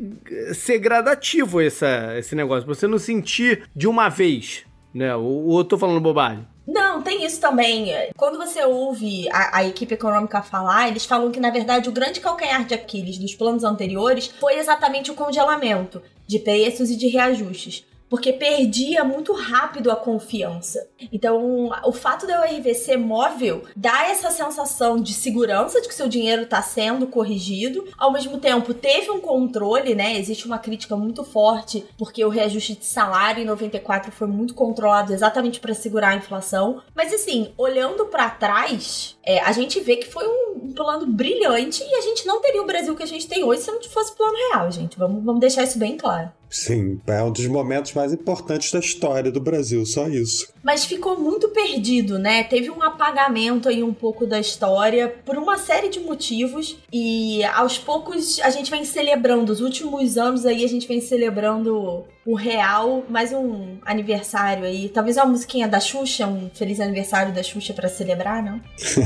ser 0.53 0.77
gradativo 0.91 1.61
essa, 1.61 2.17
esse 2.17 2.35
negócio, 2.35 2.65
pra 2.65 2.75
você 2.75 2.85
não 2.85 2.99
sentir 2.99 3.63
de 3.73 3.87
uma 3.87 4.09
vez, 4.09 4.65
né? 4.93 5.15
Ou, 5.15 5.57
eu 5.57 5.63
tô 5.63 5.77
falando 5.77 6.01
bobagem? 6.01 6.45
Não, 6.67 7.01
tem 7.01 7.25
isso 7.25 7.39
também. 7.39 7.87
Quando 8.15 8.37
você 8.37 8.63
ouve 8.65 9.27
a, 9.31 9.59
a, 9.59 9.63
equipe 9.65 9.93
econômica 9.93 10.41
falar, 10.41 10.89
eles 10.89 11.05
falam 11.05 11.31
que, 11.31 11.39
na 11.39 11.49
verdade, 11.49 11.87
o 11.87 11.91
grande 11.93 12.19
calcanhar 12.19 12.65
de 12.65 12.73
Aquiles 12.73 13.17
dos 13.17 13.33
planos 13.33 13.63
anteriores 13.63 14.27
foi 14.39 14.55
exatamente 14.55 15.09
o 15.09 15.15
congelamento 15.15 16.01
de 16.27 16.39
preços 16.39 16.89
e 16.89 16.97
de 16.97 17.07
reajustes 17.07 17.85
porque 18.11 18.33
perdia 18.33 19.05
muito 19.05 19.31
rápido 19.31 19.89
a 19.89 19.95
confiança. 19.95 20.85
Então, 21.13 21.71
o 21.85 21.93
fato 21.93 22.27
da 22.27 22.41
URV 22.41 22.97
móvel 22.97 23.63
dá 23.73 24.09
essa 24.09 24.29
sensação 24.29 25.01
de 25.01 25.13
segurança 25.13 25.79
de 25.79 25.87
que 25.87 25.95
seu 25.95 26.09
dinheiro 26.09 26.41
está 26.41 26.61
sendo 26.61 27.07
corrigido, 27.07 27.87
ao 27.97 28.11
mesmo 28.11 28.37
tempo 28.37 28.73
teve 28.73 29.09
um 29.09 29.21
controle, 29.21 29.95
né? 29.95 30.19
Existe 30.19 30.45
uma 30.45 30.59
crítica 30.59 30.97
muito 30.97 31.23
forte 31.23 31.85
porque 31.97 32.25
o 32.25 32.27
reajuste 32.27 32.75
de 32.75 32.85
salário 32.85 33.43
em 33.43 33.45
94 33.45 34.11
foi 34.11 34.27
muito 34.27 34.53
controlado 34.53 35.13
exatamente 35.13 35.61
para 35.61 35.73
segurar 35.73 36.09
a 36.09 36.15
inflação. 36.15 36.81
Mas 36.93 37.13
assim, 37.13 37.53
olhando 37.57 38.07
para 38.07 38.29
trás, 38.29 39.17
é, 39.23 39.39
a 39.39 39.53
gente 39.53 39.79
vê 39.79 39.95
que 39.95 40.11
foi 40.11 40.27
um, 40.27 40.65
um, 40.65 40.73
plano 40.73 41.05
brilhante 41.05 41.81
e 41.81 41.95
a 41.95 42.01
gente 42.01 42.27
não 42.27 42.41
teria 42.41 42.61
o 42.61 42.67
Brasil 42.67 42.93
que 42.93 43.03
a 43.03 43.07
gente 43.07 43.25
tem 43.25 43.41
hoje 43.41 43.61
se 43.61 43.71
não 43.71 43.81
fosse 43.83 44.13
plano 44.17 44.35
real, 44.49 44.69
gente. 44.69 44.99
Vamos, 44.99 45.23
vamos 45.23 45.39
deixar 45.39 45.63
isso 45.63 45.79
bem 45.79 45.95
claro. 45.95 46.29
Sim, 46.51 46.99
é 47.07 47.23
um 47.23 47.31
dos 47.31 47.47
momentos 47.47 47.93
mais 47.93 48.11
importantes 48.11 48.73
da 48.73 48.79
história 48.79 49.31
do 49.31 49.39
Brasil, 49.39 49.85
só 49.85 50.09
isso. 50.09 50.53
Mas 50.61 50.83
ficou 50.83 51.17
muito 51.17 51.47
perdido, 51.49 52.19
né? 52.19 52.43
Teve 52.43 52.69
um 52.69 52.83
apagamento 52.83 53.69
aí 53.69 53.81
um 53.81 53.93
pouco 53.93 54.27
da 54.27 54.37
história 54.37 55.07
por 55.25 55.37
uma 55.37 55.57
série 55.57 55.87
de 55.87 56.01
motivos 56.01 56.77
e 56.91 57.41
aos 57.45 57.77
poucos 57.77 58.37
a 58.41 58.49
gente 58.49 58.69
vem 58.69 58.83
celebrando, 58.83 59.51
os 59.53 59.61
últimos 59.61 60.17
anos 60.17 60.45
aí 60.45 60.65
a 60.65 60.67
gente 60.67 60.87
vem 60.89 60.99
celebrando 60.99 62.03
o 62.25 62.35
real, 62.35 63.03
mais 63.09 63.31
um 63.31 63.77
aniversário 63.85 64.65
aí, 64.65 64.89
talvez 64.89 65.15
uma 65.15 65.25
musiquinha 65.27 65.69
da 65.69 65.79
Xuxa, 65.79 66.27
um 66.27 66.49
feliz 66.53 66.81
aniversário 66.81 67.33
da 67.33 67.41
Xuxa 67.41 67.73
para 67.73 67.87
celebrar, 67.87 68.43
não? 68.43 68.59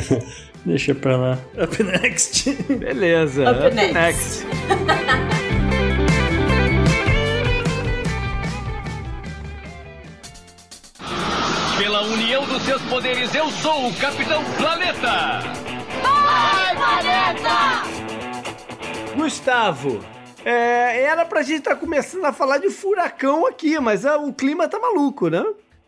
Deixa 0.65 0.95
pra 0.95 1.15
lá. 1.15 1.39
Up 1.63 1.83
next. 1.83 2.51
Beleza. 2.73 3.51
Up, 3.51 3.67
Up 3.67 3.75
next. 3.75 3.93
next. 3.93 4.95
seus 12.65 12.81
poderes, 12.83 13.33
eu 13.35 13.47
sou 13.51 13.89
o 13.89 13.95
Capitão 13.95 14.43
Planeta! 14.57 15.39
Vai, 16.01 16.75
Planeta! 16.75 17.83
Gustavo, 19.15 20.03
é, 20.43 21.03
era 21.03 21.23
pra 21.25 21.43
gente 21.43 21.59
estar 21.59 21.75
tá 21.75 21.77
começando 21.77 22.25
a 22.25 22.33
falar 22.33 22.57
de 22.57 22.71
furacão 22.71 23.45
aqui, 23.45 23.79
mas 23.79 24.03
ah, 24.03 24.17
o 24.17 24.33
clima 24.33 24.67
tá 24.67 24.79
maluco, 24.79 25.29
né? 25.29 25.45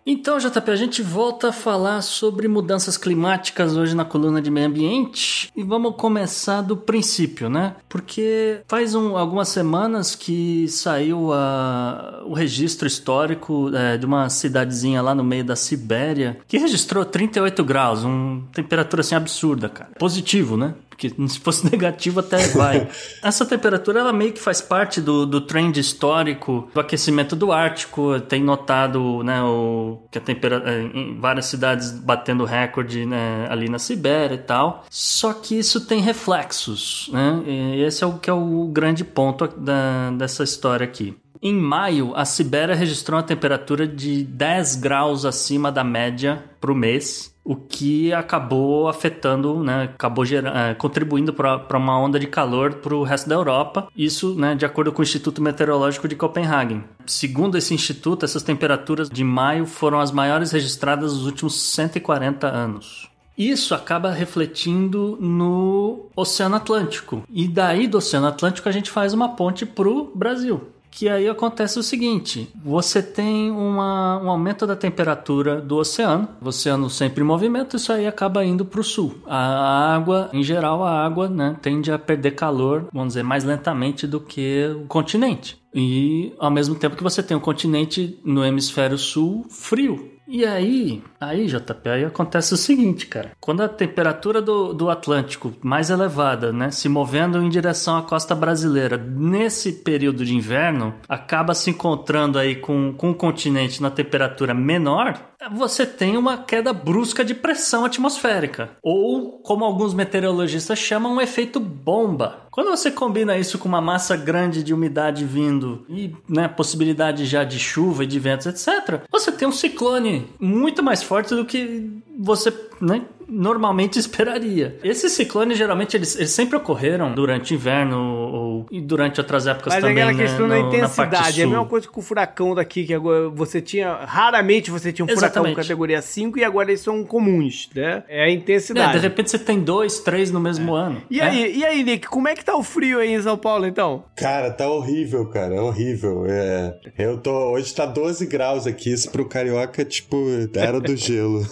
Então, 0.09 0.37
JP, 0.37 0.71
a 0.71 0.75
gente 0.77 1.01
volta 1.01 1.49
a 1.49 1.51
falar 1.51 2.01
sobre 2.01 2.47
mudanças 2.47 2.95
climáticas 2.95 3.75
hoje 3.75 3.93
na 3.93 4.05
coluna 4.05 4.41
de 4.41 4.49
meio 4.49 4.65
ambiente 4.67 5.51
e 5.53 5.61
vamos 5.61 5.97
começar 5.97 6.61
do 6.61 6.77
princípio, 6.77 7.49
né? 7.49 7.75
Porque 7.89 8.61
faz 8.69 8.95
um, 8.95 9.17
algumas 9.17 9.49
semanas 9.49 10.15
que 10.15 10.65
saiu 10.69 11.33
a, 11.33 12.23
o 12.25 12.33
registro 12.33 12.87
histórico 12.87 13.69
é, 13.75 13.97
de 13.97 14.05
uma 14.05 14.29
cidadezinha 14.29 15.01
lá 15.01 15.13
no 15.13 15.25
meio 15.25 15.43
da 15.43 15.57
Sibéria 15.57 16.37
que 16.47 16.57
registrou 16.57 17.03
38 17.03 17.61
graus, 17.65 18.05
uma 18.05 18.43
temperatura 18.53 19.01
assim 19.01 19.15
absurda, 19.15 19.67
cara. 19.67 19.91
Positivo, 19.99 20.55
né? 20.55 20.73
Porque 20.89 21.13
se 21.29 21.39
fosse 21.39 21.69
negativo 21.69 22.19
até 22.19 22.47
vai. 22.47 22.89
Essa 23.21 23.45
temperatura 23.45 23.99
ela 23.99 24.11
meio 24.11 24.33
que 24.33 24.39
faz 24.39 24.59
parte 24.59 24.99
do, 24.99 25.25
do 25.25 25.39
trend 25.39 25.79
histórico 25.79 26.69
do 26.73 26.79
aquecimento 26.79 27.35
do 27.35 27.51
Ártico. 27.51 28.19
Tem 28.21 28.41
notado 28.41 29.21
né, 29.23 29.41
o, 29.43 29.96
que 30.11 30.17
a 30.17 30.21
temperatura 30.21 30.71
é, 30.71 30.81
em 30.81 31.19
várias 31.19 31.45
cidades 31.45 31.91
batendo 31.91 32.45
recorde 32.45 33.05
né, 33.05 33.47
ali 33.49 33.69
na 33.69 33.79
Sibéria 33.79 34.35
e 34.35 34.39
tal. 34.39 34.85
Só 34.89 35.33
que 35.33 35.57
isso 35.57 35.85
tem 35.85 36.01
reflexos, 36.01 37.09
né? 37.11 37.41
E 37.45 37.81
esse 37.81 38.03
é 38.03 38.07
o 38.07 38.17
que 38.17 38.29
é 38.29 38.33
o 38.33 38.67
grande 38.67 39.03
ponto 39.03 39.47
da, 39.47 40.11
dessa 40.11 40.43
história 40.43 40.83
aqui. 40.83 41.15
Em 41.41 41.53
maio, 41.53 42.13
a 42.15 42.25
Sibéria 42.25 42.75
registrou 42.75 43.17
uma 43.17 43.25
temperatura 43.25 43.87
de 43.87 44.23
10 44.23 44.77
graus 44.77 45.23
acima 45.23 45.71
da 45.71 45.83
média 45.83 46.43
para 46.59 46.71
o 46.71 46.75
mês 46.75 47.35
o 47.47 47.55
que 47.55 48.11
acabou 48.11 48.89
afetando, 48.89 49.63
né, 49.63 49.83
acabou 49.95 50.25
é, 50.25 50.73
contribuindo 50.73 51.31
para 51.31 51.77
uma 51.77 51.97
onda 51.97 52.19
de 52.19 52.27
calor 52.27 52.73
para 52.73 52.93
o 52.93 53.03
resto 53.03 53.29
da 53.29 53.35
Europa. 53.35 53.87
Isso, 53.95 54.35
né, 54.35 54.53
de 54.53 54.65
acordo 54.65 54.91
com 54.91 54.99
o 54.99 55.03
Instituto 55.03 55.41
Meteorológico 55.41 56.09
de 56.09 56.15
Copenhague. 56.17 56.83
Segundo 57.05 57.57
esse 57.57 57.73
instituto, 57.73 58.25
essas 58.25 58.43
temperaturas 58.43 59.09
de 59.09 59.23
maio 59.23 59.65
foram 59.65 60.01
as 60.01 60.11
maiores 60.11 60.51
registradas 60.51 61.13
nos 61.13 61.25
últimos 61.25 61.55
140 61.71 62.47
anos. 62.47 63.07
Isso 63.37 63.73
acaba 63.73 64.11
refletindo 64.11 65.17
no 65.21 66.07
Oceano 66.17 66.57
Atlântico. 66.57 67.23
E 67.29 67.47
daí 67.47 67.87
do 67.87 67.99
Oceano 67.99 68.27
Atlântico 68.27 68.67
a 68.67 68.73
gente 68.73 68.91
faz 68.91 69.13
uma 69.13 69.29
ponte 69.37 69.65
para 69.65 69.87
o 69.87 70.11
Brasil 70.13 70.73
que 70.91 71.07
aí 71.09 71.27
acontece 71.27 71.77
o 71.79 71.83
seguinte: 71.83 72.49
você 72.55 73.01
tem 73.01 73.51
uma, 73.51 74.19
um 74.21 74.29
aumento 74.29 74.65
da 74.65 74.75
temperatura 74.75 75.61
do 75.61 75.77
oceano, 75.77 76.27
o 76.41 76.47
oceano 76.47 76.89
sempre 76.89 77.23
em 77.23 77.27
movimento, 77.27 77.75
isso 77.75 77.91
aí 77.91 78.07
acaba 78.07 78.43
indo 78.45 78.65
para 78.65 78.79
o 78.79 78.83
sul. 78.83 79.15
A 79.25 79.93
água, 79.93 80.29
em 80.33 80.43
geral, 80.43 80.83
a 80.83 81.05
água 81.05 81.29
né, 81.29 81.55
tende 81.61 81.91
a 81.91 81.99
perder 81.99 82.31
calor, 82.31 82.87
vamos 82.91 83.09
dizer, 83.09 83.23
mais 83.23 83.43
lentamente 83.43 84.07
do 84.07 84.19
que 84.19 84.67
o 84.75 84.87
continente. 84.87 85.61
E 85.73 86.33
ao 86.39 86.49
mesmo 86.49 86.75
tempo 86.75 86.95
que 86.95 87.03
você 87.03 87.21
tem 87.21 87.37
um 87.37 87.41
continente 87.41 88.19
no 88.23 88.43
hemisfério 88.43 88.97
sul 88.97 89.45
frio, 89.49 90.16
e 90.27 90.45
aí, 90.45 91.01
aí, 91.21 91.47
JP, 91.47 91.89
aí 91.89 92.03
acontece 92.03 92.53
o 92.53 92.57
seguinte, 92.57 93.07
cara. 93.07 93.31
Quando 93.39 93.61
a 93.61 93.69
temperatura 93.69 94.41
do, 94.41 94.73
do 94.73 94.89
Atlântico 94.89 95.53
mais 95.61 95.89
elevada, 95.89 96.51
né, 96.51 96.69
se 96.69 96.89
movendo 96.89 97.41
em 97.41 97.49
direção 97.49 97.97
à 97.97 98.01
costa 98.01 98.35
brasileira, 98.35 98.97
nesse 98.97 99.71
período 99.71 100.25
de 100.25 100.35
inverno, 100.35 100.93
acaba 101.07 101.55
se 101.55 101.69
encontrando 101.69 102.37
aí 102.37 102.55
com, 102.57 102.93
com 102.93 103.11
o 103.11 103.15
continente 103.15 103.81
na 103.81 103.89
temperatura 103.89 104.53
menor, 104.53 105.17
você 105.51 105.85
tem 105.85 106.17
uma 106.17 106.37
queda 106.37 106.73
brusca 106.73 107.23
de 107.23 107.33
pressão 107.33 107.85
atmosférica. 107.85 108.71
Ou, 108.81 109.39
como 109.39 109.63
alguns 109.63 109.93
meteorologistas 109.93 110.79
chamam, 110.79 111.15
um 111.15 111.21
efeito 111.21 111.59
bomba. 111.59 112.47
Quando 112.51 112.71
você 112.71 112.89
combina 112.89 113.37
isso 113.37 113.59
com 113.59 113.67
uma 113.67 113.81
massa 113.81 114.17
grande 114.17 114.63
de 114.63 114.73
umidade 114.73 115.25
vindo 115.25 115.85
e 115.87 116.15
né, 116.27 116.47
possibilidade 116.47 117.25
já 117.25 117.43
de 117.43 117.59
chuva 117.59 118.03
e 118.03 118.07
de 118.07 118.19
ventos, 118.19 118.47
etc., 118.47 119.01
você 119.11 119.31
tem 119.31 119.47
um 119.47 119.51
ciclone 119.51 120.27
muito 120.39 120.81
mais 120.81 121.03
forte 121.03 121.35
do 121.35 121.45
que 121.45 121.91
você 122.17 122.51
né, 122.81 123.03
normalmente 123.27 123.97
esperaria. 123.99 124.77
Esses 124.83 125.11
ciclones, 125.11 125.57
geralmente, 125.57 125.95
eles, 125.95 126.15
eles 126.15 126.31
sempre 126.31 126.57
ocorreram 126.57 127.13
durante 127.13 127.53
o 127.53 127.55
inverno 127.55 127.97
ou, 127.97 128.65
e 128.71 128.79
durante 128.79 129.19
outras 129.19 129.47
épocas 129.47 129.73
Mas 129.73 129.81
também, 129.81 130.03
Mas 130.03 130.03
é 130.03 130.09
aquela 130.09 130.17
né, 130.17 130.27
questão 130.27 130.47
no, 130.47 130.53
da 130.53 130.59
intensidade. 130.59 131.41
É 131.41 131.43
a 131.43 131.47
mesma 131.47 131.65
coisa 131.65 131.87
que 131.87 131.99
o 131.99 132.01
furacão 132.01 132.55
daqui, 132.55 132.85
que 132.85 132.93
agora 132.93 133.29
você 133.29 133.61
tinha... 133.61 133.93
Raramente 134.05 134.71
você 134.71 134.91
tinha 134.91 135.05
um 135.05 135.07
furacão 135.07 135.27
Exatamente. 135.27 135.55
categoria 135.55 136.01
5 136.01 136.39
e 136.39 136.43
agora 136.43 136.69
eles 136.69 136.81
são 136.81 137.03
comuns, 137.03 137.69
né? 137.75 138.03
É 138.07 138.23
a 138.23 138.29
intensidade. 138.29 138.97
É, 138.97 138.99
de 138.99 139.07
repente 139.07 139.31
você 139.31 139.39
tem 139.39 139.59
dois, 139.59 139.99
três 139.99 140.31
no 140.31 140.39
mesmo 140.39 140.75
é. 140.75 140.79
ano. 140.79 141.01
E, 141.09 141.17
né? 141.17 141.23
aí, 141.23 141.57
e 141.57 141.65
aí, 141.65 141.83
Nick, 141.83 142.07
como 142.07 142.27
é 142.27 142.35
que 142.35 142.43
tá 142.43 142.55
o 142.55 142.63
frio 142.63 142.99
aí 142.99 143.13
em 143.13 143.21
São 143.21 143.37
Paulo, 143.37 143.65
então? 143.65 144.03
Cara, 144.15 144.51
tá 144.51 144.69
horrível, 144.69 145.25
cara. 145.27 145.55
É 145.55 145.61
horrível. 145.61 146.25
É... 146.27 146.77
Eu 146.97 147.17
tô... 147.17 147.31
Hoje 147.51 147.73
tá 147.73 147.85
12 147.85 148.25
graus 148.27 148.65
aqui. 148.65 148.91
Isso 148.91 149.11
pro 149.11 149.25
carioca, 149.25 149.83
tipo, 149.83 150.17
era 150.55 150.79
do 150.79 150.95
gelo. 150.95 151.45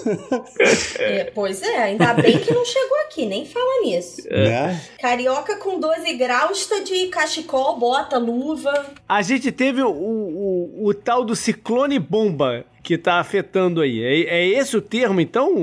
é, 1.00 1.32
pois 1.34 1.62
é, 1.62 1.65
ainda 1.68 2.14
bem 2.14 2.38
que 2.40 2.54
não 2.54 2.66
chegou 2.66 2.98
aqui, 3.06 3.26
nem 3.26 3.46
fala 3.46 3.82
nisso. 3.84 4.22
É. 4.30 4.50
Né? 4.50 4.82
Carioca 5.00 5.58
com 5.58 5.80
12 5.80 6.14
graus 6.14 6.66
tá 6.66 6.80
de 6.80 7.08
cachecol, 7.08 7.78
bota, 7.78 8.18
luva. 8.18 8.94
A 9.08 9.22
gente 9.22 9.52
teve 9.52 9.82
o, 9.82 9.90
o, 9.90 10.88
o 10.88 10.94
tal 10.94 11.24
do 11.24 11.36
ciclone 11.36 12.00
bomba 12.00 12.66
que 12.84 12.98
tá 12.98 13.20
afetando 13.20 13.82
aí. 13.82 14.02
É, 14.04 14.40
é 14.40 14.48
esse 14.48 14.78
o 14.78 14.82
termo, 14.82 15.20
então, 15.20 15.54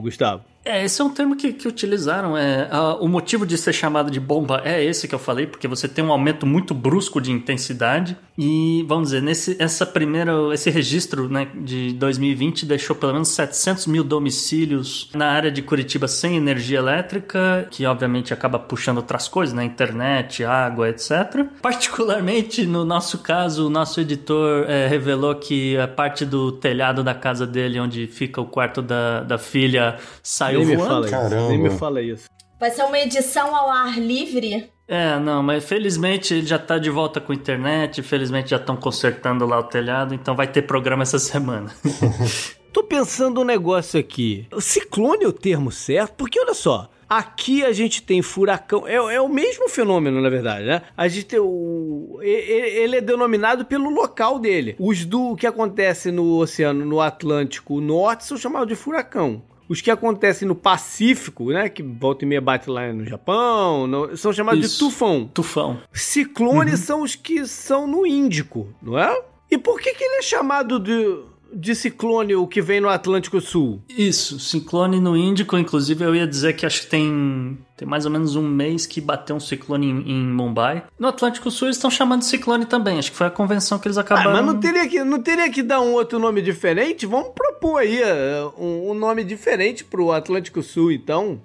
Gustavo? 0.00 0.42
É, 0.64 0.82
esse 0.82 1.00
é 1.00 1.04
um 1.04 1.10
termo 1.10 1.36
que, 1.36 1.52
que 1.52 1.68
utilizaram. 1.68 2.36
É, 2.36 2.66
a, 2.70 2.94
o 2.94 3.06
motivo 3.06 3.44
de 3.44 3.58
ser 3.58 3.72
chamado 3.74 4.10
de 4.10 4.18
bomba 4.18 4.62
é 4.64 4.82
esse 4.82 5.06
que 5.06 5.14
eu 5.14 5.18
falei, 5.18 5.46
porque 5.46 5.68
você 5.68 5.86
tem 5.86 6.02
um 6.02 6.10
aumento 6.10 6.46
muito 6.46 6.72
brusco 6.72 7.20
de 7.20 7.30
intensidade. 7.30 8.16
E, 8.36 8.84
vamos 8.88 9.08
dizer, 9.08 9.22
nesse 9.22 9.56
essa 9.60 9.86
primeira, 9.86 10.32
esse 10.52 10.68
registro 10.68 11.28
né, 11.28 11.46
de 11.54 11.92
2020 11.92 12.66
deixou 12.66 12.96
pelo 12.96 13.12
menos 13.12 13.28
700 13.28 13.86
mil 13.86 14.02
domicílios 14.02 15.08
na 15.14 15.30
área 15.30 15.50
de 15.50 15.62
Curitiba 15.62 16.08
sem 16.08 16.36
energia 16.36 16.78
elétrica, 16.78 17.68
que 17.70 17.86
obviamente 17.86 18.34
acaba 18.34 18.58
puxando 18.58 18.98
outras 18.98 19.28
coisas, 19.28 19.54
né? 19.54 19.64
Internet, 19.64 20.44
água, 20.44 20.88
etc. 20.88 21.46
Particularmente, 21.62 22.66
no 22.66 22.84
nosso 22.84 23.18
caso, 23.18 23.66
o 23.66 23.70
nosso 23.70 24.00
editor 24.00 24.68
é, 24.68 24.88
revelou 24.88 25.34
que 25.36 25.78
a 25.78 25.86
parte 25.86 26.24
do 26.24 26.50
telhado 26.50 27.04
da 27.04 27.14
casa 27.14 27.46
dele, 27.46 27.78
onde 27.78 28.06
fica 28.06 28.40
o 28.40 28.46
quarto 28.46 28.82
da, 28.82 29.22
da 29.22 29.38
filha, 29.38 29.96
saiu 30.22 30.64
nem 30.64 30.76
voando. 30.76 31.04
Me 31.04 31.10
fala 31.10 31.26
isso, 31.26 31.48
nem 31.48 31.58
me 31.58 31.70
fala 31.70 32.02
isso. 32.02 32.24
Vai 32.58 32.70
ser 32.70 32.82
uma 32.84 32.98
edição 32.98 33.54
ao 33.54 33.70
ar 33.70 33.98
livre 33.98 34.73
É, 34.86 35.18
não, 35.18 35.42
mas 35.42 35.64
felizmente 35.64 36.34
ele 36.34 36.46
já 36.46 36.58
tá 36.58 36.78
de 36.78 36.90
volta 36.90 37.20
com 37.20 37.32
a 37.32 37.34
internet, 37.34 38.02
felizmente 38.02 38.50
já 38.50 38.56
estão 38.56 38.76
consertando 38.76 39.46
lá 39.46 39.58
o 39.58 39.64
telhado, 39.64 40.14
então 40.14 40.36
vai 40.36 40.46
ter 40.46 40.62
programa 40.62 41.02
essa 41.02 41.18
semana. 41.18 41.74
Tô 42.72 42.82
pensando 42.82 43.40
um 43.40 43.44
negócio 43.44 43.98
aqui. 43.98 44.46
Ciclone 44.58 45.24
é 45.24 45.28
o 45.28 45.32
termo 45.32 45.70
certo? 45.70 46.14
Porque 46.16 46.40
olha 46.40 46.54
só, 46.54 46.90
Aqui 47.08 47.64
a 47.64 47.72
gente 47.72 48.02
tem 48.02 48.22
furacão. 48.22 48.86
É, 48.88 48.94
é, 48.94 49.20
o 49.20 49.28
mesmo 49.28 49.68
fenômeno, 49.68 50.20
na 50.20 50.28
verdade, 50.28 50.64
né? 50.64 50.82
A 50.96 51.06
gente 51.06 51.26
tem 51.26 51.38
o. 51.38 52.18
Ele 52.22 52.96
é 52.96 53.00
denominado 53.00 53.64
pelo 53.64 53.90
local 53.90 54.38
dele. 54.38 54.74
Os 54.78 55.04
do 55.04 55.36
que 55.36 55.46
acontece 55.46 56.10
no 56.10 56.38
oceano, 56.38 56.84
no 56.84 57.00
Atlântico 57.00 57.80
Norte, 57.80 58.24
são 58.24 58.36
chamados 58.36 58.68
de 58.68 58.74
furacão. 58.74 59.42
Os 59.68 59.80
que 59.80 59.90
acontecem 59.90 60.46
no 60.46 60.54
Pacífico, 60.54 61.50
né? 61.50 61.68
Que 61.68 61.82
volta 61.82 62.24
e 62.24 62.28
meia 62.28 62.40
bate 62.40 62.68
lá 62.68 62.92
no 62.92 63.04
Japão, 63.04 63.86
no, 63.86 64.16
são 64.16 64.32
chamados 64.32 64.64
Isso. 64.64 64.74
de 64.74 64.78
tufão. 64.78 65.30
Tufão. 65.32 65.80
Ciclones 65.92 66.80
uhum. 66.80 66.86
são 66.86 67.02
os 67.02 67.14
que 67.14 67.46
são 67.46 67.86
no 67.86 68.06
Índico, 68.06 68.68
não 68.82 68.98
é? 68.98 69.22
E 69.50 69.58
por 69.58 69.80
que, 69.80 69.94
que 69.94 70.04
ele 70.04 70.16
é 70.16 70.22
chamado 70.22 70.78
de 70.78 71.33
de 71.54 71.74
ciclone 71.74 72.34
o 72.34 72.46
que 72.46 72.60
vem 72.60 72.80
no 72.80 72.88
Atlântico 72.88 73.40
Sul? 73.40 73.82
Isso, 73.88 74.38
ciclone 74.38 75.00
no 75.00 75.16
Índico, 75.16 75.56
inclusive 75.56 76.04
eu 76.04 76.14
ia 76.14 76.26
dizer 76.26 76.54
que 76.54 76.66
acho 76.66 76.82
que 76.82 76.86
tem, 76.88 77.58
tem 77.76 77.86
mais 77.86 78.04
ou 78.04 78.10
menos 78.10 78.36
um 78.36 78.42
mês 78.42 78.86
que 78.86 79.00
bateu 79.00 79.36
um 79.36 79.40
ciclone 79.40 79.86
em, 79.88 80.10
em 80.10 80.26
Mumbai. 80.26 80.84
No 80.98 81.08
Atlântico 81.08 81.50
Sul 81.50 81.68
eles 81.68 81.76
estão 81.76 81.90
chamando 81.90 82.20
de 82.20 82.26
ciclone 82.26 82.66
também, 82.66 82.98
acho 82.98 83.10
que 83.10 83.16
foi 83.16 83.26
a 83.26 83.30
convenção 83.30 83.78
que 83.78 83.86
eles 83.86 83.98
acabaram... 83.98 84.30
Ah, 84.30 84.34
mas 84.34 84.46
não 84.46 84.58
teria 84.58 84.88
que, 84.88 85.04
não 85.04 85.22
teria 85.22 85.50
que 85.50 85.62
dar 85.62 85.80
um 85.80 85.92
outro 85.92 86.18
nome 86.18 86.42
diferente? 86.42 87.06
Vamos 87.06 87.30
propor 87.34 87.78
aí 87.78 88.02
uh, 88.02 88.52
um, 88.58 88.90
um, 88.90 88.94
nome 88.94 89.24
diferente 89.24 89.84
pro 89.84 90.12
Atlântico 90.12 90.62
Sul, 90.62 90.92
então. 90.92 91.40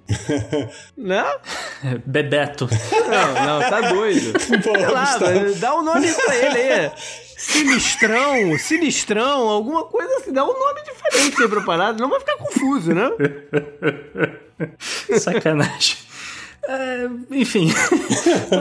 né? 0.96 1.24
Bebeto. 2.04 2.68
Não, 2.92 3.46
não, 3.46 3.70
tá 3.70 3.80
doido. 3.92 4.32
Pô, 4.62 4.72
lá, 4.92 5.18
dá 5.58 5.74
um 5.76 5.82
nome 5.82 6.12
pra 6.12 6.36
ele 6.36 6.58
aí. 6.58 6.90
Sinistrão, 7.40 8.58
Sinistrão, 8.58 9.48
alguma 9.48 9.84
coisa 9.84 10.14
assim. 10.16 10.30
Dá 10.30 10.44
um 10.44 10.52
nome 10.52 10.82
diferente 10.84 11.42
aí 11.42 11.48
pra 11.48 11.62
parada, 11.62 11.98
não 11.98 12.10
vai 12.10 12.20
ficar 12.20 12.36
confuso, 12.36 12.92
né? 12.92 13.10
Sacanagem. 15.18 15.96
É, 16.62 17.08
enfim, 17.30 17.70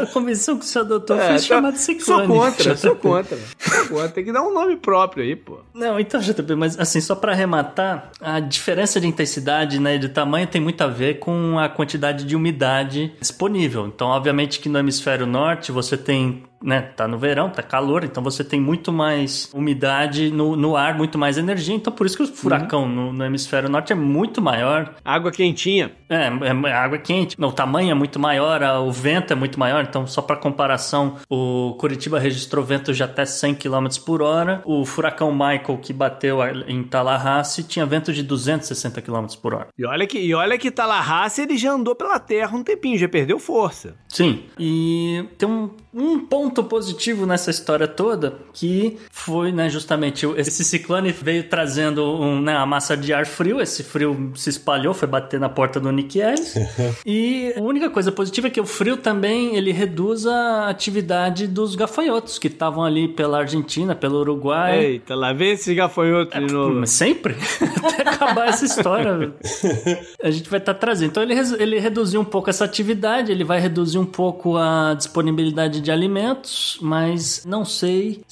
a 0.02 0.06
convenção 0.08 0.58
que 0.58 0.64
o 0.64 0.68
seu 0.68 0.82
adotou 0.82 1.20
é, 1.20 1.28
foi 1.28 1.36
tá, 1.36 1.40
chamada 1.40 1.78
Ciclone. 1.78 2.26
Sou 2.26 2.36
contra, 2.36 2.78
sou 2.78 2.96
contra. 2.96 3.38
Sou 3.60 3.88
contra. 3.90 4.10
Tem 4.10 4.24
que 4.24 4.32
dar 4.32 4.42
um 4.42 4.54
nome 4.54 4.78
próprio 4.78 5.24
aí, 5.24 5.36
pô. 5.36 5.60
Não, 5.74 6.00
então, 6.00 6.20
JP, 6.22 6.56
mas 6.56 6.80
assim, 6.80 7.02
só 7.02 7.14
para 7.16 7.34
arrematar, 7.34 8.12
a 8.22 8.40
diferença 8.40 9.02
de 9.02 9.08
intensidade 9.08 9.78
né, 9.80 9.98
de 9.98 10.08
tamanho 10.08 10.48
tem 10.48 10.62
muito 10.62 10.82
a 10.82 10.88
ver 10.88 11.20
com 11.20 11.60
a 11.60 11.68
quantidade 11.68 12.24
de 12.24 12.36
umidade 12.36 13.14
disponível. 13.20 13.86
Então, 13.86 14.08
obviamente 14.08 14.60
que 14.62 14.70
no 14.70 14.80
hemisfério 14.80 15.26
norte 15.26 15.72
você 15.72 15.98
tem 15.98 16.46
né, 16.62 16.82
tá 16.82 17.08
no 17.08 17.18
verão, 17.18 17.50
tá 17.50 17.64
calor, 17.64 18.04
então 18.04 18.22
você 18.22 18.44
tem 18.44 18.60
muito 18.60 18.92
mais 18.92 19.50
umidade 19.54 20.30
no, 20.30 20.56
no 20.56 20.76
ar, 20.76 20.98
muito 20.98 21.18
mais 21.18 21.38
energia, 21.38 21.76
então 21.76 21.92
por 21.92 22.06
isso 22.06 22.18
que 22.18 22.24
o 22.24 22.28
furacão 22.28 22.84
uhum. 22.84 22.90
no, 22.90 23.14
no, 23.14 23.26
hemisfério 23.26 23.70
norte 23.70 23.94
é 23.94 23.96
muito 23.96 24.42
maior. 24.42 24.96
Água 25.04 25.32
quentinha. 25.32 25.92
É, 26.10 26.28
é, 26.28 26.70
é 26.70 26.74
água 26.74 26.98
quente. 26.98 27.36
O 27.40 27.52
tamanho 27.52 27.92
é 27.92 27.94
muito 27.94 28.20
maior, 28.20 28.62
o 28.82 28.92
vento 28.92 29.32
é 29.32 29.36
muito 29.36 29.60
maior, 29.60 29.86
então 29.88 30.06
só 30.06 30.22
para 30.22 30.36
comparação, 30.36 31.18
o 31.30 31.76
Curitiba 31.80 32.20
registrou 32.20 32.64
ventos 32.64 32.98
de 32.98 33.04
até 33.04 33.26
100 33.26 33.56
km 33.56 33.88
por 34.06 34.22
hora, 34.22 34.62
o 34.66 34.86
furacão 34.86 35.32
Michael 35.32 35.80
que 35.82 35.94
bateu 35.94 36.40
em 36.68 36.84
Tallahassee 36.84 37.64
tinha 37.64 37.86
ventos 37.86 38.16
de 38.16 38.24
260 38.24 39.02
km 39.02 39.26
por 39.42 39.54
hora. 39.54 39.68
E 39.78 39.86
olha 39.86 40.06
que, 40.06 40.20
e 40.20 40.34
olha 40.34 40.58
que 40.58 40.72
Tallahassee 40.72 41.44
ele 41.44 41.58
já 41.58 41.72
andou 41.72 41.96
pela 41.96 42.20
terra 42.20 42.56
um 42.56 42.64
tempinho, 42.64 42.98
já 42.98 43.08
perdeu 43.08 43.40
força. 43.40 43.96
Sim, 44.08 44.44
e 44.58 45.26
tem 45.38 45.48
um, 45.48 45.70
um 45.94 46.20
ponto 46.20 46.64
positivo 46.64 47.26
nessa 47.26 47.50
história 47.50 47.88
toda 47.88 48.40
que 48.54 48.98
foi, 49.12 49.52
né, 49.52 49.70
justamente 49.70 50.26
esse 50.38 50.64
ciclone 50.64 51.12
veio 51.12 51.44
trazendo 51.44 52.04
um, 52.04 52.42
né, 52.42 52.56
a 52.56 52.66
massa 52.66 52.96
de 52.96 53.14
ar 53.14 53.26
frio, 53.26 53.60
esse 53.60 53.84
frio 53.84 54.32
se 54.36 54.50
espalhou, 54.50 54.94
foi 54.94 55.08
bater 55.08 55.40
na 55.40 55.50
porta 55.50 55.80
do 55.80 55.92
Nick 55.92 56.20
Ellis. 56.20 56.56
e 57.06 57.54
a 57.58 57.62
única 57.62 57.90
coisa 57.90 58.12
positiva 58.12 58.48
é 58.48 58.50
que 58.50 58.62
o 58.62 58.66
frio 58.66 58.98
também 58.98 59.56
ele 59.56 59.72
reduz 59.72 60.26
a 60.26 60.70
atividade 60.70 61.48
dos 61.48 61.76
gafanhotos 61.76 62.38
que 62.38 62.48
estavam 62.48 62.84
ali 62.84 63.08
pela 63.08 63.40
Argentina, 63.40 63.96
pelo 63.96 64.20
Uruguai. 64.20 64.80
Eita, 64.80 65.16
lá 65.16 65.34
vem 65.34 65.52
esse 65.52 65.74
gafanhoto 65.74 66.38
é, 66.38 66.42
de 66.42 66.54
novo. 66.54 66.86
Sempre? 66.86 67.36
Até 67.84 68.02
acabar 68.02 68.50
essa 68.50 68.66
história. 68.66 69.34
a 70.22 70.30
gente 70.30 70.50
vai 70.50 70.60
estar 70.60 70.74
tá 70.74 70.80
trazendo. 70.80 71.10
Então 71.10 71.24
ele, 71.24 71.34
ele 71.58 71.80
reduziu 71.80 72.22
um 72.22 72.26
pouco 72.26 72.50
essa 72.50 72.66
atividade, 72.66 73.32
ele 73.32 73.44
vai 73.44 73.60
reduzir 73.60 73.98
um 73.98 74.06
pouco 74.06 74.58
a 74.58 74.94
disponibilidade 74.94 75.79
de 75.82 75.92
alimentos 75.92 76.78
mas 76.82 77.46
não 77.46 77.66
sei 77.66 78.24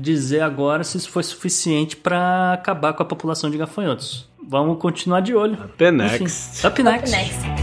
dizer 0.00 0.40
agora 0.40 0.84
se 0.84 0.96
isso 0.98 1.10
foi 1.10 1.22
suficiente 1.22 1.96
para 1.96 2.52
acabar 2.52 2.92
com 2.92 3.02
a 3.02 3.06
população 3.06 3.50
de 3.50 3.58
gafanhotos. 3.58 4.28
Vamos 4.48 4.78
continuar 4.78 5.20
de 5.20 5.34
olho. 5.34 5.54
Up 5.54 5.90
next. 5.90 6.66
Enfim, 6.66 6.66
up 6.66 6.82
next. 6.82 7.04
Up 7.04 7.10
next. 7.10 7.62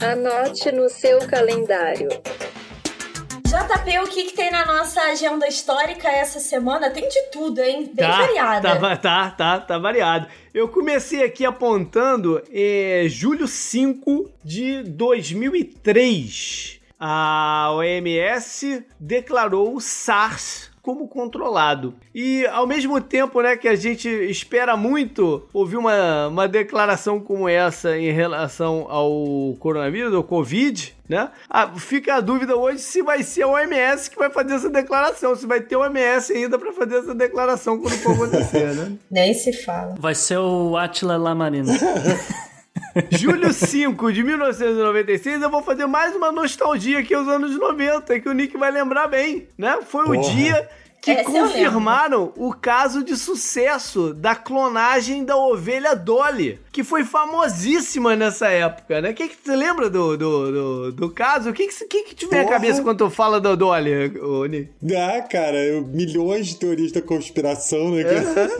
Anote 0.00 0.70
no 0.72 0.88
seu 0.88 1.18
calendário. 1.26 2.08
JP, 3.46 3.98
o 4.00 4.08
que, 4.08 4.24
que 4.24 4.34
tem 4.34 4.50
na 4.50 4.66
nossa 4.66 5.00
agenda 5.02 5.46
histórica 5.46 6.08
essa 6.08 6.40
semana? 6.40 6.90
Tem 6.90 7.08
de 7.08 7.30
tudo, 7.30 7.60
hein? 7.60 7.88
Bem 7.94 8.04
tá, 8.04 8.18
variada. 8.18 8.76
Tá, 8.76 8.96
tá, 8.96 9.30
tá, 9.30 9.60
tá 9.60 9.78
variado. 9.78 10.26
Eu 10.52 10.68
comecei 10.68 11.22
aqui 11.22 11.46
apontando 11.46 12.42
é, 12.52 13.04
julho 13.08 13.46
5 13.46 14.28
de 14.42 14.82
2003. 14.82 16.80
A 16.98 17.70
OMS 17.74 18.84
declarou 18.98 19.76
o 19.76 19.80
SARS 19.80 20.72
como 20.86 21.08
controlado. 21.08 21.96
E 22.14 22.46
ao 22.46 22.64
mesmo 22.64 23.00
tempo, 23.00 23.42
né, 23.42 23.56
que 23.56 23.66
a 23.66 23.74
gente 23.74 24.08
espera 24.08 24.76
muito 24.76 25.42
ouvir 25.52 25.76
uma, 25.76 26.28
uma 26.28 26.46
declaração 26.46 27.18
como 27.18 27.48
essa 27.48 27.98
em 27.98 28.12
relação 28.12 28.86
ao 28.88 29.56
coronavírus, 29.58 30.14
ao 30.14 30.22
Covid, 30.22 30.94
né? 31.08 31.28
Ah, 31.50 31.72
fica 31.76 32.14
a 32.14 32.20
dúvida 32.20 32.54
hoje 32.54 32.78
se 32.78 33.02
vai 33.02 33.24
ser 33.24 33.42
a 33.42 33.48
OMS 33.48 34.08
que 34.08 34.16
vai 34.16 34.30
fazer 34.30 34.54
essa 34.54 34.70
declaração, 34.70 35.34
se 35.34 35.44
vai 35.44 35.60
ter 35.60 35.74
o 35.74 35.80
OMS 35.80 36.32
ainda 36.32 36.56
para 36.56 36.72
fazer 36.72 36.98
essa 36.98 37.14
declaração 37.16 37.80
quando 37.80 37.98
for 37.98 38.12
acontecer, 38.12 38.72
né? 38.76 38.92
Nem 39.10 39.34
se 39.34 39.52
fala. 39.52 39.96
Vai 39.98 40.14
ser 40.14 40.38
o 40.38 40.76
Atila 40.76 41.16
Lamarino. 41.16 41.72
Julho 43.10 43.52
5 43.52 44.12
de 44.12 44.22
1996, 44.22 45.42
eu 45.42 45.50
vou 45.50 45.62
fazer 45.62 45.86
mais 45.86 46.14
uma 46.14 46.32
nostalgia 46.32 47.00
aqui 47.00 47.14
aos 47.14 47.28
anos 47.28 47.58
90, 47.58 48.20
que 48.20 48.28
o 48.28 48.32
Nick 48.32 48.56
vai 48.56 48.70
lembrar 48.70 49.06
bem, 49.06 49.46
né? 49.58 49.78
Foi 49.86 50.06
Porra. 50.06 50.18
o 50.18 50.34
dia 50.34 50.68
que 51.06 51.12
Essa 51.12 51.30
confirmaram 51.30 52.32
o 52.36 52.52
caso 52.52 53.04
de 53.04 53.16
sucesso 53.16 54.12
da 54.12 54.34
clonagem 54.34 55.24
da 55.24 55.36
ovelha 55.36 55.94
Dolly, 55.94 56.58
que 56.72 56.82
foi 56.82 57.04
famosíssima 57.04 58.16
nessa 58.16 58.48
época, 58.48 59.00
né? 59.00 59.10
O 59.10 59.14
que, 59.14 59.28
que 59.28 59.36
você 59.40 59.54
lembra 59.54 59.88
do, 59.88 60.16
do, 60.16 60.52
do, 60.52 60.92
do 60.92 61.10
caso? 61.10 61.50
O 61.50 61.52
que, 61.52 61.68
que, 61.68 61.84
que, 61.84 62.02
que 62.02 62.14
te 62.16 62.26
vem 62.26 62.40
à 62.40 62.48
cabeça 62.48 62.82
quando 62.82 62.98
tu 62.98 63.08
fala 63.08 63.40
da 63.40 63.54
Dolly, 63.54 64.08
Nick? 64.50 64.96
Ah, 64.96 65.22
cara, 65.22 65.80
milhões 65.82 66.48
de 66.48 66.56
teorias 66.56 66.90
da 66.90 67.00
conspiração, 67.00 67.92
né? 67.92 68.02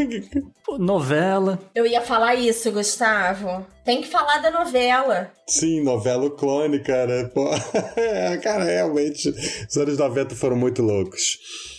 Pô, 0.64 0.78
novela. 0.78 1.58
Eu 1.74 1.84
ia 1.84 2.00
falar 2.00 2.36
isso, 2.36 2.70
Gustavo. 2.70 3.66
Tem 3.84 4.00
que 4.00 4.06
falar 4.06 4.38
da 4.38 4.52
novela. 4.52 5.32
Sim, 5.48 5.82
novela 5.82 6.30
clone, 6.30 6.78
cara. 6.78 7.28
Pô, 7.34 7.50
cara, 8.40 8.62
realmente, 8.62 9.34
os 9.68 9.76
anos 9.76 9.98
90 9.98 10.36
foram 10.36 10.56
muito 10.56 10.80
loucos. 10.80 11.74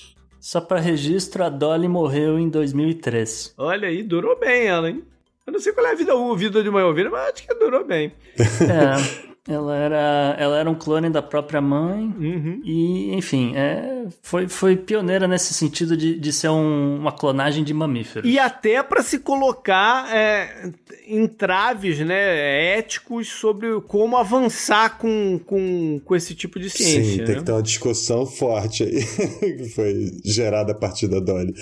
Só 0.47 0.61
para 0.61 0.79
registro, 0.79 1.43
a 1.43 1.49
Dolly 1.49 1.89
morreu 1.89 2.39
em 2.39 2.47
2003. 2.47 3.53
Olha 3.57 3.89
aí, 3.89 4.01
durou 4.01 4.39
bem 4.39 4.65
ela, 4.65 4.89
hein? 4.89 5.03
Eu 5.45 5.51
não 5.51 5.59
sei 5.59 5.73
qual 5.73 5.85
é 5.85 5.91
a 5.91 5.93
vida, 5.93 6.13
a 6.13 6.35
vida 6.37 6.63
de 6.63 6.69
uma 6.69 6.85
ovelha, 6.85 7.09
mas 7.09 7.33
acho 7.33 7.45
que 7.45 7.53
durou 7.55 7.83
bem. 7.83 8.13
É. 8.39 9.27
Ela 9.47 9.75
era, 9.77 10.35
ela 10.37 10.59
era 10.59 10.69
um 10.69 10.75
clone 10.75 11.09
da 11.09 11.21
própria 11.21 11.61
mãe. 11.61 12.13
Uhum. 12.19 12.61
E, 12.65 13.13
enfim, 13.13 13.55
é, 13.55 14.05
foi, 14.21 14.47
foi 14.49 14.75
pioneira 14.75 15.25
nesse 15.25 15.53
sentido 15.53 15.95
de, 15.95 16.19
de 16.19 16.33
ser 16.33 16.49
um, 16.49 16.97
uma 16.97 17.13
clonagem 17.13 17.63
de 17.63 17.73
mamíferos. 17.73 18.29
E 18.29 18.37
até 18.37 18.83
para 18.83 19.01
se 19.01 19.19
colocar 19.19 20.13
é, 20.13 20.69
entraves 21.07 21.99
né, 21.99 22.77
éticos 22.77 23.29
sobre 23.29 23.79
como 23.87 24.17
avançar 24.17 24.97
com, 24.97 25.39
com, 25.45 26.01
com 26.03 26.15
esse 26.15 26.35
tipo 26.35 26.59
de 26.59 26.69
ciência. 26.69 27.03
Sim, 27.03 27.17
tem 27.19 27.27
né? 27.27 27.35
que 27.35 27.45
ter 27.45 27.51
uma 27.53 27.63
discussão 27.63 28.25
forte 28.25 28.83
aí, 28.83 29.05
que 29.55 29.69
foi 29.69 30.11
gerada 30.25 30.73
a 30.73 30.75
partir 30.75 31.07
da 31.07 31.21
Dolly. 31.21 31.53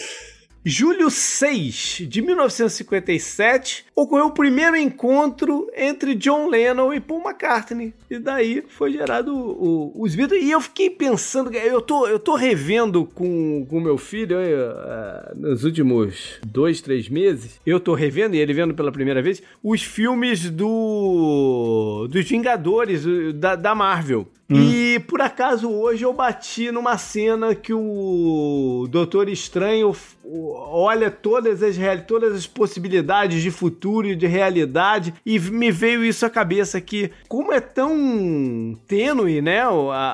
Julho 0.68 1.12
6 1.12 2.08
de 2.10 2.24
1957, 2.24 3.86
ocorreu 3.96 4.26
o 4.26 4.32
primeiro 4.32 4.76
encontro 4.76 5.70
entre 5.78 6.16
John 6.16 6.50
Lennon 6.50 6.92
e 6.92 7.00
Paul 7.00 7.22
McCartney. 7.22 7.94
E 8.10 8.18
daí 8.18 8.64
foi 8.68 8.94
gerado 8.94 9.32
o, 9.32 9.94
o, 9.96 10.02
os 10.02 10.16
Beatles. 10.16 10.44
E 10.44 10.50
eu 10.50 10.60
fiquei 10.60 10.90
pensando, 10.90 11.54
eu 11.54 11.80
tô, 11.82 12.08
eu 12.08 12.18
tô 12.18 12.34
revendo 12.34 13.06
com 13.06 13.68
o 13.70 13.80
meu 13.80 13.96
filho 13.96 14.42
eu, 14.42 14.72
uh, 14.72 15.40
nos 15.40 15.64
últimos 15.64 16.40
dois, 16.44 16.82
três 16.82 17.08
meses. 17.10 17.62
Eu 17.64 17.80
tô 17.80 17.94
revendo, 17.94 18.36
e 18.36 18.40
ele 18.40 18.52
vendo 18.52 18.74
pela 18.74 18.92
primeira 18.92 19.22
vez, 19.22 19.44
os 19.64 19.84
filmes 19.84 20.50
do 20.50 22.08
dos 22.10 22.28
Vingadores, 22.28 23.04
da, 23.36 23.56
da 23.56 23.76
Marvel. 23.76 24.28
Hum. 24.50 24.62
E 24.62 25.00
por 25.00 25.22
acaso 25.22 25.70
hoje 25.72 26.04
eu 26.04 26.14
bati 26.14 26.72
numa 26.72 26.98
cena 26.98 27.56
que 27.56 27.74
o 27.74 28.88
Doutor 28.92 29.28
Estranho 29.28 29.96
olha 30.24 31.10
todas 31.10 31.64
as, 31.64 31.76
todas 32.06 32.36
as 32.36 32.46
possibilidades 32.46 33.42
de 33.42 33.50
futuro 33.50 34.08
e 34.08 34.16
de 34.16 34.28
realidade 34.28 35.16
e 35.26 35.40
me 35.40 35.72
veio 35.72 36.06
isso 36.06 36.26
à 36.26 36.30
cabeça 36.30 36.80
que 36.80 37.12
como 37.28 37.52
é 37.52 37.60
tão 37.60 38.78
tênue, 38.88 39.42
né, 39.42 39.64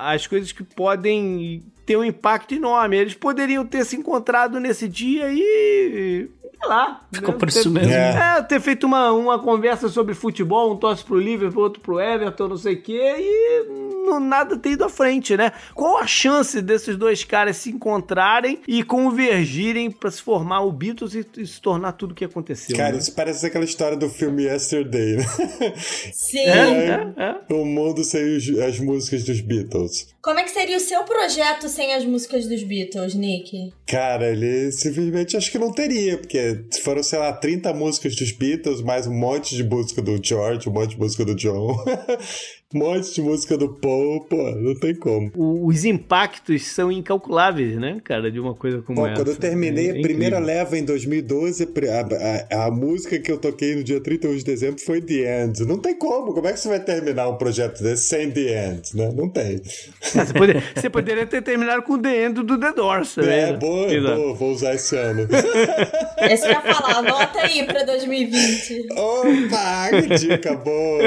as 0.05 0.25
coisas 0.27 0.51
que 0.53 0.63
podem 0.63 1.63
ter 1.85 1.97
um 1.97 2.03
impacto 2.03 2.53
enorme. 2.53 2.97
Eles 2.97 3.13
poderiam 3.13 3.65
ter 3.65 3.85
se 3.85 3.97
encontrado 3.97 4.61
nesse 4.61 4.87
dia 4.87 5.25
e 5.29 6.29
sei 6.61 6.69
lá. 6.69 7.01
Ficou 7.11 7.33
né? 7.33 7.39
por 7.39 7.49
isso 7.49 7.71
mesmo. 7.71 7.91
É. 7.91 8.38
é, 8.38 8.41
ter 8.43 8.61
feito 8.61 8.85
uma, 8.85 9.11
uma 9.11 9.39
conversa 9.39 9.89
sobre 9.89 10.13
futebol, 10.13 10.73
um 10.73 10.77
tosse 10.77 11.03
pro 11.03 11.19
Liverpool, 11.19 11.63
outro 11.63 11.81
pro 11.81 11.99
Everton, 11.99 12.47
não 12.47 12.57
sei 12.57 12.75
o 12.75 12.81
quê, 12.81 13.15
e 13.19 13.91
não, 14.05 14.19
nada 14.19 14.57
tem 14.57 14.73
ido 14.73 14.83
à 14.83 14.89
frente, 14.89 15.35
né? 15.38 15.51
Qual 15.73 15.97
a 15.97 16.07
chance 16.07 16.61
desses 16.61 16.95
dois 16.97 17.23
caras 17.23 17.57
se 17.57 17.69
encontrarem 17.69 18.59
e 18.67 18.83
convergirem 18.83 19.89
para 19.91 20.11
se 20.11 20.21
formar 20.21 20.61
o 20.61 20.71
Beatles 20.71 21.13
e, 21.13 21.25
e, 21.38 21.45
se 21.45 21.61
tornar 21.61 21.93
tudo 21.93 22.11
o 22.11 22.15
que 22.15 22.25
aconteceu? 22.25 22.75
Cara, 22.75 22.93
né? 22.93 22.99
isso 22.99 23.13
parece 23.13 23.45
aquela 23.45 23.65
história 23.65 23.97
do 23.97 24.09
filme 24.09 24.43
Yesterday, 24.43 25.17
né? 25.17 25.25
Sim. 26.11 26.39
É, 26.39 27.13
é, 27.17 27.45
é. 27.49 27.53
O 27.53 27.65
mundo 27.65 28.03
sem 28.03 28.38
as 28.65 28.79
músicas 28.79 29.23
dos 29.23 29.41
Beatles. 29.41 30.13
Como 30.22 30.39
é 30.39 30.43
que 30.43 30.52
seria 30.52 30.77
o 30.77 30.80
seu 30.80 31.03
projeto 31.03 31.68
sem 31.68 31.95
as 31.95 32.06
músicas 32.06 32.48
dos 32.48 32.61
Beatles, 32.61 33.15
Nick? 33.15 33.73
Cara, 33.88 34.30
ele 34.30 34.72
simplesmente 34.72 35.35
acho 35.35 35.52
que 35.52 35.57
não 35.57 35.72
teria, 35.72 36.15
porque 36.19 36.64
foram, 36.84 37.02
sei 37.02 37.18
lá, 37.18 37.34
30 37.34 37.73
músicas 37.73 38.15
dos 38.15 38.31
Beatles, 38.31 38.84
mais 38.84 39.07
um 39.07 39.14
monte 39.14 39.56
de 39.56 39.64
música 39.64 39.99
do 39.99 40.23
George, 40.23 40.69
um 40.69 40.73
monte 40.73 40.91
de 40.91 40.99
música 40.99 41.26
do 41.26 41.34
John. 41.34 41.76
um 42.73 42.80
monte 42.80 43.14
de 43.14 43.22
música 43.22 43.57
do 43.57 43.69
Paul, 43.69 44.22
pô, 44.22 44.52
não 44.52 44.73
tem 44.76 44.95
como. 44.95 45.31
os 45.35 45.84
impactos 45.84 46.68
são 46.68 46.91
incalculáveis, 46.91 47.77
né, 47.77 47.99
cara, 48.03 48.31
de 48.31 48.39
uma 48.39 48.56
coisa 48.56 48.81
como 48.81 49.02
pô, 49.02 49.07
essa. 49.07 49.15
Quando 49.15 49.27
eu 49.30 49.35
terminei 49.35 49.89
é 49.89 49.99
a 49.99 50.02
primeira 50.02 50.39
leva 50.39 50.77
em 50.77 50.85
2012, 50.85 51.64
a, 51.64 52.56
a, 52.56 52.65
a, 52.68 52.72
música 52.72 53.19
que 53.19 53.31
eu 53.31 53.38
toquei 53.38 53.76
no 53.76 53.84
dia 53.84 53.99
31 53.99 54.38
de 54.38 54.43
dezembro 54.43 54.81
foi 54.81 55.02
The 55.02 55.43
End. 55.43 55.65
Não 55.65 55.77
tem 55.77 55.98
como, 55.98 56.34
como 56.34 56.48
é 56.48 56.53
que 56.53 56.60
você 56.60 56.69
vai 56.69 56.80
terminar 56.80 57.27
um 57.30 57.35
projeto 57.35 57.84
desse 57.84 58.03
sem 58.03 58.31
The 58.31 58.69
End, 58.69 58.95
né? 58.95 59.11
Não 59.14 59.27
tem. 59.27 59.61
Ah, 60.15 60.26
você, 60.26 60.34
poderia, 60.34 60.64
você, 60.76 60.89
poderia 60.89 61.26
ter 61.26 61.41
terminado 61.41 61.81
com 61.84 61.93
o 61.93 61.98
The 62.02 62.26
End 62.26 62.43
do 62.43 62.57
The 62.57 62.73
Doors, 62.73 63.18
né? 63.18 63.49
É, 63.49 63.53
boa, 63.53 63.88
boa, 63.88 64.34
vou 64.34 64.52
usar 64.52 64.76
esse 64.76 64.95
ano. 64.95 65.27
Esse 66.22 66.43
que 66.43 66.48
eu 66.48 66.52
ia 66.52 66.61
falar, 66.61 66.99
anota 66.99 67.39
aí 67.41 67.65
pra 67.65 67.84
2020. 67.84 68.88
Opa, 68.91 69.89
que 69.89 70.15
dica 70.15 70.56
boa! 70.56 71.02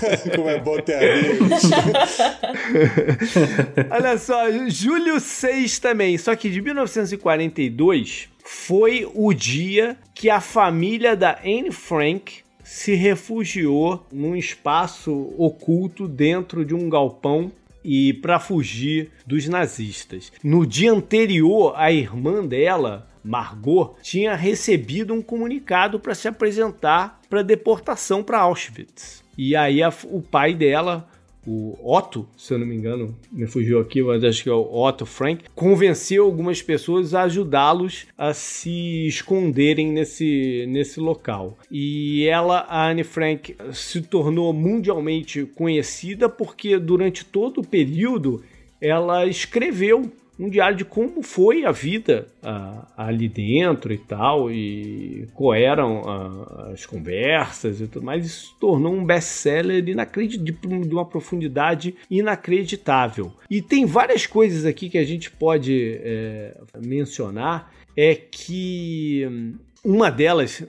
Como 0.34 0.48
é 0.48 0.58
bom 0.58 0.80
ter. 0.80 1.09
Olha 3.90 4.18
só, 4.18 4.50
julho 4.68 5.20
6 5.20 5.78
também, 5.78 6.18
só 6.18 6.36
que 6.36 6.50
de 6.50 6.60
1942 6.60 8.28
foi 8.44 9.10
o 9.14 9.32
dia 9.32 9.96
que 10.14 10.28
a 10.28 10.40
família 10.40 11.16
da 11.16 11.38
Anne 11.44 11.70
Frank 11.70 12.42
se 12.62 12.94
refugiou 12.94 14.06
num 14.12 14.36
espaço 14.36 15.34
oculto 15.36 16.06
dentro 16.06 16.64
de 16.64 16.74
um 16.74 16.88
galpão 16.88 17.50
e 17.84 18.12
para 18.14 18.38
fugir 18.38 19.10
dos 19.26 19.48
nazistas. 19.48 20.32
No 20.42 20.66
dia 20.66 20.92
anterior, 20.92 21.74
a 21.76 21.90
irmã 21.90 22.46
dela, 22.46 23.08
Margot, 23.24 23.96
tinha 24.02 24.34
recebido 24.34 25.12
um 25.12 25.22
comunicado 25.22 25.98
para 25.98 26.14
se 26.14 26.28
apresentar 26.28 27.20
para 27.28 27.42
deportação 27.42 28.22
para 28.22 28.38
Auschwitz. 28.38 29.19
E 29.36 29.56
aí 29.56 29.82
a, 29.82 29.92
o 30.04 30.20
pai 30.20 30.54
dela 30.54 31.08
o 31.46 31.76
Otto, 31.82 32.28
se 32.36 32.52
eu 32.52 32.58
não 32.58 32.66
me 32.66 32.74
engano, 32.74 33.16
me 33.32 33.46
fugiu 33.46 33.80
aqui, 33.80 34.02
mas 34.02 34.22
acho 34.22 34.42
que 34.42 34.50
é 34.50 34.52
o 34.52 34.72
Otto 34.72 35.06
Frank, 35.06 35.44
convenceu 35.54 36.24
algumas 36.24 36.60
pessoas 36.60 37.14
a 37.14 37.22
ajudá-los 37.22 38.06
a 38.16 38.34
se 38.34 39.06
esconderem 39.06 39.90
nesse, 39.90 40.66
nesse 40.68 41.00
local. 41.00 41.58
E 41.70 42.26
ela, 42.26 42.66
a 42.68 42.88
Anne 42.88 43.04
Frank, 43.04 43.56
se 43.72 44.02
tornou 44.02 44.52
mundialmente 44.52 45.44
conhecida 45.54 46.28
porque 46.28 46.78
durante 46.78 47.24
todo 47.24 47.62
o 47.62 47.66
período 47.66 48.42
ela 48.80 49.26
escreveu 49.26 50.10
um 50.40 50.48
diário 50.48 50.76
de 50.76 50.86
como 50.86 51.22
foi 51.22 51.66
a 51.66 51.70
vida 51.70 52.26
uh, 52.42 52.86
ali 52.96 53.28
dentro 53.28 53.92
e 53.92 53.98
tal, 53.98 54.50
e 54.50 55.28
qual 55.34 55.54
eram 55.54 56.00
uh, 56.00 56.72
as 56.72 56.86
conversas 56.86 57.80
e 57.80 57.86
tudo 57.86 58.06
mais. 58.06 58.24
Isso 58.24 58.56
tornou 58.58 58.94
um 58.94 59.04
best-seller 59.04 59.82
de, 59.82 59.94
de 60.38 60.94
uma 60.94 61.04
profundidade 61.04 61.94
inacreditável. 62.10 63.30
E 63.50 63.60
tem 63.60 63.84
várias 63.84 64.26
coisas 64.26 64.64
aqui 64.64 64.88
que 64.88 64.96
a 64.96 65.04
gente 65.04 65.30
pode 65.30 66.00
é, 66.02 66.56
mencionar. 66.82 67.70
É 67.96 68.14
que 68.14 69.26
hum, 69.28 69.54
uma 69.84 70.10
delas, 70.10 70.62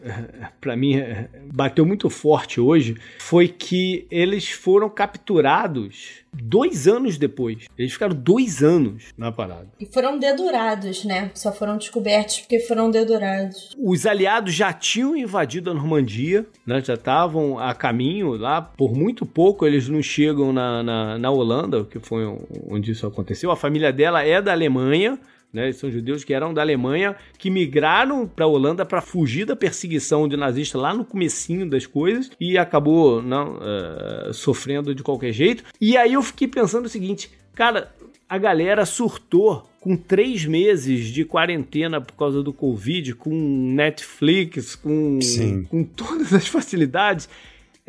para 0.61 0.75
mim, 0.75 0.95
bateu 1.53 1.85
muito 1.85 2.09
forte 2.09 2.59
hoje, 2.61 2.95
foi 3.19 3.47
que 3.47 4.07
eles 4.09 4.49
foram 4.49 4.89
capturados 4.89 6.21
dois 6.33 6.87
anos 6.87 7.17
depois. 7.17 7.65
Eles 7.77 7.91
ficaram 7.91 8.15
dois 8.15 8.63
anos 8.63 9.13
na 9.17 9.31
parada. 9.31 9.67
E 9.79 9.85
foram 9.85 10.17
dedurados, 10.17 11.03
né? 11.03 11.29
Só 11.33 11.51
foram 11.51 11.77
descobertos 11.77 12.39
porque 12.39 12.59
foram 12.61 12.89
dedurados. 12.89 13.75
Os 13.77 14.05
aliados 14.05 14.53
já 14.53 14.71
tinham 14.71 15.15
invadido 15.15 15.71
a 15.71 15.73
Normandia, 15.73 16.45
né? 16.65 16.81
já 16.81 16.93
estavam 16.93 17.59
a 17.59 17.73
caminho 17.73 18.37
lá. 18.37 18.61
Por 18.61 18.95
muito 18.95 19.25
pouco 19.25 19.65
eles 19.65 19.89
não 19.89 20.01
chegam 20.01 20.53
na, 20.53 20.81
na, 20.81 21.19
na 21.19 21.31
Holanda, 21.31 21.83
que 21.83 21.99
foi 21.99 22.25
onde 22.69 22.91
isso 22.91 23.05
aconteceu. 23.05 23.51
A 23.51 23.57
família 23.57 23.91
dela 23.91 24.23
é 24.23 24.41
da 24.41 24.53
Alemanha, 24.53 25.19
né? 25.53 25.71
São 25.71 25.91
judeus 25.91 26.23
que 26.23 26.33
eram 26.33 26.53
da 26.53 26.61
Alemanha, 26.61 27.15
que 27.37 27.49
migraram 27.49 28.27
para 28.27 28.45
a 28.45 28.47
Holanda 28.47 28.85
para 28.85 29.01
fugir 29.01 29.45
da 29.45 29.55
perseguição 29.55 30.27
de 30.27 30.37
nazistas 30.37 30.81
lá 30.81 30.93
no 30.93 31.05
comecinho 31.05 31.69
das 31.69 31.85
coisas 31.85 32.31
e 32.39 32.57
acabou 32.57 33.21
não 33.21 33.57
uh, 33.57 34.33
sofrendo 34.33 34.95
de 34.95 35.03
qualquer 35.03 35.31
jeito. 35.31 35.63
E 35.79 35.97
aí 35.97 36.13
eu 36.13 36.21
fiquei 36.21 36.47
pensando 36.47 36.85
o 36.85 36.89
seguinte, 36.89 37.31
cara, 37.53 37.91
a 38.27 38.37
galera 38.37 38.85
surtou 38.85 39.69
com 39.81 39.97
três 39.97 40.45
meses 40.45 41.07
de 41.07 41.25
quarentena 41.25 41.99
por 41.99 42.13
causa 42.13 42.43
do 42.43 42.53
Covid, 42.53 43.15
com 43.15 43.31
Netflix, 43.31 44.75
com, 44.75 45.19
com 45.69 45.83
todas 45.83 46.31
as 46.33 46.47
facilidades. 46.47 47.27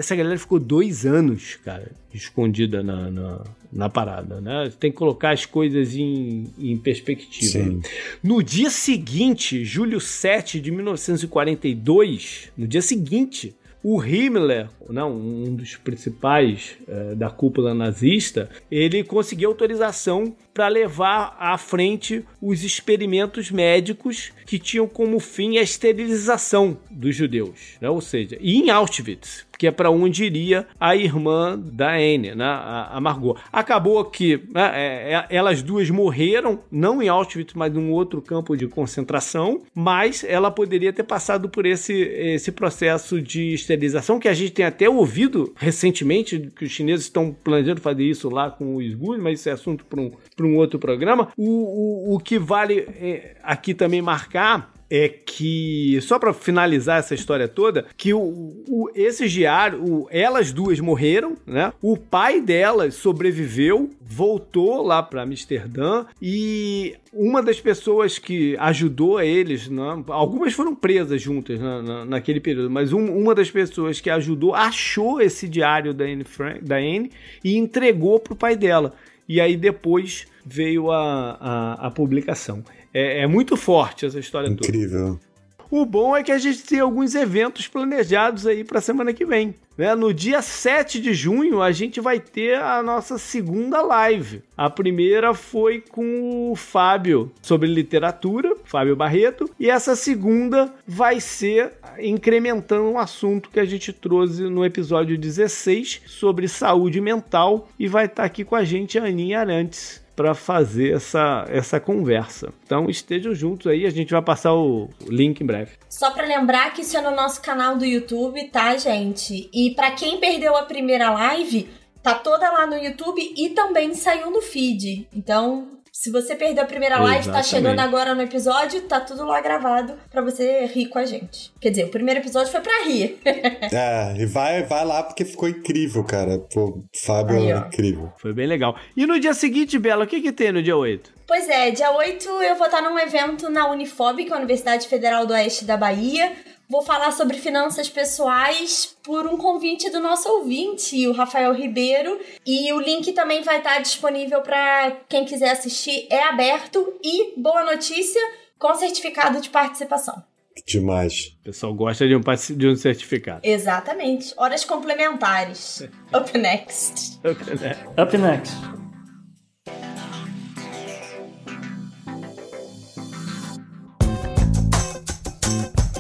Essa 0.02 0.16
galera 0.16 0.36
ficou 0.36 0.58
dois 0.58 1.06
anos, 1.06 1.54
cara, 1.64 1.92
escondida 2.12 2.82
na, 2.82 3.08
na, 3.08 3.44
na 3.72 3.88
parada, 3.88 4.40
né? 4.40 4.72
Tem 4.80 4.90
que 4.90 4.96
colocar 4.96 5.30
as 5.30 5.46
coisas 5.46 5.94
em, 5.94 6.52
em 6.58 6.76
perspectiva. 6.76 7.52
Sim. 7.52 7.80
No 8.20 8.42
dia 8.42 8.68
seguinte, 8.68 9.64
julho 9.64 10.00
7 10.00 10.58
de 10.58 10.72
1942, 10.72 12.50
no 12.58 12.66
dia 12.66 12.82
seguinte, 12.82 13.54
o 13.80 14.02
Himmler, 14.02 14.68
não, 14.88 15.16
um 15.16 15.54
dos 15.54 15.76
principais 15.76 16.74
uh, 16.88 17.14
da 17.14 17.30
cúpula 17.30 17.72
nazista, 17.72 18.50
ele 18.68 19.04
conseguiu 19.04 19.50
autorização 19.50 20.34
para 20.52 20.66
levar 20.66 21.36
à 21.38 21.56
frente 21.56 22.24
os 22.42 22.64
experimentos 22.64 23.52
médicos 23.52 24.32
que 24.44 24.58
tinham 24.58 24.88
como 24.88 25.20
fim 25.20 25.58
a 25.58 25.62
esterilização 25.62 26.76
dos 26.90 27.14
judeus, 27.14 27.76
né? 27.80 27.88
ou 27.88 28.00
seja, 28.00 28.36
e 28.40 28.56
em 28.56 28.68
Auschwitz, 28.68 29.46
que 29.56 29.68
é 29.68 29.70
para 29.70 29.92
onde 29.92 30.24
iria 30.24 30.66
a 30.80 30.96
irmã 30.96 31.56
da 31.56 31.94
Anne, 31.94 32.34
né? 32.34 32.44
a, 32.44 32.98
Margot. 33.00 33.36
Acabou 33.52 34.04
que 34.04 34.40
né, 34.52 34.72
é, 34.74 35.14
é, 35.14 35.26
elas 35.30 35.62
duas 35.62 35.88
morreram, 35.88 36.58
não 36.68 37.00
em 37.00 37.08
Auschwitz, 37.08 37.54
mas 37.54 37.72
num 37.72 37.92
outro 37.92 38.20
campo 38.20 38.56
de 38.56 38.66
concentração, 38.66 39.62
mas 39.72 40.24
ela 40.24 40.50
poderia 40.50 40.92
ter 40.92 41.04
passado 41.04 41.48
por 41.48 41.64
esse, 41.64 41.92
esse 41.92 42.50
processo 42.50 43.22
de 43.22 43.54
esterilização, 43.54 44.18
que 44.18 44.26
a 44.26 44.34
gente 44.34 44.50
tem 44.50 44.64
até 44.64 44.90
ouvido 44.90 45.52
recentemente, 45.56 46.50
que 46.56 46.64
os 46.64 46.70
chineses 46.72 47.04
estão 47.04 47.32
planejando 47.32 47.80
fazer 47.80 48.02
isso 48.02 48.28
lá 48.28 48.50
com 48.50 48.74
os 48.74 48.94
Gus, 48.94 49.20
mas 49.20 49.38
isso 49.38 49.48
é 49.48 49.52
assunto 49.52 49.84
para 49.84 50.00
um, 50.00 50.10
um 50.40 50.56
outro 50.56 50.78
programa. 50.78 51.28
O, 51.36 52.10
o, 52.10 52.14
o 52.16 52.18
que 52.18 52.31
vale 52.38 52.86
é, 53.00 53.36
aqui 53.42 53.74
também 53.74 54.02
marcar 54.02 54.72
é 54.94 55.08
que, 55.08 55.98
só 56.02 56.18
para 56.18 56.34
finalizar 56.34 56.98
essa 56.98 57.14
história 57.14 57.48
toda, 57.48 57.86
que 57.96 58.12
o, 58.12 58.20
o 58.68 58.90
esse 58.94 59.26
diário, 59.26 59.82
o, 59.82 60.06
elas 60.10 60.52
duas 60.52 60.78
morreram, 60.80 61.34
né? 61.46 61.72
O 61.80 61.96
pai 61.96 62.42
delas 62.42 62.96
sobreviveu, 62.96 63.88
voltou 64.02 64.82
lá 64.82 65.02
para 65.02 65.22
Amsterdã 65.22 66.04
e 66.20 66.94
uma 67.10 67.42
das 67.42 67.58
pessoas 67.58 68.18
que 68.18 68.54
ajudou 68.58 69.18
eles, 69.18 69.66
né? 69.66 70.04
algumas 70.08 70.52
foram 70.52 70.74
presas 70.74 71.22
juntas 71.22 71.58
na, 71.58 71.80
na, 71.80 72.04
naquele 72.04 72.38
período, 72.38 72.68
mas 72.68 72.92
um, 72.92 73.16
uma 73.16 73.34
das 73.34 73.50
pessoas 73.50 73.98
que 73.98 74.10
ajudou 74.10 74.54
achou 74.54 75.22
esse 75.22 75.48
diário 75.48 75.94
da 75.94 76.04
Anne, 76.04 76.24
Frank, 76.24 76.62
da 76.62 76.76
Anne 76.76 77.10
e 77.42 77.56
entregou 77.56 78.20
pro 78.20 78.36
pai 78.36 78.56
dela. 78.56 78.92
E 79.26 79.40
aí 79.40 79.56
depois 79.56 80.26
veio 80.44 80.90
a, 80.90 81.36
a, 81.40 81.86
a 81.86 81.90
publicação. 81.90 82.62
É, 82.92 83.22
é, 83.22 83.26
muito 83.26 83.56
forte 83.56 84.06
essa 84.06 84.18
história 84.18 84.48
Incrível. 84.48 84.70
toda. 84.72 84.78
Incrível. 84.78 85.32
O 85.74 85.86
bom 85.86 86.14
é 86.14 86.22
que 86.22 86.30
a 86.30 86.36
gente 86.36 86.64
tem 86.64 86.80
alguns 86.80 87.14
eventos 87.14 87.66
planejados 87.66 88.46
aí 88.46 88.62
para 88.62 88.78
semana 88.78 89.10
que 89.14 89.24
vem. 89.24 89.54
Né? 89.74 89.94
No 89.94 90.12
dia 90.12 90.42
7 90.42 91.00
de 91.00 91.14
junho, 91.14 91.62
a 91.62 91.72
gente 91.72 91.98
vai 91.98 92.20
ter 92.20 92.56
a 92.56 92.82
nossa 92.82 93.16
segunda 93.16 93.80
live. 93.80 94.42
A 94.54 94.68
primeira 94.68 95.32
foi 95.32 95.80
com 95.80 96.52
o 96.52 96.56
Fábio 96.56 97.32
sobre 97.40 97.68
literatura, 97.68 98.54
Fábio 98.64 98.94
Barreto, 98.94 99.48
e 99.58 99.70
essa 99.70 99.96
segunda 99.96 100.70
vai 100.86 101.20
ser 101.20 101.72
incrementando 101.98 102.90
um 102.90 102.98
assunto 102.98 103.48
que 103.48 103.58
a 103.58 103.64
gente 103.64 103.94
trouxe 103.94 104.42
no 104.42 104.66
episódio 104.66 105.16
16 105.16 106.02
sobre 106.06 106.48
saúde 106.48 107.00
mental 107.00 107.70
e 107.78 107.88
vai 107.88 108.04
estar 108.04 108.16
tá 108.16 108.24
aqui 108.24 108.44
com 108.44 108.54
a 108.54 108.62
gente 108.62 108.98
a 108.98 109.04
Aninha 109.04 109.40
Arantes 109.40 110.01
para 110.14 110.34
fazer 110.34 110.94
essa, 110.94 111.44
essa 111.48 111.80
conversa. 111.80 112.52
Então 112.64 112.88
estejam 112.88 113.34
juntos 113.34 113.66
aí, 113.66 113.86
a 113.86 113.90
gente 113.90 114.10
vai 114.10 114.22
passar 114.22 114.54
o 114.54 114.88
link 115.06 115.40
em 115.40 115.46
breve. 115.46 115.72
Só 115.88 116.10
para 116.10 116.26
lembrar 116.26 116.72
que 116.72 116.82
isso 116.82 116.96
é 116.96 117.00
no 117.00 117.10
nosso 117.10 117.40
canal 117.42 117.76
do 117.76 117.84
YouTube, 117.84 118.48
tá, 118.48 118.76
gente? 118.76 119.48
E 119.52 119.74
para 119.74 119.92
quem 119.92 120.18
perdeu 120.18 120.56
a 120.56 120.64
primeira 120.64 121.10
live, 121.10 121.68
tá 122.02 122.14
toda 122.14 122.50
lá 122.50 122.66
no 122.66 122.76
YouTube 122.76 123.20
e 123.36 123.50
também 123.50 123.94
saiu 123.94 124.30
no 124.30 124.42
feed. 124.42 125.06
Então, 125.14 125.68
se 125.92 126.10
você 126.10 126.34
perdeu 126.34 126.64
a 126.64 126.66
primeira 126.66 126.98
live, 126.98 127.18
Exatamente. 127.18 127.50
tá 127.50 127.56
chegando 127.56 127.80
agora 127.80 128.14
no 128.14 128.22
episódio, 128.22 128.80
tá 128.82 128.98
tudo 128.98 129.26
lá 129.26 129.42
gravado 129.42 129.92
para 130.10 130.22
você 130.22 130.64
rir 130.64 130.86
com 130.86 130.98
a 130.98 131.04
gente. 131.04 131.52
Quer 131.60 131.68
dizer, 131.68 131.84
o 131.84 131.90
primeiro 131.90 132.20
episódio 132.20 132.50
foi 132.50 132.62
pra 132.62 132.84
rir. 132.84 133.20
é, 133.26 134.14
e 134.18 134.24
vai, 134.24 134.62
vai 134.62 134.86
lá 134.86 135.02
porque 135.02 135.22
ficou 135.22 135.46
incrível, 135.50 136.02
cara. 136.02 136.38
Pô, 136.38 136.82
Fábio 136.96 137.36
Aí, 137.36 137.52
é 137.52 137.56
incrível. 137.58 138.10
Foi 138.16 138.32
bem 138.32 138.46
legal. 138.46 138.74
E 138.96 139.04
no 139.06 139.20
dia 139.20 139.34
seguinte, 139.34 139.78
Bela, 139.78 140.04
o 140.04 140.06
que 140.06 140.22
que 140.22 140.32
tem 140.32 140.50
no 140.50 140.62
dia 140.62 140.76
8? 140.76 141.12
Pois 141.26 141.46
é, 141.46 141.70
dia 141.70 141.92
8 141.92 142.26
eu 142.26 142.56
vou 142.56 142.66
estar 142.66 142.80
num 142.80 142.98
evento 142.98 143.50
na 143.50 143.70
Unifob, 143.70 144.24
que 144.24 144.32
é 144.32 144.34
a 144.34 144.38
Universidade 144.38 144.88
Federal 144.88 145.26
do 145.26 145.34
Oeste 145.34 145.66
da 145.66 145.76
Bahia. 145.76 146.32
Vou 146.72 146.80
falar 146.80 147.12
sobre 147.12 147.36
finanças 147.36 147.90
pessoais 147.90 148.96
por 149.02 149.26
um 149.26 149.36
convite 149.36 149.90
do 149.90 150.00
nosso 150.00 150.26
ouvinte, 150.26 151.06
o 151.06 151.12
Rafael 151.12 151.52
Ribeiro. 151.52 152.18
E 152.46 152.72
o 152.72 152.80
link 152.80 153.12
também 153.12 153.42
vai 153.42 153.58
estar 153.58 153.78
disponível 153.80 154.40
para 154.40 154.92
quem 155.06 155.26
quiser 155.26 155.50
assistir. 155.50 156.06
É 156.10 156.22
aberto 156.22 156.94
e, 157.04 157.38
boa 157.38 157.62
notícia, 157.62 158.22
com 158.58 158.74
certificado 158.74 159.38
de 159.42 159.50
participação. 159.50 160.24
Demais. 160.66 161.36
O 161.40 161.44
pessoal 161.44 161.74
gosta 161.74 162.08
de 162.08 162.16
um, 162.16 162.22
de 162.56 162.66
um 162.66 162.74
certificado. 162.74 163.40
Exatamente. 163.42 164.32
Horas 164.38 164.64
complementares. 164.64 165.86
Up 166.10 166.38
next. 166.38 167.18
Up 167.18 167.44
next. 167.50 168.00
Up 168.00 168.16
next. 168.16 168.52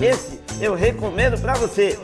Esse 0.00 0.41
eu 0.62 0.74
recomendo 0.74 1.40
para 1.40 1.54
você. 1.54 1.98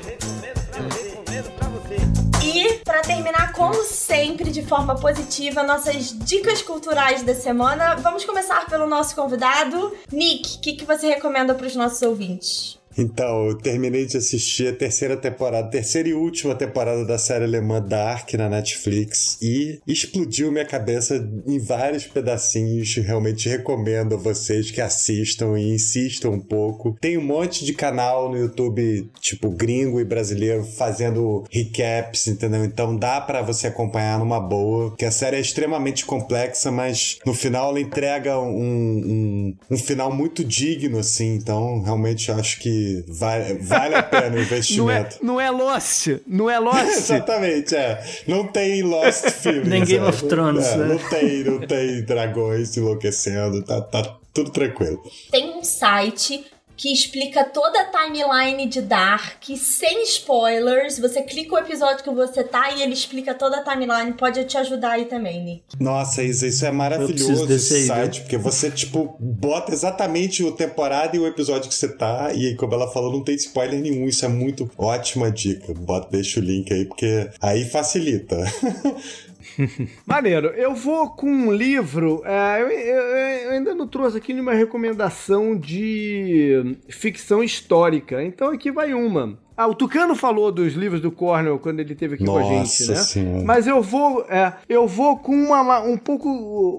E 2.43 2.75
para 2.85 3.03
terminar, 3.03 3.53
como 3.53 3.85
sempre, 3.85 4.51
de 4.51 4.63
forma 4.63 4.97
positiva, 4.97 5.63
nossas 5.63 6.13
dicas 6.19 6.61
culturais 6.61 7.23
da 7.23 7.35
semana. 7.37 7.95
Vamos 7.97 8.25
começar 8.25 8.67
pelo 8.67 8.87
nosso 8.87 9.15
convidado, 9.15 9.97
Nick. 10.11 10.57
O 10.57 10.61
que, 10.61 10.73
que 10.73 10.85
você 10.85 11.07
recomenda 11.07 11.55
para 11.55 11.69
os 11.69 11.77
nossos 11.77 12.03
ouvintes? 12.03 12.78
Então, 12.99 13.47
eu 13.47 13.55
terminei 13.57 14.07
de 14.07 14.17
assistir 14.17 14.69
a 14.69 14.77
terceira 14.77 15.17
temporada, 15.17 15.71
terceira 15.71 16.09
e 16.09 16.15
última 16.15 16.55
temporada 16.55 17.05
da 17.05 17.17
série 17.17 17.45
alemã 17.45 17.81
Dark 17.81 18.35
na 18.35 18.49
Netflix 18.49 19.39
e 19.41 19.79
explodiu 19.87 20.51
minha 20.51 20.65
cabeça 20.65 21.17
em 21.47 21.59
vários 21.61 22.07
pedacinhos. 22.07 22.97
Realmente 22.97 23.49
recomendo 23.49 24.15
a 24.15 24.19
vocês 24.19 24.71
que 24.73 24.81
assistam 24.81 25.59
e 25.59 25.75
insistam 25.75 26.33
um 26.33 26.41
pouco. 26.41 26.97
Tem 27.01 27.17
um 27.17 27.25
monte 27.25 27.65
de 27.65 27.73
canal 27.73 28.29
no 28.29 28.37
YouTube, 28.37 29.09
tipo 29.21 29.51
gringo 29.51 30.01
e 30.01 30.05
brasileiro, 30.05 30.65
fazendo 30.65 31.45
recaps, 31.51 32.27
entendeu? 32.27 32.65
Então 32.65 32.97
dá 32.97 33.21
para 33.21 33.43
você 33.43 33.69
acompanhar 33.69 34.19
numa 34.19 34.41
boa, 34.41 34.97
que 34.97 35.05
a 35.05 35.11
série 35.11 35.37
é 35.37 35.41
extremamente 35.41 36.05
complexa, 36.05 36.73
mas 36.73 37.19
no 37.25 37.35
final 37.35 37.71
ela 37.71 37.81
entrega 37.81 38.39
um, 38.41 38.49
um, 38.49 39.57
um 39.71 39.77
final 39.77 40.13
muito 40.13 40.43
digno, 40.43 40.99
assim. 40.99 41.35
Então, 41.35 41.81
realmente 41.83 42.33
acho 42.33 42.59
que 42.59 42.88
vale, 43.09 43.55
vale 43.55 43.95
a 43.95 44.03
pena 44.03 44.37
o 44.37 44.41
investimento. 44.41 45.19
Não 45.23 45.41
é, 45.41 45.47
não 45.47 45.59
é 45.59 45.65
Lost, 45.65 46.07
não 46.27 46.51
é 46.51 46.59
Lost. 46.59 46.87
Exatamente, 46.97 47.75
é. 47.75 48.03
Não 48.27 48.47
tem 48.47 48.83
Lost 48.83 49.29
filmes. 49.43 49.69
Nem 49.69 49.85
Game 49.85 50.07
of 50.07 50.27
Thrones. 50.27 50.67
É, 50.67 50.77
né? 50.77 50.87
Não 50.87 51.09
tem, 51.09 51.45
não 51.45 51.61
tem 51.61 52.03
dragões 52.03 52.77
enlouquecendo, 52.77 53.63
tá, 53.63 53.81
tá 53.81 54.17
tudo 54.33 54.51
tranquilo. 54.51 55.03
Tem 55.31 55.57
um 55.57 55.65
site 55.65 56.45
que 56.79 56.93
explica 56.93 57.45
toda 57.45 57.81
a 57.81 57.85
timeline 57.87 58.67
de 58.67 58.81
Dark, 58.81 59.43
sem 59.57 60.05
spoilers. 60.05 61.01
Você 61.01 61.23
clica 61.23 61.57
o 61.57 61.59
episódio 61.59 62.05
que 62.05 62.11
você 62.11 62.45
tá 62.45 62.71
e 62.71 62.83
ele 62.83 62.93
explica 62.93 63.35
toda 63.35 63.59
a 63.59 63.65
timeline. 63.65 64.13
Pode 64.13 64.45
te 64.45 64.57
ajudar 64.57 64.93
aí 64.93 65.07
também, 65.07 65.43
Nick. 65.45 65.63
Nossa, 65.81 66.23
isso, 66.23 66.47
isso 66.47 66.65
é 66.65 66.71
maravilhoso 66.71 67.53
esse 67.53 67.87
site, 67.87 68.21
porque 68.21 68.39
você, 68.39 68.71
tipo, 68.71 69.17
bota 69.19 69.73
exatamente 69.73 70.45
o 70.45 70.53
temporada 70.53 71.17
e 71.17 71.19
o 71.21 71.27
episódio 71.27 71.69
que 71.69 71.75
você 71.75 71.89
tá, 71.89 72.33
e 72.33 72.55
como 72.55 72.73
ela 72.73 72.89
falou, 72.93 73.13
não 73.13 73.25
tem 73.25 73.35
spoiler 73.35 73.81
nenhum. 73.81 74.07
Isso 74.07 74.25
é 74.25 74.29
muito 74.29 74.71
ótima 74.79 75.33
dica. 75.33 75.75
Bota, 75.75 76.09
deixa 76.13 76.39
o 76.39 76.43
link 76.43 76.73
aí, 76.73 76.85
porque 76.85 77.29
aí 77.41 77.65
facilita. 77.65 78.37
Maneiro. 80.07 80.49
Eu 80.49 80.75
vou 80.75 81.11
com 81.11 81.31
um 81.31 81.53
livro. 81.53 82.23
É, 82.25 82.63
eu, 82.63 82.69
eu, 82.71 83.03
eu, 83.03 83.51
ainda 83.53 83.75
não 83.75 83.87
trouxe 83.87 84.19
aqui 84.19 84.33
nenhuma 84.33 84.55
recomendação 84.55 85.57
de 85.57 86.77
ficção 86.89 87.43
histórica. 87.43 88.23
Então 88.23 88.51
aqui 88.51 88.71
vai 88.71 88.95
uma. 88.95 89.39
Ah, 89.59 89.67
o 89.67 89.75
Tucano 89.75 90.15
falou 90.15 90.53
dos 90.53 90.75
livros 90.75 91.01
do 91.01 91.11
Cornell 91.11 91.59
quando 91.59 91.81
ele 91.81 91.93
esteve 91.93 92.15
aqui 92.15 92.23
Nossa 92.23 92.43
com 92.43 92.49
a 92.49 92.65
gente, 92.65 92.87
né? 92.87 92.95
Senhora. 92.95 93.45
Mas 93.45 93.67
eu 93.67 93.83
vou, 93.83 94.25
é, 94.31 94.53
eu 94.69 94.87
vou 94.87 95.17
com 95.17 95.35
uma, 95.35 95.81
um 95.81 95.97
pouco, 95.97 96.29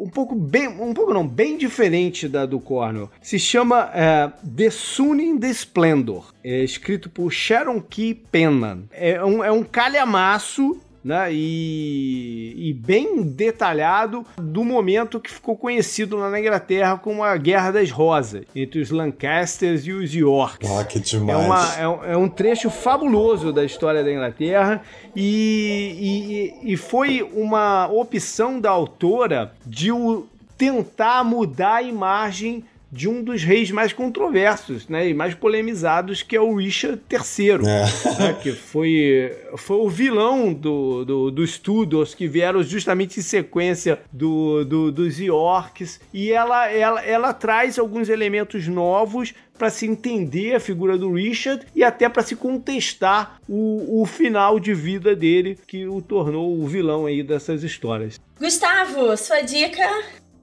um 0.01 0.09
pouco 0.09 0.33
bem, 0.33 0.69
um 0.69 0.93
pouco 0.93 1.13
não, 1.13 1.27
bem 1.27 1.57
diferente 1.57 2.25
da 2.29 2.45
do 2.45 2.57
Cornell. 2.57 3.09
Se 3.21 3.37
chama 3.37 3.91
é, 3.93 4.31
The 4.55 4.69
Sun 4.69 5.15
in 5.15 5.37
the 5.37 5.49
Splendor. 5.49 6.33
É 6.41 6.63
escrito 6.63 7.09
por 7.09 7.33
Sharon 7.33 7.81
Key 7.81 8.13
Penman. 8.13 8.85
É 8.93 9.21
um, 9.25 9.43
é 9.43 9.51
um 9.51 9.65
calhamaço 9.65 10.79
né? 11.09 11.33
E, 11.33 12.53
e, 12.55 12.71
bem 12.71 13.23
detalhado 13.23 14.23
do 14.37 14.63
momento 14.63 15.19
que 15.19 15.31
ficou 15.31 15.57
conhecido 15.57 16.19
na 16.19 16.39
Inglaterra 16.39 16.99
como 16.99 17.23
a 17.23 17.35
Guerra 17.35 17.71
das 17.71 17.89
Rosas, 17.89 18.45
entre 18.55 18.79
os 18.79 18.91
Lancasters 18.91 19.87
e 19.87 19.91
os 19.91 20.13
Yorks. 20.13 20.69
Ah, 20.69 20.83
que 20.83 20.99
demais. 20.99 21.39
É, 21.39 21.47
uma, 21.47 21.75
é, 21.79 21.87
um, 21.87 22.05
é 22.13 22.17
um 22.17 22.29
trecho 22.29 22.69
fabuloso 22.69 23.51
da 23.51 23.65
história 23.65 24.03
da 24.03 24.11
Inglaterra 24.13 24.83
e, 25.15 26.53
e, 26.61 26.73
e 26.73 26.77
foi 26.77 27.27
uma 27.33 27.87
opção 27.87 28.59
da 28.59 28.69
autora 28.69 29.51
de 29.65 29.91
o, 29.91 30.27
tentar 30.59 31.23
mudar 31.23 31.77
a 31.77 31.81
imagem 31.81 32.63
de 32.91 33.07
um 33.07 33.23
dos 33.23 33.43
reis 33.43 33.71
mais 33.71 33.93
controversos 33.93 34.87
né, 34.87 35.09
e 35.09 35.13
mais 35.13 35.33
polemizados, 35.33 36.23
que 36.23 36.35
é 36.35 36.41
o 36.41 36.55
Richard 36.55 37.01
III, 37.09 37.49
é. 37.49 38.19
né, 38.19 38.33
que 38.41 38.51
foi, 38.51 39.35
foi 39.57 39.77
o 39.77 39.89
vilão 39.89 40.53
do, 40.53 41.05
do, 41.05 41.31
dos 41.31 41.57
Tudors, 41.57 42.15
que 42.15 42.27
vieram 42.27 42.63
justamente 42.63 43.19
em 43.19 43.23
sequência 43.23 43.99
do, 44.11 44.63
do, 44.65 44.91
dos 44.91 45.19
Yorks, 45.19 45.99
e 46.13 46.31
ela, 46.31 46.71
ela, 46.71 47.01
ela 47.03 47.33
traz 47.33 47.77
alguns 47.77 48.09
elementos 48.09 48.67
novos 48.67 49.33
para 49.57 49.69
se 49.69 49.85
entender 49.85 50.55
a 50.55 50.59
figura 50.59 50.97
do 50.97 51.11
Richard 51.11 51.65
e 51.75 51.83
até 51.83 52.07
para 52.07 52.23
se 52.23 52.35
contestar 52.35 53.39
o, 53.47 54.01
o 54.01 54.05
final 54.05 54.57
de 54.57 54.73
vida 54.73 55.13
dele, 55.13 55.59
que 55.67 55.85
o 55.85 56.01
tornou 56.01 56.57
o 56.57 56.65
vilão 56.65 57.05
aí 57.05 57.21
dessas 57.21 57.61
histórias. 57.61 58.19
Gustavo, 58.39 59.17
sua 59.17 59.41
dica 59.41 59.85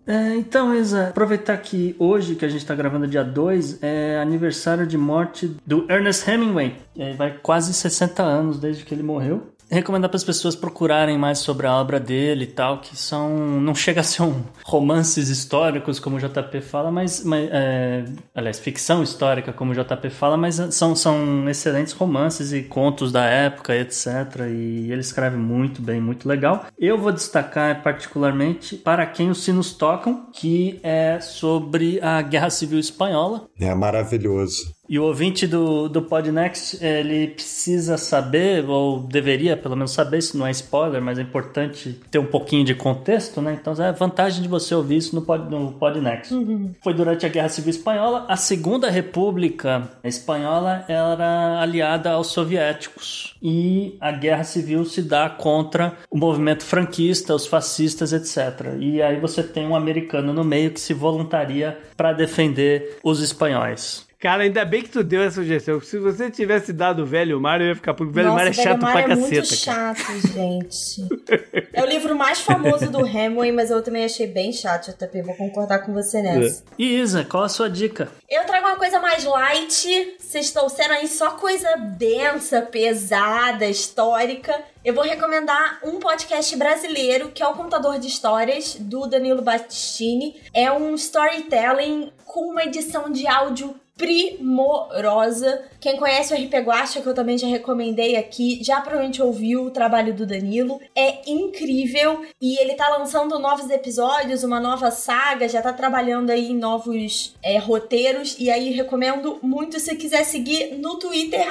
é, 0.06 0.36
então, 0.36 0.74
Isa, 0.74 1.08
aproveitar 1.08 1.56
que 1.58 1.96
hoje, 1.98 2.36
que 2.36 2.44
a 2.44 2.48
gente 2.48 2.60
está 2.60 2.74
gravando 2.74 3.06
dia 3.06 3.24
2, 3.24 3.82
é 3.82 4.18
aniversário 4.20 4.86
de 4.86 4.96
morte 4.96 5.56
do 5.66 5.84
Ernest 5.90 6.30
Hemingway. 6.30 6.76
É, 6.96 7.12
vai 7.14 7.36
quase 7.42 7.74
60 7.74 8.22
anos 8.22 8.60
desde 8.60 8.84
que 8.84 8.94
ele 8.94 9.02
morreu. 9.02 9.48
Recomendar 9.70 10.08
para 10.08 10.16
as 10.16 10.24
pessoas 10.24 10.54
procurarem 10.54 11.18
mais 11.18 11.38
sobre 11.38 11.66
a 11.66 11.74
obra 11.74 11.98
dele 11.98 12.44
e 12.44 12.48
tal, 12.48 12.80
que 12.80 12.96
são 12.96 13.60
não 13.60 13.74
chega 13.74 14.00
a 14.00 14.04
ser 14.04 14.22
um 14.22 14.42
romances 14.64 15.28
históricos 15.28 15.98
como 15.98 16.16
o 16.16 16.18
JP 16.18 16.60
fala, 16.60 16.90
mas, 16.90 17.24
mas 17.24 17.48
é, 17.52 18.04
aliás 18.34 18.58
ficção 18.58 19.02
histórica 19.02 19.52
como 19.52 19.72
o 19.72 19.74
JP 19.74 20.10
fala, 20.10 20.36
mas 20.36 20.56
são, 20.70 20.94
são 20.94 21.48
excelentes 21.48 21.92
romances 21.92 22.52
e 22.52 22.62
contos 22.62 23.12
da 23.12 23.24
época, 23.24 23.74
etc. 23.74 24.06
E 24.48 24.90
ele 24.90 25.00
escreve 25.00 25.36
muito 25.36 25.82
bem, 25.82 26.00
muito 26.00 26.28
legal. 26.28 26.66
Eu 26.78 26.98
vou 26.98 27.12
destacar 27.12 27.82
particularmente 27.82 28.76
para 28.76 29.06
quem 29.06 29.30
os 29.30 29.42
sinos 29.42 29.72
tocam, 29.72 30.26
que 30.32 30.78
é 30.82 31.18
sobre 31.20 32.00
a 32.00 32.22
Guerra 32.22 32.50
Civil 32.50 32.78
Espanhola. 32.78 33.48
É 33.58 33.74
maravilhoso. 33.74 34.75
E 34.88 34.98
o 34.98 35.04
ouvinte 35.04 35.46
do, 35.46 35.88
do 35.88 36.02
Podnext, 36.02 36.78
ele 36.82 37.28
precisa 37.28 37.96
saber, 37.96 38.64
ou 38.68 39.00
deveria 39.00 39.56
pelo 39.56 39.76
menos 39.76 39.92
saber, 39.92 40.22
se 40.22 40.36
não 40.36 40.46
é 40.46 40.50
spoiler, 40.50 41.02
mas 41.02 41.18
é 41.18 41.22
importante 41.22 42.00
ter 42.10 42.18
um 42.18 42.26
pouquinho 42.26 42.64
de 42.64 42.74
contexto, 42.74 43.40
né? 43.40 43.58
Então 43.60 43.72
é 43.82 43.88
a 43.88 43.92
vantagem 43.92 44.42
de 44.42 44.48
você 44.48 44.74
ouvir 44.74 44.96
isso 44.96 45.14
no, 45.14 45.22
Pod, 45.22 45.50
no 45.50 45.72
Podnext. 45.72 46.32
Uhum. 46.32 46.72
Foi 46.82 46.94
durante 46.94 47.26
a 47.26 47.28
Guerra 47.28 47.48
Civil 47.48 47.70
Espanhola. 47.70 48.24
A 48.28 48.36
Segunda 48.36 48.90
República 48.90 49.90
Espanhola 50.04 50.84
era 50.88 51.60
aliada 51.60 52.10
aos 52.10 52.28
soviéticos. 52.28 53.34
E 53.42 53.96
a 54.00 54.12
Guerra 54.12 54.44
Civil 54.44 54.84
se 54.84 55.02
dá 55.02 55.28
contra 55.28 55.94
o 56.10 56.16
movimento 56.16 56.64
franquista, 56.64 57.34
os 57.34 57.46
fascistas, 57.46 58.12
etc. 58.12 58.76
E 58.78 59.02
aí 59.02 59.18
você 59.18 59.42
tem 59.42 59.66
um 59.66 59.76
americano 59.76 60.32
no 60.32 60.44
meio 60.44 60.70
que 60.70 60.80
se 60.80 60.94
voluntaria 60.94 61.78
para 61.96 62.12
defender 62.12 62.98
os 63.02 63.20
espanhóis. 63.20 64.06
Cara, 64.18 64.44
ainda 64.44 64.64
bem 64.64 64.82
que 64.82 64.88
tu 64.88 65.04
deu 65.04 65.22
essa 65.22 65.36
sugestão. 65.36 65.78
Se 65.78 65.98
você 65.98 66.30
tivesse 66.30 66.72
dado 66.72 67.02
o 67.02 67.06
velho 67.06 67.38
Mário, 67.38 67.64
eu 67.64 67.68
ia 67.68 67.74
ficar. 67.74 67.92
Porque 67.92 68.10
o 68.10 68.14
velho 68.14 68.32
Mário 68.32 68.48
é 68.48 68.52
chato 68.52 68.80
Mário 68.80 69.04
pra 69.04 69.12
é 69.12 69.16
caceta. 69.16 69.34
muito 69.34 69.54
chato, 69.54 70.20
gente. 70.32 71.68
é 71.72 71.82
o 71.82 71.86
livro 71.86 72.16
mais 72.16 72.40
famoso 72.40 72.90
do 72.90 73.06
Hemingway, 73.06 73.52
mas 73.52 73.70
eu 73.70 73.82
também 73.82 74.06
achei 74.06 74.26
bem 74.26 74.54
chato, 74.54 74.90
JP. 74.90 75.20
Vou 75.20 75.34
concordar 75.34 75.80
com 75.80 75.92
você 75.92 76.22
nessa. 76.22 76.62
É. 76.62 76.74
E 76.78 76.98
Isa, 76.98 77.24
qual 77.24 77.44
a 77.44 77.48
sua 77.48 77.68
dica? 77.68 78.08
Eu 78.28 78.44
trago 78.44 78.66
uma 78.66 78.76
coisa 78.76 78.98
mais 78.98 79.22
light. 79.22 80.16
Vocês 80.18 80.46
estão 80.46 80.66
sendo 80.70 80.92
aí 80.92 81.08
só 81.08 81.32
coisa 81.32 81.76
densa, 81.76 82.62
pesada, 82.62 83.66
histórica. 83.66 84.58
Eu 84.82 84.94
vou 84.94 85.04
recomendar 85.04 85.78
um 85.84 85.98
podcast 85.98 86.56
brasileiro, 86.56 87.30
que 87.34 87.42
é 87.42 87.46
o 87.46 87.52
Contador 87.52 87.98
de 87.98 88.08
Histórias, 88.08 88.76
do 88.80 89.06
Danilo 89.06 89.42
Battistini. 89.42 90.36
É 90.54 90.72
um 90.72 90.94
storytelling 90.94 92.12
com 92.24 92.50
uma 92.50 92.64
edição 92.64 93.10
de 93.10 93.26
áudio 93.26 93.74
primorosa. 93.96 95.62
Quem 95.80 95.96
conhece 95.96 96.34
o 96.34 96.36
RP 96.36 96.54
Guacha, 96.64 97.00
que 97.00 97.06
eu 97.06 97.14
também 97.14 97.38
já 97.38 97.46
recomendei 97.46 98.16
aqui, 98.16 98.62
já 98.62 98.80
provavelmente 98.80 99.22
ouviu 99.22 99.64
o 99.64 99.70
trabalho 99.70 100.14
do 100.14 100.26
Danilo. 100.26 100.80
É 100.94 101.30
incrível 101.30 102.22
e 102.40 102.60
ele 102.60 102.74
tá 102.74 102.88
lançando 102.88 103.38
novos 103.38 103.70
episódios, 103.70 104.44
uma 104.44 104.60
nova 104.60 104.90
saga, 104.90 105.48
já 105.48 105.62
tá 105.62 105.72
trabalhando 105.72 106.30
aí 106.30 106.50
em 106.50 106.56
novos 106.56 107.34
é, 107.42 107.58
roteiros. 107.58 108.36
E 108.38 108.50
aí 108.50 108.70
recomendo 108.70 109.38
muito 109.42 109.80
se 109.80 109.96
quiser 109.96 110.24
seguir 110.24 110.76
no 110.78 110.98
Twitter, 110.98 111.46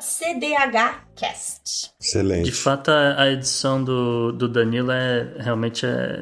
CDHcast. 0.00 1.92
Excelente. 2.00 2.44
De 2.44 2.52
fato, 2.52 2.90
a 2.90 3.30
edição 3.30 3.82
do, 3.82 4.32
do 4.32 4.48
Danilo 4.48 4.90
é 4.92 5.32
realmente 5.38 5.86
é 5.86 6.18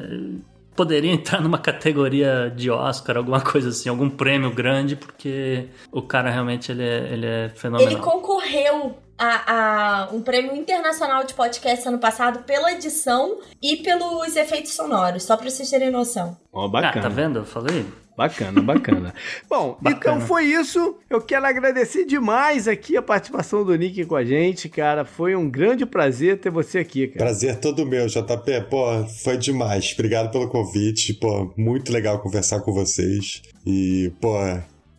poderia 0.77 1.11
entrar 1.11 1.41
numa 1.41 1.57
categoria 1.57 2.53
de 2.55 2.69
Oscar, 2.69 3.17
alguma 3.17 3.41
coisa 3.41 3.69
assim, 3.69 3.89
algum 3.89 4.09
prêmio 4.09 4.53
grande, 4.53 4.95
porque 4.95 5.67
o 5.91 6.01
cara 6.01 6.29
realmente 6.29 6.71
ele 6.71 6.83
é, 6.83 7.09
ele 7.11 7.25
é 7.25 7.49
fenomenal. 7.49 7.91
Ele 7.91 7.99
concorreu 7.99 8.95
a, 9.17 10.03
a, 10.03 10.09
um 10.13 10.21
prêmio 10.21 10.55
internacional 10.55 11.23
de 11.23 11.33
podcast 11.33 11.87
ano 11.87 11.97
passado 11.97 12.43
pela 12.43 12.71
edição 12.71 13.39
e 13.61 13.77
pelos 13.77 14.35
efeitos 14.35 14.73
sonoros, 14.73 15.23
só 15.23 15.35
pra 15.35 15.49
vocês 15.49 15.69
terem 15.69 15.89
noção. 15.89 16.37
Ó, 16.53 16.65
oh, 16.65 16.69
bacana. 16.69 16.93
Ah, 16.95 17.01
tá 17.01 17.09
vendo? 17.09 17.39
Eu 17.39 17.45
falei. 17.45 17.85
Bacana, 18.17 18.61
bacana. 18.63 19.13
Bom, 19.47 19.77
bacana. 19.79 19.95
então 19.95 20.21
foi 20.21 20.45
isso. 20.45 20.97
Eu 21.07 21.21
quero 21.21 21.45
agradecer 21.45 22.03
demais 22.03 22.67
aqui 22.67 22.97
a 22.97 23.01
participação 23.01 23.63
do 23.63 23.75
Nick 23.75 24.03
com 24.05 24.15
a 24.15 24.25
gente, 24.25 24.67
cara. 24.67 25.05
Foi 25.05 25.35
um 25.35 25.47
grande 25.47 25.85
prazer 25.85 26.39
ter 26.39 26.49
você 26.49 26.79
aqui, 26.79 27.07
cara. 27.07 27.25
Prazer 27.25 27.59
todo 27.59 27.85
meu, 27.85 28.07
JP. 28.07 28.61
Pô, 28.71 29.05
foi 29.23 29.37
demais. 29.37 29.93
Obrigado 29.93 30.31
pelo 30.31 30.49
convite. 30.49 31.13
Pô, 31.13 31.53
muito 31.55 31.93
legal 31.93 32.17
conversar 32.19 32.61
com 32.61 32.73
vocês. 32.73 33.43
E, 33.63 34.11
pô, 34.19 34.33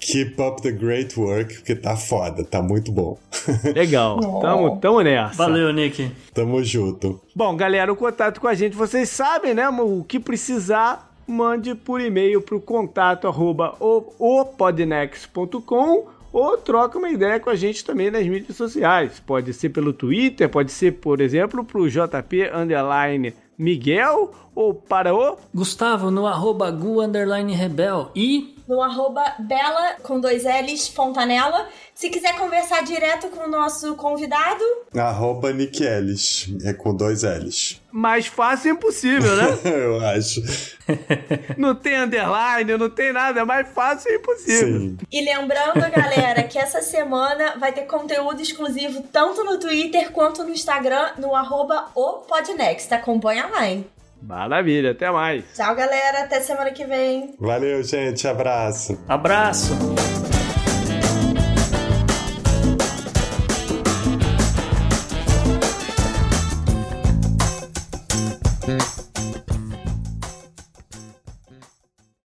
Keep 0.01 0.41
up 0.41 0.63
the 0.63 0.71
great 0.71 1.19
work, 1.19 1.55
porque 1.57 1.75
tá 1.75 1.97
foda, 1.97 2.45
tá 2.45 2.63
muito 2.63 2.93
bom. 2.93 3.19
Legal, 3.75 4.21
tamo, 4.41 4.77
tamo 4.79 5.03
nessa. 5.03 5.35
Valeu, 5.35 5.73
Nick. 5.73 6.13
Tamo 6.33 6.63
junto. 6.63 7.21
Bom, 7.35 7.57
galera, 7.57 7.93
o 7.93 7.97
contato 7.97 8.41
com 8.41 8.47
a 8.47 8.55
gente, 8.55 8.77
vocês 8.77 9.09
sabem, 9.09 9.55
né? 9.55 9.69
O 9.69 10.05
que 10.05 10.21
precisar, 10.21 11.08
mande 11.29 11.75
por 11.75 12.01
e-mail 12.01 12.41
pro 12.41 12.61
contato 12.61 13.29
arroba 13.29 13.77
opodnex.com 14.19 16.07
ou 16.33 16.57
troca 16.57 16.99
uma 16.99 17.11
ideia 17.11 17.39
com 17.39 17.51
a 17.51 17.55
gente 17.55 17.85
também 17.85 18.11
nas 18.11 18.27
mídias 18.27 18.57
sociais. 18.57 19.21
Pode 19.21 19.53
ser 19.53 19.69
pelo 19.69 19.93
Twitter, 19.93 20.49
pode 20.49 20.73
ser, 20.73 20.93
por 20.93 21.21
exemplo, 21.21 21.63
pro 21.65 21.89
JP 21.89 22.51
Underline 22.55 23.35
Miguel 23.57 24.33
ou 24.55 24.73
para 24.73 25.15
o 25.15 25.37
Gustavo 25.55 26.11
no 26.11 26.27
arroba 26.27 26.71
Gu 26.71 27.03
Underline 27.03 27.53
Rebel 27.55 28.11
e 28.15 28.58
no 28.69 28.83
arroba 28.83 29.35
Bela 29.39 29.97
com 30.03 30.21
dois 30.21 30.45
L's 30.45 30.89
Fontanella. 30.89 31.69
Se 31.95 32.11
quiser 32.11 32.37
conversar 32.37 32.83
direto 32.85 33.29
com 33.29 33.45
o 33.45 33.51
nosso 33.51 33.95
convidado, 33.97 34.63
arroba 34.95 35.53
Nick 35.53 35.83
Ellis, 35.83 36.49
é 36.65 36.73
com 36.73 36.95
dois 36.95 37.23
L's. 37.23 37.81
Mais 37.91 38.27
fácil 38.27 38.73
impossível, 38.73 39.35
né? 39.35 39.59
Eu 39.65 40.01
acho. 40.07 40.43
não 41.57 41.75
tem 41.75 41.97
underline, 41.97 42.77
não 42.77 42.91
tem 42.91 43.13
nada, 43.13 43.41
é 43.41 43.45
mais 43.45 43.69
fácil 43.69 44.15
impossível. 44.15 44.81
Sim. 44.81 44.99
E 45.11 45.25
lembrando, 45.25 45.81
galera, 45.91 46.43
que 46.43 46.59
essa 46.59 46.83
semana 46.83 47.57
vai 47.59 47.73
ter 47.73 47.83
conteúdo 47.83 48.41
exclusivo 48.41 49.03
tanto 49.11 49.43
no 49.43 49.59
Twitter 49.59 50.13
quanto 50.13 50.45
no 50.45 50.51
Instagram, 50.51 51.13
no 51.17 51.35
arroba 51.35 51.87
o 51.95 52.19
Podnext. 52.19 52.93
Acompanha 52.93 53.47
lá, 53.47 53.67
hein? 53.67 53.87
Maravilha, 54.23 54.91
até 54.93 55.11
mais. 55.11 55.45
Tchau, 55.55 55.75
galera. 55.75 56.25
Até 56.25 56.41
semana 56.41 56.71
que 56.71 56.85
vem. 56.85 57.35
Valeu, 57.39 57.83
gente. 57.83 58.27
Abraço. 58.27 59.03
Abraço. 59.09 60.28